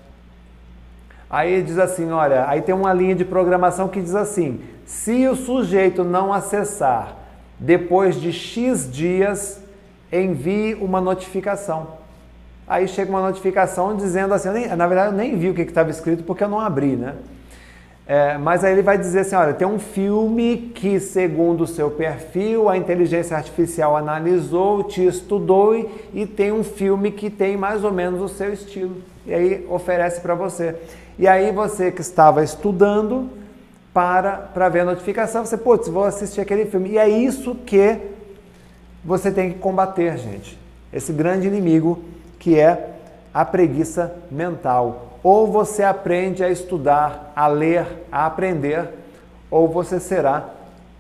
Aí 1.30 1.64
diz 1.64 1.80
assim, 1.80 2.12
olha, 2.12 2.48
aí 2.48 2.62
tem 2.62 2.76
uma 2.76 2.94
linha 2.94 3.16
de 3.16 3.26
programação 3.26 3.88
que 3.88 4.00
diz 4.00 4.14
assim: 4.14 4.62
se 4.86 5.28
o 5.28 5.36
sujeito 5.36 6.04
não 6.04 6.32
acessar 6.32 7.16
depois 7.60 8.20
de 8.22 8.32
X 8.32 8.92
dias, 8.92 9.63
envie 10.22 10.76
uma 10.76 11.02
notificação. 11.02 11.88
Aí 12.68 12.88
chega 12.88 13.10
uma 13.10 13.22
notificação 13.22 13.96
dizendo 13.96 14.34
assim, 14.34 14.50
nem, 14.50 14.68
na 14.68 14.88
verdade 14.88 15.12
eu 15.12 15.18
nem 15.18 15.38
vi 15.38 15.50
o 15.50 15.54
que 15.54 15.62
estava 15.62 15.90
escrito 15.90 16.24
porque 16.24 16.44
eu 16.44 16.50
não 16.50 16.60
abri, 16.60 16.96
né? 16.96 17.16
É, 18.06 18.38
mas 18.38 18.66
aí 18.66 18.74
ele 18.74 18.82
vai 18.82 18.98
dizer 18.98 19.22
assim, 19.22 19.36
olha, 19.36 19.54
tem 19.54 19.66
um 19.66 19.80
filme 19.80 20.72
que 20.76 21.00
segundo 21.00 21.62
o 21.62 21.68
seu 21.68 21.90
perfil 21.90 22.68
a 22.68 22.76
inteligência 22.78 23.38
artificial 23.38 23.96
analisou, 23.96 24.84
te 24.84 25.06
estudou 25.06 25.74
e, 26.14 26.26
tem 26.26 26.52
um 26.52 26.66
filme 26.66 27.12
que 27.12 27.30
tem 27.30 27.56
mais 27.56 27.84
ou 27.84 27.94
menos 27.94 28.22
o 28.22 28.28
seu 28.28 28.52
estilo. 28.52 28.98
E 29.26 29.34
aí 29.34 29.66
oferece 29.70 30.20
para 30.20 30.36
você. 30.36 30.76
E 31.18 31.28
aí 31.28 31.52
você 31.54 31.92
que 31.92 32.02
estava 32.02 32.44
estudando 32.44 33.30
para 33.94 34.34
para 34.54 34.68
ver 34.68 34.82
a 34.82 34.86
notificação, 34.86 35.46
você, 35.46 35.58
putz, 35.58 35.88
vou 35.88 36.04
assistir 36.04 36.42
aquele 36.42 36.66
filme. 36.66 36.90
E 36.90 36.98
é 36.98 37.08
isso 37.08 37.56
que 37.56 38.00
você 39.04 39.32
tem 39.32 39.52
que 39.52 39.60
combater, 39.60 40.18
gente. 40.18 40.58
Esse 40.92 41.12
grande 41.12 41.48
inimigo 41.48 42.04
que 42.40 42.60
é 42.60 42.92
a 43.34 43.44
preguiça 43.44 44.16
mental. 44.30 45.20
Ou 45.24 45.52
você 45.52 45.84
aprende 45.84 46.44
a 46.44 46.50
estudar, 46.50 47.32
a 47.36 47.48
ler, 47.48 48.06
a 48.12 48.26
aprender, 48.26 48.90
ou 49.50 49.68
você 49.68 50.00
será 50.00 50.50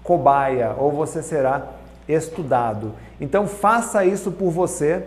cobaia, 0.04 0.74
ou 0.78 0.92
você 0.92 1.22
será 1.22 1.68
estudado. 2.08 2.94
Então 3.20 3.48
faça 3.48 4.06
isso 4.06 4.32
por 4.32 4.50
você, 4.50 5.04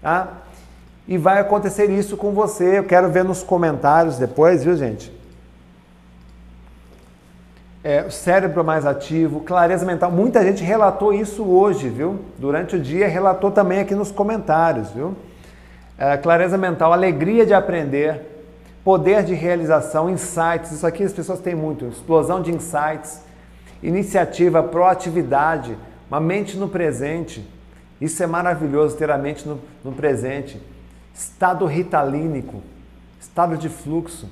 tá? 0.00 0.28
E 1.06 1.16
vai 1.16 1.40
acontecer 1.40 1.90
isso 1.90 2.16
com 2.16 2.32
você. 2.32 2.78
Eu 2.78 2.84
quero 2.84 3.08
ver 3.08 3.24
nos 3.24 3.42
comentários 3.42 4.18
depois, 4.18 4.62
viu, 4.62 4.76
gente? 4.76 5.17
É, 7.88 8.10
cérebro 8.10 8.62
mais 8.62 8.84
ativo, 8.84 9.40
clareza 9.40 9.86
mental. 9.86 10.10
Muita 10.10 10.44
gente 10.44 10.62
relatou 10.62 11.10
isso 11.10 11.42
hoje, 11.42 11.88
viu? 11.88 12.18
Durante 12.36 12.76
o 12.76 12.78
dia, 12.78 13.08
relatou 13.08 13.50
também 13.50 13.78
aqui 13.78 13.94
nos 13.94 14.12
comentários, 14.12 14.90
viu? 14.90 15.16
É, 15.96 16.14
clareza 16.18 16.58
mental, 16.58 16.92
alegria 16.92 17.46
de 17.46 17.54
aprender, 17.54 18.20
poder 18.84 19.24
de 19.24 19.32
realização, 19.32 20.10
insights. 20.10 20.70
Isso 20.70 20.86
aqui 20.86 21.02
as 21.02 21.14
pessoas 21.14 21.40
têm 21.40 21.54
muito. 21.54 21.86
Explosão 21.86 22.42
de 22.42 22.52
insights, 22.52 23.22
iniciativa, 23.82 24.62
proatividade, 24.62 25.74
uma 26.10 26.20
mente 26.20 26.58
no 26.58 26.68
presente. 26.68 27.42
Isso 27.98 28.22
é 28.22 28.26
maravilhoso, 28.26 28.98
ter 28.98 29.10
a 29.10 29.16
mente 29.16 29.48
no, 29.48 29.58
no 29.82 29.92
presente. 29.92 30.60
Estado 31.14 31.64
ritalínico, 31.64 32.60
estado 33.18 33.56
de 33.56 33.70
fluxo. 33.70 34.28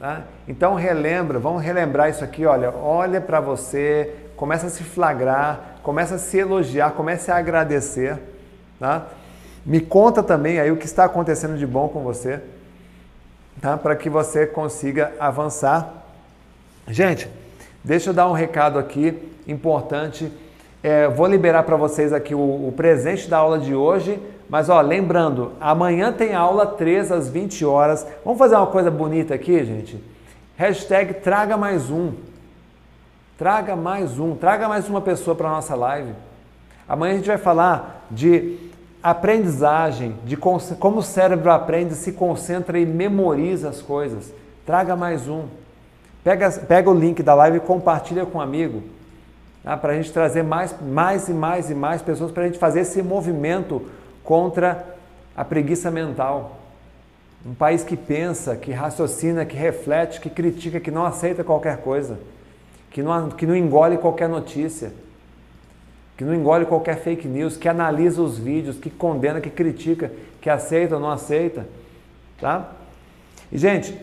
Né? 0.00 0.22
Então 0.48 0.74
relembra, 0.74 1.38
vamos 1.38 1.62
relembrar 1.62 2.08
isso 2.08 2.24
aqui, 2.24 2.46
olha, 2.46 2.70
olha 2.74 3.20
para 3.20 3.38
você, 3.38 4.14
começa 4.34 4.66
a 4.66 4.70
se 4.70 4.82
flagrar, 4.82 5.76
começa 5.82 6.14
a 6.14 6.18
se 6.18 6.38
elogiar, 6.38 6.92
começa 6.92 7.34
a 7.34 7.36
agradecer. 7.36 8.18
Tá? 8.78 9.06
Me 9.64 9.78
conta 9.78 10.22
também 10.22 10.58
aí 10.58 10.72
o 10.72 10.76
que 10.78 10.86
está 10.86 11.04
acontecendo 11.04 11.58
de 11.58 11.66
bom 11.66 11.86
com 11.88 12.02
você, 12.02 12.40
tá? 13.60 13.76
para 13.76 13.94
que 13.94 14.08
você 14.08 14.46
consiga 14.46 15.12
avançar. 15.20 15.92
Gente, 16.88 17.30
deixa 17.84 18.08
eu 18.08 18.14
dar 18.14 18.26
um 18.26 18.32
recado 18.32 18.78
aqui 18.78 19.30
importante. 19.46 20.32
É, 20.82 21.08
vou 21.08 21.26
liberar 21.26 21.64
para 21.64 21.76
vocês 21.76 22.10
aqui 22.10 22.34
o, 22.34 22.38
o 22.38 22.72
presente 22.74 23.28
da 23.28 23.36
aula 23.36 23.58
de 23.58 23.74
hoje, 23.74 24.18
mas 24.50 24.68
ó, 24.68 24.80
lembrando, 24.80 25.52
amanhã 25.60 26.12
tem 26.12 26.34
aula 26.34 26.66
3 26.66 27.12
às 27.12 27.28
20 27.28 27.64
horas. 27.64 28.04
Vamos 28.24 28.36
fazer 28.36 28.56
uma 28.56 28.66
coisa 28.66 28.90
bonita 28.90 29.32
aqui, 29.32 29.64
gente? 29.64 30.02
Hashtag 30.56 31.14
traga 31.14 31.56
mais 31.56 31.88
um. 31.88 32.14
Traga 33.38 33.76
mais 33.76 34.18
um. 34.18 34.34
Traga 34.34 34.68
mais 34.68 34.88
uma 34.88 35.00
pessoa 35.00 35.36
para 35.36 35.48
nossa 35.48 35.76
live. 35.76 36.12
Amanhã 36.88 37.12
a 37.12 37.16
gente 37.18 37.28
vai 37.28 37.38
falar 37.38 38.04
de 38.10 38.58
aprendizagem, 39.00 40.16
de 40.24 40.36
como 40.36 40.98
o 40.98 41.02
cérebro 41.02 41.52
aprende, 41.52 41.94
se 41.94 42.10
concentra 42.10 42.76
e 42.76 42.84
memoriza 42.84 43.68
as 43.68 43.80
coisas. 43.80 44.34
Traga 44.66 44.96
mais 44.96 45.28
um. 45.28 45.44
Pega, 46.24 46.50
pega 46.50 46.90
o 46.90 46.94
link 46.94 47.22
da 47.22 47.34
live 47.34 47.58
e 47.58 47.60
compartilha 47.60 48.26
com 48.26 48.38
um 48.38 48.40
amigo. 48.40 48.82
Tá? 49.62 49.76
Para 49.76 49.92
a 49.92 49.94
gente 49.94 50.12
trazer 50.12 50.42
mais, 50.42 50.74
mais 50.82 51.28
e 51.28 51.32
mais 51.32 51.70
e 51.70 51.74
mais 51.74 52.02
pessoas, 52.02 52.32
para 52.32 52.42
a 52.42 52.46
gente 52.46 52.58
fazer 52.58 52.80
esse 52.80 53.00
movimento 53.00 53.86
contra 54.30 54.86
a 55.36 55.44
preguiça 55.44 55.90
mental. 55.90 56.60
Um 57.44 57.52
país 57.52 57.82
que 57.82 57.96
pensa, 57.96 58.54
que 58.54 58.70
raciocina, 58.70 59.44
que 59.44 59.56
reflete, 59.56 60.20
que 60.20 60.30
critica, 60.30 60.78
que 60.78 60.92
não 60.92 61.04
aceita 61.04 61.42
qualquer 61.42 61.78
coisa, 61.78 62.16
que 62.92 63.02
não, 63.02 63.28
que 63.30 63.44
não 63.44 63.56
engole 63.56 63.98
qualquer 63.98 64.28
notícia, 64.28 64.92
que 66.16 66.22
não 66.22 66.32
engole 66.32 66.64
qualquer 66.64 67.00
fake 67.00 67.26
news, 67.26 67.56
que 67.56 67.68
analisa 67.68 68.22
os 68.22 68.38
vídeos, 68.38 68.78
que 68.78 68.88
condena, 68.88 69.40
que 69.40 69.50
critica, 69.50 70.12
que 70.40 70.48
aceita 70.48 70.94
ou 70.94 71.00
não 71.00 71.10
aceita. 71.10 71.66
Tá? 72.40 72.70
E, 73.50 73.58
gente, 73.58 73.98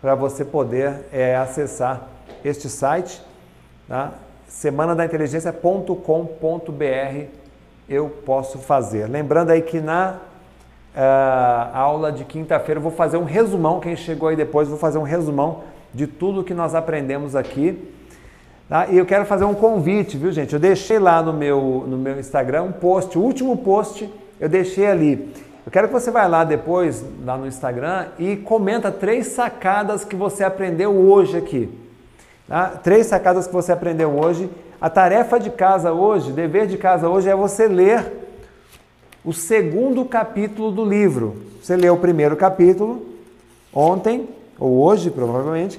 para 0.00 0.14
você 0.14 0.44
poder 0.44 1.06
é, 1.12 1.36
acessar 1.36 2.08
este 2.44 2.68
site, 2.68 3.22
tá? 3.88 4.12
semanadainteligência.com.br 4.48 7.26
eu 7.88 8.08
posso 8.08 8.58
fazer. 8.58 9.08
Lembrando 9.08 9.50
aí 9.50 9.62
que 9.62 9.80
na 9.80 10.18
uh, 10.94 11.76
aula 11.76 12.12
de 12.12 12.24
quinta-feira 12.24 12.78
eu 12.78 12.82
vou 12.82 12.92
fazer 12.92 13.16
um 13.16 13.24
resumão, 13.24 13.80
quem 13.80 13.96
chegou 13.96 14.28
aí 14.28 14.36
depois, 14.36 14.68
vou 14.68 14.78
fazer 14.78 14.98
um 14.98 15.02
resumão 15.02 15.64
de 15.92 16.06
tudo 16.06 16.44
que 16.44 16.54
nós 16.54 16.74
aprendemos 16.74 17.36
aqui 17.36 17.92
Tá? 18.72 18.86
E 18.86 18.96
eu 18.96 19.04
quero 19.04 19.26
fazer 19.26 19.44
um 19.44 19.52
convite, 19.52 20.16
viu, 20.16 20.32
gente? 20.32 20.54
Eu 20.54 20.58
deixei 20.58 20.98
lá 20.98 21.22
no 21.22 21.30
meu, 21.30 21.84
no 21.86 21.98
meu 21.98 22.18
Instagram 22.18 22.62
um 22.62 22.72
post, 22.72 23.18
o 23.18 23.20
último 23.20 23.54
post 23.54 24.10
eu 24.40 24.48
deixei 24.48 24.86
ali. 24.86 25.30
Eu 25.66 25.70
quero 25.70 25.88
que 25.88 25.92
você 25.92 26.10
vá 26.10 26.26
lá 26.26 26.42
depois, 26.42 27.04
lá 27.22 27.36
no 27.36 27.46
Instagram, 27.46 28.06
e 28.18 28.34
comenta 28.34 28.90
três 28.90 29.26
sacadas 29.26 30.06
que 30.06 30.16
você 30.16 30.42
aprendeu 30.42 30.90
hoje 30.90 31.36
aqui. 31.36 31.68
Tá? 32.48 32.68
Três 32.68 33.08
sacadas 33.08 33.46
que 33.46 33.52
você 33.52 33.72
aprendeu 33.72 34.18
hoje. 34.18 34.48
A 34.80 34.88
tarefa 34.88 35.38
de 35.38 35.50
casa 35.50 35.92
hoje, 35.92 36.32
dever 36.32 36.66
de 36.66 36.78
casa 36.78 37.10
hoje 37.10 37.28
é 37.28 37.36
você 37.36 37.68
ler 37.68 38.10
o 39.22 39.34
segundo 39.34 40.02
capítulo 40.06 40.72
do 40.72 40.82
livro. 40.82 41.36
Você 41.62 41.76
leu 41.76 41.92
o 41.92 41.98
primeiro 41.98 42.38
capítulo 42.38 43.06
ontem, 43.70 44.30
ou 44.58 44.82
hoje 44.82 45.10
provavelmente, 45.10 45.78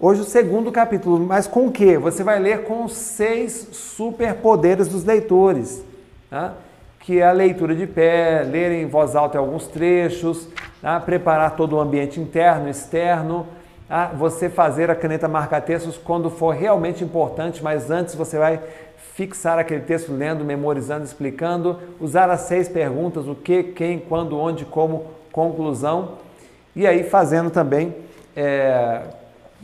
Hoje 0.00 0.20
o 0.20 0.24
segundo 0.24 0.70
capítulo, 0.70 1.18
mas 1.18 1.48
com 1.48 1.66
o 1.66 1.72
que? 1.72 1.98
Você 1.98 2.22
vai 2.22 2.38
ler 2.38 2.62
com 2.62 2.84
os 2.84 2.92
seis 2.92 3.70
superpoderes 3.72 4.86
dos 4.86 5.02
leitores, 5.02 5.82
tá? 6.30 6.54
que 7.00 7.18
é 7.18 7.26
a 7.26 7.32
leitura 7.32 7.74
de 7.74 7.84
pé, 7.84 8.44
ler 8.44 8.70
em 8.70 8.86
voz 8.86 9.16
alta 9.16 9.38
alguns 9.38 9.66
trechos, 9.66 10.46
tá? 10.80 11.00
preparar 11.00 11.56
todo 11.56 11.74
o 11.74 11.80
ambiente 11.80 12.20
interno, 12.20 12.68
externo, 12.68 13.44
tá? 13.88 14.12
você 14.16 14.48
fazer 14.48 14.88
a 14.88 14.94
caneta 14.94 15.26
marca-textos 15.26 15.96
quando 15.98 16.30
for 16.30 16.54
realmente 16.54 17.02
importante, 17.02 17.60
mas 17.60 17.90
antes 17.90 18.14
você 18.14 18.38
vai 18.38 18.60
fixar 19.14 19.58
aquele 19.58 19.80
texto 19.80 20.12
lendo, 20.12 20.44
memorizando, 20.44 21.04
explicando, 21.04 21.76
usar 22.00 22.30
as 22.30 22.42
seis 22.42 22.68
perguntas, 22.68 23.26
o 23.26 23.34
que, 23.34 23.64
quem, 23.64 23.98
quando, 23.98 24.38
onde, 24.38 24.64
como, 24.64 25.06
conclusão, 25.32 26.18
e 26.76 26.86
aí 26.86 27.02
fazendo 27.02 27.50
também 27.50 27.96
é, 28.36 29.02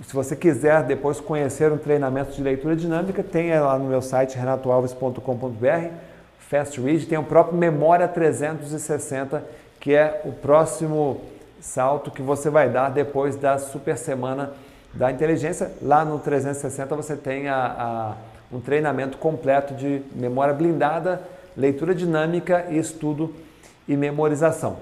se 0.03 0.12
você 0.12 0.35
quiser 0.35 0.83
depois 0.83 1.21
conhecer 1.21 1.71
um 1.71 1.79
treinamento 1.79 2.33
de 2.33 2.43
leitura 2.43 2.75
dinâmica, 2.75 3.23
tem 3.23 3.57
lá 3.59 3.79
no 3.79 3.85
meu 3.85 4.03
site 4.03 4.37
renatoalves.com.br, 4.37 5.89
Fast 6.39 6.81
Read, 6.81 7.07
tem 7.07 7.16
o 7.16 7.23
próprio 7.23 7.57
Memória 7.57 8.09
360, 8.09 9.45
que 9.79 9.95
é 9.95 10.23
o 10.25 10.33
próximo 10.33 11.21
salto 11.61 12.11
que 12.11 12.23
você 12.23 12.51
vai 12.51 12.69
dar 12.69 12.91
depois 12.91 13.37
da 13.37 13.59
super 13.59 13.97
semana 13.97 14.53
da 14.93 15.11
inteligência. 15.11 15.73
Lá 15.81 16.05
no 16.05 16.19
360 16.19 16.95
você 16.95 17.16
tem 17.16 17.49
a, 17.49 17.57
a, 17.57 18.55
um 18.55 18.61
treinamento 18.61 19.16
completo 19.19 19.75
de 19.75 20.03
memória 20.15 20.53
blindada, 20.53 21.23
leitura 21.57 21.95
dinâmica, 21.95 22.66
estudo 22.71 23.35
e 23.89 23.97
memorização. 23.97 24.77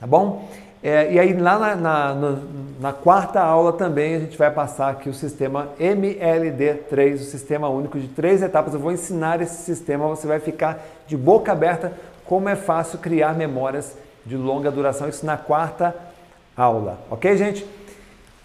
Tá 0.00 0.06
bom? 0.06 0.48
É, 0.82 1.12
e 1.12 1.18
aí 1.18 1.32
lá 1.32 1.58
na, 1.60 1.76
na, 1.76 2.38
na, 2.80 2.92
quarta 2.92 3.40
aula 3.40 3.72
também 3.72 4.16
a 4.16 4.18
gente 4.18 4.36
vai 4.36 4.50
passar 4.50 4.90
aqui 4.90 5.08
o 5.08 5.14
sistema 5.14 5.68
MLD3, 5.78 7.14
o 7.14 7.18
sistema 7.18 7.68
único 7.68 8.00
de 8.00 8.08
três 8.08 8.42
etapas. 8.42 8.74
Eu 8.74 8.80
vou 8.80 8.90
ensinar 8.90 9.40
esse 9.40 9.62
sistema, 9.62 10.08
você 10.08 10.26
vai 10.26 10.40
ficar 10.40 10.84
de 11.06 11.16
boca 11.16 11.52
aberta 11.52 11.92
como 12.24 12.48
é 12.48 12.56
fácil 12.56 12.98
criar 12.98 13.34
memórias 13.34 13.96
de 14.26 14.36
longa 14.36 14.72
duração. 14.72 15.08
Isso 15.08 15.24
na 15.24 15.36
quarta 15.36 15.94
aula, 16.56 16.98
ok, 17.08 17.36
gente? 17.36 17.64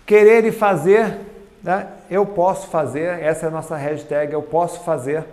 Querer 0.05 0.45
e 0.45 0.51
fazer, 0.51 1.17
né? 1.63 1.87
eu 2.07 2.23
posso 2.23 2.67
fazer, 2.67 3.19
essa 3.19 3.47
é 3.47 3.49
a 3.49 3.51
nossa 3.51 3.75
hashtag, 3.75 4.31
eu 4.31 4.43
posso 4.43 4.81
fazer. 4.81 5.25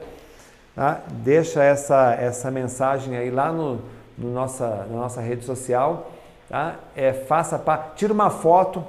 Tá? 0.75 1.03
Deixa 1.11 1.63
essa, 1.63 2.15
essa 2.15 2.51
mensagem 2.51 3.15
aí 3.15 3.31
lá 3.31 3.53
no, 3.53 3.83
no 4.17 4.33
nossa, 4.33 4.87
na 4.91 4.97
nossa 4.97 5.21
rede 5.21 5.45
social 5.45 6.11
Tá? 6.49 6.77
É, 6.95 7.12
faça 7.12 7.62
tira 7.97 8.12
uma 8.12 8.31
foto, 8.31 8.85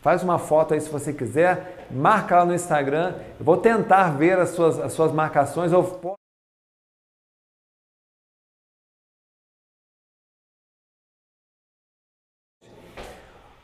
faz 0.00 0.22
uma 0.22 0.38
foto 0.38 0.74
aí 0.74 0.80
se 0.80 0.90
você 0.90 1.12
quiser, 1.12 1.86
marca 1.90 2.38
lá 2.38 2.44
no 2.44 2.54
Instagram. 2.54 3.14
Eu 3.38 3.44
vou 3.44 3.56
tentar 3.56 4.10
ver 4.10 4.38
as 4.38 4.50
suas, 4.50 4.78
as 4.78 4.92
suas 4.92 5.12
marcações. 5.12 5.72
Eu 5.72 5.82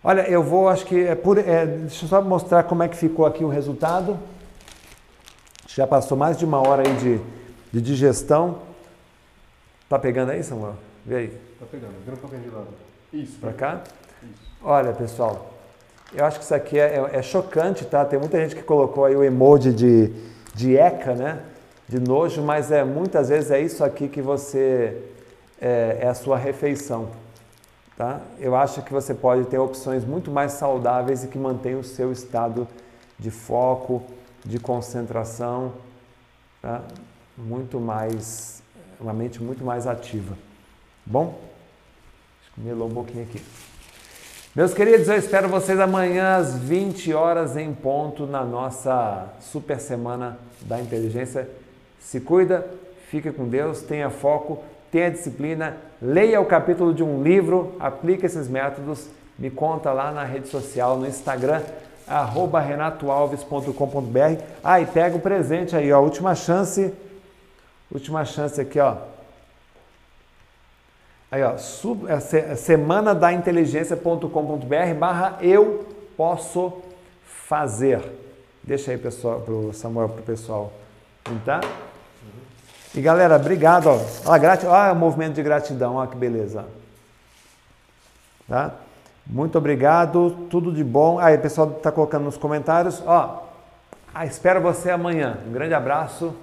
Olha, 0.02 0.22
eu 0.30 0.42
vou, 0.42 0.68
acho 0.68 0.86
que 0.86 1.04
é 1.04 1.14
por. 1.14 1.36
É, 1.38 1.66
deixa 1.66 2.04
eu 2.04 2.08
só 2.08 2.22
mostrar 2.22 2.62
como 2.62 2.82
é 2.82 2.88
que 2.88 2.96
ficou 2.96 3.26
aqui 3.26 3.44
o 3.44 3.48
resultado. 3.48 4.18
Já 5.66 5.86
passou 5.86 6.16
mais 6.16 6.38
de 6.38 6.44
uma 6.44 6.66
hora 6.66 6.82
aí 6.86 6.96
de, 6.96 7.20
de 7.72 7.82
digestão. 7.82 8.62
Tá 9.88 9.98
pegando 9.98 10.30
aí, 10.30 10.42
Samuel? 10.42 10.76
Vê 11.04 11.16
aí. 11.16 11.28
Tá 11.58 11.66
pegando, 11.70 11.92
vira 12.04 12.16
um 12.16 12.20
pouquinho 12.20 12.42
de 12.42 12.48
lado. 12.48 12.87
Isso. 13.12 13.38
Para 13.38 13.52
cá? 13.52 13.82
Isso. 14.22 14.42
Olha, 14.62 14.92
pessoal, 14.92 15.54
eu 16.14 16.24
acho 16.24 16.38
que 16.38 16.44
isso 16.44 16.54
aqui 16.54 16.78
é, 16.78 16.96
é, 16.96 17.18
é, 17.18 17.22
chocante, 17.22 17.84
tá? 17.84 18.04
Tem 18.04 18.18
muita 18.18 18.38
gente 18.40 18.54
que 18.54 18.62
colocou 18.62 19.04
aí 19.04 19.14
o 19.14 19.22
emoji 19.22 19.72
de, 19.72 20.12
de 20.54 20.76
ECA, 20.76 21.14
né? 21.14 21.42
de 21.88 21.98
nojo, 21.98 22.42
mas 22.42 22.70
é 22.70 22.84
muitas 22.84 23.30
vezes 23.30 23.50
é 23.50 23.60
isso 23.60 23.82
aqui 23.82 24.08
que 24.08 24.20
você 24.20 25.02
é, 25.60 26.00
é 26.02 26.08
a 26.08 26.14
sua 26.14 26.36
refeição. 26.36 27.08
Tá? 27.96 28.20
Eu 28.38 28.54
acho 28.54 28.82
que 28.82 28.92
você 28.92 29.14
pode 29.14 29.46
ter 29.46 29.58
opções 29.58 30.04
muito 30.04 30.30
mais 30.30 30.52
saudáveis 30.52 31.24
e 31.24 31.28
que 31.28 31.38
mantêm 31.38 31.74
o 31.74 31.82
seu 31.82 32.12
estado 32.12 32.68
de 33.18 33.30
foco, 33.30 34.02
de 34.44 34.60
concentração, 34.60 35.72
tá? 36.62 36.82
muito 37.36 37.80
mais, 37.80 38.62
uma 39.00 39.12
mente 39.12 39.42
muito 39.42 39.64
mais 39.64 39.86
ativa. 39.86 40.36
Bom? 41.04 41.40
Melou 42.62 42.88
um 42.88 42.94
pouquinho 42.94 43.22
aqui. 43.22 43.40
Meus 44.54 44.74
queridos, 44.74 45.08
eu 45.08 45.14
espero 45.14 45.48
vocês 45.48 45.78
amanhã 45.78 46.36
às 46.36 46.58
20 46.58 47.14
horas 47.14 47.56
em 47.56 47.72
ponto 47.72 48.26
na 48.26 48.44
nossa 48.44 49.26
super 49.40 49.78
semana 49.78 50.36
da 50.62 50.80
inteligência. 50.80 51.48
Se 52.00 52.18
cuida, 52.18 52.66
fique 53.08 53.30
com 53.30 53.46
Deus, 53.46 53.82
tenha 53.82 54.10
foco, 54.10 54.58
tenha 54.90 55.10
disciplina, 55.10 55.76
leia 56.02 56.40
o 56.40 56.46
capítulo 56.46 56.92
de 56.92 57.04
um 57.04 57.22
livro, 57.22 57.76
aplique 57.78 58.26
esses 58.26 58.48
métodos, 58.48 59.06
me 59.38 59.50
conta 59.50 59.92
lá 59.92 60.10
na 60.10 60.24
rede 60.24 60.48
social, 60.48 60.96
no 60.96 61.06
Instagram, 61.06 61.62
arroba 62.08 62.58
renatoalves.com.br. 62.58 64.42
Ah, 64.64 64.80
e 64.80 64.86
pega 64.86 65.14
o 65.14 65.20
presente 65.20 65.76
aí, 65.76 65.92
ó, 65.92 66.00
última 66.00 66.34
chance, 66.34 66.92
última 67.92 68.24
chance 68.24 68.60
aqui, 68.60 68.80
ó. 68.80 68.96
Aí, 71.30 71.42
ó, 71.42 71.58
sub, 71.58 72.06
é, 72.08 72.14
é 72.14 72.54
semana 72.56 73.14
da 73.14 73.32
inteligência.com.br 73.32 74.94
barra 74.98 75.38
eu 75.42 75.86
posso 76.16 76.72
fazer. 77.22 78.00
Deixa 78.62 78.90
aí 78.90 78.98
pessoal, 78.98 79.40
pro 79.40 79.72
Samuel, 79.72 80.08
pro 80.08 80.22
pessoal. 80.22 80.72
Tá? 81.44 81.60
E 82.94 83.00
galera, 83.00 83.36
obrigado. 83.36 83.88
Ó, 84.24 84.38
grati... 84.38 84.66
ó, 84.66 84.92
o 84.92 84.96
movimento 84.96 85.34
de 85.34 85.42
gratidão, 85.42 85.96
ó, 85.96 86.06
que 86.06 86.16
beleza. 86.16 86.64
Tá? 88.48 88.74
Muito 89.26 89.58
obrigado, 89.58 90.46
tudo 90.48 90.72
de 90.72 90.82
bom. 90.82 91.18
Aí, 91.18 91.36
pessoal 91.36 91.70
está 91.76 91.92
colocando 91.92 92.24
nos 92.24 92.38
comentários. 92.38 93.02
Ó, 93.06 93.42
ah, 94.14 94.24
espero 94.24 94.60
você 94.60 94.90
amanhã. 94.90 95.38
Um 95.46 95.52
grande 95.52 95.74
abraço. 95.74 96.34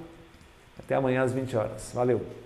Até 0.78 0.94
amanhã 0.94 1.24
às 1.24 1.34
20 1.34 1.58
horas. 1.58 1.92
Valeu. 1.94 2.45